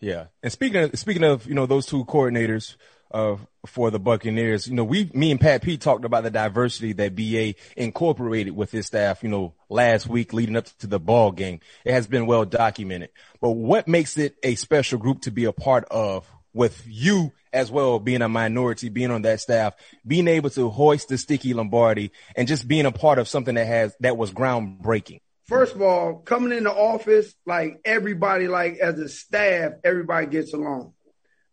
Yeah, 0.00 0.26
and 0.42 0.52
speaking 0.52 0.82
of, 0.82 0.98
speaking 0.98 1.24
of 1.24 1.46
you 1.46 1.54
know 1.54 1.66
those 1.66 1.86
two 1.86 2.04
coordinators, 2.04 2.76
uh, 3.12 3.36
for 3.66 3.90
the 3.90 3.98
Buccaneers. 3.98 4.66
You 4.66 4.74
know, 4.74 4.84
we, 4.84 5.10
me 5.14 5.30
and 5.30 5.40
Pat 5.40 5.62
Pete 5.62 5.80
talked 5.80 6.04
about 6.04 6.24
the 6.24 6.30
diversity 6.30 6.92
that 6.94 7.14
BA 7.14 7.54
incorporated 7.76 8.56
with 8.56 8.70
his 8.70 8.86
staff, 8.86 9.22
you 9.22 9.28
know, 9.28 9.54
last 9.68 10.06
week 10.06 10.32
leading 10.32 10.56
up 10.56 10.66
to 10.78 10.86
the 10.86 10.98
ball 10.98 11.32
game. 11.32 11.60
It 11.84 11.92
has 11.92 12.06
been 12.06 12.26
well 12.26 12.44
documented. 12.44 13.10
But 13.40 13.50
what 13.50 13.88
makes 13.88 14.16
it 14.18 14.36
a 14.42 14.54
special 14.54 14.98
group 14.98 15.22
to 15.22 15.30
be 15.30 15.44
a 15.44 15.52
part 15.52 15.84
of 15.90 16.26
with 16.54 16.82
you 16.86 17.32
as 17.52 17.70
well 17.70 17.98
being 17.98 18.22
a 18.22 18.28
minority, 18.28 18.88
being 18.88 19.10
on 19.10 19.22
that 19.22 19.40
staff, 19.40 19.74
being 20.06 20.28
able 20.28 20.50
to 20.50 20.70
hoist 20.70 21.08
the 21.08 21.18
sticky 21.18 21.54
Lombardi 21.54 22.12
and 22.34 22.48
just 22.48 22.66
being 22.66 22.86
a 22.86 22.92
part 22.92 23.18
of 23.18 23.28
something 23.28 23.54
that 23.54 23.66
has, 23.66 23.94
that 24.00 24.16
was 24.16 24.32
groundbreaking? 24.32 25.20
First 25.46 25.74
of 25.74 25.82
all, 25.82 26.16
coming 26.16 26.56
in 26.56 26.64
the 26.64 26.72
office, 26.72 27.34
like 27.44 27.80
everybody, 27.84 28.48
like 28.48 28.78
as 28.78 28.98
a 28.98 29.08
staff, 29.08 29.72
everybody 29.84 30.26
gets 30.26 30.54
along. 30.54 30.94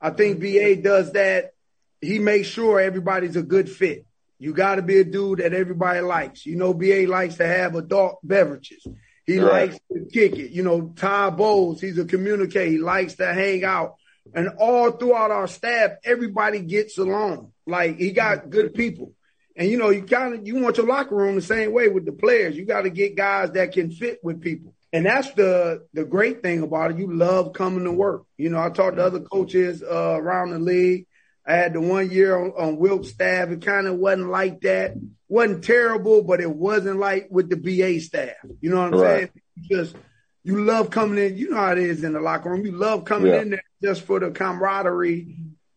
I 0.02 0.12
think 0.12 0.40
BA 0.40 0.78
does 0.78 1.14
that. 1.14 1.54
He 2.02 2.20
makes 2.20 2.48
sure 2.48 2.80
everybody's 2.80 3.36
a 3.36 3.44
good 3.44 3.70
fit. 3.70 4.06
You 4.38 4.54
got 4.54 4.76
to 4.76 4.82
be 4.82 5.00
a 5.00 5.04
dude 5.04 5.40
that 5.40 5.54
everybody 5.54 6.00
likes. 6.00 6.46
You 6.46 6.56
know, 6.56 6.74
BA 6.74 7.06
likes 7.08 7.36
to 7.36 7.46
have 7.46 7.76
adult 7.76 8.20
beverages. 8.24 8.88
He 9.26 9.38
right. 9.40 9.70
likes 9.70 9.80
to 9.92 10.06
kick 10.12 10.38
it. 10.38 10.52
You 10.52 10.64
know, 10.64 10.94
Ty 10.96 11.32
Bowles, 11.32 11.82
he's 11.82 11.98
a 11.98 12.06
communicator. 12.06 12.72
He 12.72 12.78
likes 12.78 13.16
to 13.16 13.34
hang 13.34 13.64
out. 13.64 13.96
And 14.34 14.50
all 14.58 14.92
throughout 14.92 15.32
our 15.32 15.48
staff, 15.48 15.92
everybody 16.04 16.62
gets 16.62 16.98
along. 16.98 17.52
Like 17.68 17.98
he 17.98 18.12
got 18.12 18.50
good 18.50 18.74
people. 18.74 19.14
And 19.56 19.70
you 19.70 19.78
know, 19.78 19.90
you 19.90 20.04
kind 20.04 20.36
of 20.36 20.48
you 20.48 20.62
want 20.62 20.78
your 20.78 20.88
locker 20.88 21.16
room 21.16 21.36
the 21.36 21.42
same 21.42 21.74
way 21.74 21.90
with 21.90 22.06
the 22.06 22.12
players. 22.12 22.56
You 22.56 22.66
got 22.66 22.84
to 22.84 22.90
get 22.90 23.16
guys 23.16 23.52
that 23.52 23.74
can 23.74 23.92
fit 23.92 24.20
with 24.24 24.42
people. 24.42 24.74
And 24.92 25.06
that's 25.06 25.32
the 25.34 25.86
the 25.94 26.04
great 26.04 26.42
thing 26.42 26.64
about 26.64 26.92
it. 26.92 26.98
You 26.98 27.14
love 27.16 27.54
coming 27.54 27.84
to 27.84 27.92
work. 27.92 28.24
You 28.38 28.50
know, 28.50 28.60
I 28.60 28.70
talked 28.70 28.98
to 28.98 29.06
other 29.06 29.20
coaches 29.20 29.84
uh, 29.84 30.18
around 30.18 30.52
the 30.52 30.60
league. 30.60 31.06
I 31.46 31.54
had 31.54 31.74
the 31.74 31.82
one 31.82 32.12
year 32.12 32.38
on, 32.38 32.52
on 32.52 32.78
Wilk's 32.78 33.10
staff. 33.10 33.50
It 33.50 33.64
kind 33.64 33.88
of 33.88 33.96
wasn't 33.96 34.30
like 34.30 34.62
that. 34.62 34.96
wasn't 35.28 35.64
terrible, 35.64 36.24
but 36.24 36.42
it 36.42 36.50
wasn't 36.50 37.00
like 37.00 37.28
with 37.30 37.50
the 37.50 37.56
BA 37.56 38.02
staff. 38.02 38.36
You 38.62 38.70
know 38.72 38.78
what 38.78 38.94
I'm 38.94 39.00
right. 39.00 39.18
saying? 39.18 39.30
Just 39.70 39.96
you 40.44 40.64
love 40.64 40.90
coming 40.90 41.24
in. 41.24 41.38
You 41.38 41.52
know 41.52 41.58
how 41.58 41.72
it 41.72 41.78
is 41.78 42.04
in 42.04 42.14
the 42.14 42.20
locker 42.20 42.50
room. 42.50 42.66
You 42.66 42.72
love 42.72 43.06
coming 43.06 43.32
yeah. 43.32 43.42
in 43.42 43.50
there 43.52 43.64
just 43.82 44.04
for 44.04 44.20
the 44.20 44.32
camaraderie, 44.32 45.36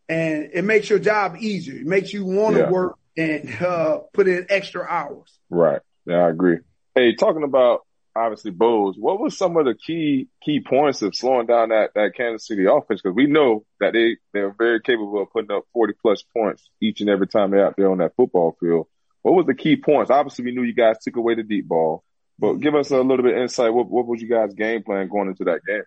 and 0.08 0.50
it 0.52 0.64
makes 0.64 0.88
your 0.88 0.98
job 0.98 1.36
easier. 1.38 1.80
It 1.80 1.86
makes 1.86 2.12
you 2.12 2.24
want 2.24 2.56
to 2.56 2.62
yeah. 2.62 2.70
work 2.70 2.98
and 3.16 3.62
uh, 3.62 3.98
put 4.12 4.28
in 4.28 4.46
extra 4.48 4.84
hours. 4.84 5.38
Right. 5.50 5.80
Yeah, 6.06 6.24
I 6.24 6.30
agree. 6.30 6.58
Hey, 6.94 7.14
talking 7.14 7.44
about 7.44 7.86
obviously 8.14 8.50
Bowles. 8.50 8.96
What 8.98 9.20
was 9.20 9.36
some 9.36 9.56
of 9.56 9.64
the 9.64 9.74
key 9.74 10.28
key 10.42 10.60
points 10.60 11.02
of 11.02 11.14
slowing 11.14 11.46
down 11.46 11.70
that 11.70 11.90
that 11.94 12.14
Kansas 12.16 12.46
City 12.46 12.64
offense? 12.64 13.00
Because 13.02 13.14
we 13.14 13.26
know 13.26 13.64
that 13.80 13.92
they 13.92 14.16
they're 14.32 14.54
very 14.56 14.80
capable 14.80 15.22
of 15.22 15.32
putting 15.32 15.50
up 15.50 15.64
forty 15.72 15.94
plus 16.00 16.22
points 16.22 16.68
each 16.80 17.00
and 17.00 17.10
every 17.10 17.26
time 17.26 17.50
they're 17.50 17.66
out 17.66 17.74
there 17.76 17.90
on 17.90 17.98
that 17.98 18.16
football 18.16 18.56
field. 18.60 18.86
What 19.22 19.34
was 19.34 19.46
the 19.46 19.54
key 19.54 19.76
points? 19.76 20.10
Obviously, 20.10 20.44
we 20.44 20.52
knew 20.52 20.62
you 20.62 20.74
guys 20.74 20.98
took 21.00 21.16
away 21.16 21.36
the 21.36 21.42
deep 21.42 21.68
ball, 21.68 22.04
but 22.38 22.54
give 22.54 22.74
us 22.74 22.90
a 22.90 22.96
little 22.96 23.22
bit 23.22 23.36
of 23.36 23.42
insight. 23.42 23.72
What 23.72 23.88
what 23.88 24.06
was 24.06 24.20
you 24.20 24.28
guys' 24.28 24.54
game 24.54 24.82
plan 24.82 25.08
going 25.08 25.28
into 25.28 25.44
that 25.44 25.60
game? 25.66 25.84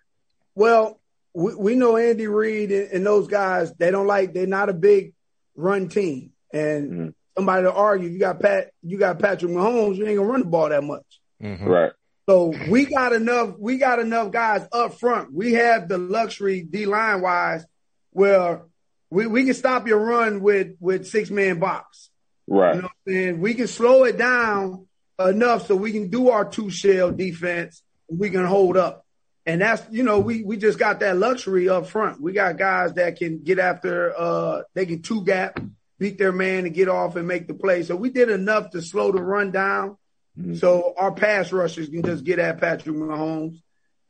Well, 0.54 0.98
we, 1.34 1.54
we 1.54 1.74
know 1.74 1.98
Andy 1.98 2.26
Reid 2.26 2.72
and, 2.72 2.90
and, 2.90 3.06
those 3.06 3.28
guys. 3.28 3.74
They 3.74 3.90
don't 3.90 4.06
like. 4.06 4.32
They're 4.32 4.46
not 4.46 4.70
a 4.70 4.72
big 4.72 5.12
run 5.54 5.88
team, 5.88 6.32
and 6.52 6.90
mm-hmm. 6.90 7.08
somebody 7.36 7.64
to 7.64 7.72
argue. 7.72 8.08
You 8.08 8.18
got 8.18 8.40
Pat. 8.40 8.70
You 8.82 8.98
got 8.98 9.18
Patrick 9.18 9.52
Mahomes. 9.52 9.96
You 9.96 10.06
ain't 10.06 10.16
gonna 10.16 10.28
run 10.28 10.40
the 10.40 10.46
ball 10.46 10.70
that 10.70 10.82
much. 10.82 11.04
Mm-hmm. 11.42 11.68
Right. 11.68 11.92
So 12.28 12.52
we 12.68 12.86
got 12.86 13.12
enough, 13.12 13.54
we 13.56 13.78
got 13.78 14.00
enough 14.00 14.32
guys 14.32 14.66
up 14.72 14.98
front. 14.98 15.32
We 15.32 15.52
have 15.52 15.88
the 15.88 15.96
luxury 15.96 16.62
D 16.62 16.84
line 16.84 17.20
wise 17.20 17.64
where 18.10 18.62
we, 19.10 19.28
we 19.28 19.44
can 19.44 19.54
stop 19.54 19.86
your 19.86 20.00
run 20.00 20.40
with, 20.40 20.74
with 20.80 21.06
six 21.06 21.30
man 21.30 21.60
box. 21.60 22.10
Right. 22.48 22.74
You 22.74 22.82
know 22.82 22.88
what 22.88 23.12
I'm 23.12 23.12
saying? 23.12 23.40
We 23.40 23.54
can 23.54 23.68
slow 23.68 24.04
it 24.04 24.18
down 24.18 24.86
enough 25.20 25.68
so 25.68 25.76
we 25.76 25.92
can 25.92 26.08
do 26.08 26.30
our 26.30 26.44
two 26.44 26.68
shell 26.68 27.12
defense. 27.12 27.82
We 28.08 28.30
can 28.30 28.44
hold 28.44 28.76
up. 28.76 29.04
And 29.44 29.60
that's, 29.60 29.84
you 29.92 30.02
know, 30.02 30.18
we, 30.18 30.42
we 30.42 30.56
just 30.56 30.80
got 30.80 30.98
that 31.00 31.16
luxury 31.16 31.68
up 31.68 31.86
front. 31.86 32.20
We 32.20 32.32
got 32.32 32.58
guys 32.58 32.94
that 32.94 33.16
can 33.16 33.44
get 33.44 33.60
after, 33.60 34.12
uh, 34.18 34.62
they 34.74 34.86
can 34.86 35.02
two 35.02 35.24
gap, 35.24 35.60
beat 36.00 36.18
their 36.18 36.32
man 36.32 36.66
and 36.66 36.74
get 36.74 36.88
off 36.88 37.14
and 37.14 37.28
make 37.28 37.46
the 37.46 37.54
play. 37.54 37.84
So 37.84 37.94
we 37.94 38.10
did 38.10 38.30
enough 38.30 38.70
to 38.70 38.82
slow 38.82 39.12
the 39.12 39.22
run 39.22 39.52
down 39.52 39.96
Mm-hmm. 40.38 40.54
So 40.56 40.94
our 40.96 41.12
pass 41.12 41.52
rushers 41.52 41.88
can 41.88 42.02
just 42.02 42.24
get 42.24 42.38
at 42.38 42.60
Patrick 42.60 42.94
Mahomes 42.94 43.60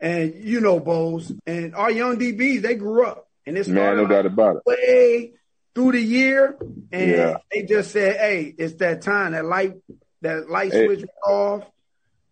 and 0.00 0.34
you 0.34 0.60
know 0.60 0.80
Bowles 0.80 1.32
and 1.46 1.74
our 1.74 1.90
young 1.90 2.18
DBs, 2.18 2.62
they 2.62 2.74
grew 2.74 3.06
up 3.06 3.28
and 3.46 3.56
it's 3.56 3.68
Man, 3.68 3.96
no 3.96 4.06
doubt 4.06 4.26
about 4.26 4.56
it. 4.56 4.62
way 4.66 5.32
through 5.74 5.92
the 5.92 6.00
year. 6.00 6.58
And 6.90 7.10
yeah. 7.10 7.36
they 7.52 7.62
just 7.62 7.92
said, 7.92 8.16
Hey, 8.16 8.54
it's 8.58 8.74
that 8.76 9.02
time, 9.02 9.32
that 9.32 9.44
light, 9.44 9.74
that 10.22 10.50
light 10.50 10.72
hey. 10.72 10.86
switch 10.86 11.04
off, 11.24 11.64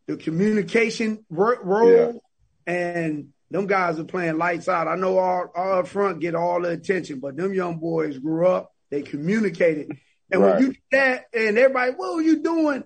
the 0.06 0.16
communication 0.16 1.24
role 1.30 2.20
yeah. 2.66 2.72
and 2.72 3.28
them 3.50 3.66
guys 3.66 3.98
are 4.00 4.04
playing 4.04 4.38
lights 4.38 4.68
out. 4.68 4.88
I 4.88 4.96
know 4.96 5.18
all, 5.18 5.52
all 5.54 5.78
up 5.78 5.86
front 5.86 6.20
get 6.20 6.34
all 6.34 6.60
the 6.60 6.70
attention, 6.70 7.20
but 7.20 7.36
them 7.36 7.54
young 7.54 7.78
boys 7.78 8.18
grew 8.18 8.48
up, 8.48 8.72
they 8.90 9.02
communicated. 9.02 9.96
And 10.30 10.42
right. 10.42 10.54
when 10.54 10.62
you 10.62 10.72
do 10.72 10.78
that 10.92 11.26
and 11.32 11.56
everybody, 11.56 11.92
what 11.92 12.16
were 12.16 12.22
you 12.22 12.42
doing? 12.42 12.84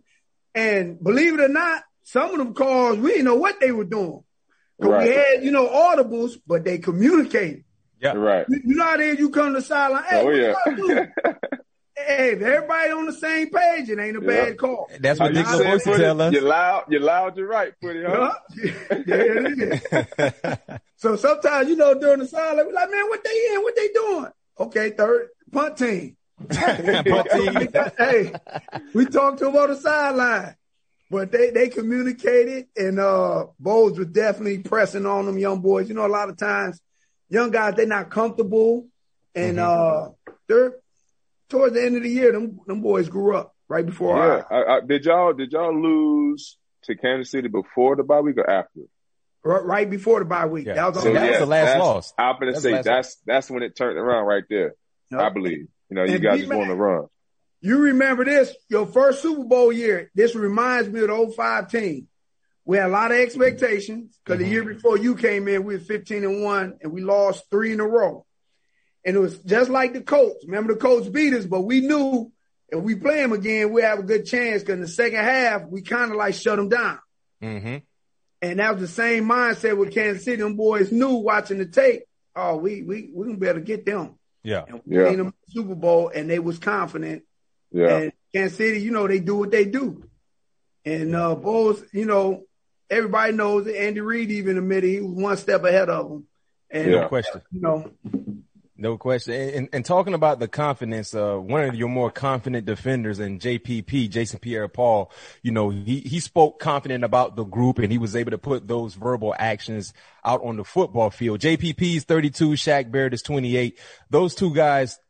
And 0.59 1.01
believe 1.01 1.35
it 1.35 1.41
or 1.41 1.49
not, 1.49 1.85
some 2.03 2.33
of 2.33 2.39
them 2.39 2.53
calls, 2.53 2.99
we 2.99 3.11
didn't 3.11 3.27
know 3.27 3.37
what 3.37 3.61
they 3.61 3.71
were 3.71 3.85
doing. 3.85 4.25
Right. 4.81 5.09
We 5.09 5.15
had, 5.15 5.45
you 5.45 5.53
know, 5.53 5.69
audibles, 5.69 6.33
but 6.49 6.65
they 6.65 6.79
communicated. 6.79 7.63
Yeah. 8.01 8.15
Right. 8.15 8.45
You, 8.49 8.61
you 8.65 8.75
know 8.75 8.85
how 8.85 8.95
it 8.95 9.01
is, 9.03 9.19
you 9.21 9.31
come 9.31 9.55
to 9.55 9.61
the 9.61 9.63
sideline, 9.63 10.03
hey, 10.03 10.21
oh, 10.21 10.31
yeah. 10.31 11.07
hey, 11.97 12.31
if 12.33 12.43
everybody 12.43 12.91
on 12.91 13.07
the 13.07 13.13
same 13.13 13.51
page, 13.51 13.89
it 13.89 14.01
ain't 14.01 14.17
a 14.17 14.21
yeah. 14.21 14.27
bad 14.27 14.59
call. 14.59 14.91
That's 14.99 15.21
what 15.21 15.33
Nick 15.33 15.47
supposed 15.47 15.85
to 15.85 15.97
tell 15.97 16.21
us. 16.23 16.33
You're 16.33 16.43
loud, 16.43 16.87
you're 16.89 17.03
loud, 17.03 17.37
you're 17.37 17.47
right, 17.47 17.73
pretty 17.81 18.03
huh? 18.05 18.35
Yeah, 18.57 18.73
yeah 18.91 19.05
it 19.07 19.83
is. 19.93 20.79
so 20.97 21.15
sometimes, 21.15 21.69
you 21.69 21.77
know, 21.77 21.97
during 22.01 22.19
the 22.19 22.27
sideline, 22.27 22.67
we're 22.67 22.73
like, 22.73 22.91
man, 22.91 23.09
what 23.09 23.23
they 23.23 23.51
in? 23.55 23.63
What 23.63 23.77
they 23.77 23.89
doing? 23.95 24.33
Okay, 24.59 24.91
third 24.91 25.29
punt 25.53 25.77
team. 25.77 26.17
hey, 26.51 28.33
we 28.95 29.07
talked 29.07 29.39
to 29.39 29.47
them 29.47 29.57
on 29.57 29.71
the 29.71 29.77
sideline, 29.77 30.55
but 31.11 31.33
they 31.33 31.51
they 31.51 31.69
communicated, 31.69 32.67
and 32.77 33.01
uh, 33.01 33.47
Bowles 33.59 33.99
was 33.99 34.09
definitely 34.09 34.59
pressing 34.59 35.07
on 35.07 35.27
them 35.27 35.39
young 35.39 35.61
boys. 35.61 35.89
You 35.89 35.95
know, 35.95 36.07
a 36.07 36.09
lot 36.09 36.29
of 36.29 36.37
times, 36.37 36.81
young 37.29 37.51
guys 37.51 37.75
they're 37.75 37.87
not 37.87 38.11
comfortable, 38.11 38.87
and 39.35 39.59
mm-hmm. 39.59 40.11
uh, 40.31 40.33
they're 40.47 40.75
towards 41.49 41.75
the 41.75 41.85
end 41.85 41.97
of 41.97 42.03
the 42.03 42.11
year, 42.11 42.33
them 42.33 42.61
them 42.67 42.81
boys 42.81 43.09
grew 43.09 43.37
up. 43.37 43.55
right 43.69 43.85
before. 43.85 44.17
Yeah, 44.17 44.57
I, 44.57 44.77
I, 44.77 44.81
did 44.81 45.05
y'all 45.05 45.33
did 45.33 45.53
y'all 45.53 45.75
lose 45.75 46.57
to 46.85 46.97
Kansas 46.97 47.31
City 47.31 47.49
before 47.49 47.97
the 47.97 48.05
bye 48.05 48.21
week 48.21 48.37
or 48.39 48.49
after? 48.49 48.83
Right, 49.45 49.65
right 49.65 49.91
before 49.91 50.19
the 50.21 50.25
bye 50.25 50.47
week. 50.47 50.67
Yeah. 50.67 50.75
That 50.75 50.95
was, 50.95 51.03
So 51.03 51.13
that 51.13 51.25
yeah, 51.25 51.31
was 51.31 51.39
the 51.41 51.47
last 51.47 51.79
loss. 51.79 52.15
I'm 52.19 52.39
gonna 52.39 52.53
That's 52.53 52.63
say 52.63 52.73
last 52.73 52.85
that's 52.85 53.17
that's 53.27 53.51
when 53.51 53.63
it 53.63 53.77
turned 53.77 53.99
around 53.99 54.27
right 54.27 54.45
there. 54.49 54.75
Yep. 55.11 55.21
I 55.21 55.29
believe. 55.31 55.69
You 55.91 55.97
know, 55.97 56.05
you 56.05 56.15
And 56.15 56.23
guys 56.23 56.41
just 56.41 56.53
want 56.53 56.69
to 56.69 56.75
run. 56.75 57.07
You 57.61 57.79
remember 57.79 58.25
this, 58.25 58.55
your 58.69 58.87
first 58.87 59.23
Super 59.23 59.45
Bowl 59.45 59.73
year. 59.73 60.11
This 60.15 60.35
reminds 60.35 60.89
me 60.89 61.01
of 61.01 61.09
the 61.09 61.33
05 61.35 61.71
team. 61.71 62.09
We 62.65 62.77
had 62.77 62.87
a 62.87 62.93
lot 62.93 63.11
of 63.11 63.17
expectations 63.17 64.19
because 64.23 64.39
the 64.41 64.47
year 64.47 64.63
before 64.63 64.99
you 64.99 65.17
came 65.17 65.49
in, 65.49 65.65
we 65.65 65.75
were 65.75 65.81
15 65.81 66.23
and 66.25 66.45
one 66.45 66.79
and 66.83 66.93
we 66.93 67.01
lost 67.01 67.45
three 67.51 67.73
in 67.73 67.81
a 67.81 67.87
row. 67.87 68.27
And 69.05 69.17
it 69.17 69.19
was 69.19 69.39
just 69.39 69.71
like 69.71 69.95
the 69.95 70.03
Colts. 70.03 70.45
Remember 70.45 70.75
the 70.75 70.79
Colts 70.79 71.09
beat 71.09 71.33
us, 71.33 71.47
but 71.47 71.63
we 71.63 71.81
knew 71.81 72.31
if 72.69 72.83
we 72.83 72.95
play 72.95 73.23
them 73.23 73.33
again, 73.33 73.73
we 73.73 73.83
have 73.83 74.01
a 74.01 74.03
good 74.03 74.27
chance 74.27 74.63
because 74.63 74.75
in 74.75 74.83
the 74.83 74.89
second 74.89 75.25
half, 75.25 75.63
we 75.67 75.81
kind 75.81 76.11
of 76.11 76.19
like 76.19 76.35
shut 76.35 76.57
them 76.57 76.69
down. 76.69 76.99
Mm-hmm. 77.43 77.77
And 78.43 78.59
that 78.59 78.73
was 78.73 78.83
the 78.83 78.89
same 78.89 79.25
mindset 79.25 79.77
with 79.77 79.95
Kansas 79.95 80.25
City. 80.25 80.43
Them 80.43 80.55
boys 80.55 80.93
knew 80.93 81.15
watching 81.15 81.59
the 81.59 81.67
tape, 81.67 82.03
oh, 82.37 82.57
we, 82.57 82.83
we, 82.83 83.11
we 83.15 83.27
gonna 83.27 83.39
be 83.39 83.49
able 83.49 83.61
to 83.61 83.65
get 83.65 83.87
them. 83.87 84.18
Yeah. 84.43 84.65
And 84.69 84.81
we 84.85 84.97
Yeah. 84.97 85.11
them 85.11 85.21
in 85.21 85.27
the 85.27 85.33
Super 85.53 85.75
Bowl 85.75 86.09
and 86.15 86.29
they 86.31 86.39
was 86.39 86.59
confident 86.59 87.25
Yeah. 87.73 87.97
and 87.99 88.13
Kansas 88.35 88.57
City, 88.57 88.81
you 88.81 88.91
know, 88.91 89.07
they 89.09 89.21
do 89.21 89.37
what 89.37 89.51
they 89.51 89.65
do. 89.65 90.03
And 90.85 91.15
uh 91.15 91.35
Bulls, 91.35 91.83
you 91.93 92.07
know, 92.07 92.45
everybody 92.89 93.33
knows 93.33 93.65
that 93.67 93.79
Andy 93.81 94.01
Reid 94.01 94.31
even 94.31 94.57
admitted 94.59 94.89
he 94.91 95.01
was 95.01 95.13
one 95.13 95.37
step 95.37 95.65
ahead 95.65 95.89
of 95.91 96.09
them. 96.09 96.27
And 96.71 96.91
Yeah. 96.93 97.01
No 97.03 97.09
question. 97.09 97.43
you 97.51 97.61
know, 97.61 97.91
No 98.81 98.97
question. 98.97 99.35
And, 99.35 99.69
and, 99.73 99.85
talking 99.85 100.15
about 100.15 100.39
the 100.39 100.47
confidence, 100.47 101.13
uh, 101.13 101.35
one 101.35 101.65
of 101.65 101.75
your 101.75 101.89
more 101.89 102.13
confident 102.13 102.65
defenders 102.65 103.19
and 103.19 103.41
JPP, 103.41 104.09
Jason 104.09 104.39
Pierre 104.39 104.69
Paul, 104.69 105.11
you 105.43 105.51
know, 105.51 105.71
he, 105.71 105.99
he 105.99 106.21
spoke 106.21 106.61
confident 106.61 107.03
about 107.03 107.35
the 107.35 107.43
group 107.43 107.81
and 107.81 107.91
he 107.91 107.99
was 107.99 108.15
able 108.15 108.31
to 108.31 108.39
put 108.39 108.69
those 108.69 108.95
verbal 108.95 109.35
actions 109.37 109.93
out 110.25 110.45
on 110.45 110.57
the 110.57 110.65
football 110.65 111.11
field. 111.11 111.41
JPP 111.41 111.97
is 111.97 112.05
32, 112.05 112.51
Shaq 112.51 112.93
Barrett 112.93 113.15
is 113.15 113.23
28. 113.23 113.77
Those 114.11 114.37
two 114.37 114.55
guys 114.55 115.01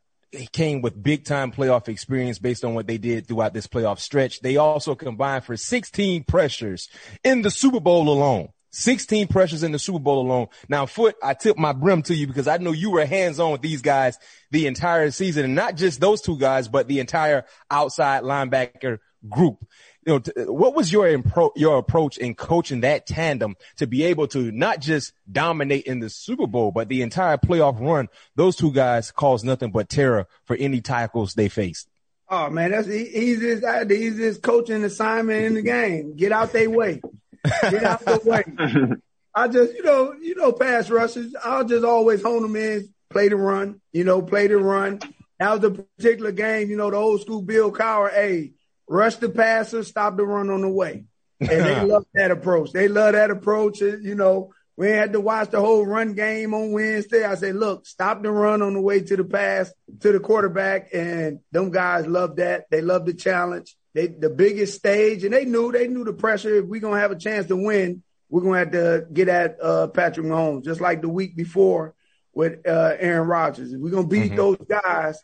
came 0.51 0.81
with 0.81 1.01
big 1.01 1.25
time 1.25 1.51
playoff 1.51 1.87
experience 1.87 2.39
based 2.39 2.65
on 2.65 2.73
what 2.73 2.87
they 2.87 2.97
did 2.97 3.27
throughout 3.27 3.53
this 3.53 3.67
playoff 3.67 3.99
stretch. 3.99 4.41
They 4.41 4.57
also 4.57 4.95
combined 4.95 5.43
for 5.43 5.55
16 5.55 6.23
pressures 6.23 6.89
in 7.23 7.43
the 7.43 7.51
Super 7.51 7.79
Bowl 7.79 8.09
alone. 8.09 8.49
16 8.71 9.27
pressures 9.27 9.63
in 9.63 9.71
the 9.71 9.79
Super 9.79 9.99
Bowl 9.99 10.21
alone. 10.21 10.47
Now, 10.67 10.85
Foot, 10.85 11.15
I 11.23 11.33
tip 11.33 11.57
my 11.57 11.73
brim 11.73 12.01
to 12.03 12.15
you 12.15 12.27
because 12.27 12.47
I 12.47 12.57
know 12.57 12.71
you 12.71 12.91
were 12.91 13.05
hands 13.05 13.39
on 13.39 13.51
with 13.51 13.61
these 13.61 13.81
guys 13.81 14.17
the 14.51 14.67
entire 14.67 15.11
season 15.11 15.45
and 15.45 15.55
not 15.55 15.75
just 15.75 15.99
those 15.99 16.21
two 16.21 16.37
guys, 16.37 16.67
but 16.67 16.87
the 16.87 16.99
entire 16.99 17.45
outside 17.71 18.23
linebacker 18.23 18.99
group. 19.27 19.65
You 20.05 20.13
know, 20.13 20.19
t- 20.19 20.31
what 20.45 20.75
was 20.75 20.91
your 20.91 21.05
impro- 21.07 21.51
your 21.55 21.77
approach 21.77 22.17
in 22.17 22.33
coaching 22.33 22.81
that 22.81 23.05
tandem 23.05 23.55
to 23.77 23.85
be 23.85 24.03
able 24.03 24.27
to 24.29 24.51
not 24.51 24.79
just 24.79 25.13
dominate 25.29 25.85
in 25.85 25.99
the 25.99 26.09
Super 26.09 26.47
Bowl, 26.47 26.71
but 26.71 26.87
the 26.87 27.01
entire 27.01 27.37
playoff 27.37 27.79
run? 27.79 28.07
Those 28.35 28.55
two 28.55 28.71
guys 28.71 29.11
caused 29.11 29.45
nothing 29.45 29.71
but 29.71 29.89
terror 29.89 30.27
for 30.45 30.55
any 30.55 30.81
tackles 30.81 31.33
they 31.33 31.49
faced. 31.49 31.89
oh 32.29 32.49
man, 32.49 32.71
that's 32.71 32.87
the 32.87 33.19
easiest 33.19 33.61
the 33.61 33.93
easiest 33.93 34.41
coaching 34.41 34.83
assignment 34.83 35.45
in 35.45 35.53
the 35.55 35.61
game. 35.61 36.15
Get 36.15 36.31
out 36.31 36.53
their 36.53 36.69
way. 36.69 37.01
Get 37.61 37.83
out 37.83 38.05
the 38.05 38.21
way. 38.25 38.97
I 39.33 39.47
just, 39.47 39.73
you 39.73 39.83
know, 39.83 40.13
you 40.13 40.35
know, 40.35 40.51
pass 40.51 40.89
rushes. 40.89 41.35
I'll 41.43 41.63
just 41.63 41.85
always 41.85 42.21
hone 42.21 42.41
them 42.41 42.55
in, 42.55 42.93
play 43.09 43.29
the 43.29 43.35
run, 43.35 43.81
you 43.91 44.03
know, 44.03 44.21
play 44.21 44.47
the 44.47 44.57
run. 44.57 44.99
That 45.39 45.53
was 45.53 45.63
a 45.63 45.71
particular 45.71 46.31
game, 46.31 46.69
you 46.69 46.77
know, 46.77 46.89
the 46.89 46.97
old 46.97 47.21
school 47.21 47.41
Bill 47.41 47.71
Cowher, 47.71 48.11
hey, 48.11 48.53
rush 48.87 49.15
the 49.15 49.29
passer, 49.29 49.83
stop 49.83 50.17
the 50.17 50.25
run 50.25 50.49
on 50.49 50.61
the 50.61 50.69
way. 50.69 51.05
And 51.39 51.49
they 51.49 51.81
love 51.85 52.05
that 52.13 52.31
approach. 52.31 52.71
They 52.71 52.87
love 52.87 53.13
that 53.13 53.31
approach. 53.31 53.79
You 53.79 54.15
know, 54.15 54.51
we 54.75 54.89
had 54.89 55.13
to 55.13 55.19
watch 55.19 55.51
the 55.51 55.59
whole 55.59 55.85
run 55.85 56.13
game 56.13 56.53
on 56.53 56.71
Wednesday. 56.71 57.23
I 57.23 57.35
said, 57.35 57.55
look, 57.55 57.85
stop 57.85 58.23
the 58.23 58.31
run 58.31 58.61
on 58.61 58.73
the 58.73 58.81
way 58.81 59.01
to 59.01 59.15
the 59.15 59.23
pass 59.23 59.71
to 60.01 60.11
the 60.11 60.19
quarterback. 60.19 60.93
And 60.93 61.39
them 61.51 61.71
guys 61.71 62.07
love 62.07 62.37
that. 62.37 62.69
They 62.69 62.81
love 62.81 63.05
the 63.05 63.13
challenge. 63.13 63.75
They, 63.93 64.07
the 64.07 64.29
biggest 64.29 64.75
stage 64.77 65.23
and 65.23 65.33
they 65.33 65.45
knew, 65.45 65.71
they 65.71 65.87
knew 65.87 66.03
the 66.03 66.13
pressure. 66.13 66.55
If 66.55 66.65
we're 66.65 66.81
going 66.81 66.95
to 66.95 66.99
have 66.99 67.11
a 67.11 67.15
chance 67.17 67.47
to 67.47 67.55
win, 67.55 68.03
we're 68.29 68.41
going 68.41 68.53
to 68.53 68.59
have 68.59 68.71
to 68.71 69.07
get 69.11 69.27
at, 69.29 69.57
uh, 69.61 69.87
Patrick 69.87 70.27
Mahomes, 70.27 70.63
just 70.63 70.79
like 70.81 71.01
the 71.01 71.09
week 71.09 71.35
before 71.35 71.95
with, 72.33 72.67
uh, 72.67 72.95
Aaron 72.99 73.27
Rodgers. 73.27 73.73
If 73.73 73.79
we're 73.79 73.89
going 73.89 74.03
to 74.03 74.09
beat 74.09 74.31
Mhm. 74.33 74.35
those 74.37 74.57
guys, 74.67 75.19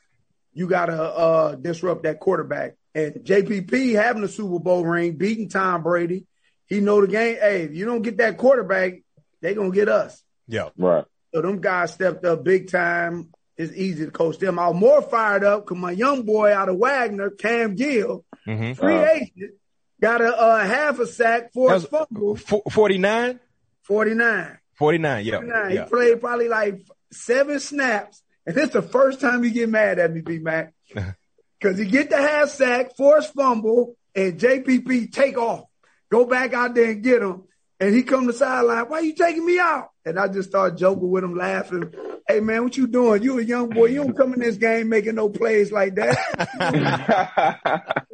you 0.54 0.68
got 0.68 0.88
to, 0.88 1.02
uh, 1.02 1.56
disrupt 1.56 2.04
that 2.04 2.20
quarterback. 2.20 2.76
And 2.96 3.24
JPP 3.24 3.94
having 3.94 4.24
a 4.24 4.28
Super 4.28 4.58
Bowl 4.60 4.86
ring, 4.86 5.14
beating 5.14 5.50
Tom 5.50 5.84
Brady, 5.84 6.26
he 6.66 6.80
know 6.80 7.02
the 7.02 7.08
game. 7.08 7.36
Hey, 7.40 7.64
if 7.64 7.76
you 7.76 7.86
don't 7.86 8.02
get 8.02 8.18
that 8.18 8.38
quarterback, 8.38 9.02
they 9.42 9.54
gonna 9.54 9.70
get 9.70 9.90
us. 9.90 10.24
Yeah. 10.48 10.70
Right. 10.78 11.04
So 11.34 11.42
them 11.42 11.60
guys 11.60 11.94
stepped 11.94 12.26
up 12.26 12.44
big 12.44 12.72
time. 12.72 13.30
It's 13.58 13.74
easy 13.74 14.06
to 14.06 14.12
coach 14.12 14.40
them. 14.40 14.58
I 14.58 14.70
was 14.70 14.80
more 14.80 15.02
fired 15.02 15.44
up 15.44 15.66
because 15.66 15.78
my 15.78 15.92
young 15.92 16.24
boy 16.24 16.54
out 16.54 16.70
of 16.70 16.78
Wagner, 16.78 17.30
Cam 17.30 17.76
Gill, 17.76 18.26
Mm-hmm. 18.48 18.74
free 18.74 18.94
Uh. 18.96 19.06
agent, 19.06 19.54
got 20.02 20.22
a 20.22 20.36
uh, 20.36 20.66
half 20.66 21.00
a 21.00 21.08
sack, 21.08 21.52
forced 21.54 21.90
fumble, 21.90 22.36
49? 22.36 23.40
49. 23.84 24.58
49, 24.76 25.26
yeah. 25.26 25.32
49. 25.38 25.72
yeah. 25.72 25.84
He 25.84 25.90
played 25.90 26.20
probably 26.22 26.50
like 26.50 26.82
seven 27.12 27.60
snaps. 27.60 28.22
And 28.46 28.56
this 28.56 28.66
is 28.66 28.72
the 28.72 28.82
first 28.82 29.22
time 29.22 29.42
he 29.44 29.52
get 29.52 29.70
mad 29.70 30.00
at 30.00 30.14
me, 30.14 30.22
B 30.22 30.38
Mac. 30.40 30.74
Cause 31.62 31.78
he 31.78 31.86
get 31.86 32.10
the 32.10 32.18
half 32.18 32.50
sack, 32.50 32.96
forced 32.96 33.34
fumble, 33.34 33.96
and 34.14 34.40
JPP 34.40 35.12
take 35.12 35.38
off. 35.38 35.64
Go 36.12 36.26
back 36.26 36.54
out 36.54 36.76
there 36.76 36.92
and 36.92 37.02
get 37.02 37.22
him. 37.22 37.44
And 37.80 37.96
he 37.96 38.04
come 38.04 38.28
to 38.28 38.34
sideline, 38.34 38.86
why 38.86 39.00
you 39.00 39.14
taking 39.16 39.46
me 39.46 39.58
out? 39.60 39.90
And 40.08 40.20
I 40.20 40.28
just 40.28 40.50
started 40.50 40.78
joking 40.78 41.10
with 41.10 41.24
him, 41.24 41.36
laughing. 41.36 41.92
Hey 42.28 42.40
man, 42.40 42.64
what 42.64 42.78
you 42.78 42.86
doing? 42.86 43.24
You 43.24 43.40
a 43.40 43.42
young 43.44 43.70
boy. 43.70 43.86
You 43.88 44.04
don't 44.04 44.16
come 44.16 44.34
in 44.34 44.40
this 44.40 44.56
game 44.58 44.88
making 44.90 45.16
no 45.16 45.30
plays 45.30 45.72
like 45.72 45.96
that. 45.96 46.16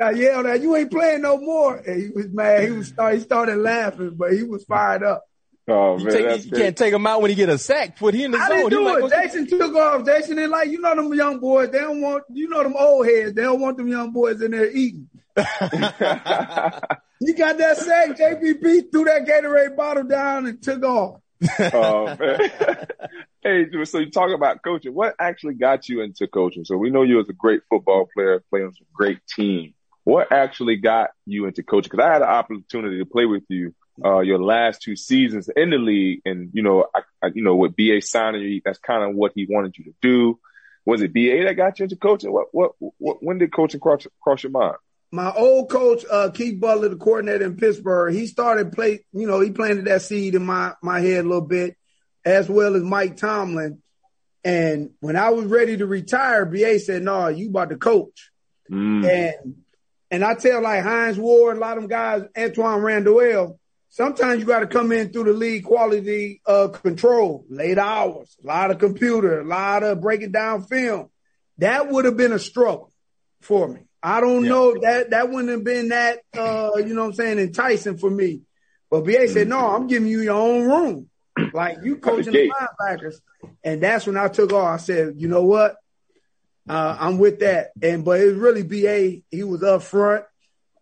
I 0.01 0.11
yelled 0.11 0.45
at 0.45 0.61
you 0.61 0.75
ain't 0.75 0.89
playing 0.91 1.21
no 1.21 1.37
more. 1.37 1.75
And 1.77 2.01
he 2.01 2.09
was 2.09 2.27
mad. 2.29 2.63
He 2.63 2.71
was 2.71 2.87
start, 2.89 3.15
he 3.15 3.19
started 3.21 3.57
laughing, 3.57 4.15
but 4.15 4.31
he 4.33 4.43
was 4.43 4.63
fired 4.63 5.03
up. 5.03 5.23
oh 5.67 5.97
You, 5.97 6.05
man, 6.05 6.13
take- 6.13 6.45
you 6.45 6.51
can't 6.51 6.77
take 6.77 6.93
him 6.93 7.05
out 7.07 7.21
when 7.21 7.29
he 7.29 7.35
get 7.35 7.49
a 7.49 7.57
sack. 7.57 7.97
Put 7.97 8.13
him 8.13 8.25
in 8.25 8.31
the 8.31 8.37
I 8.37 8.47
zone. 8.47 8.57
didn't 8.57 8.69
do 8.71 8.83
like, 8.85 8.97
it. 8.97 9.03
"Okay." 9.03 9.21
Jason 9.27 9.47
took 9.47 9.75
off. 9.75 10.05
Jason 10.05 10.39
is 10.39 10.49
like, 10.49 10.69
you 10.69 10.79
know 10.79 10.95
them 10.95 11.13
young 11.13 11.39
boys. 11.39 11.71
They 11.71 11.79
don't 11.79 11.99
want, 12.01 12.23
you 12.31 12.47
know 12.47 12.63
them 12.63 12.75
old 12.77 13.05
heads. 13.05 13.33
They 13.33 13.43
don't 13.43 13.59
want 13.59 13.75
them 13.77 13.87
young 13.89 14.11
boys 14.11 14.41
in 14.41 14.51
there 14.51 14.71
eating. 14.71 15.09
He 17.23 17.33
got 17.33 17.59
that 17.59 17.77
sack. 17.77 18.17
JPP 18.17 18.91
threw 18.91 19.03
that 19.05 19.27
Gatorade 19.27 19.75
bottle 19.75 20.05
down 20.05 20.47
and 20.47 20.59
took 20.59 20.83
off. 20.83 21.19
Man. 21.41 22.17
hey, 23.43 23.65
so 23.83 23.99
you 23.99 24.11
talk 24.11 24.31
about 24.31 24.61
coaching. 24.63 24.93
What 24.93 25.15
actually 25.19 25.55
got 25.55 25.89
you 25.89 26.01
into 26.01 26.27
coaching? 26.27 26.65
So 26.65 26.77
we 26.77 26.89
know 26.89 27.03
you 27.03 27.19
as 27.19 27.29
a 27.29 27.33
great 27.33 27.61
football 27.69 28.07
player, 28.13 28.43
playing 28.49 28.73
some 28.77 28.87
great 28.93 29.19
team. 29.27 29.73
What 30.03 30.31
actually 30.31 30.77
got 30.77 31.11
you 31.25 31.45
into 31.45 31.63
coaching? 31.63 31.89
Because 31.91 32.05
I 32.05 32.13
had 32.13 32.21
an 32.21 32.27
opportunity 32.27 32.99
to 32.99 33.05
play 33.05 33.25
with 33.25 33.43
you 33.49 33.73
uh, 34.03 34.19
your 34.19 34.39
last 34.39 34.81
two 34.81 34.95
seasons 34.95 35.49
in 35.55 35.69
the 35.69 35.77
league, 35.77 36.21
and 36.25 36.49
you 36.53 36.63
know, 36.63 36.85
I, 36.95 37.01
I 37.21 37.27
you 37.33 37.43
know, 37.43 37.55
with 37.55 37.75
BA 37.75 38.01
signing 38.01 38.41
you, 38.41 38.61
that's 38.63 38.79
kind 38.79 39.03
of 39.03 39.15
what 39.15 39.33
he 39.35 39.45
wanted 39.49 39.77
you 39.77 39.85
to 39.85 39.93
do. 40.01 40.39
Was 40.85 41.01
it 41.01 41.13
BA 41.13 41.43
that 41.45 41.53
got 41.55 41.79
you 41.79 41.83
into 41.83 41.95
coaching? 41.95 42.31
What, 42.31 42.47
what, 42.51 42.71
what 42.97 43.17
when 43.21 43.37
did 43.37 43.53
coaching 43.53 43.79
cross, 43.79 44.07
cross 44.21 44.43
your 44.43 44.51
mind? 44.51 44.77
My 45.11 45.31
old 45.31 45.69
coach, 45.69 46.05
uh, 46.09 46.29
Keith 46.31 46.59
Butler, 46.59 46.89
the 46.89 46.95
coordinator 46.95 47.45
in 47.45 47.57
Pittsburgh, 47.57 48.13
he 48.13 48.27
started 48.27 48.71
play, 48.71 49.03
you 49.11 49.27
know, 49.27 49.41
he 49.41 49.51
planted 49.51 49.85
that 49.85 50.03
seed 50.03 50.35
in 50.35 50.45
my, 50.45 50.73
my 50.81 51.01
head 51.01 51.25
a 51.25 51.27
little 51.27 51.41
bit, 51.41 51.75
as 52.23 52.47
well 52.47 52.75
as 52.75 52.83
Mike 52.83 53.17
Tomlin. 53.17 53.81
And 54.43 54.91
when 55.01 55.17
I 55.17 55.29
was 55.31 55.45
ready 55.45 55.77
to 55.77 55.85
retire, 55.85 56.45
BA 56.45 56.79
said, 56.79 57.03
no, 57.03 57.27
you 57.27 57.49
about 57.49 57.69
to 57.69 57.77
coach. 57.77 58.31
Mm. 58.71 59.07
And 59.09 59.55
and 60.11 60.25
I 60.25 60.35
tell 60.35 60.61
like 60.61 60.83
Hines 60.83 61.17
Ward, 61.17 61.55
a 61.55 61.59
lot 61.59 61.77
of 61.77 61.83
them 61.83 61.89
guys, 61.89 62.23
Antoine 62.37 62.81
Randall, 62.81 63.57
sometimes 63.89 64.41
you 64.41 64.45
got 64.45 64.59
to 64.59 64.67
come 64.67 64.91
in 64.91 65.11
through 65.11 65.23
the 65.23 65.33
league 65.33 65.63
quality 65.63 66.41
uh, 66.45 66.67
control, 66.67 67.45
late 67.49 67.77
hours, 67.77 68.35
a 68.43 68.47
lot 68.47 68.71
of 68.71 68.79
computer, 68.79 69.39
a 69.39 69.45
lot 69.45 69.83
of 69.83 70.01
breaking 70.01 70.33
down 70.33 70.63
film. 70.63 71.09
That 71.59 71.89
would 71.89 72.03
have 72.03 72.17
been 72.17 72.33
a 72.33 72.39
struggle 72.39 72.91
for 73.39 73.69
me. 73.69 73.81
I 74.03 74.19
don't 74.21 74.43
Yeah. 74.43 74.49
know 74.49 74.73
that 74.81 75.11
that 75.11 75.29
wouldn't 75.29 75.49
have 75.49 75.63
been 75.63 75.89
that 75.89 76.19
uh, 76.33 76.71
you 76.77 76.93
know 76.93 77.01
what 77.01 77.07
I'm 77.09 77.13
saying 77.13 77.39
enticing 77.39 77.97
for 77.97 78.09
me. 78.09 78.41
But 78.89 79.01
BA 79.05 79.27
said, 79.29 79.47
no, 79.47 79.59
I'm 79.59 79.87
giving 79.87 80.09
you 80.09 80.21
your 80.21 80.35
own 80.35 80.63
room. 80.67 81.07
Like 81.53 81.79
you 81.83 81.97
coaching 81.97 82.33
the 82.33 82.51
linebackers. 82.51 83.15
And 83.63 83.81
that's 83.81 84.05
when 84.07 84.17
I 84.17 84.27
took 84.27 84.51
off. 84.53 84.67
I 84.67 84.77
said, 84.77 85.13
you 85.17 85.27
know 85.27 85.43
what? 85.43 85.75
Uh, 86.67 86.95
I'm 86.99 87.17
with 87.17 87.39
that. 87.39 87.71
And 87.81 88.03
but 88.05 88.19
it 88.19 88.25
was 88.27 88.35
really 88.35 88.63
BA. 88.63 89.21
He 89.31 89.43
was 89.43 89.63
up 89.63 89.81
front. 89.83 90.25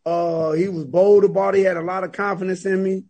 Uh, 0.06 0.52
he 0.52 0.68
was 0.68 0.86
bold 0.86 1.24
about 1.24 1.56
it. 1.56 1.60
He 1.60 1.64
had 1.64 1.78
a 1.78 1.82
lot 1.82 2.04
of 2.04 2.12
confidence 2.12 2.66
in 2.66 2.82
me. 2.84 3.04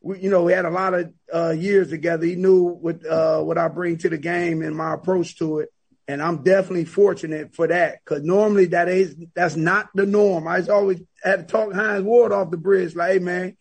We, 0.00 0.20
you 0.20 0.30
know, 0.30 0.42
we 0.44 0.52
had 0.52 0.64
a 0.66 0.70
lot 0.70 0.94
of 0.94 1.12
uh, 1.32 1.50
years 1.50 1.90
together. 1.90 2.26
He 2.26 2.36
knew 2.36 2.62
what 2.64 3.04
uh, 3.06 3.40
what 3.42 3.58
I 3.58 3.68
bring 3.68 3.98
to 3.98 4.08
the 4.08 4.18
game 4.18 4.62
and 4.62 4.76
my 4.76 4.94
approach 4.94 5.36
to 5.38 5.60
it. 5.60 5.70
And 6.06 6.22
I'm 6.22 6.42
definitely 6.42 6.84
fortunate 6.84 7.54
for 7.54 7.66
that 7.66 8.00
because 8.04 8.22
normally 8.22 8.66
that 8.66 8.88
is 8.88 9.16
that's 9.34 9.56
not 9.56 9.88
the 9.94 10.04
norm. 10.04 10.46
I 10.46 10.60
always 10.66 11.00
had 11.22 11.48
to 11.48 11.52
talk 11.52 11.72
Hines 11.72 12.02
Ward 12.02 12.30
off 12.30 12.50
the 12.50 12.58
bridge, 12.58 12.94
like, 12.94 13.12
hey 13.12 13.18
man, 13.20 13.56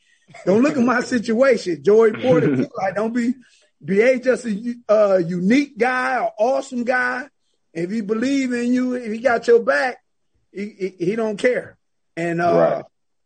don't 0.45 0.61
look 0.61 0.75
at 0.75 0.83
my 0.83 1.01
situation. 1.03 1.83
Joey 1.83 2.11
Porter, 2.11 2.67
like, 2.75 2.95
don't 2.95 3.13
be 3.13 3.33
BA 3.79 4.19
just 4.19 4.45
a 4.45 4.75
uh, 4.89 5.17
unique 5.17 5.77
guy, 5.77 6.23
an 6.23 6.29
awesome 6.37 6.83
guy. 6.83 7.27
If 7.73 7.91
he 7.91 8.01
believe 8.01 8.53
in 8.53 8.73
you, 8.73 8.93
if 8.93 9.11
he 9.11 9.19
got 9.19 9.47
your 9.47 9.63
back, 9.63 9.97
he, 10.51 10.93
he, 10.99 11.05
he 11.05 11.15
don't 11.15 11.37
care. 11.37 11.77
And 12.15 12.41
uh, 12.41 12.55
right. 12.55 12.85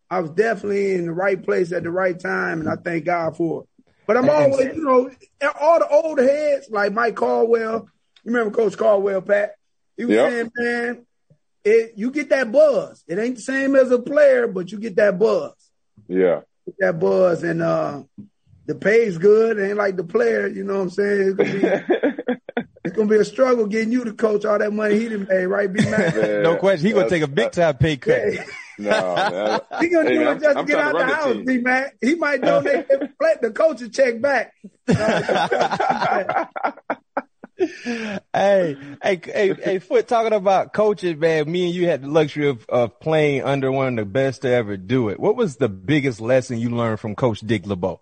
I 0.09 0.21
was 0.21 0.31
definitely 0.31 0.95
in 0.95 1.05
the 1.05 1.11
right 1.11 1.41
place 1.41 1.71
at 1.71 1.83
the 1.83 1.91
right 1.91 2.17
time, 2.17 2.61
and 2.61 2.69
I 2.69 2.75
thank 2.75 3.05
God 3.05 3.35
for 3.35 3.63
it. 3.63 3.69
But 4.07 4.15
I'm 4.15 4.29
always, 4.29 4.73
you 4.73 4.83
know, 4.83 5.11
all 5.59 5.79
the 5.79 5.87
old 5.89 6.19
heads 6.19 6.69
like 6.69 6.93
Mike 6.93 7.15
Caldwell. 7.15 7.89
You 8.27 8.33
remember 8.33 8.57
Coach 8.57 8.77
Caldwell, 8.77 9.21
Pat? 9.21 9.55
He 9.95 10.03
was 10.03 10.15
yep. 10.15 10.29
saying, 10.29 10.51
man, 10.57 11.05
it, 11.63 11.93
you 11.95 12.11
get 12.11 12.27
that 12.31 12.51
buzz. 12.51 13.01
It 13.07 13.17
ain't 13.17 13.37
the 13.37 13.41
same 13.41 13.73
as 13.73 13.89
a 13.89 13.99
player, 13.99 14.47
but 14.49 14.69
you 14.69 14.79
get 14.79 14.97
that 14.97 15.17
buzz. 15.17 15.53
Yeah. 16.09 16.41
Get 16.65 16.75
that 16.79 16.99
buzz, 16.99 17.43
and 17.43 17.61
uh, 17.61 18.03
the 18.65 18.75
pay's 18.75 19.17
good. 19.17 19.57
It 19.57 19.69
ain't 19.69 19.77
like 19.77 19.95
the 19.95 20.03
player, 20.03 20.45
you 20.45 20.65
know 20.65 20.75
what 20.75 20.81
I'm 20.81 20.89
saying? 20.89 21.21
It's 21.21 21.35
gonna 21.35 21.53
be, 21.53 22.65
it's 22.83 22.95
gonna 22.97 23.07
be 23.07 23.15
a 23.15 23.23
struggle 23.23 23.65
getting 23.65 23.93
you 23.93 24.03
to 24.03 24.11
coach 24.11 24.43
all 24.43 24.59
that 24.59 24.73
money 24.73 24.99
he 24.99 25.07
didn't 25.07 25.27
pay, 25.27 25.45
right? 25.45 25.71
Be 25.71 25.81
no 25.89 26.57
question. 26.57 26.85
He 26.85 26.91
gonna 26.91 27.07
take 27.07 27.23
a 27.23 27.29
big 27.29 27.53
time 27.53 27.77
pay 27.77 27.95
cut. 27.95 28.33
Yeah. 28.33 28.43
No, 28.79 28.91
man. 28.91 29.59
he 29.81 29.89
gonna 29.89 30.07
hey, 30.07 30.17
do 30.17 30.29
it 30.29 30.39
just 30.39 30.55
I'm, 30.55 30.67
to 30.67 30.71
get 30.71 30.79
out 30.79 30.95
the 30.95 31.05
house, 31.05 31.37
B 31.43 31.57
man. 31.57 31.89
He 31.99 32.13
might 32.13 32.41
donate 32.41 32.87
the 33.41 33.49
coach's 33.49 33.89
check 33.89 34.21
back. 34.21 34.53
Hey, 37.57 38.19
hey, 38.33 38.77
hey, 39.01 39.53
hey, 39.53 39.79
Foot, 39.79 40.07
talking 40.07 40.33
about 40.33 40.73
coaching, 40.73 41.19
man, 41.19 41.51
me 41.51 41.65
and 41.65 41.73
you 41.73 41.87
had 41.87 42.03
the 42.03 42.07
luxury 42.07 42.49
of, 42.49 42.65
of 42.69 42.99
playing 42.99 43.43
under 43.43 43.71
one 43.71 43.97
of 43.99 44.05
the 44.05 44.11
best 44.11 44.43
to 44.43 44.49
ever 44.49 44.77
do 44.77 45.09
it. 45.09 45.19
What 45.19 45.35
was 45.35 45.57
the 45.57 45.69
biggest 45.69 46.21
lesson 46.21 46.59
you 46.59 46.69
learned 46.69 46.99
from 46.99 47.15
Coach 47.15 47.39
Dick 47.39 47.65
LeBeau? 47.65 47.99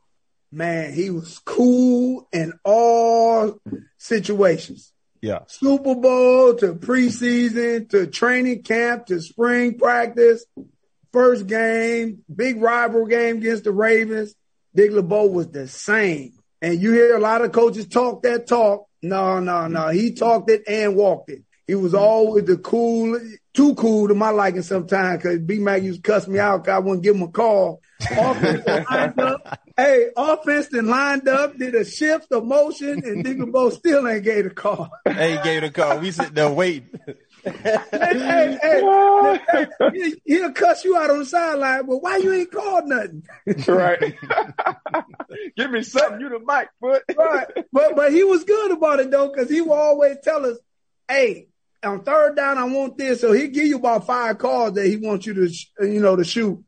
Man, 0.51 0.93
he 0.93 1.09
was 1.09 1.39
cool 1.39 2.27
in 2.31 2.53
all 2.63 3.59
situations. 3.97 4.91
Yeah. 5.21 5.39
Super 5.47 5.95
Bowl 5.95 6.53
to 6.55 6.75
preseason 6.75 7.89
to 7.89 8.07
training 8.07 8.63
camp 8.63 9.07
to 9.07 9.21
spring 9.21 9.77
practice, 9.77 10.45
first 11.11 11.47
game, 11.47 12.23
big 12.33 12.61
rival 12.61 13.05
game 13.05 13.37
against 13.37 13.63
the 13.63 13.71
Ravens. 13.71 14.35
Dick 14.75 14.91
LeBeau 14.91 15.27
was 15.27 15.49
the 15.49 15.67
same. 15.67 16.33
And 16.61 16.81
you 16.81 16.91
hear 16.91 17.15
a 17.15 17.19
lot 17.19 17.43
of 17.43 17.51
coaches 17.51 17.87
talk 17.87 18.23
that 18.23 18.47
talk. 18.47 18.84
No, 19.01 19.39
no, 19.39 19.67
no. 19.67 19.89
He 19.89 20.13
talked 20.13 20.49
it 20.49 20.63
and 20.67 20.95
walked 20.95 21.29
it. 21.29 21.43
He 21.67 21.73
was 21.73 21.95
always 21.95 22.45
the 22.45 22.57
cool, 22.57 23.19
too 23.53 23.73
cool 23.75 24.07
to 24.07 24.13
my 24.13 24.29
liking 24.29 24.61
sometimes 24.61 25.23
because 25.23 25.39
B 25.39 25.57
Mac 25.57 25.81
used 25.81 26.03
to 26.03 26.11
cuss 26.11 26.27
me 26.27 26.37
out 26.37 26.63
because 26.63 26.75
I 26.75 26.79
wouldn't 26.79 27.03
give 27.03 27.15
him 27.15 27.23
a 27.23 27.27
call. 27.27 27.81
lined 28.15 29.19
up. 29.19 29.59
Hey, 29.75 30.09
offense 30.15 30.67
then 30.67 30.87
lined 30.87 31.27
up, 31.27 31.57
did 31.57 31.75
a 31.75 31.83
shift, 31.83 32.31
of 32.31 32.45
motion, 32.45 33.03
and 33.03 33.25
LeBeau 33.25 33.71
still 33.71 34.07
ain't 34.07 34.23
gave 34.23 34.45
a 34.45 34.49
call. 34.51 34.89
Ain't 35.07 35.43
gave 35.43 35.63
a 35.63 35.69
call. 35.69 35.99
We 35.99 36.11
sitting 36.11 36.33
there 36.33 36.49
waiting. 36.49 36.99
Hey, 37.45 37.77
hey, 37.91 38.57
hey, 38.61 39.67
hey, 39.79 40.13
he'll 40.25 40.51
cuss 40.51 40.83
you 40.83 40.97
out 40.97 41.11
on 41.11 41.19
the 41.19 41.25
sideline, 41.25 41.85
but 41.85 41.97
why 41.97 42.17
you 42.17 42.33
ain't 42.33 42.51
called 42.51 42.85
nothing? 42.87 43.23
right. 43.67 43.99
Give 45.57 45.71
me 45.71 45.83
something, 45.83 46.19
you 46.19 46.29
the 46.29 46.39
mic, 46.39 46.69
foot. 46.79 47.03
right. 47.17 47.47
But 47.71 47.95
but 47.95 48.11
he 48.11 48.23
was 48.23 48.43
good 48.43 48.71
about 48.71 48.99
it 48.99 49.11
though, 49.11 49.29
because 49.29 49.49
he 49.49 49.61
will 49.61 49.73
always 49.73 50.17
tell 50.23 50.45
us, 50.45 50.57
hey, 51.07 51.47
on 51.83 52.03
third 52.03 52.35
down, 52.35 52.57
I 52.57 52.65
want 52.65 52.97
this. 52.97 53.21
So 53.21 53.31
he 53.31 53.47
give 53.47 53.65
you 53.65 53.77
about 53.77 54.07
five 54.07 54.37
calls 54.37 54.73
that 54.73 54.87
he 54.87 54.97
wants 54.97 55.25
you 55.25 55.33
to, 55.35 55.87
you 55.87 55.99
know, 55.99 56.15
to 56.15 56.23
shoot. 56.23 56.63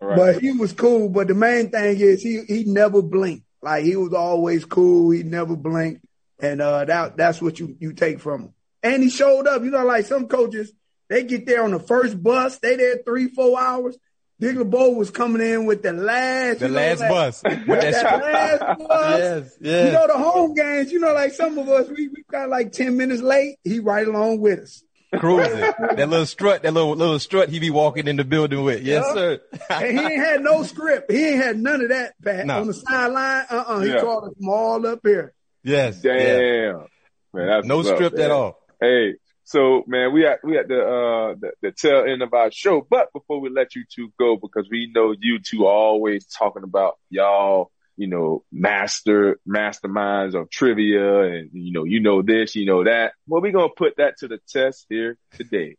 Right. 0.00 0.16
But 0.16 0.40
he 0.40 0.52
was 0.52 0.72
cool. 0.72 1.08
But 1.08 1.28
the 1.28 1.34
main 1.34 1.70
thing 1.70 1.98
is 1.98 2.22
he 2.22 2.42
he 2.46 2.64
never 2.64 3.02
blinked. 3.02 3.44
Like 3.62 3.84
he 3.84 3.96
was 3.96 4.12
always 4.12 4.64
cool. 4.64 5.10
He 5.10 5.22
never 5.22 5.56
blinked, 5.56 6.04
and 6.38 6.60
uh, 6.60 6.84
that 6.84 7.16
that's 7.16 7.42
what 7.42 7.58
you 7.58 7.76
you 7.78 7.92
take 7.92 8.20
from 8.20 8.42
him. 8.42 8.54
And 8.82 9.02
he 9.02 9.10
showed 9.10 9.46
up. 9.46 9.62
You 9.62 9.70
know, 9.70 9.84
like 9.84 10.06
some 10.06 10.28
coaches, 10.28 10.72
they 11.08 11.24
get 11.24 11.46
there 11.46 11.64
on 11.64 11.72
the 11.72 11.80
first 11.80 12.22
bus. 12.22 12.58
They 12.58 12.76
there 12.76 12.98
three 13.04 13.28
four 13.28 13.60
hours. 13.60 13.96
Dick 14.40 14.54
LeBeau 14.56 14.90
was 14.90 15.10
coming 15.10 15.42
in 15.42 15.66
with 15.66 15.82
the 15.82 15.92
last, 15.92 16.60
the 16.60 16.68
last 16.68 17.00
know, 17.00 17.08
bus, 17.08 17.42
with 17.42 17.66
that, 17.66 18.22
last 18.22 18.78
bus. 18.78 19.18
Yes, 19.18 19.56
yes. 19.60 19.86
You 19.86 19.92
know 19.92 20.06
the 20.06 20.16
home 20.16 20.54
games. 20.54 20.92
You 20.92 21.00
know, 21.00 21.12
like 21.12 21.32
some 21.32 21.58
of 21.58 21.68
us, 21.68 21.88
we 21.88 22.06
we 22.08 22.22
got 22.30 22.48
like 22.48 22.70
ten 22.70 22.96
minutes 22.96 23.20
late. 23.20 23.56
He 23.64 23.80
right 23.80 24.06
along 24.06 24.40
with 24.40 24.60
us. 24.60 24.84
Cruising. 25.16 25.58
that 25.58 26.08
little 26.08 26.26
strut, 26.26 26.62
that 26.62 26.72
little 26.72 26.94
little 26.94 27.18
strut 27.18 27.48
he 27.48 27.58
be 27.58 27.70
walking 27.70 28.06
in 28.06 28.16
the 28.16 28.24
building 28.24 28.62
with. 28.62 28.82
Yes, 28.82 29.04
yeah. 29.08 29.14
sir. 29.14 29.40
and 29.70 29.98
he 29.98 30.04
ain't 30.04 30.24
had 30.24 30.40
no 30.42 30.62
script. 30.62 31.10
He 31.10 31.26
ain't 31.28 31.42
had 31.42 31.58
none 31.58 31.80
of 31.80 31.88
that, 31.88 32.12
Pat. 32.22 32.46
No. 32.46 32.60
On 32.60 32.66
the 32.68 32.74
sideline, 32.74 33.46
uh 33.50 33.54
uh-uh. 33.54 33.74
uh 33.74 33.80
He 33.80 33.88
yeah. 33.88 34.00
called 34.00 34.24
us 34.24 34.34
all 34.46 34.86
up 34.86 35.00
here. 35.02 35.32
Yes. 35.64 36.00
Damn. 36.02 36.16
Yeah. 36.16 36.84
Man, 37.32 37.66
no 37.66 37.82
script 37.82 38.18
at 38.18 38.30
all. 38.30 38.57
Hey, 38.80 39.14
so 39.44 39.82
man, 39.86 40.12
we 40.12 40.26
at 40.26 40.40
we 40.44 40.58
at 40.58 40.68
the 40.68 40.78
uh 40.78 41.34
the, 41.40 41.52
the 41.62 41.72
tail 41.72 42.04
end 42.06 42.22
of 42.22 42.34
our 42.34 42.50
show. 42.50 42.86
But 42.88 43.12
before 43.12 43.40
we 43.40 43.48
let 43.48 43.74
you 43.74 43.84
two 43.92 44.12
go, 44.18 44.36
because 44.36 44.68
we 44.70 44.92
know 44.94 45.14
you 45.18 45.38
two 45.38 45.64
are 45.64 45.72
always 45.72 46.26
talking 46.26 46.64
about 46.64 46.98
y'all, 47.08 47.70
you 47.96 48.08
know, 48.08 48.44
master 48.52 49.40
masterminds 49.48 50.34
of 50.34 50.50
trivia, 50.50 51.22
and 51.22 51.50
you 51.54 51.72
know, 51.72 51.84
you 51.84 52.00
know 52.00 52.22
this, 52.22 52.54
you 52.54 52.66
know 52.66 52.84
that. 52.84 53.14
Well, 53.26 53.40
we 53.40 53.50
gonna 53.50 53.70
put 53.74 53.96
that 53.96 54.18
to 54.18 54.28
the 54.28 54.38
test 54.48 54.86
here 54.90 55.16
today. 55.32 55.76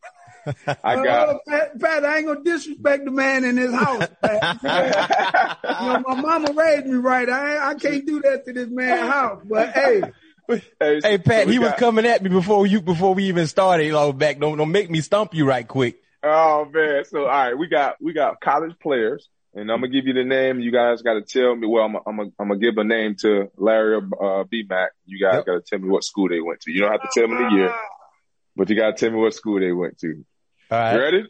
I 0.84 0.96
got 1.04 1.30
uh, 1.30 1.38
Pat, 1.48 1.80
Pat, 1.80 2.06
I 2.06 2.18
ain't 2.18 2.28
gonna 2.28 2.44
disrespect 2.44 3.06
the 3.06 3.12
man 3.12 3.46
in 3.46 3.56
his 3.56 3.72
house. 3.72 4.08
you 4.24 5.88
know, 5.88 6.04
my 6.08 6.22
mama 6.22 6.54
raised 6.54 6.88
me 6.88 6.96
right. 6.96 7.30
I 7.30 7.70
I 7.70 7.76
can't 7.76 8.06
do 8.06 8.22
that 8.22 8.46
to 8.46 8.54
this 8.54 8.70
man's 8.70 9.12
house. 9.12 9.42
But 9.46 9.74
hey, 9.74 10.02
hey, 10.80 11.00
hey, 11.02 11.18
Pat, 11.18 11.48
he 11.48 11.56
got... 11.58 11.64
was 11.64 11.74
coming 11.74 12.06
at 12.06 12.24
me 12.24 12.30
before 12.30 12.66
you 12.66 12.82
before 12.82 13.14
we 13.14 13.26
even 13.26 13.48
started. 13.48 13.86
You 13.86 13.92
know, 13.92 14.14
back. 14.14 14.40
Don't 14.40 14.58
don't 14.58 14.72
make 14.72 14.90
me 14.90 15.02
stump 15.02 15.34
you 15.34 15.46
right 15.46 15.68
quick. 15.68 16.02
Oh 16.24 16.66
man. 16.66 17.06
So 17.06 17.22
all 17.22 17.28
right, 17.28 17.58
we 17.58 17.68
got 17.68 18.02
we 18.02 18.14
got 18.14 18.42
college 18.42 18.74
players, 18.82 19.30
and 19.54 19.72
I'm 19.72 19.82
gonna 19.82 19.90
give 19.90 20.08
you 20.08 20.14
the 20.14 20.24
name. 20.24 20.60
You 20.60 20.72
guys 20.72 21.02
got 21.02 21.14
to 21.14 21.22
tell 21.22 21.56
me. 21.56 21.68
Well, 21.68 21.84
I'm 21.86 21.96
I'm 21.98 22.18
gonna, 22.18 22.30
I'm 22.40 22.48
gonna 22.48 22.60
give 22.60 22.78
a 22.78 22.84
name 22.84 23.16
to 23.22 23.52
Larry 23.58 24.02
uh, 24.20 24.44
B 24.44 24.66
Mac. 24.68 24.92
You 25.06 25.20
guys 25.24 25.36
yep. 25.36 25.46
got 25.46 25.54
to 25.54 25.62
tell 25.62 25.80
me 25.80 25.90
what 25.90 26.04
school 26.04 26.30
they 26.30 26.42
went 26.42 26.62
to. 26.62 26.72
You 26.72 26.82
don't 26.82 26.92
have 26.92 27.02
to 27.02 27.10
tell 27.14 27.28
me 27.28 27.36
the 27.36 27.56
year, 27.56 27.76
but 28.56 28.70
you 28.70 28.76
got 28.76 28.98
to 28.98 29.06
tell 29.06 29.12
me 29.12 29.22
what 29.22 29.34
school 29.34 29.60
they 29.60 29.72
went 29.72 30.00
to. 30.00 30.26
All 30.72 30.78
right. 30.78 30.98
ready? 30.98 31.24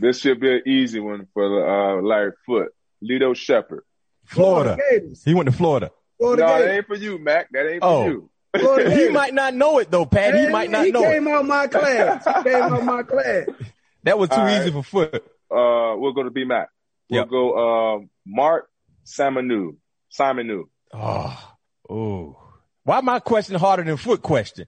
This 0.00 0.20
should 0.20 0.40
be 0.40 0.52
an 0.52 0.62
easy 0.66 1.00
one 1.00 1.26
for 1.32 1.98
uh, 1.98 2.02
Larry 2.02 2.32
Foote. 2.44 2.72
Lito 3.02 3.34
Sheppard. 3.34 3.84
Florida. 4.24 4.76
He 5.24 5.34
went 5.34 5.48
to 5.48 5.56
Florida. 5.56 5.90
Florida 6.18 6.42
no, 6.42 6.58
that 6.58 6.74
ain't 6.74 6.86
for 6.86 6.96
you, 6.96 7.18
Mac. 7.18 7.48
That 7.52 7.70
ain't 7.70 7.82
oh. 7.82 8.04
for 8.04 8.10
you. 8.10 8.30
he 8.90 9.08
might 9.08 9.34
not 9.34 9.54
know 9.54 9.78
it 9.78 9.90
though, 9.90 10.06
Pat. 10.06 10.34
He 10.34 10.48
might 10.48 10.70
not 10.70 10.86
he 10.86 10.90
know 10.90 11.02
it. 11.02 11.08
He 11.08 11.14
came 11.14 11.28
out 11.28 11.44
my 11.44 11.66
class. 11.66 12.24
He 12.24 12.42
came 12.50 12.62
out 12.62 12.84
my 12.84 13.02
class. 13.02 13.46
That 14.04 14.16
was 14.16 14.30
too 14.30 14.36
All 14.36 14.48
easy 14.48 14.70
right. 14.70 14.72
for 14.72 14.82
Foot. 14.84 15.14
Uh, 15.50 15.96
we'll 15.98 16.12
go 16.12 16.22
to 16.22 16.30
B 16.30 16.44
Mac. 16.44 16.68
We'll 17.10 17.22
yep. 17.22 17.28
go 17.28 17.96
uh, 17.96 18.00
Mark 18.24 18.70
Simoneau. 19.04 19.76
Simoneau. 20.08 20.68
Oh, 20.94 21.54
oh. 21.90 22.36
Why 22.84 23.00
my 23.00 23.18
question 23.18 23.56
harder 23.56 23.82
than 23.82 23.96
Foot 23.96 24.22
question? 24.22 24.66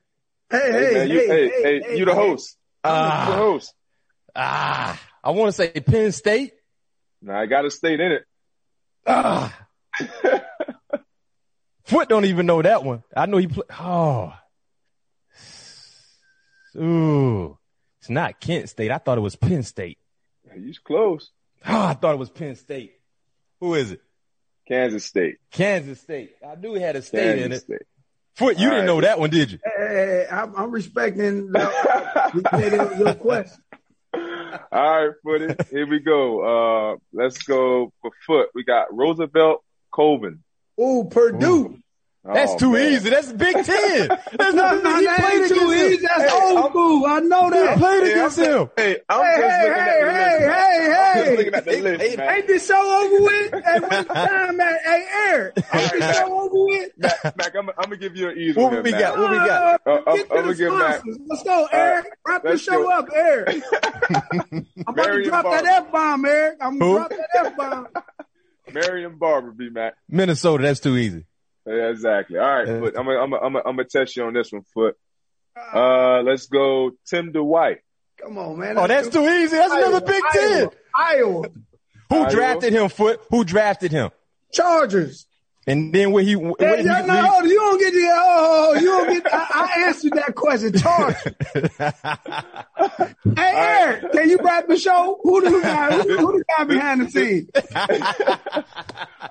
Hey, 0.50 0.58
hey, 0.58 0.72
hey, 0.72 0.94
man, 0.94 1.08
you, 1.08 1.18
hey, 1.20 1.26
hey, 1.28 1.48
hey, 1.48 1.80
hey, 1.80 1.98
you 1.98 2.04
the 2.04 2.14
host. 2.14 2.56
Ah, 2.82 2.88
uh, 2.90 3.30
the 3.30 3.36
host. 3.36 3.74
Ah, 4.34 5.00
I 5.22 5.30
want 5.30 5.48
to 5.48 5.52
say 5.52 5.70
Penn 5.70 6.12
State. 6.12 6.52
No, 7.22 7.32
I 7.32 7.46
got 7.46 7.64
a 7.64 7.70
state 7.70 8.00
in 8.00 8.12
it. 8.12 8.24
Ah. 9.06 9.56
Foot 11.90 12.08
don't 12.08 12.24
even 12.24 12.46
know 12.46 12.62
that 12.62 12.84
one. 12.84 13.02
I 13.16 13.26
know 13.26 13.36
he 13.38 13.48
play. 13.48 13.64
Oh, 13.80 14.32
ooh, 16.76 17.58
it's 18.00 18.08
not 18.08 18.40
Kent 18.40 18.68
State. 18.68 18.92
I 18.92 18.98
thought 18.98 19.18
it 19.18 19.22
was 19.22 19.34
Penn 19.34 19.64
State. 19.64 19.98
He's 20.54 20.78
close. 20.78 21.32
Oh, 21.66 21.82
I 21.86 21.94
thought 21.94 22.14
it 22.14 22.18
was 22.18 22.30
Penn 22.30 22.54
State. 22.54 22.92
Who 23.58 23.74
is 23.74 23.90
it? 23.90 24.00
Kansas 24.68 25.04
State. 25.04 25.38
Kansas 25.50 26.00
State. 26.00 26.30
I 26.48 26.54
knew 26.54 26.74
he 26.74 26.80
had 26.80 26.94
a 26.94 27.02
state 27.02 27.22
Kansas 27.40 27.44
in 27.44 27.52
it. 27.52 27.60
State. 27.62 27.82
Foot, 28.36 28.58
you 28.58 28.66
All 28.66 28.70
didn't 28.70 28.86
right. 28.86 28.86
know 28.86 29.00
that 29.00 29.18
one, 29.18 29.30
did 29.30 29.50
you? 29.50 29.58
Hey, 29.64 30.26
I'm, 30.30 30.54
I'm 30.54 30.70
respecting 30.70 31.50
the, 31.50 32.94
your 33.00 33.14
question. 33.14 33.62
All 34.14 35.06
right, 35.06 35.10
Footy. 35.24 35.54
Here 35.72 35.88
we 35.88 35.98
go. 35.98 36.92
Uh, 36.92 36.96
let's 37.12 37.42
go 37.42 37.92
for 38.00 38.12
Foot. 38.28 38.50
We 38.54 38.62
got 38.62 38.94
Roosevelt 38.94 39.64
Colvin. 39.92 40.44
Ooh, 40.80 41.04
Purdue. 41.10 41.46
Ooh. 41.66 41.76
That's 42.22 42.52
oh, 42.52 42.58
too 42.58 42.72
man. 42.72 42.92
easy. 42.92 43.08
That's 43.08 43.32
Big 43.32 43.54
Ten. 43.64 44.08
That's 44.08 44.54
no, 44.54 44.78
no, 44.78 44.80
that 44.82 45.30
ain't 45.32 45.48
too 45.48 45.72
easy. 45.72 46.06
That's 46.06 46.30
hey, 46.30 46.38
old 46.54 46.70
school. 46.70 47.06
I 47.06 47.20
know 47.20 47.48
that. 47.50 47.78
played 47.78 48.02
Hey, 48.04 48.12
against 48.12 48.38
I'm, 48.38 48.44
him. 48.44 48.70
hey, 48.76 48.98
I'm 49.08 49.24
Hey, 49.24 49.40
just 49.40 49.56
hey, 49.56 49.62
looking 49.64 49.72
hey, 49.72 49.80
at 49.80 50.00
the 50.00 50.10
hey, 50.10 50.12
list. 50.12 50.40
man. 50.46 50.50
hey, 50.50 50.92
I'm 50.92 51.16
just 51.16 51.30
hey. 51.30 51.36
looking 51.36 51.54
at 51.54 51.64
the 51.64 51.70
Hey, 51.70 51.80
list, 51.80 52.02
hey, 52.02 52.16
man. 52.16 52.34
Ain't 52.36 52.46
this 52.46 52.66
show 52.66 53.04
over 53.04 53.24
with? 53.24 53.64
Hey, 53.64 53.80
when's 53.80 54.06
time 54.08 54.60
at? 54.60 54.80
Hey, 54.82 55.06
Eric, 55.14 55.56
ain't 55.72 55.92
this 55.92 56.16
show 56.16 56.40
over 56.40 56.64
with? 56.66 56.90
Mac, 56.98 57.56
I'm, 57.56 57.68
I'm 57.70 57.74
gonna 57.84 57.96
give 57.96 58.16
you 58.16 58.28
an 58.28 58.36
easy 58.38 58.60
What 58.60 58.72
one. 58.74 58.82
we 58.82 58.90
Mac. 58.90 59.00
got? 59.00 59.18
What 59.18 59.30
we 59.30 59.36
got? 59.38 59.80
Uh, 59.86 59.90
Uh, 59.90 60.02
I'm- 60.06 60.16
get 60.18 60.28
to 60.28 60.34
I'm 60.38 60.46
the 60.48 60.54
give 60.54 60.72
Mac- 60.74 60.94
sponsors. 60.98 61.18
Let's 61.26 61.42
go, 61.42 61.68
Eric. 61.72 62.06
Wrap 62.28 62.42
the 62.42 62.58
show 62.58 62.92
up, 62.92 63.08
Eric. 63.14 63.62
I'm 64.12 64.66
about 64.88 65.06
to 65.06 65.22
drop 65.24 65.44
that 65.44 65.64
F 65.64 65.90
bomb, 65.90 66.24
Eric. 66.26 66.58
I'm 66.60 66.78
gonna 66.78 66.92
drop 66.98 67.08
that 67.10 67.28
F 67.46 67.56
bomb. 67.56 67.86
Marion 68.74 69.16
Barber, 69.18 69.50
B 69.52 69.68
Mac. 69.70 69.94
Minnesota, 70.08 70.62
that's 70.64 70.80
too 70.80 70.96
easy. 70.96 71.24
Yeah, 71.66 71.90
exactly. 71.90 72.38
All 72.38 72.46
right, 72.48 72.66
Yeah. 72.68 72.80
Foot. 72.80 72.94
I'm 72.96 73.04
gonna, 73.06 73.18
I'm 73.20 73.30
gonna, 73.30 73.42
I'm 73.44 73.52
gonna, 73.52 73.64
I'm 73.68 73.76
gonna 73.76 73.88
test 73.88 74.16
you 74.16 74.24
on 74.24 74.32
this 74.32 74.50
one, 74.52 74.62
Foot. 74.74 74.96
Uh, 75.74 76.22
let's 76.22 76.46
go, 76.46 76.92
Tim 77.06 77.32
Dwight. 77.32 77.78
Come 78.22 78.38
on, 78.38 78.58
man. 78.58 78.78
Oh, 78.78 78.86
that's 78.86 79.08
too 79.08 79.26
easy. 79.26 79.56
That's 79.56 79.72
another 79.72 80.00
Big 80.00 80.22
Ten. 80.32 80.68
Iowa. 80.94 81.48
Who 82.08 82.16
Iowa. 82.16 82.30
drafted 82.30 82.72
him, 82.72 82.88
Foot? 82.88 83.20
Who 83.30 83.44
drafted 83.44 83.92
him? 83.92 84.10
Chargers. 84.52 85.26
And 85.70 85.92
then 85.94 86.12
when 86.12 86.24
he, 86.26 86.36
when 86.36 86.54
Hey, 86.58 86.78
he, 86.82 86.88
y'all 86.88 87.06
know, 87.06 87.26
oh, 87.38 87.44
you 87.44 87.54
don't 87.54 87.78
get 87.78 87.92
the, 87.92 88.08
oh, 88.12 88.12
oh, 88.12 88.72
oh, 88.76 88.80
you 88.80 88.86
don't 88.86 89.08
get, 89.22 89.32
I, 89.34 89.46
I 89.76 89.86
answered 89.86 90.12
that 90.14 90.34
question. 90.34 90.72
Chargers. 90.78 91.34
Hey, 93.36 93.52
Eric, 93.54 94.12
can 94.12 94.30
you 94.30 94.38
wrap 94.42 94.66
the 94.66 94.76
show? 94.78 95.18
Who 95.22 95.40
the 95.42 95.60
guy, 95.60 95.92
who, 95.92 96.16
who 96.18 96.38
the 96.38 96.44
guy 96.56 96.64
behind 96.64 97.02
the 97.02 97.10
scenes? 97.10 97.48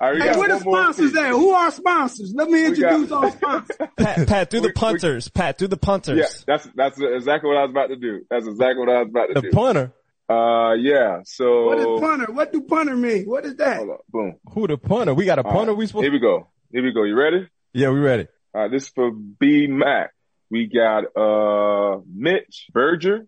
right, 0.00 0.14
we 0.14 0.20
Hey, 0.20 0.26
got 0.28 0.38
where 0.38 0.48
the 0.48 0.60
sponsors 0.60 1.10
piece. 1.10 1.20
at? 1.20 1.30
Who 1.30 1.50
are 1.50 1.70
sponsors? 1.70 2.32
Let 2.34 2.48
me 2.48 2.70
We 2.70 2.76
got- 2.80 2.92
introduce 2.92 3.12
our 3.12 3.30
sponsors. 3.32 3.76
Pat, 3.98 4.28
Pat, 4.28 4.50
do 4.50 4.58
We- 4.58 4.62
the 4.62 4.68
we- 4.68 4.72
punters. 4.72 5.28
Pat, 5.28 5.58
do 5.58 5.66
the 5.66 5.76
punters. 5.76 6.18
Yeah, 6.18 6.26
that's 6.46 6.68
that's 6.74 6.98
exactly 7.00 7.48
what 7.48 7.58
I 7.58 7.62
was 7.62 7.70
about 7.70 7.88
to 7.88 7.96
do. 7.96 8.20
That's 8.30 8.46
exactly 8.46 8.78
what 8.86 8.88
I 8.88 9.00
was 9.02 9.08
about 9.10 9.26
to 9.26 9.34
the 9.34 9.40
do. 9.42 9.50
The 9.50 9.56
punter. 9.56 9.92
Uh, 10.30 10.74
yeah. 10.74 11.20
So 11.24 11.66
What 11.66 11.78
is 11.78 12.00
punter? 12.00 12.32
What 12.32 12.52
do 12.52 12.60
punter 12.62 12.94
mean? 12.96 13.24
What 13.24 13.44
is 13.44 13.56
that? 13.56 13.78
hold 13.78 13.90
on, 13.90 13.98
boom. 14.08 14.34
Who 14.52 14.66
the 14.68 14.78
punter? 14.78 15.12
We 15.14 15.24
got 15.24 15.38
a 15.38 15.42
punter. 15.44 15.72
right, 15.72 15.78
We 15.78 15.86
supposed? 15.86 16.04
Here 16.04 16.12
we 16.12 16.20
go. 16.20 16.48
Here 16.70 16.82
we 16.84 16.92
go. 16.92 17.02
You 17.04 17.16
ready? 17.18 17.48
Yeah, 17.72 17.90
we 17.90 17.98
ready. 17.98 18.28
All 18.54 18.62
right, 18.62 18.70
this 18.70 18.84
is 18.84 18.88
for 18.90 19.10
B 19.12 19.66
Mac. 19.66 20.12
We 20.50 20.66
got 20.66 21.04
uh 21.16 22.00
Mitch 22.12 22.66
Berger. 22.72 23.26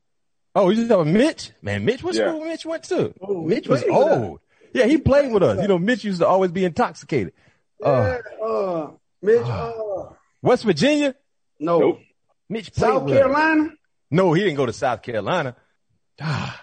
Oh, 0.54 0.68
you 0.70 0.76
just 0.76 0.88
talking 0.90 1.10
about 1.10 1.18
Mitch? 1.18 1.50
Man, 1.62 1.84
Mitch, 1.84 2.02
what 2.02 2.14
Yeah. 2.14 2.28
school 2.28 2.44
Mitch 2.44 2.66
went 2.66 2.84
to? 2.84 3.14
Oh, 3.20 3.42
Mitch 3.42 3.68
was 3.68 3.82
played 3.82 3.92
with 3.96 4.06
us. 4.06 4.18
old. 4.22 4.40
Yeah, 4.74 4.86
he 4.86 4.98
played 4.98 5.32
with 5.32 5.42
us. 5.42 5.60
You 5.62 5.68
know, 5.68 5.78
Mitch 5.78 6.04
used 6.04 6.20
to 6.20 6.26
always 6.26 6.50
be 6.52 6.64
intoxicated. 6.64 7.32
Uh, 7.82 8.18
Yeah, 8.40 8.46
uh, 8.46 8.90
Mitch, 9.22 9.40
uh, 9.46 9.72
West 10.42 10.64
Virginia? 10.64 11.14
no. 11.58 11.78
Nope. 11.80 11.98
Mitch 12.48 12.72
played 12.74 12.90
South 12.92 13.02
with 13.04 13.14
us. 13.14 13.18
Carolina? 13.20 13.70
No, 14.10 14.32
he 14.34 14.42
didn't 14.42 14.56
go 14.56 14.66
to 14.66 14.72
South 14.72 15.02
Carolina. 15.02 15.56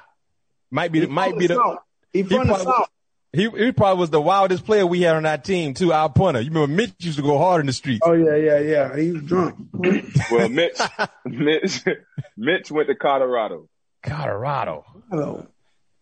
Might 0.72 0.92
be, 0.92 1.00
the, 1.02 1.08
He 1.08 1.12
might 1.12 1.38
be 1.38 1.48
the, 1.48 1.56
South. 1.56 1.80
He 2.14 2.24
from 2.24 2.48
the 2.48 2.54
probably- 2.54 2.66
South. 2.66 2.90
he, 3.34 3.50
he 3.50 3.72
probably 3.72 4.00
was 4.00 4.10
the 4.10 4.22
wildest 4.22 4.66
player 4.66 4.86
we 4.86 5.02
had 5.02 5.16
on 5.16 5.26
our 5.26 5.38
team 5.38 5.74
too, 5.74 5.92
our 5.94 6.10
punter. 6.10 6.42
You 6.42 6.50
remember 6.52 6.74
Mitch 6.74 6.94
used 7.00 7.18
to 7.18 7.24
go 7.24 7.38
hard 7.38 7.62
in 7.62 7.68
the 7.68 7.74
streets. 7.74 8.02
Oh, 8.04 8.14
yeah, 8.14 8.36
yeah, 8.36 8.60
yeah. 8.60 8.98
He 8.98 9.12
was 9.12 9.24
drunk. 9.24 9.56
Well, 10.32 10.48
Mitch, 10.50 10.80
Mitch, 11.26 11.84
Mitch 12.38 12.72
went 12.72 12.88
to 12.88 12.96
Colorado. 12.96 13.68
Colorado. 14.04 14.86
Hello. 15.10 15.48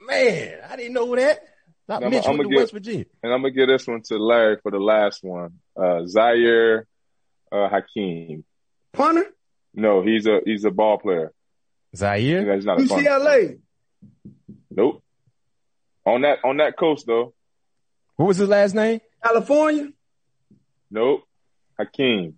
Man, 0.01 0.59
I 0.69 0.75
didn't 0.75 0.93
know 0.93 1.15
that. 1.15 1.39
Not 1.87 2.03
I'm- 2.03 2.11
Mitch 2.11 2.25
I'm 2.25 2.37
went 2.37 2.41
to 2.41 2.43
gonna 2.43 2.49
get- 2.55 2.59
West 2.61 2.73
Virginia. 2.73 3.05
And 3.23 3.33
I'm 3.33 3.41
gonna 3.41 3.51
give 3.53 3.67
this 3.69 3.87
one 3.87 4.01
to 4.03 4.17
Larry 4.17 4.57
for 4.61 4.71
the 4.71 4.79
last 4.79 5.23
one. 5.23 5.59
Uh, 5.75 6.05
Zaire 6.05 6.85
uh, 7.51 7.69
Hakim. 7.69 8.43
Punter? 8.93 9.25
No, 9.73 10.01
he's 10.01 10.25
a 10.27 10.39
he's 10.43 10.65
a 10.65 10.71
ball 10.71 10.97
player. 10.97 11.31
Zaire? 11.95 12.55
He's 12.55 12.65
not 12.65 12.81
a 12.81 12.85
punter. 12.87 13.57
UCLA. 14.77 14.83
Nope. 14.83 15.03
On 16.05 16.21
that 16.21 16.39
on 16.43 16.57
that 16.57 16.77
coast 16.77 17.05
though. 17.07 17.33
What 18.15 18.27
was 18.27 18.37
his 18.37 18.49
last 18.49 18.73
name? 18.75 19.01
California? 19.23 19.89
Nope. 20.89 21.23
Hakim. 21.77 22.35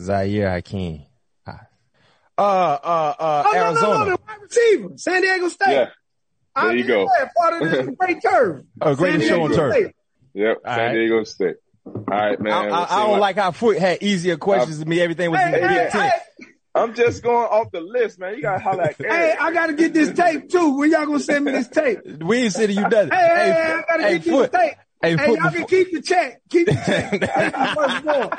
Zaire 0.00 0.50
Hakim. 0.50 1.02
Ah. 1.46 1.60
Uh, 2.38 2.42
uh, 2.42 3.14
uh, 3.18 3.42
Oh, 3.46 3.54
Arizona. 3.56 3.86
no, 3.86 3.92
no, 3.92 3.98
no, 3.98 4.04
the 4.16 4.18
wide 4.26 4.40
receiver. 4.42 4.88
San 4.96 5.22
Diego 5.22 5.48
State. 5.48 5.72
Yeah. 5.72 5.86
I- 6.56 6.68
There 6.68 6.76
you 6.76 6.84
go. 6.86 7.08
Yeah, 7.18 7.28
part 7.36 7.62
of 7.62 7.70
the 7.70 7.92
great 7.98 8.22
turf. 8.22 8.62
Oh, 8.80 8.94
greatest 8.96 9.26
San 9.28 9.36
show 9.36 9.42
on 9.44 9.50
Diego 9.50 9.62
turf. 9.68 9.74
State. 9.74 9.94
Yep. 10.34 10.56
All 10.64 10.74
San 10.74 10.86
right. 10.86 10.92
Diego 10.94 11.24
State. 11.24 11.56
All 11.86 12.02
right, 12.08 12.40
man. 12.40 12.52
I, 12.52 12.56
I, 12.68 12.84
I 12.96 13.00
don't 13.02 13.10
what- 13.12 13.20
like 13.20 13.36
how 13.36 13.50
Foot 13.52 13.78
had 13.78 14.02
easier 14.02 14.36
questions 14.38 14.78
than 14.78 14.88
me. 14.88 15.00
Everything 15.00 15.30
was 15.30 15.40
in 15.40 15.50
the 15.52 15.68
hey, 15.68 15.82
Big 15.84 15.90
Ten. 15.92 16.10
Hey, 16.74 16.80
I'm 16.80 16.94
just 16.94 17.22
going 17.22 17.48
off 17.48 17.70
the 17.72 17.80
list, 17.80 18.18
man. 18.18 18.34
You 18.34 18.42
gotta 18.42 18.62
holler 18.62 18.84
at 18.84 18.96
hey, 18.98 19.34
I 19.38 19.52
gotta 19.52 19.72
get 19.72 19.92
this 19.92 20.12
tape 20.12 20.48
too. 20.48 20.76
When 20.76 20.90
y'all 20.90 21.06
gonna 21.06 21.20
send 21.20 21.44
me 21.44 21.52
this 21.52 21.68
tape? 21.68 22.00
We 22.22 22.44
ain't 22.44 22.52
sending 22.52 22.76
you 22.76 22.82
nothing. 22.82 23.10
Hey, 23.10 23.16
hey, 23.16 23.52
hey, 23.52 23.72
I 23.72 23.84
gotta 23.88 24.02
hey, 24.02 24.18
get 24.18 24.26
you 24.26 24.32
Foot. 24.32 24.52
the 24.52 24.58
tape. 24.58 24.74
Hey, 25.02 25.16
Hey, 25.16 25.34
y'all 25.34 25.50
can 25.50 25.66
keep 25.66 25.92
the 25.92 26.02
check. 26.02 26.42
Keep 26.50 26.66
the 26.66 26.74
check. 26.74 27.10
The 27.10 27.26
tape 27.26 27.54
is 27.54 27.76
worth 27.76 28.04
more. 28.04 28.30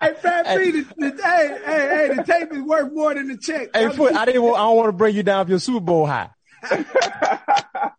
Hey, 0.00 0.14
Pat 0.22 0.56
B, 0.56 0.70
the, 0.70 0.86
the, 0.96 1.22
hey, 1.22 1.58
hey, 1.64 2.08
hey, 2.08 2.14
the 2.14 2.22
tape 2.22 2.52
is 2.52 2.62
worth 2.62 2.92
more 2.92 3.14
than 3.14 3.28
the 3.28 3.36
check. 3.36 3.68
Hey, 3.74 3.84
Y'all 3.84 3.92
Foot, 3.92 4.14
I 4.14 4.26
didn't. 4.26 4.42
Want, 4.42 4.56
I 4.56 4.60
don't 4.60 4.76
want 4.76 4.88
to 4.88 4.92
bring 4.92 5.16
you 5.16 5.22
down 5.24 5.44
for 5.46 5.50
your 5.50 5.58
Super 5.58 5.80
Bowl 5.80 6.06
high. 6.06 6.30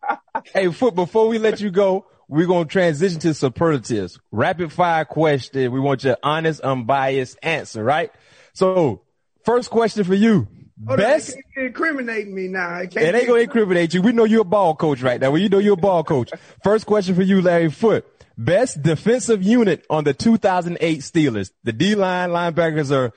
hey, 0.54 0.72
Foot, 0.72 0.96
before 0.96 1.28
we 1.28 1.40
let 1.40 1.60
you 1.60 1.72
go, 1.72 2.06
we're 2.30 2.48
gonna 2.48 2.66
transition 2.66 3.20
to 3.20 3.34
superlatives. 3.34 4.18
Rapid 4.32 4.72
fire 4.72 5.04
question. 5.04 5.72
We 5.74 5.82
want 5.82 6.06
your 6.06 6.18
honest, 6.24 6.62
unbiased 6.62 7.38
answer, 7.44 7.84
right? 7.84 8.12
So, 8.54 9.02
first 9.46 9.70
question 9.70 10.04
for 10.04 10.14
you. 10.14 10.48
Oh, 10.84 10.88
Hold 10.88 10.98
Best. 10.98 11.36
it 11.56 11.76
can't 11.76 12.34
me 12.34 12.48
now. 12.48 12.78
It 12.78 12.92
can't 12.92 13.06
It 13.06 13.16
ain't 13.16 13.28
gonna 13.28 13.42
incriminate 13.42 13.94
you. 13.94 14.02
We 14.02 14.14
know 14.14 14.24
you're 14.24 14.42
a 14.42 14.46
ball 14.46 14.76
coach 14.76 15.02
right 15.02 15.22
now. 15.22 15.36
You 15.36 15.48
know 15.48 15.60
you're 15.60 15.74
a 15.74 15.78
ball 15.78 16.04
coach. 16.04 16.32
First 16.64 16.88
question 16.88 17.14
for 17.14 17.22
you, 17.22 17.42
Larry 17.42 17.70
Foote. 17.70 18.06
Best 18.38 18.82
defensive 18.82 19.44
unit 19.44 19.86
on 19.90 20.04
the 20.06 20.14
2008 20.14 21.00
Steelers. 21.02 21.52
The 21.64 21.74
D 21.74 21.94
line 21.94 22.30
linebackers 22.30 22.92
are 22.92 23.12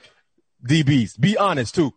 DBs. 0.67 1.19
Be 1.19 1.37
honest 1.37 1.73
too. 1.73 1.87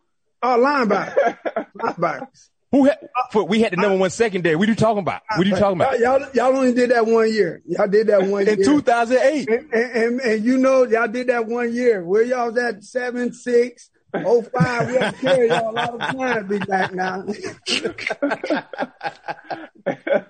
Uh, 0.42 0.54
oh, 0.54 0.58
linebacker. 0.58 1.66
Linebackers. 1.78 2.48
Who 2.70 2.84
had, 2.84 2.98
Foot? 3.32 3.48
We 3.48 3.60
had 3.62 3.72
the 3.72 3.76
number 3.76 3.96
one 3.96 4.10
secondary. 4.10 4.54
What 4.54 4.68
are 4.68 4.70
you 4.70 4.76
talking 4.76 4.98
about? 4.98 5.22
What 5.36 5.46
are 5.46 5.50
you 5.50 5.56
talking 5.56 5.80
about? 5.80 5.98
Y'all, 5.98 6.20
y'all 6.34 6.54
only 6.56 6.74
did 6.74 6.90
that 6.90 7.06
one 7.06 7.32
year. 7.32 7.62
Y'all 7.66 7.88
did 7.88 8.08
that 8.08 8.24
one 8.24 8.46
In 8.46 8.58
year. 8.58 8.64
2008. 8.64 9.48
and, 9.48 9.72
and, 9.72 9.92
and, 9.92 10.20
and 10.20 10.44
you 10.44 10.58
know, 10.58 10.84
y'all 10.84 11.08
did 11.08 11.28
that 11.28 11.46
one 11.46 11.74
year. 11.74 12.04
Where 12.04 12.22
y'all 12.22 12.50
was 12.52 12.58
at 12.58 12.84
seven, 12.84 13.32
six, 13.32 13.90
oh 14.14 14.42
five. 14.42 14.88
We 14.88 14.96
have 14.96 15.14
to 15.14 15.20
carry 15.20 15.48
y'all 15.48 15.70
a 15.70 15.72
lot 15.72 15.94
of 15.94 16.00
time 16.00 16.34
to 16.36 16.44
be 16.44 16.58
back 16.58 16.94
now. 16.94 17.22
no, 17.22 17.32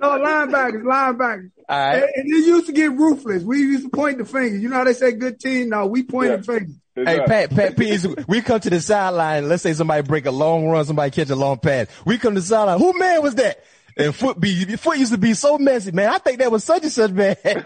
linebackers, 0.03 0.83
linebackers. 0.83 1.51
All 1.69 1.79
right. 1.79 1.97
And, 1.97 2.05
and 2.17 2.25
they 2.33 2.47
used 2.47 2.67
to 2.67 2.73
get 2.73 2.93
ruthless. 2.93 3.43
We 3.43 3.59
used 3.59 3.85
to 3.85 3.91
point 3.91 4.19
the 4.19 4.25
fingers. 4.25 4.63
You 4.63 4.69
know 4.69 4.77
how 4.77 4.85
they 4.85 4.93
say 4.95 5.13
good 5.13 5.39
team? 5.41 5.69
No, 5.71 5.87
we 5.87 6.03
point 6.03 6.31
Yeah. 6.31 6.37
the 6.37 6.43
fingers. 6.43 6.75
Hey, 6.95 7.21
Pat, 7.27 7.51
Pat 7.51 7.77
P, 7.77 7.97
we 8.27 8.41
come 8.41 8.59
to 8.59 8.71
the 8.71 8.81
sideline. 8.81 9.49
Let's 9.49 9.63
say 9.63 9.73
somebody 9.73 10.03
break 10.03 10.27
a 10.27 10.33
long 10.33 10.67
run, 10.67 10.85
somebody 10.85 11.13
catch 11.13 11.31
a 11.31 11.37
long 11.37 11.59
pass. 11.59 11.87
We 12.05 12.19
come 12.19 12.35
to 12.35 12.41
the 12.41 12.47
sideline. 12.47 12.81
Who 12.81 12.99
man 12.99 13.23
was 13.23 13.37
that? 13.37 13.63
And 13.97 14.13
foot 14.15 14.41
be, 14.41 14.65
foot 14.77 14.99
used 14.99 15.13
to 15.13 15.19
be 15.19 15.35
so 15.35 15.59
messy, 15.59 15.93
man. 15.93 16.09
I 16.09 16.19
think 16.19 16.41
that 16.41 16.51
was 16.51 16.65
such 16.65 16.83
and 16.83 16.91
such, 16.93 17.13
man. 17.13 17.37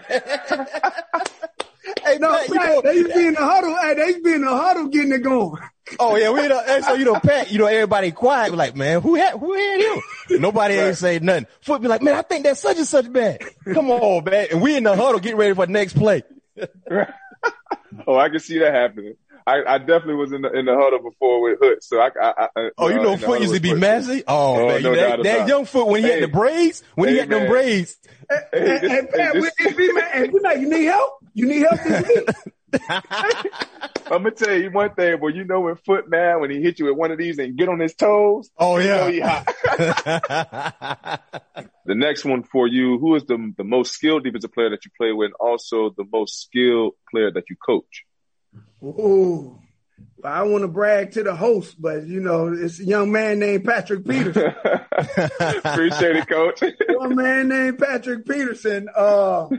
hey, 2.13 2.19
No, 2.19 2.31
Pat, 2.31 2.49
you 2.49 2.55
know, 2.55 2.81
they 2.81 2.93
used 2.95 3.07
to 3.09 3.13
be 3.19 3.25
in 3.27 3.33
the 3.33 3.39
huddle. 3.45 3.75
Hey, 3.81 3.93
they 3.95 4.05
used 4.07 4.17
to 4.17 4.23
be 4.23 4.33
in 4.33 4.41
the 4.41 4.49
huddle 4.55 4.87
getting 4.87 5.11
it 5.11 5.23
going. 5.23 5.61
oh 5.99 6.15
yeah, 6.15 6.31
we 6.31 6.47
know, 6.47 6.61
and 6.65 6.83
so 6.85 6.93
you 6.93 7.05
know, 7.05 7.19
Pat, 7.19 7.51
you 7.51 7.59
know, 7.59 7.65
everybody 7.65 8.11
quiet. 8.11 8.51
We're 8.51 8.57
like, 8.57 8.75
man, 8.75 9.01
who 9.01 9.15
had, 9.15 9.33
who 9.33 9.53
had 9.53 9.81
him? 9.81 10.01
Nobody 10.41 10.75
ain't 10.75 10.97
say 10.97 11.19
nothing. 11.19 11.45
Foot 11.61 11.81
be 11.81 11.87
like, 11.87 12.01
man, 12.01 12.15
I 12.15 12.21
think 12.21 12.43
that's 12.45 12.59
such 12.61 12.77
and 12.77 12.87
such, 12.87 13.07
man. 13.07 13.37
Come 13.73 13.89
on, 13.91 14.23
man. 14.23 14.47
And 14.51 14.61
we 14.61 14.75
in 14.77 14.83
the 14.83 14.95
huddle 14.95 15.19
getting 15.19 15.37
ready 15.37 15.53
for 15.53 15.65
the 15.65 15.71
next 15.73 15.93
play. 15.97 16.23
oh, 18.07 18.17
I 18.17 18.29
can 18.29 18.39
see 18.39 18.59
that 18.59 18.73
happening. 18.73 19.15
I, 19.45 19.61
I 19.67 19.77
definitely 19.77 20.15
was 20.15 20.31
in 20.31 20.41
the 20.41 20.51
in 20.57 20.65
the 20.65 20.73
huddle 20.73 20.99
before 20.99 21.41
with 21.41 21.59
Hood, 21.61 21.79
so 21.83 21.99
I. 21.99 22.09
I, 22.21 22.47
I 22.55 22.69
Oh, 22.77 22.87
you 22.87 23.01
know, 23.01 23.17
Foot 23.17 23.41
used 23.41 23.53
to 23.53 23.59
be 23.59 23.73
messy. 23.73 24.23
Oh, 24.25 24.55
Oh, 24.55 24.67
man, 24.69 24.83
no 24.83 24.95
that, 24.95 25.23
that 25.23 25.47
young 25.49 25.65
Foot 25.65 25.87
when 25.87 26.01
he 26.01 26.07
Hey. 26.07 26.21
had 26.21 26.23
the 26.23 26.33
braids, 26.33 26.81
when 26.95 27.09
he 27.09 27.15
Hey, 27.15 27.21
had 27.21 27.29
them 27.29 27.47
braids. 27.49 27.97
And, 28.29 28.39
Hey, 28.53 28.59
this- 28.59 28.81
and, 28.83 28.91
hey, 28.91 29.01
Pat, 29.17 29.33
this- 29.33 29.51
we, 29.59 29.73
we, 29.75 29.93
man, 29.93 30.03
and 30.13 30.31
we 30.31 30.39
like, 30.39 30.59
you 30.59 30.69
need 30.69 30.85
help? 30.85 31.11
You 31.33 31.47
need 31.47 31.61
help 31.61 31.81
this 31.83 32.07
week? 32.07 32.29
I'm 32.89 34.23
gonna 34.23 34.31
tell 34.31 34.55
you 34.55 34.71
one 34.71 34.93
thing, 34.93 35.19
boy. 35.19 35.29
You 35.29 35.43
know 35.45 35.61
when 35.61 35.75
Foot 35.77 36.09
man 36.09 36.41
when 36.41 36.49
he 36.49 36.61
hit 36.61 36.79
you 36.79 36.85
with 36.85 36.95
one 36.95 37.11
of 37.11 37.17
these 37.17 37.39
and 37.39 37.57
get 37.57 37.69
on 37.69 37.79
his 37.79 37.95
toes. 37.95 38.49
Oh 38.57 38.77
you 38.77 38.87
know 38.87 39.07
yeah. 39.07 39.43
he. 41.55 41.67
The 41.85 41.95
next 41.95 42.23
one 42.23 42.43
for 42.43 42.67
you: 42.67 42.97
Who 42.97 43.15
is 43.15 43.25
the 43.25 43.53
the 43.57 43.63
most 43.65 43.93
skilled 43.93 44.23
defensive 44.23 44.53
player 44.53 44.69
that 44.69 44.85
you 44.85 44.91
play 44.97 45.11
with, 45.11 45.27
and 45.27 45.33
also 45.39 45.89
the 45.89 46.05
most 46.11 46.41
skilled 46.41 46.93
player 47.11 47.29
that 47.31 47.43
you 47.49 47.57
coach? 47.57 48.05
Ooh. 48.81 49.59
Well, 50.17 50.33
I 50.33 50.43
want 50.43 50.61
to 50.61 50.69
brag 50.69 51.11
to 51.11 51.23
the 51.23 51.35
host, 51.35 51.81
but 51.81 52.07
you 52.07 52.21
know, 52.21 52.53
it's 52.53 52.79
a 52.79 52.85
young 52.85 53.11
man 53.11 53.39
named 53.39 53.65
Patrick 53.65 54.07
Peterson. 54.07 54.55
Appreciate 55.39 56.15
it, 56.15 56.29
Coach. 56.29 56.63
young 56.87 57.15
man 57.15 57.49
named 57.49 57.79
Patrick 57.79 58.25
Peterson. 58.25 58.87
Uh, 58.95 59.49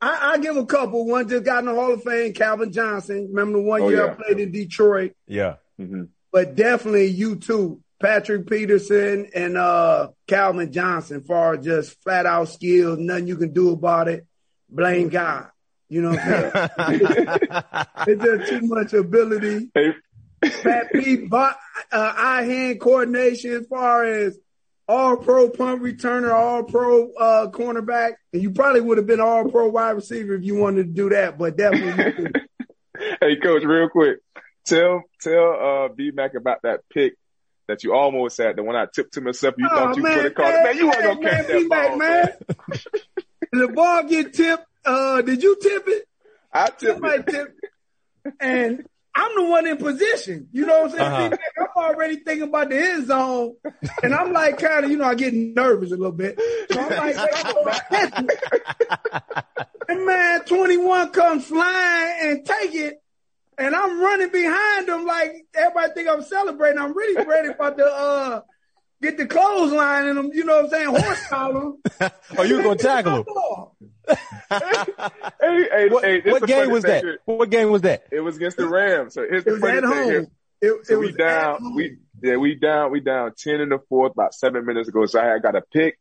I, 0.00 0.32
I 0.34 0.38
give 0.38 0.56
a 0.56 0.66
couple. 0.66 1.06
One 1.06 1.28
just 1.28 1.44
got 1.44 1.60
in 1.60 1.66
the 1.66 1.74
Hall 1.74 1.92
of 1.94 2.02
Fame, 2.02 2.32
Calvin 2.34 2.72
Johnson. 2.72 3.28
Remember 3.30 3.58
the 3.58 3.64
one 3.64 3.82
Oh, 3.82 3.88
year 3.88 4.04
yeah. 4.04 4.12
I 4.12 4.14
played 4.14 4.40
in 4.40 4.52
Detroit, 4.52 5.12
yeah. 5.26 5.56
hmm 5.78 6.04
but 6.32 6.54
definitely 6.54 7.06
you 7.06 7.36
too. 7.36 7.80
Patrick 7.98 8.46
Peterson 8.46 9.30
and 9.34 9.56
uh, 9.56 10.08
Calvin 10.26 10.70
Johnson 10.70 11.24
for 11.24 11.56
just 11.56 11.98
flat 12.02 12.26
out 12.26 12.50
skills, 12.50 12.98
nothing 12.98 13.26
you 13.26 13.38
can 13.38 13.54
do 13.54 13.70
about 13.70 14.08
it. 14.08 14.26
Blame 14.68 15.08
God. 15.08 15.48
You 15.88 16.02
know 16.02 16.10
what 16.10 16.20
I'm 16.26 16.98
saying? 17.00 17.38
it's 18.08 18.22
just 18.24 18.50
too 18.50 18.60
much 18.66 18.92
ability. 18.92 19.70
Hey, 19.74 19.94
Pat 20.42 20.92
Pete, 20.92 21.32
uh, 21.32 21.46
eye 21.92 22.42
hand 22.42 22.80
coordination 22.80 23.52
as 23.52 23.66
far 23.66 24.04
as 24.04 24.38
all 24.88 25.16
pro 25.16 25.48
punt 25.50 25.82
returner, 25.82 26.32
all 26.32 26.62
pro 26.64 27.10
uh, 27.12 27.50
cornerback. 27.50 28.14
And 28.32 28.42
you 28.42 28.50
probably 28.50 28.80
would 28.80 28.98
have 28.98 29.06
been 29.06 29.20
all 29.20 29.50
pro 29.50 29.68
wide 29.68 29.90
receiver 29.92 30.34
if 30.34 30.44
you 30.44 30.54
wanted 30.56 30.84
to 30.88 30.92
do 30.92 31.08
that, 31.10 31.38
but 31.38 31.56
definitely. 31.56 32.32
hey, 33.20 33.36
coach, 33.36 33.62
real 33.64 33.88
quick. 33.88 34.18
Tell 34.66 35.02
tell 35.20 35.52
uh 35.52 35.88
B 35.88 36.10
Mac 36.12 36.34
about 36.34 36.62
that 36.62 36.80
pick 36.92 37.14
that 37.68 37.82
you 37.84 37.94
almost 37.94 38.38
had, 38.38 38.56
the 38.56 38.62
one 38.62 38.74
I 38.76 38.86
tipped 38.92 39.14
to 39.14 39.20
myself. 39.20 39.54
You 39.58 39.68
Oh, 39.70 39.74
thought 39.76 39.96
you 39.96 40.02
man, 40.02 40.16
put 40.16 40.26
it 40.26 40.34
caught. 40.34 40.52
man, 40.54 40.64
Man, 40.64 40.76
you 40.76 40.86
weren't 40.86 41.02
gonna 41.02 41.30
catch 41.30 41.48
man, 41.48 41.68
that 41.68 41.68
ball, 41.68 41.96
man. 41.98 42.78
the 43.52 43.68
ball 43.68 44.02
get 44.04 44.32
tipped. 44.34 44.64
Uh, 44.84 45.22
did 45.22 45.42
you 45.42 45.56
tip 45.60 45.84
it? 45.88 46.04
I 46.52 46.66
tipped 46.66 46.82
Somebody 46.82 47.18
it. 47.18 47.26
tipped 47.26 47.60
it. 48.24 48.32
And 48.40 48.86
I'm 49.14 49.34
the 49.36 49.44
one 49.50 49.66
in 49.66 49.76
position. 49.78 50.48
You 50.52 50.66
know 50.66 50.82
what 50.82 51.00
I'm 51.00 51.18
saying? 51.18 51.32
Uh-huh. 51.32 51.65
I'm 51.76 51.94
already 51.94 52.16
thinking 52.16 52.48
about 52.48 52.70
the 52.70 52.78
end 52.78 53.06
zone. 53.06 53.56
And 54.02 54.14
I'm 54.14 54.32
like 54.32 54.58
kind 54.58 54.84
of, 54.84 54.90
you 54.90 54.96
know, 54.96 55.04
I 55.04 55.14
get 55.14 55.34
nervous 55.34 55.92
a 55.92 55.96
little 55.96 56.12
bit. 56.12 56.38
So 56.72 56.80
I'm 56.80 56.88
like, 56.90 57.16
and 59.88 60.06
man, 60.06 60.44
21 60.44 61.10
comes 61.10 61.46
flying 61.46 62.18
and 62.22 62.44
take 62.46 62.74
it. 62.74 63.02
And 63.58 63.74
I'm 63.74 64.00
running 64.00 64.30
behind 64.30 64.88
them 64.88 65.06
like 65.06 65.32
everybody 65.54 65.92
think 65.94 66.08
I'm 66.08 66.22
celebrating. 66.22 66.78
I'm 66.78 66.94
really 66.96 67.24
ready 67.24 67.48
about 67.48 67.76
the 67.78 67.86
uh 67.86 68.40
get 69.02 69.16
the 69.18 69.26
clothesline 69.26 70.08
in 70.08 70.16
them, 70.16 70.30
you 70.32 70.44
know 70.44 70.56
what 70.56 70.64
I'm 70.64 70.70
saying? 70.70 70.88
Horse 70.88 71.26
collar. 71.28 71.72
Oh, 72.38 72.42
you 72.42 72.56
were 72.56 72.62
gonna 72.62 72.76
tackle 72.76 73.16
him. 73.18 73.24
Hey, 74.50 75.68
hey, 75.70 75.88
What, 75.88 76.04
hey, 76.04 76.20
what 76.30 76.46
game 76.46 76.70
was 76.70 76.82
thing 76.84 76.92
that? 76.92 77.02
here. 77.02 77.18
What 77.24 77.50
game 77.50 77.70
was 77.70 77.82
that? 77.82 78.04
It 78.12 78.20
was 78.20 78.36
against 78.36 78.56
the 78.58 78.68
Rams. 78.68 79.14
So 79.14 79.22
here's 79.22 79.42
It 79.42 79.46
the 79.46 79.52
was 79.52 79.60
funny 79.60 79.76
at 79.78 79.82
thing 79.84 79.92
home. 79.92 80.04
here. 80.10 80.26
It, 80.60 80.86
So 80.86 80.94
it 80.94 81.00
we 81.00 81.06
was 81.06 81.16
down, 81.16 81.62
home. 81.62 81.74
we 81.74 81.98
yeah, 82.22 82.36
we 82.36 82.54
down, 82.54 82.90
we 82.90 83.00
down 83.00 83.32
ten 83.36 83.60
in 83.60 83.68
the 83.68 83.78
fourth, 83.88 84.12
about 84.12 84.34
seven 84.34 84.64
minutes 84.64 84.88
ago. 84.88 85.06
So 85.06 85.20
I 85.20 85.26
had 85.26 85.42
got 85.42 85.56
a 85.56 85.62
pick 85.62 85.98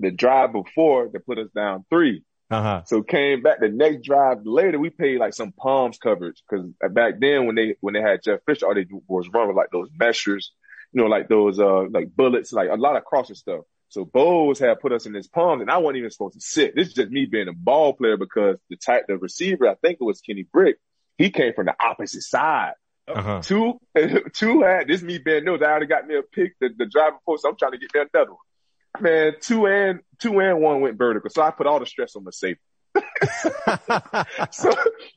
the 0.00 0.10
drive 0.10 0.52
before 0.52 1.08
to 1.08 1.20
put 1.20 1.38
us 1.38 1.48
down 1.54 1.84
three. 1.90 2.24
Uh 2.50 2.62
huh. 2.62 2.82
So 2.86 3.02
came 3.02 3.42
back 3.42 3.60
the 3.60 3.68
next 3.68 4.04
drive 4.04 4.38
later. 4.44 4.78
We 4.78 4.90
paid 4.90 5.18
like 5.18 5.34
some 5.34 5.52
palms 5.52 5.98
coverage 5.98 6.42
because 6.48 6.66
back 6.90 7.14
then 7.20 7.46
when 7.46 7.54
they 7.54 7.76
when 7.80 7.94
they 7.94 8.00
had 8.00 8.22
Jeff 8.22 8.40
Fisher, 8.46 8.66
all 8.66 8.74
they 8.74 8.86
was 9.08 9.28
run 9.32 9.48
with 9.48 9.56
like 9.56 9.70
those 9.70 9.88
meshers, 9.98 10.46
you 10.92 11.02
know, 11.02 11.06
like 11.06 11.28
those 11.28 11.58
uh 11.58 11.84
like 11.90 12.14
bullets, 12.14 12.52
like 12.52 12.68
a 12.70 12.76
lot 12.76 12.96
of 12.96 13.04
crossing 13.04 13.36
stuff. 13.36 13.60
So 13.88 14.04
Bowles 14.04 14.58
had 14.58 14.80
put 14.80 14.92
us 14.92 15.06
in 15.06 15.14
his 15.14 15.28
palms, 15.28 15.62
and 15.62 15.70
I 15.70 15.78
wasn't 15.78 15.98
even 15.98 16.10
supposed 16.10 16.34
to 16.34 16.40
sit. 16.40 16.74
This 16.74 16.88
is 16.88 16.94
just 16.94 17.10
me 17.10 17.26
being 17.26 17.48
a 17.48 17.52
ball 17.52 17.92
player 17.92 18.16
because 18.16 18.56
the 18.68 18.76
type 18.76 19.04
the 19.06 19.16
receiver, 19.16 19.68
I 19.68 19.76
think 19.76 19.98
it 20.00 20.04
was 20.04 20.20
Kenny 20.20 20.42
Britt, 20.42 20.78
he 21.16 21.30
came 21.30 21.52
from 21.54 21.66
the 21.66 21.76
opposite 21.80 22.22
side. 22.22 22.72
Uh-huh. 23.06 23.42
Two, 23.42 23.80
two 24.32 24.62
had 24.62 24.88
this 24.88 25.02
me 25.02 25.18
being 25.18 25.44
nose. 25.44 25.60
I 25.62 25.66
already 25.66 25.86
got 25.86 26.06
me 26.06 26.16
a 26.16 26.22
pick 26.22 26.54
the, 26.60 26.70
the 26.76 26.86
drive 26.86 27.12
before, 27.14 27.38
so 27.38 27.50
I'm 27.50 27.56
trying 27.56 27.72
to 27.72 27.78
get 27.78 27.94
me 27.94 28.00
another 28.12 28.30
one. 28.30 29.02
Man, 29.02 29.32
two 29.40 29.66
and 29.66 30.00
two 30.20 30.38
and 30.40 30.60
one 30.60 30.80
went 30.80 30.96
vertical, 30.96 31.28
so 31.28 31.42
I 31.42 31.50
put 31.50 31.66
all 31.66 31.80
the 31.80 31.86
stress 31.86 32.16
on 32.16 32.24
the 32.24 32.32
safety. 32.32 32.62
so, 34.52 34.70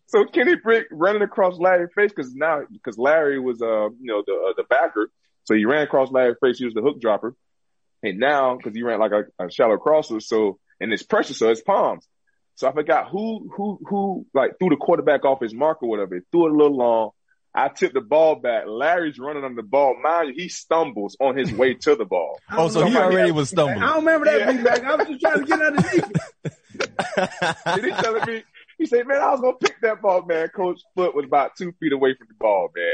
so 0.08 0.26
Kenny 0.26 0.56
Britt 0.56 0.88
running 0.92 1.22
across 1.22 1.60
Larry 1.60 1.88
face 1.96 2.12
because 2.12 2.34
now 2.34 2.62
because 2.72 2.98
Larry 2.98 3.40
was 3.40 3.62
uh 3.62 3.90
you 3.90 3.98
know 4.02 4.24
the 4.26 4.34
uh, 4.34 4.54
the 4.58 4.64
backer, 4.64 5.12
so 5.44 5.54
he 5.54 5.66
ran 5.66 5.84
across 5.84 6.12
Larry 6.12 6.36
face. 6.42 6.58
He 6.58 6.66
was 6.66 6.74
the 6.74 6.82
hook 6.82 7.00
dropper, 7.00 7.36
and 8.02 8.20
now 8.20 8.58
because 8.58 8.74
he 8.74 8.82
ran 8.82 9.00
like 9.00 9.12
a, 9.12 9.46
a 9.46 9.52
shallow 9.52 9.78
crosser, 9.78 10.20
so 10.20 10.58
and 10.80 10.92
it's 10.92 11.04
pressure, 11.04 11.36
so 11.36 11.50
it's 11.50 11.62
palms. 11.62 12.08
So 12.56 12.68
I 12.68 12.72
forgot 12.74 13.10
who 13.10 13.48
who 13.56 13.80
who 13.88 14.26
like 14.34 14.58
threw 14.58 14.70
the 14.70 14.76
quarterback 14.76 15.24
off 15.24 15.42
his 15.42 15.54
mark 15.54 15.84
or 15.84 15.90
whatever. 15.90 16.16
He 16.16 16.22
threw 16.32 16.48
it 16.48 16.54
a 16.54 16.58
little 16.58 16.76
long. 16.76 17.12
I 17.58 17.70
tipped 17.70 17.96
the 17.96 18.02
ball 18.02 18.36
back. 18.36 18.66
Larry's 18.68 19.18
running 19.18 19.44
on 19.44 19.56
the 19.56 19.64
ball. 19.64 19.96
Mind 20.02 20.30
you, 20.30 20.44
he 20.44 20.48
stumbles 20.50 21.18
on 21.20 21.36
his 21.36 21.52
way 21.52 21.74
to 21.74 21.96
the 21.96 22.06
ball. 22.06 22.40
Oh, 22.52 22.68
so 22.70 22.86
he 22.86 22.92
Somebody 22.94 23.16
already 23.16 23.30
else- 23.32 23.52
was 23.52 23.54
I 23.54 23.56
don't 23.76 24.06
remember 24.06 24.26
that 24.28 24.40
Yeah. 24.40 24.52
feedback. 24.52 24.84
I 24.84 24.96
was 24.96 25.08
just 25.08 25.22
trying 25.22 25.40
to 25.40 25.46
get 25.46 25.62
underneath 25.62 26.12
it. 26.46 26.54
and 27.66 27.84
he 27.86 27.92
telling 27.92 28.26
me, 28.28 28.44
he 28.78 28.86
said, 28.86 29.08
man, 29.08 29.20
I 29.22 29.32
was 29.32 29.42
going 29.42 29.56
to 29.60 29.66
pick 29.68 29.82
that 29.82 30.02
ball, 30.04 30.22
man. 30.24 30.50
Coach 30.50 30.82
Foot 30.96 31.16
was 31.16 31.26
about 31.26 31.56
two 31.58 31.72
feet 31.80 31.94
away 31.94 32.14
from 32.16 32.28
the 32.28 32.36
ball, 32.36 32.70
man. 32.76 32.94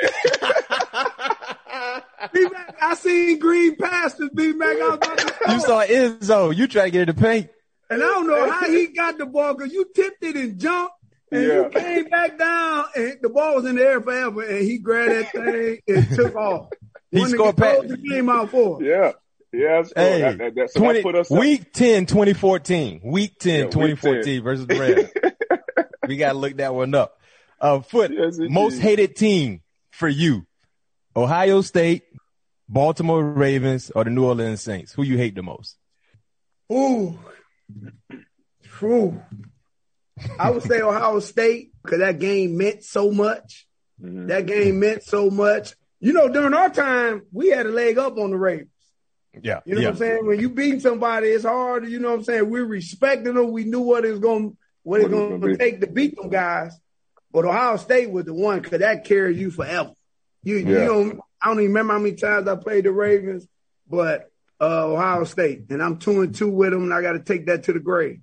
B-Mac, 2.33 2.77
I 2.81 2.95
seen 2.95 3.39
green 3.39 3.75
pastures, 3.75 4.29
B-Mac. 4.33 4.77
I 4.77 4.87
was 4.87 4.95
about 4.95 5.17
to 5.17 5.33
You 5.51 5.59
saw 5.59 5.83
Izzo. 5.83 6.55
You 6.55 6.67
tried 6.67 6.85
to 6.85 6.91
get 6.91 7.09
in 7.09 7.15
the 7.15 7.21
paint. 7.21 7.49
And 7.89 8.01
I 8.01 8.05
don't 8.05 8.27
know 8.27 8.49
how 8.49 8.65
he 8.69 8.87
got 8.87 9.17
the 9.17 9.25
ball 9.25 9.53
because 9.55 9.73
you 9.73 9.85
tipped 9.93 10.23
it 10.23 10.35
and 10.37 10.57
jumped. 10.57 10.93
And 11.33 11.43
you 11.43 11.61
Yeah. 11.63 11.69
came 11.69 12.05
back 12.09 12.37
down 12.37 12.85
and 12.95 13.17
the 13.21 13.29
ball 13.29 13.55
was 13.55 13.65
in 13.65 13.75
the 13.75 13.83
air 13.83 14.01
forever 14.01 14.41
and 14.43 14.63
he 14.65 14.77
grabbed 14.77 15.11
that 15.11 15.31
thing 15.31 15.79
and 15.87 16.09
took 16.15 16.35
off. 16.35 16.69
He 17.11 17.19
When 17.21 17.29
scored 17.29 17.55
the 17.57 17.61
pa- 17.61 17.81
the 17.87 17.97
game 17.97 18.29
out 18.29 18.49
for. 18.51 18.81
yeah. 18.83 19.11
Yeah. 19.51 19.83
Hey, 19.95 20.21
that, 20.21 20.37
that, 20.39 20.55
that, 20.55 20.69
so 20.71 20.79
that 20.79 20.85
20, 20.85 21.01
put 21.03 21.15
us 21.15 21.31
up. 21.31 21.37
week 21.37 21.71
10, 21.73 22.05
2014. 22.07 23.01
Week 23.03 23.37
10, 23.39 23.53
Yeah, 23.53 23.63
week 23.65 23.71
2014 23.71 24.43
versus 24.43 24.65
the 24.67 24.79
Rams. 24.79 25.87
we 26.07 26.17
got 26.17 26.31
to 26.33 26.37
look 26.39 26.57
that 26.57 26.73
one 26.73 26.95
up. 26.95 27.19
Uh, 27.61 27.79
Foot, 27.81 28.11
Yes, 28.11 28.37
indeed. 28.37 28.51
most 28.51 28.79
hated 28.79 29.15
team 29.15 29.61
for 29.91 30.07
you. 30.09 30.45
Ohio 31.15 31.61
State, 31.61 32.01
Baltimore 32.67 33.23
Ravens, 33.23 33.91
or 33.95 34.03
the 34.03 34.09
New 34.09 34.25
Orleans 34.25 34.61
Saints? 34.61 34.91
Who 34.93 35.03
you 35.03 35.17
hate 35.17 35.35
the 35.35 35.43
most? 35.43 35.77
Ooh. 36.71 37.19
Ooh. 38.81 39.21
I 40.39 40.49
would 40.51 40.63
say 40.63 40.81
Ohio 40.81 41.19
State 41.19 41.71
because 41.83 41.99
that 41.99 42.19
game 42.19 42.57
meant 42.57 42.83
so 42.83 43.11
much. 43.11 43.67
Mhm. 44.01 44.27
That 44.27 44.45
game 44.45 44.79
meant 44.79 45.03
so 45.03 45.29
much. 45.29 45.75
You 45.99 46.13
know, 46.13 46.27
during 46.27 46.53
our 46.53 46.69
time, 46.69 47.23
we 47.31 47.49
had 47.49 47.65
a 47.65 47.69
leg 47.69 47.97
up 47.97 48.17
on 48.17 48.31
the 48.31 48.37
Ravens. 48.37 48.69
Yeah. 49.41 49.61
You 49.65 49.75
know 49.75 49.81
yeah. 49.81 49.87
what 49.87 49.93
I'm 49.93 49.97
saying? 49.99 50.25
When 50.25 50.39
you 50.39 50.49
beat 50.49 50.81
somebody, 50.81 51.27
it's 51.29 51.45
hard. 51.45 51.87
You 51.87 51.99
know 51.99 52.09
what 52.11 52.19
I'm 52.19 52.23
saying? 52.23 52.49
We 52.49 52.61
respected 52.61 53.35
them. 53.35 53.51
We 53.51 53.63
knew 53.63 53.81
what 53.81 54.05
it 54.05 54.11
was 54.11 54.19
going, 54.19 54.57
what 54.83 55.01
it's 55.01 55.09
What 55.09 55.17
it 55.17 55.21
was 55.21 55.29
going 55.29 55.41
gonna 55.41 55.57
take 55.57 55.81
to 55.81 55.87
beat 55.87 56.15
them 56.15 56.29
guys. 56.29 56.77
But 57.31 57.45
Ohio 57.45 57.77
State 57.77 58.11
was 58.11 58.25
the 58.25 58.33
one 58.33 58.59
because 58.61 58.79
that 58.79 59.05
carried 59.05 59.37
you 59.37 59.49
forever. 59.49 59.91
You, 60.43 60.57
you 60.57 60.73
Yeah. 60.77 60.85
know, 60.85 61.19
I 61.41 61.47
don't 61.47 61.59
even 61.59 61.67
remember 61.71 61.93
how 61.93 61.99
many 61.99 62.15
times 62.15 62.47
I 62.47 62.55
played 62.55 62.85
the 62.85 62.91
Ravens, 62.91 63.47
but 63.89 64.29
uh, 64.61 64.87
Ohio 64.87 65.23
State, 65.23 65.65
and 65.69 65.81
I'm 65.81 65.97
two 65.97 66.21
and 66.21 66.35
two 66.35 66.49
with 66.49 66.71
them, 66.71 66.83
and 66.83 66.93
I 66.93 67.01
got 67.01 67.13
to 67.13 67.19
take 67.19 67.47
that 67.47 67.63
to 67.63 67.73
the 67.73 67.79
grave. 67.79 68.19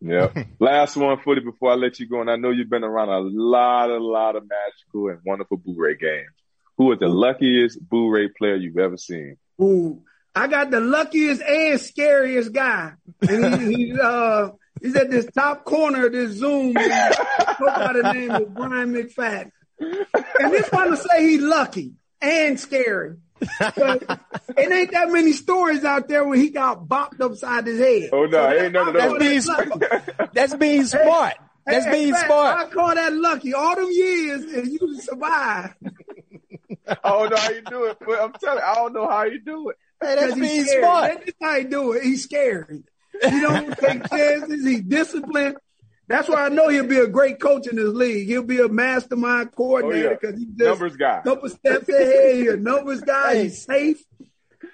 Yeah. 0.00 0.28
Last 0.58 0.96
one, 0.96 1.18
Footy, 1.24 1.40
before 1.40 1.72
I 1.72 1.74
let 1.74 1.98
you 1.98 2.08
go. 2.08 2.20
And 2.20 2.30
I 2.30 2.36
know 2.36 2.50
you've 2.50 2.70
been 2.70 2.84
around 2.84 3.08
a 3.08 3.20
lot, 3.20 3.90
a 3.90 3.98
lot 3.98 4.36
of 4.36 4.44
magical 4.44 5.08
and 5.08 5.18
wonderful 5.24 5.56
Boo 5.56 5.74
Ray 5.76 5.96
games. 5.96 6.30
Who 6.76 6.92
is 6.92 7.00
the 7.00 7.08
luckiest 7.08 7.80
Boo 7.88 8.08
Ray 8.08 8.28
player 8.28 8.54
you've 8.54 8.78
ever 8.78 8.96
seen? 8.96 9.36
Ooh, 9.60 10.02
I 10.34 10.46
got 10.46 10.70
the 10.70 10.80
luckiest 10.80 11.42
and 11.42 11.80
scariest 11.80 12.52
guy, 12.52 12.92
and 13.28 13.60
he, 13.60 13.74
he's 13.74 13.98
uh 14.00 14.50
he's 14.80 14.94
at 14.94 15.10
this 15.10 15.26
top 15.34 15.64
corner 15.64 16.06
of 16.06 16.12
this 16.12 16.36
Zoom. 16.36 16.74
By 16.74 17.92
the 17.92 18.12
name 18.14 18.30
of 18.30 18.54
Bryant 18.54 18.92
McFadden, 18.92 19.50
and 19.80 20.52
this 20.52 20.70
one 20.70 20.92
to 20.92 20.96
say 20.96 21.28
he's 21.28 21.42
lucky 21.42 21.94
and 22.20 22.60
scary. 22.60 23.16
But 23.58 24.02
it 24.56 24.72
ain't 24.72 24.90
that 24.92 25.10
many 25.10 25.32
stories 25.32 25.84
out 25.84 26.08
there 26.08 26.24
where 26.26 26.38
he 26.38 26.50
got 26.50 26.86
bopped 26.86 27.20
upside 27.20 27.66
his 27.66 27.78
head. 27.78 28.10
Oh, 28.12 28.26
no, 28.26 28.50
ain't 28.50 28.72
none 28.72 28.88
of 28.88 28.94
those. 28.94 29.18
That's 29.18 29.46
that 29.46 29.64
being, 29.70 29.90
lucky. 29.90 30.04
that's 30.34 30.54
being 30.54 30.84
smart. 30.86 31.34
That's 31.66 31.84
Hey, 31.84 31.92
being 31.92 32.14
hey, 32.14 32.24
smart. 32.26 32.58
I 32.58 32.70
call 32.70 32.94
that 32.94 33.12
lucky. 33.12 33.52
All 33.54 33.76
them 33.76 33.88
years 33.90 34.42
and 34.44 34.66
you 34.72 35.00
survive. 35.00 35.74
I 36.88 36.96
don't 37.04 37.30
know 37.30 37.36
how 37.36 37.50
you 37.50 37.62
do 37.62 37.84
it, 37.84 37.98
but 38.04 38.20
I'm 38.20 38.32
telling 38.32 38.58
you, 38.58 38.64
I 38.64 38.74
don't 38.74 38.92
know 38.94 39.06
how 39.08 39.24
you 39.24 39.40
do 39.40 39.68
it. 39.70 39.76
Hey, 40.00 40.14
that's 40.14 40.26
'Cause 40.32 40.34
he's 40.34 40.48
being 40.50 40.64
scared. 40.64 40.84
smart. 40.84 41.12
That's 41.18 41.32
how 41.42 41.58
he 41.58 41.64
do 41.64 41.92
it. 41.92 42.02
He's 42.04 42.22
scared. 42.24 42.84
He 43.28 43.40
don't 43.40 43.76
take 43.80 44.08
chances. 44.08 44.64
He's 44.66 44.82
disciplined. 44.82 45.56
That's 46.08 46.28
why 46.28 46.46
I 46.46 46.48
know 46.48 46.68
he'll 46.68 46.86
be 46.86 46.98
a 46.98 47.06
great 47.06 47.38
coach 47.38 47.66
in 47.66 47.76
this 47.76 47.88
league. 47.88 48.26
He'll 48.28 48.42
be 48.42 48.60
a 48.60 48.68
mastermind 48.68 49.54
coordinator 49.54 50.08
Oh, 50.08 50.10
yeah. 50.12 50.16
because 50.20 50.38
he's 50.38 50.48
just 50.48 50.58
Numbers 50.68 50.96
guy. 50.96 51.20
couple 51.22 51.48
steps 51.50 51.88
ahead. 51.88 52.34
He's 52.36 52.48
a 52.52 52.56
numbers 52.56 53.00
guy. 53.02 53.42
He's 53.42 53.62
safe. 53.64 54.02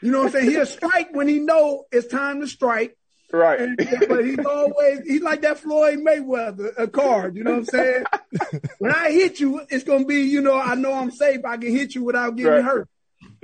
You 0.01 0.11
know 0.13 0.19
what 0.21 0.27
I'm 0.27 0.33
saying? 0.33 0.51
He'll 0.51 0.67
strike 0.67 1.09
when 1.13 1.27
he 1.29 1.41
know 1.41 1.85
it's 1.91 2.07
time 2.07 2.41
to 2.41 2.47
strike. 2.47 2.97
Right. 3.33 3.59
And, 3.61 3.77
but 4.09 4.25
he's 4.25 4.39
always 4.47 5.01
he's 5.05 5.23
like 5.23 5.43
that 5.43 5.59
Floyd 5.59 5.99
Mayweather 5.99 6.73
a 6.79 6.87
card. 6.87 7.35
You 7.37 7.43
know 7.43 7.51
what 7.51 7.59
I'm 7.59 7.65
saying? 7.65 8.05
when 8.79 8.95
I 8.95 9.11
hit 9.11 9.41
you, 9.41 9.61
it's 9.71 9.83
gonna 9.83 10.05
be 10.05 10.23
you 10.23 10.41
know 10.41 10.57
I 10.57 10.77
know 10.77 10.93
I'm 10.93 11.11
safe. 11.11 11.45
I 11.45 11.57
can 11.57 11.73
hit 11.73 11.97
you 11.97 12.05
without 12.05 12.37
getting 12.37 12.53
Right. 12.53 12.63
hurt. 12.65 12.89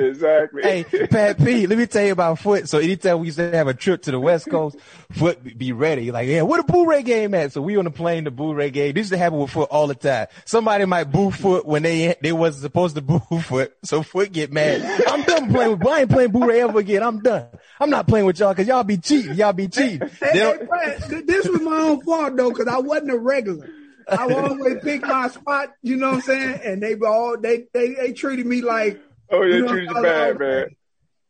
Exactly. 0.01 0.63
Hey, 0.63 0.85
Pat 0.85 1.39
P, 1.39 1.67
let 1.67 1.79
me 1.79 1.87
tell 1.87 2.05
you 2.05 2.13
about 2.13 2.39
Foot. 2.39 2.69
So 2.69 2.79
anytime 2.79 3.21
we 3.21 3.27
used 3.27 3.39
to 3.39 3.51
have 3.51 3.69
a 3.69 3.75
trip 3.75 4.03
to 4.03 4.11
the 4.11 4.19
West 4.19 4.49
Coast, 4.49 4.79
Foot 5.13 5.59
be 5.59 5.73
ready. 5.73 6.11
Like, 6.11 6.27
yeah, 6.29 6.43
where 6.43 6.63
the 6.63 6.73
Boo 6.73 6.87
Ray 6.87 7.03
game 7.03 7.35
at? 7.35 7.53
So 7.53 7.61
we 7.61 7.77
on 7.77 7.85
the 7.85 7.91
plane, 7.91 8.25
the 8.25 8.31
Boo 8.31 8.55
Ray 8.55 8.71
game. 8.71 8.95
This 8.95 9.03
used 9.03 9.13
to 9.13 9.19
happen 9.19 9.39
with 9.39 9.51
Foot 9.51 9.69
all 9.71 9.87
the 9.87 9.95
time. 9.95 10.29
Somebody 10.47 10.87
might 10.87 11.05
boo 11.05 11.31
Foot 11.31 11.67
when 11.67 11.83
they 11.83 12.17
they 12.23 12.33
wasn't 12.33 12.63
supposed 12.63 12.97
to 12.97 13.03
boo 13.03 13.21
Foot. 13.41 13.77
So 13.85 14.03
Foot 14.03 14.33
get 14.33 14.53
mad. 14.53 14.83
I'm 15.07 15.23
done 15.23 15.53
playing 15.53 15.79
with, 15.79 15.87
I 15.87 16.01
ain't 16.01 16.11
playing 16.11 16.31
Boo 16.31 16.47
Ray 16.47 16.63
ever 16.63 16.79
again. 16.79 17.03
I'm 17.03 17.21
done. 17.21 17.47
I'm 17.79 17.91
not 17.91 18.09
playing 18.09 18.27
with 18.27 18.39
y'all 18.39 18.55
cause 18.55 18.67
y'all 18.67 18.85
be 18.85 18.97
cheating. 18.99 19.35
Y'all 19.35 19.53
be 19.53 19.69
cheating. 19.69 20.09
Hey, 20.21 20.39
hey, 20.39 20.67
Brad, 20.67 21.27
this 21.27 21.49
was 21.49 21.63
my 21.63 21.79
own 21.79 22.03
fault 22.03 22.37
though, 22.37 22.51
cause 22.53 22.67
I 22.67 22.79
wasn't 22.79 23.13
a 23.13 23.19
regular. 23.19 23.69
I 24.11 24.33
always 24.33 24.79
pick 24.83 25.03
my 25.03 25.29
spot, 25.29 25.73
you 25.83 25.97
know 25.97 26.09
what 26.09 26.17
I'm 26.17 26.21
saying? 26.23 26.61
And 26.65 26.83
they 26.83 26.95
all 26.97 27.39
they 27.39 27.67
they 27.73 27.95
they 27.95 28.13
treated 28.13 28.47
me 28.47 28.61
like 28.61 29.01
Oh, 29.31 29.43
yeah, 29.43 29.57
you 29.57 29.63
know, 29.63 29.69
treated 29.69 29.91
you 29.91 30.03
bad, 30.03 30.39
man. 30.39 30.77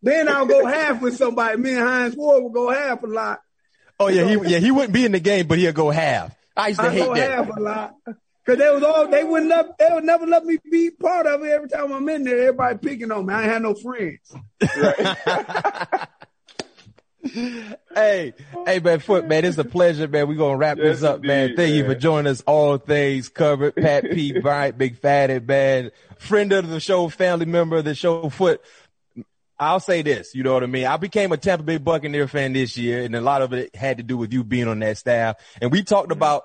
Then 0.03 0.29
I'll 0.29 0.47
go 0.47 0.65
half 0.67 1.03
with 1.03 1.17
somebody. 1.17 1.59
Me 1.59 1.75
and 1.75 1.81
Hines 1.81 2.17
Ward 2.17 2.43
will 2.43 2.51
go 2.51 2.71
half 2.71 3.03
a 3.03 3.07
lot. 3.07 3.41
Oh 3.99 4.09
yeah, 4.09 4.25
he 4.25 4.51
yeah 4.51 4.59
he 4.59 4.71
wouldn't 4.71 4.95
be 4.95 5.05
in 5.05 5.13
the 5.13 5.21
game, 5.21 5.47
but 5.47 5.59
he'll 5.59 5.75
go 5.75 5.91
half. 5.91 6.35
I 6.57 6.69
used 6.69 6.81
to 6.81 6.87
I 6.87 6.91
hate 6.91 7.05
go 7.05 7.15
that. 7.15 7.31
half 7.31 7.55
a 7.55 7.61
lot. 7.61 7.95
Cause 8.47 8.57
they 8.57 8.71
was 8.71 8.83
all 8.83 9.07
they 9.09 9.23
wouldn't 9.23 9.51
let 9.51 9.77
they 9.79 9.89
would 9.91 10.05
never 10.05 10.27
let 10.27 10.45
me 10.47 10.59
be 10.71 10.91
part 10.91 11.27
of 11.27 11.45
it. 11.45 11.51
Every 11.51 11.69
time 11.69 11.93
I'm 11.93 12.09
in 12.09 12.25
there, 12.25 12.39
everybody 12.49 12.79
picking 12.79 13.13
on 13.13 13.27
me. 13.27 13.35
I 13.35 13.43
ain't 13.43 13.53
had 13.53 13.63
no 13.63 13.75
friends. 13.75 14.35
hey, 17.23 18.35
hey, 18.67 18.81
man, 18.81 18.99
Foot, 19.01 19.27
man, 19.29 19.45
it's 19.45 19.59
a 19.59 19.65
pleasure, 19.65 20.09
man. 20.09 20.29
We're 20.29 20.35
going 20.37 20.53
to 20.55 20.59
wrap 20.59 20.79
Yes, 20.79 21.01
this 21.01 21.03
up, 21.03 21.23
man. 21.23 21.51
indeed, 21.51 21.57
Thank 21.57 21.75
you 21.75 21.85
for 21.85 21.95
joining 21.95 22.31
us. 22.31 22.41
All 22.43 22.79
things 22.79 23.29
covered. 23.29 23.77
Pat 23.77 24.05
P. 24.05 24.33
Bryant, 24.41 24.79
Big 24.79 24.99
Fatty, 24.99 25.39
man. 25.41 25.91
Friend 26.19 26.53
of 26.53 26.69
the 26.69 26.81
show, 26.81 27.09
family 27.09 27.47
member 27.47 27.77
of 27.79 27.85
the 27.85 27.95
show, 27.95 28.29
Foot. 28.31 28.61
I'll 29.59 29.81
say 29.81 30.01
this, 30.01 30.35
you 30.35 30.43
know 30.43 30.55
what 30.55 30.63
I 30.63 30.67
mean? 30.67 30.87
I 30.87 30.97
became 30.97 31.33
a 31.33 31.37
Tampa 31.37 31.63
Bay 31.63 31.77
Buccaneer 31.77 32.27
fan 32.27 32.55
this 32.55 32.79
year, 32.79 33.03
and 33.05 33.15
a 33.15 33.21
lot 33.21 33.43
of 33.43 33.53
it 33.53 33.77
had 33.77 33.99
to 33.99 34.03
do 34.03 34.17
with 34.17 34.33
you 34.33 34.43
being 34.43 34.69
on 34.69 34.79
that 34.79 34.97
staff. 34.97 35.37
And 35.61 35.71
we 35.71 35.83
talked 35.83 36.13
about 36.13 36.45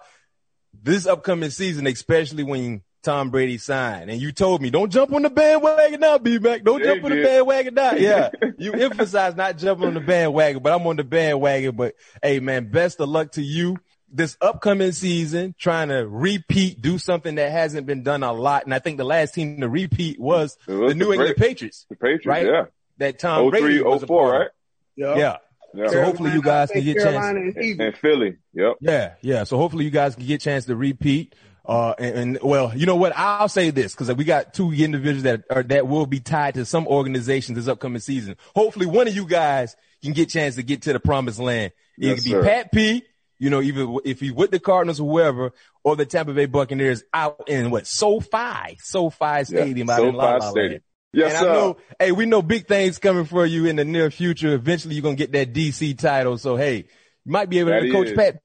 this 0.84 1.06
upcoming 1.06 1.50
season, 1.50 1.88
especially 1.88 2.44
when 2.44 2.82
Tom 3.06 3.30
Brady 3.30 3.58
signed. 3.58 4.10
And 4.10 4.20
you 4.20 4.32
told 4.34 4.62
me, 4.62 4.70
don't 4.70 4.92
jump 4.92 5.14
on 5.14 5.22
the 5.22 5.30
bandwagon 5.30 6.00
now, 6.02 6.18
B-Mac. 6.18 6.64
Don't 6.64 6.80
Yeah, 6.84 6.94
jump 6.96 7.06
on 7.06 7.12
the 7.12 7.24
bandwagon 7.24 7.74
now. 7.76 7.92
Yeah. 7.96 8.30
you 8.58 8.74
emphasize 8.74 9.36
not 9.36 9.58
jumping 9.58 9.88
on 9.88 9.94
the 9.94 10.02
bandwagon, 10.02 10.62
but 10.62 10.74
I'm 10.74 10.86
on 10.88 10.98
the 10.98 11.04
bandwagon. 11.06 11.76
But 11.76 11.96
hey, 12.22 12.40
man, 12.42 12.70
best 12.72 13.00
of 13.00 13.08
luck 13.08 13.32
to 13.34 13.42
you 13.42 13.78
this 14.12 14.38
upcoming 14.42 14.92
season, 14.92 15.56
trying 15.58 15.90
to 15.90 16.08
repeat, 16.08 16.82
do 16.82 16.98
something 16.98 17.36
that 17.36 17.52
hasn't 17.52 17.86
been 17.88 18.04
done 18.04 18.24
a 18.24 18.34
lot. 18.34 18.66
And 18.66 18.74
I 18.74 18.80
think 18.80 18.98
the 18.98 19.04
last 19.04 19.34
team 19.34 19.62
to 19.62 19.70
repeat 19.70 20.20
was 20.20 20.58
was 20.68 20.92
the 20.92 20.96
New 20.96 21.06
the 21.08 21.12
England 21.14 21.36
Bra- 21.38 21.48
Patriots, 21.48 21.86
The 21.90 21.96
Patriots, 21.96 22.26
right? 22.26 22.46
yeah. 22.46 22.66
That 22.98 23.20
Tom 23.20 23.50
Brady 23.50 23.80
03, 23.80 23.82
was 23.84 24.04
a 24.04 24.08
04, 24.08 24.22
part 24.24 24.36
of. 24.36 24.42
right? 24.42 24.50
Yeah. 24.96 25.38
Yeah. 25.74 25.88
So 25.90 26.02
hopefully 26.06 26.32
you 26.32 26.42
guys 26.42 26.72
can 26.72 26.84
get 26.86 26.96
Carolina 26.98 27.52
chance. 27.52 27.58
and 27.58 27.82
and 27.82 27.98
Philly. 27.98 28.38
Yep. 28.54 28.76
Yeah, 28.80 29.14
yeah. 29.22 29.44
So 29.44 29.58
hopefully 29.58 29.84
you 29.84 29.92
guys 29.92 30.16
can 30.16 30.26
get 30.26 30.40
chance 30.40 30.64
to 30.68 30.76
repeat. 30.78 31.36
Uh, 31.68 31.96
and, 31.98 32.18
and 32.18 32.40
well, 32.44 32.72
you 32.76 32.86
know 32.86 32.96
what? 32.96 33.14
I'll 33.16 33.50
say 33.50 33.72
this 33.72 33.94
because 33.94 34.14
we 34.14 34.24
got 34.24 34.54
two 34.54 34.72
individuals 34.72 35.24
that 35.24 35.44
are 35.50 35.64
that 35.64 35.88
will 35.88 36.06
be 36.06 36.20
tied 36.20 36.56
to 36.56 36.66
some 36.66 36.88
organizations 36.88 37.56
this 37.56 37.68
upcoming 37.68 38.00
season. 38.00 38.36
Hopefully, 38.56 38.86
one 38.86 39.08
of 39.08 39.16
you 39.16 39.26
guys 39.26 39.76
can 40.04 40.14
get 40.14 40.30
a 40.30 40.32
chance 40.32 40.56
to 40.56 40.64
get 40.64 40.84
to 40.84 40.94
the 40.94 41.00
promised 41.00 41.40
land. 41.40 41.74
It 42.00 42.08
Yes, 42.08 42.16
could 42.18 42.24
be 42.26 42.30
sir. 42.32 42.44
Pat 42.44 42.72
P. 42.72 43.04
You 43.38 43.50
know, 43.50 43.62
even 43.62 44.00
if 44.06 44.22
he's 44.22 44.32
with 44.32 44.52
the 44.52 44.60
Cardinals 44.60 45.02
or 45.02 45.10
whoever, 45.10 45.52
or 45.84 45.96
the 45.98 46.06
Tampa 46.06 46.34
Bay 46.34 46.46
Buccaneers 46.46 47.04
out 47.14 47.50
in 47.50 47.70
what 47.70 47.86
SoFi, 47.86 48.78
SoFi 48.80 49.44
Stadium 49.44 49.90
out 49.90 50.00
in 50.00 50.14
SoFi 50.14 50.18
La 50.18 50.36
La 50.36 50.40
Stadium. 50.52 50.72
Land. 50.72 50.82
Yes, 51.14 51.32
and 51.32 51.40
sir. 51.40 51.50
I 51.50 51.54
know, 51.54 51.78
hey, 52.00 52.12
we 52.12 52.26
know 52.26 52.42
big 52.42 52.68
things 52.68 52.98
coming 52.98 53.26
for 53.26 53.46
you 53.46 53.66
in 53.66 53.76
the 53.76 53.86
near 53.86 54.12
future. 54.12 54.54
Eventually, 54.54 54.96
you're 54.96 55.04
gonna 55.04 55.16
get 55.16 55.32
that 55.34 55.54
DC 55.54 55.98
title. 55.98 56.38
So, 56.38 56.56
hey, 56.56 56.78
you 57.26 57.32
might 57.32 57.50
be 57.50 57.60
able 57.60 57.72
That 57.72 57.82
to 57.82 57.92
coach 57.92 58.08
is. 58.08 58.14
Pat, 58.14 58.40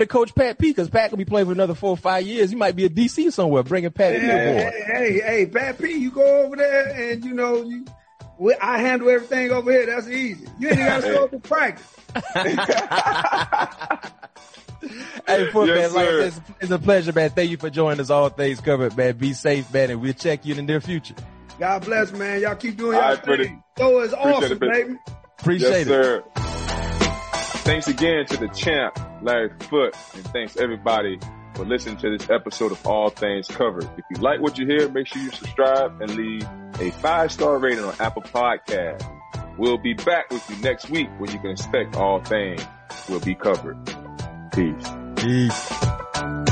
to 0.00 0.06
coach 0.06 0.34
Pat 0.34 0.58
P, 0.58 0.68
because 0.70 0.88
Pat 0.88 1.10
could 1.10 1.18
be 1.18 1.24
playing 1.26 1.46
for 1.46 1.52
another 1.52 1.74
four 1.74 1.90
or 1.90 1.96
five 1.98 2.26
years. 2.26 2.48
He 2.50 2.56
might 2.56 2.74
be 2.76 2.86
a 2.86 2.88
DC 2.88 3.30
somewhere, 3.32 3.62
bringing 3.62 3.90
Pat 3.90 4.14
P 4.14 4.20
Hey, 4.20 4.48
aboard. 4.58 4.72
hey, 4.72 5.12
hey, 5.12 5.20
hey, 5.20 5.46
Pat 5.46 5.78
P, 5.78 5.92
you 5.92 6.10
go 6.10 6.42
over 6.44 6.56
there 6.56 6.88
and 7.12 7.22
you 7.24 7.34
know 7.34 7.62
you. 7.62 7.84
we- 8.38 8.54
I 8.54 8.78
handle 8.78 9.10
everything 9.10 9.50
over 9.50 9.70
here. 9.70 9.84
That's 9.86 10.08
easy. 10.08 10.46
You 10.58 10.68
ain't 10.70 10.78
got 10.78 11.02
to 11.02 11.12
show 11.12 11.24
up 11.24 11.30
to 11.32 11.38
practice. 11.40 11.94
Hey, 15.28 15.48
Foot, 15.52 15.68
Yes, 15.68 15.94
man, 15.94 15.94
like 15.94 16.08
I 16.08 16.10
sir. 16.10 16.30
said, 16.30 16.42
it's, 16.48 16.62
it's 16.62 16.70
a 16.72 16.78
pleasure, 16.78 17.12
man. 17.12 17.30
Thank 17.30 17.50
you 17.52 17.56
for 17.56 17.70
joining 17.70 18.00
us. 18.00 18.10
All 18.10 18.28
things 18.30 18.60
covered, 18.60 18.96
man. 18.96 19.16
Be 19.16 19.32
safe, 19.32 19.72
man, 19.72 19.90
and 19.92 20.00
we'll 20.00 20.12
check 20.12 20.44
you 20.44 20.54
in 20.54 20.56
the 20.56 20.62
near 20.72 20.80
future. 20.80 21.14
God 21.60 21.84
bless, 21.84 22.10
man. 22.12 22.40
Y'all 22.40 22.56
keep 22.56 22.76
doing 22.76 22.96
All 22.96 23.00
y'all 23.02 23.10
right, 23.14 23.22
pretty- 23.22 23.44
thing. 23.44 23.62
So 23.78 24.00
it's 24.00 24.12
appreciate 24.12 24.34
awesome, 24.34 24.52
it, 24.52 24.58
baby. 24.60 24.82
baby. 24.88 24.98
Appreciate 25.38 25.70
yes, 25.70 25.86
it. 25.86 25.86
sir. 25.86 26.24
Thanks 27.62 27.86
again 27.86 28.26
to 28.26 28.36
the 28.36 28.48
champ, 28.48 28.98
Larry 29.22 29.50
Foote, 29.60 29.94
and 30.14 30.24
thanks 30.26 30.56
everybody 30.56 31.20
for 31.54 31.64
listening 31.64 31.96
to 31.98 32.18
this 32.18 32.28
episode 32.28 32.72
of 32.72 32.84
All 32.84 33.08
Things 33.08 33.46
Covered. 33.46 33.84
If 33.84 34.04
you 34.10 34.16
like 34.16 34.40
what 34.40 34.58
you 34.58 34.66
hear, 34.66 34.88
make 34.88 35.06
sure 35.06 35.22
you 35.22 35.30
subscribe 35.30 36.00
and 36.02 36.10
leave 36.16 36.44
a 36.80 36.90
five 36.90 37.30
star 37.30 37.58
rating 37.58 37.84
on 37.84 37.94
Apple 38.00 38.22
Podcast. 38.22 39.08
We'll 39.58 39.78
be 39.78 39.94
back 39.94 40.30
with 40.30 40.48
you 40.50 40.56
next 40.56 40.90
week 40.90 41.08
when 41.18 41.30
you 41.30 41.38
can 41.38 41.50
expect 41.50 41.94
all 41.94 42.20
things 42.20 42.66
will 43.08 43.20
be 43.20 43.36
covered. 43.36 43.78
Peace. 44.52 44.88
Peace. 45.16 46.51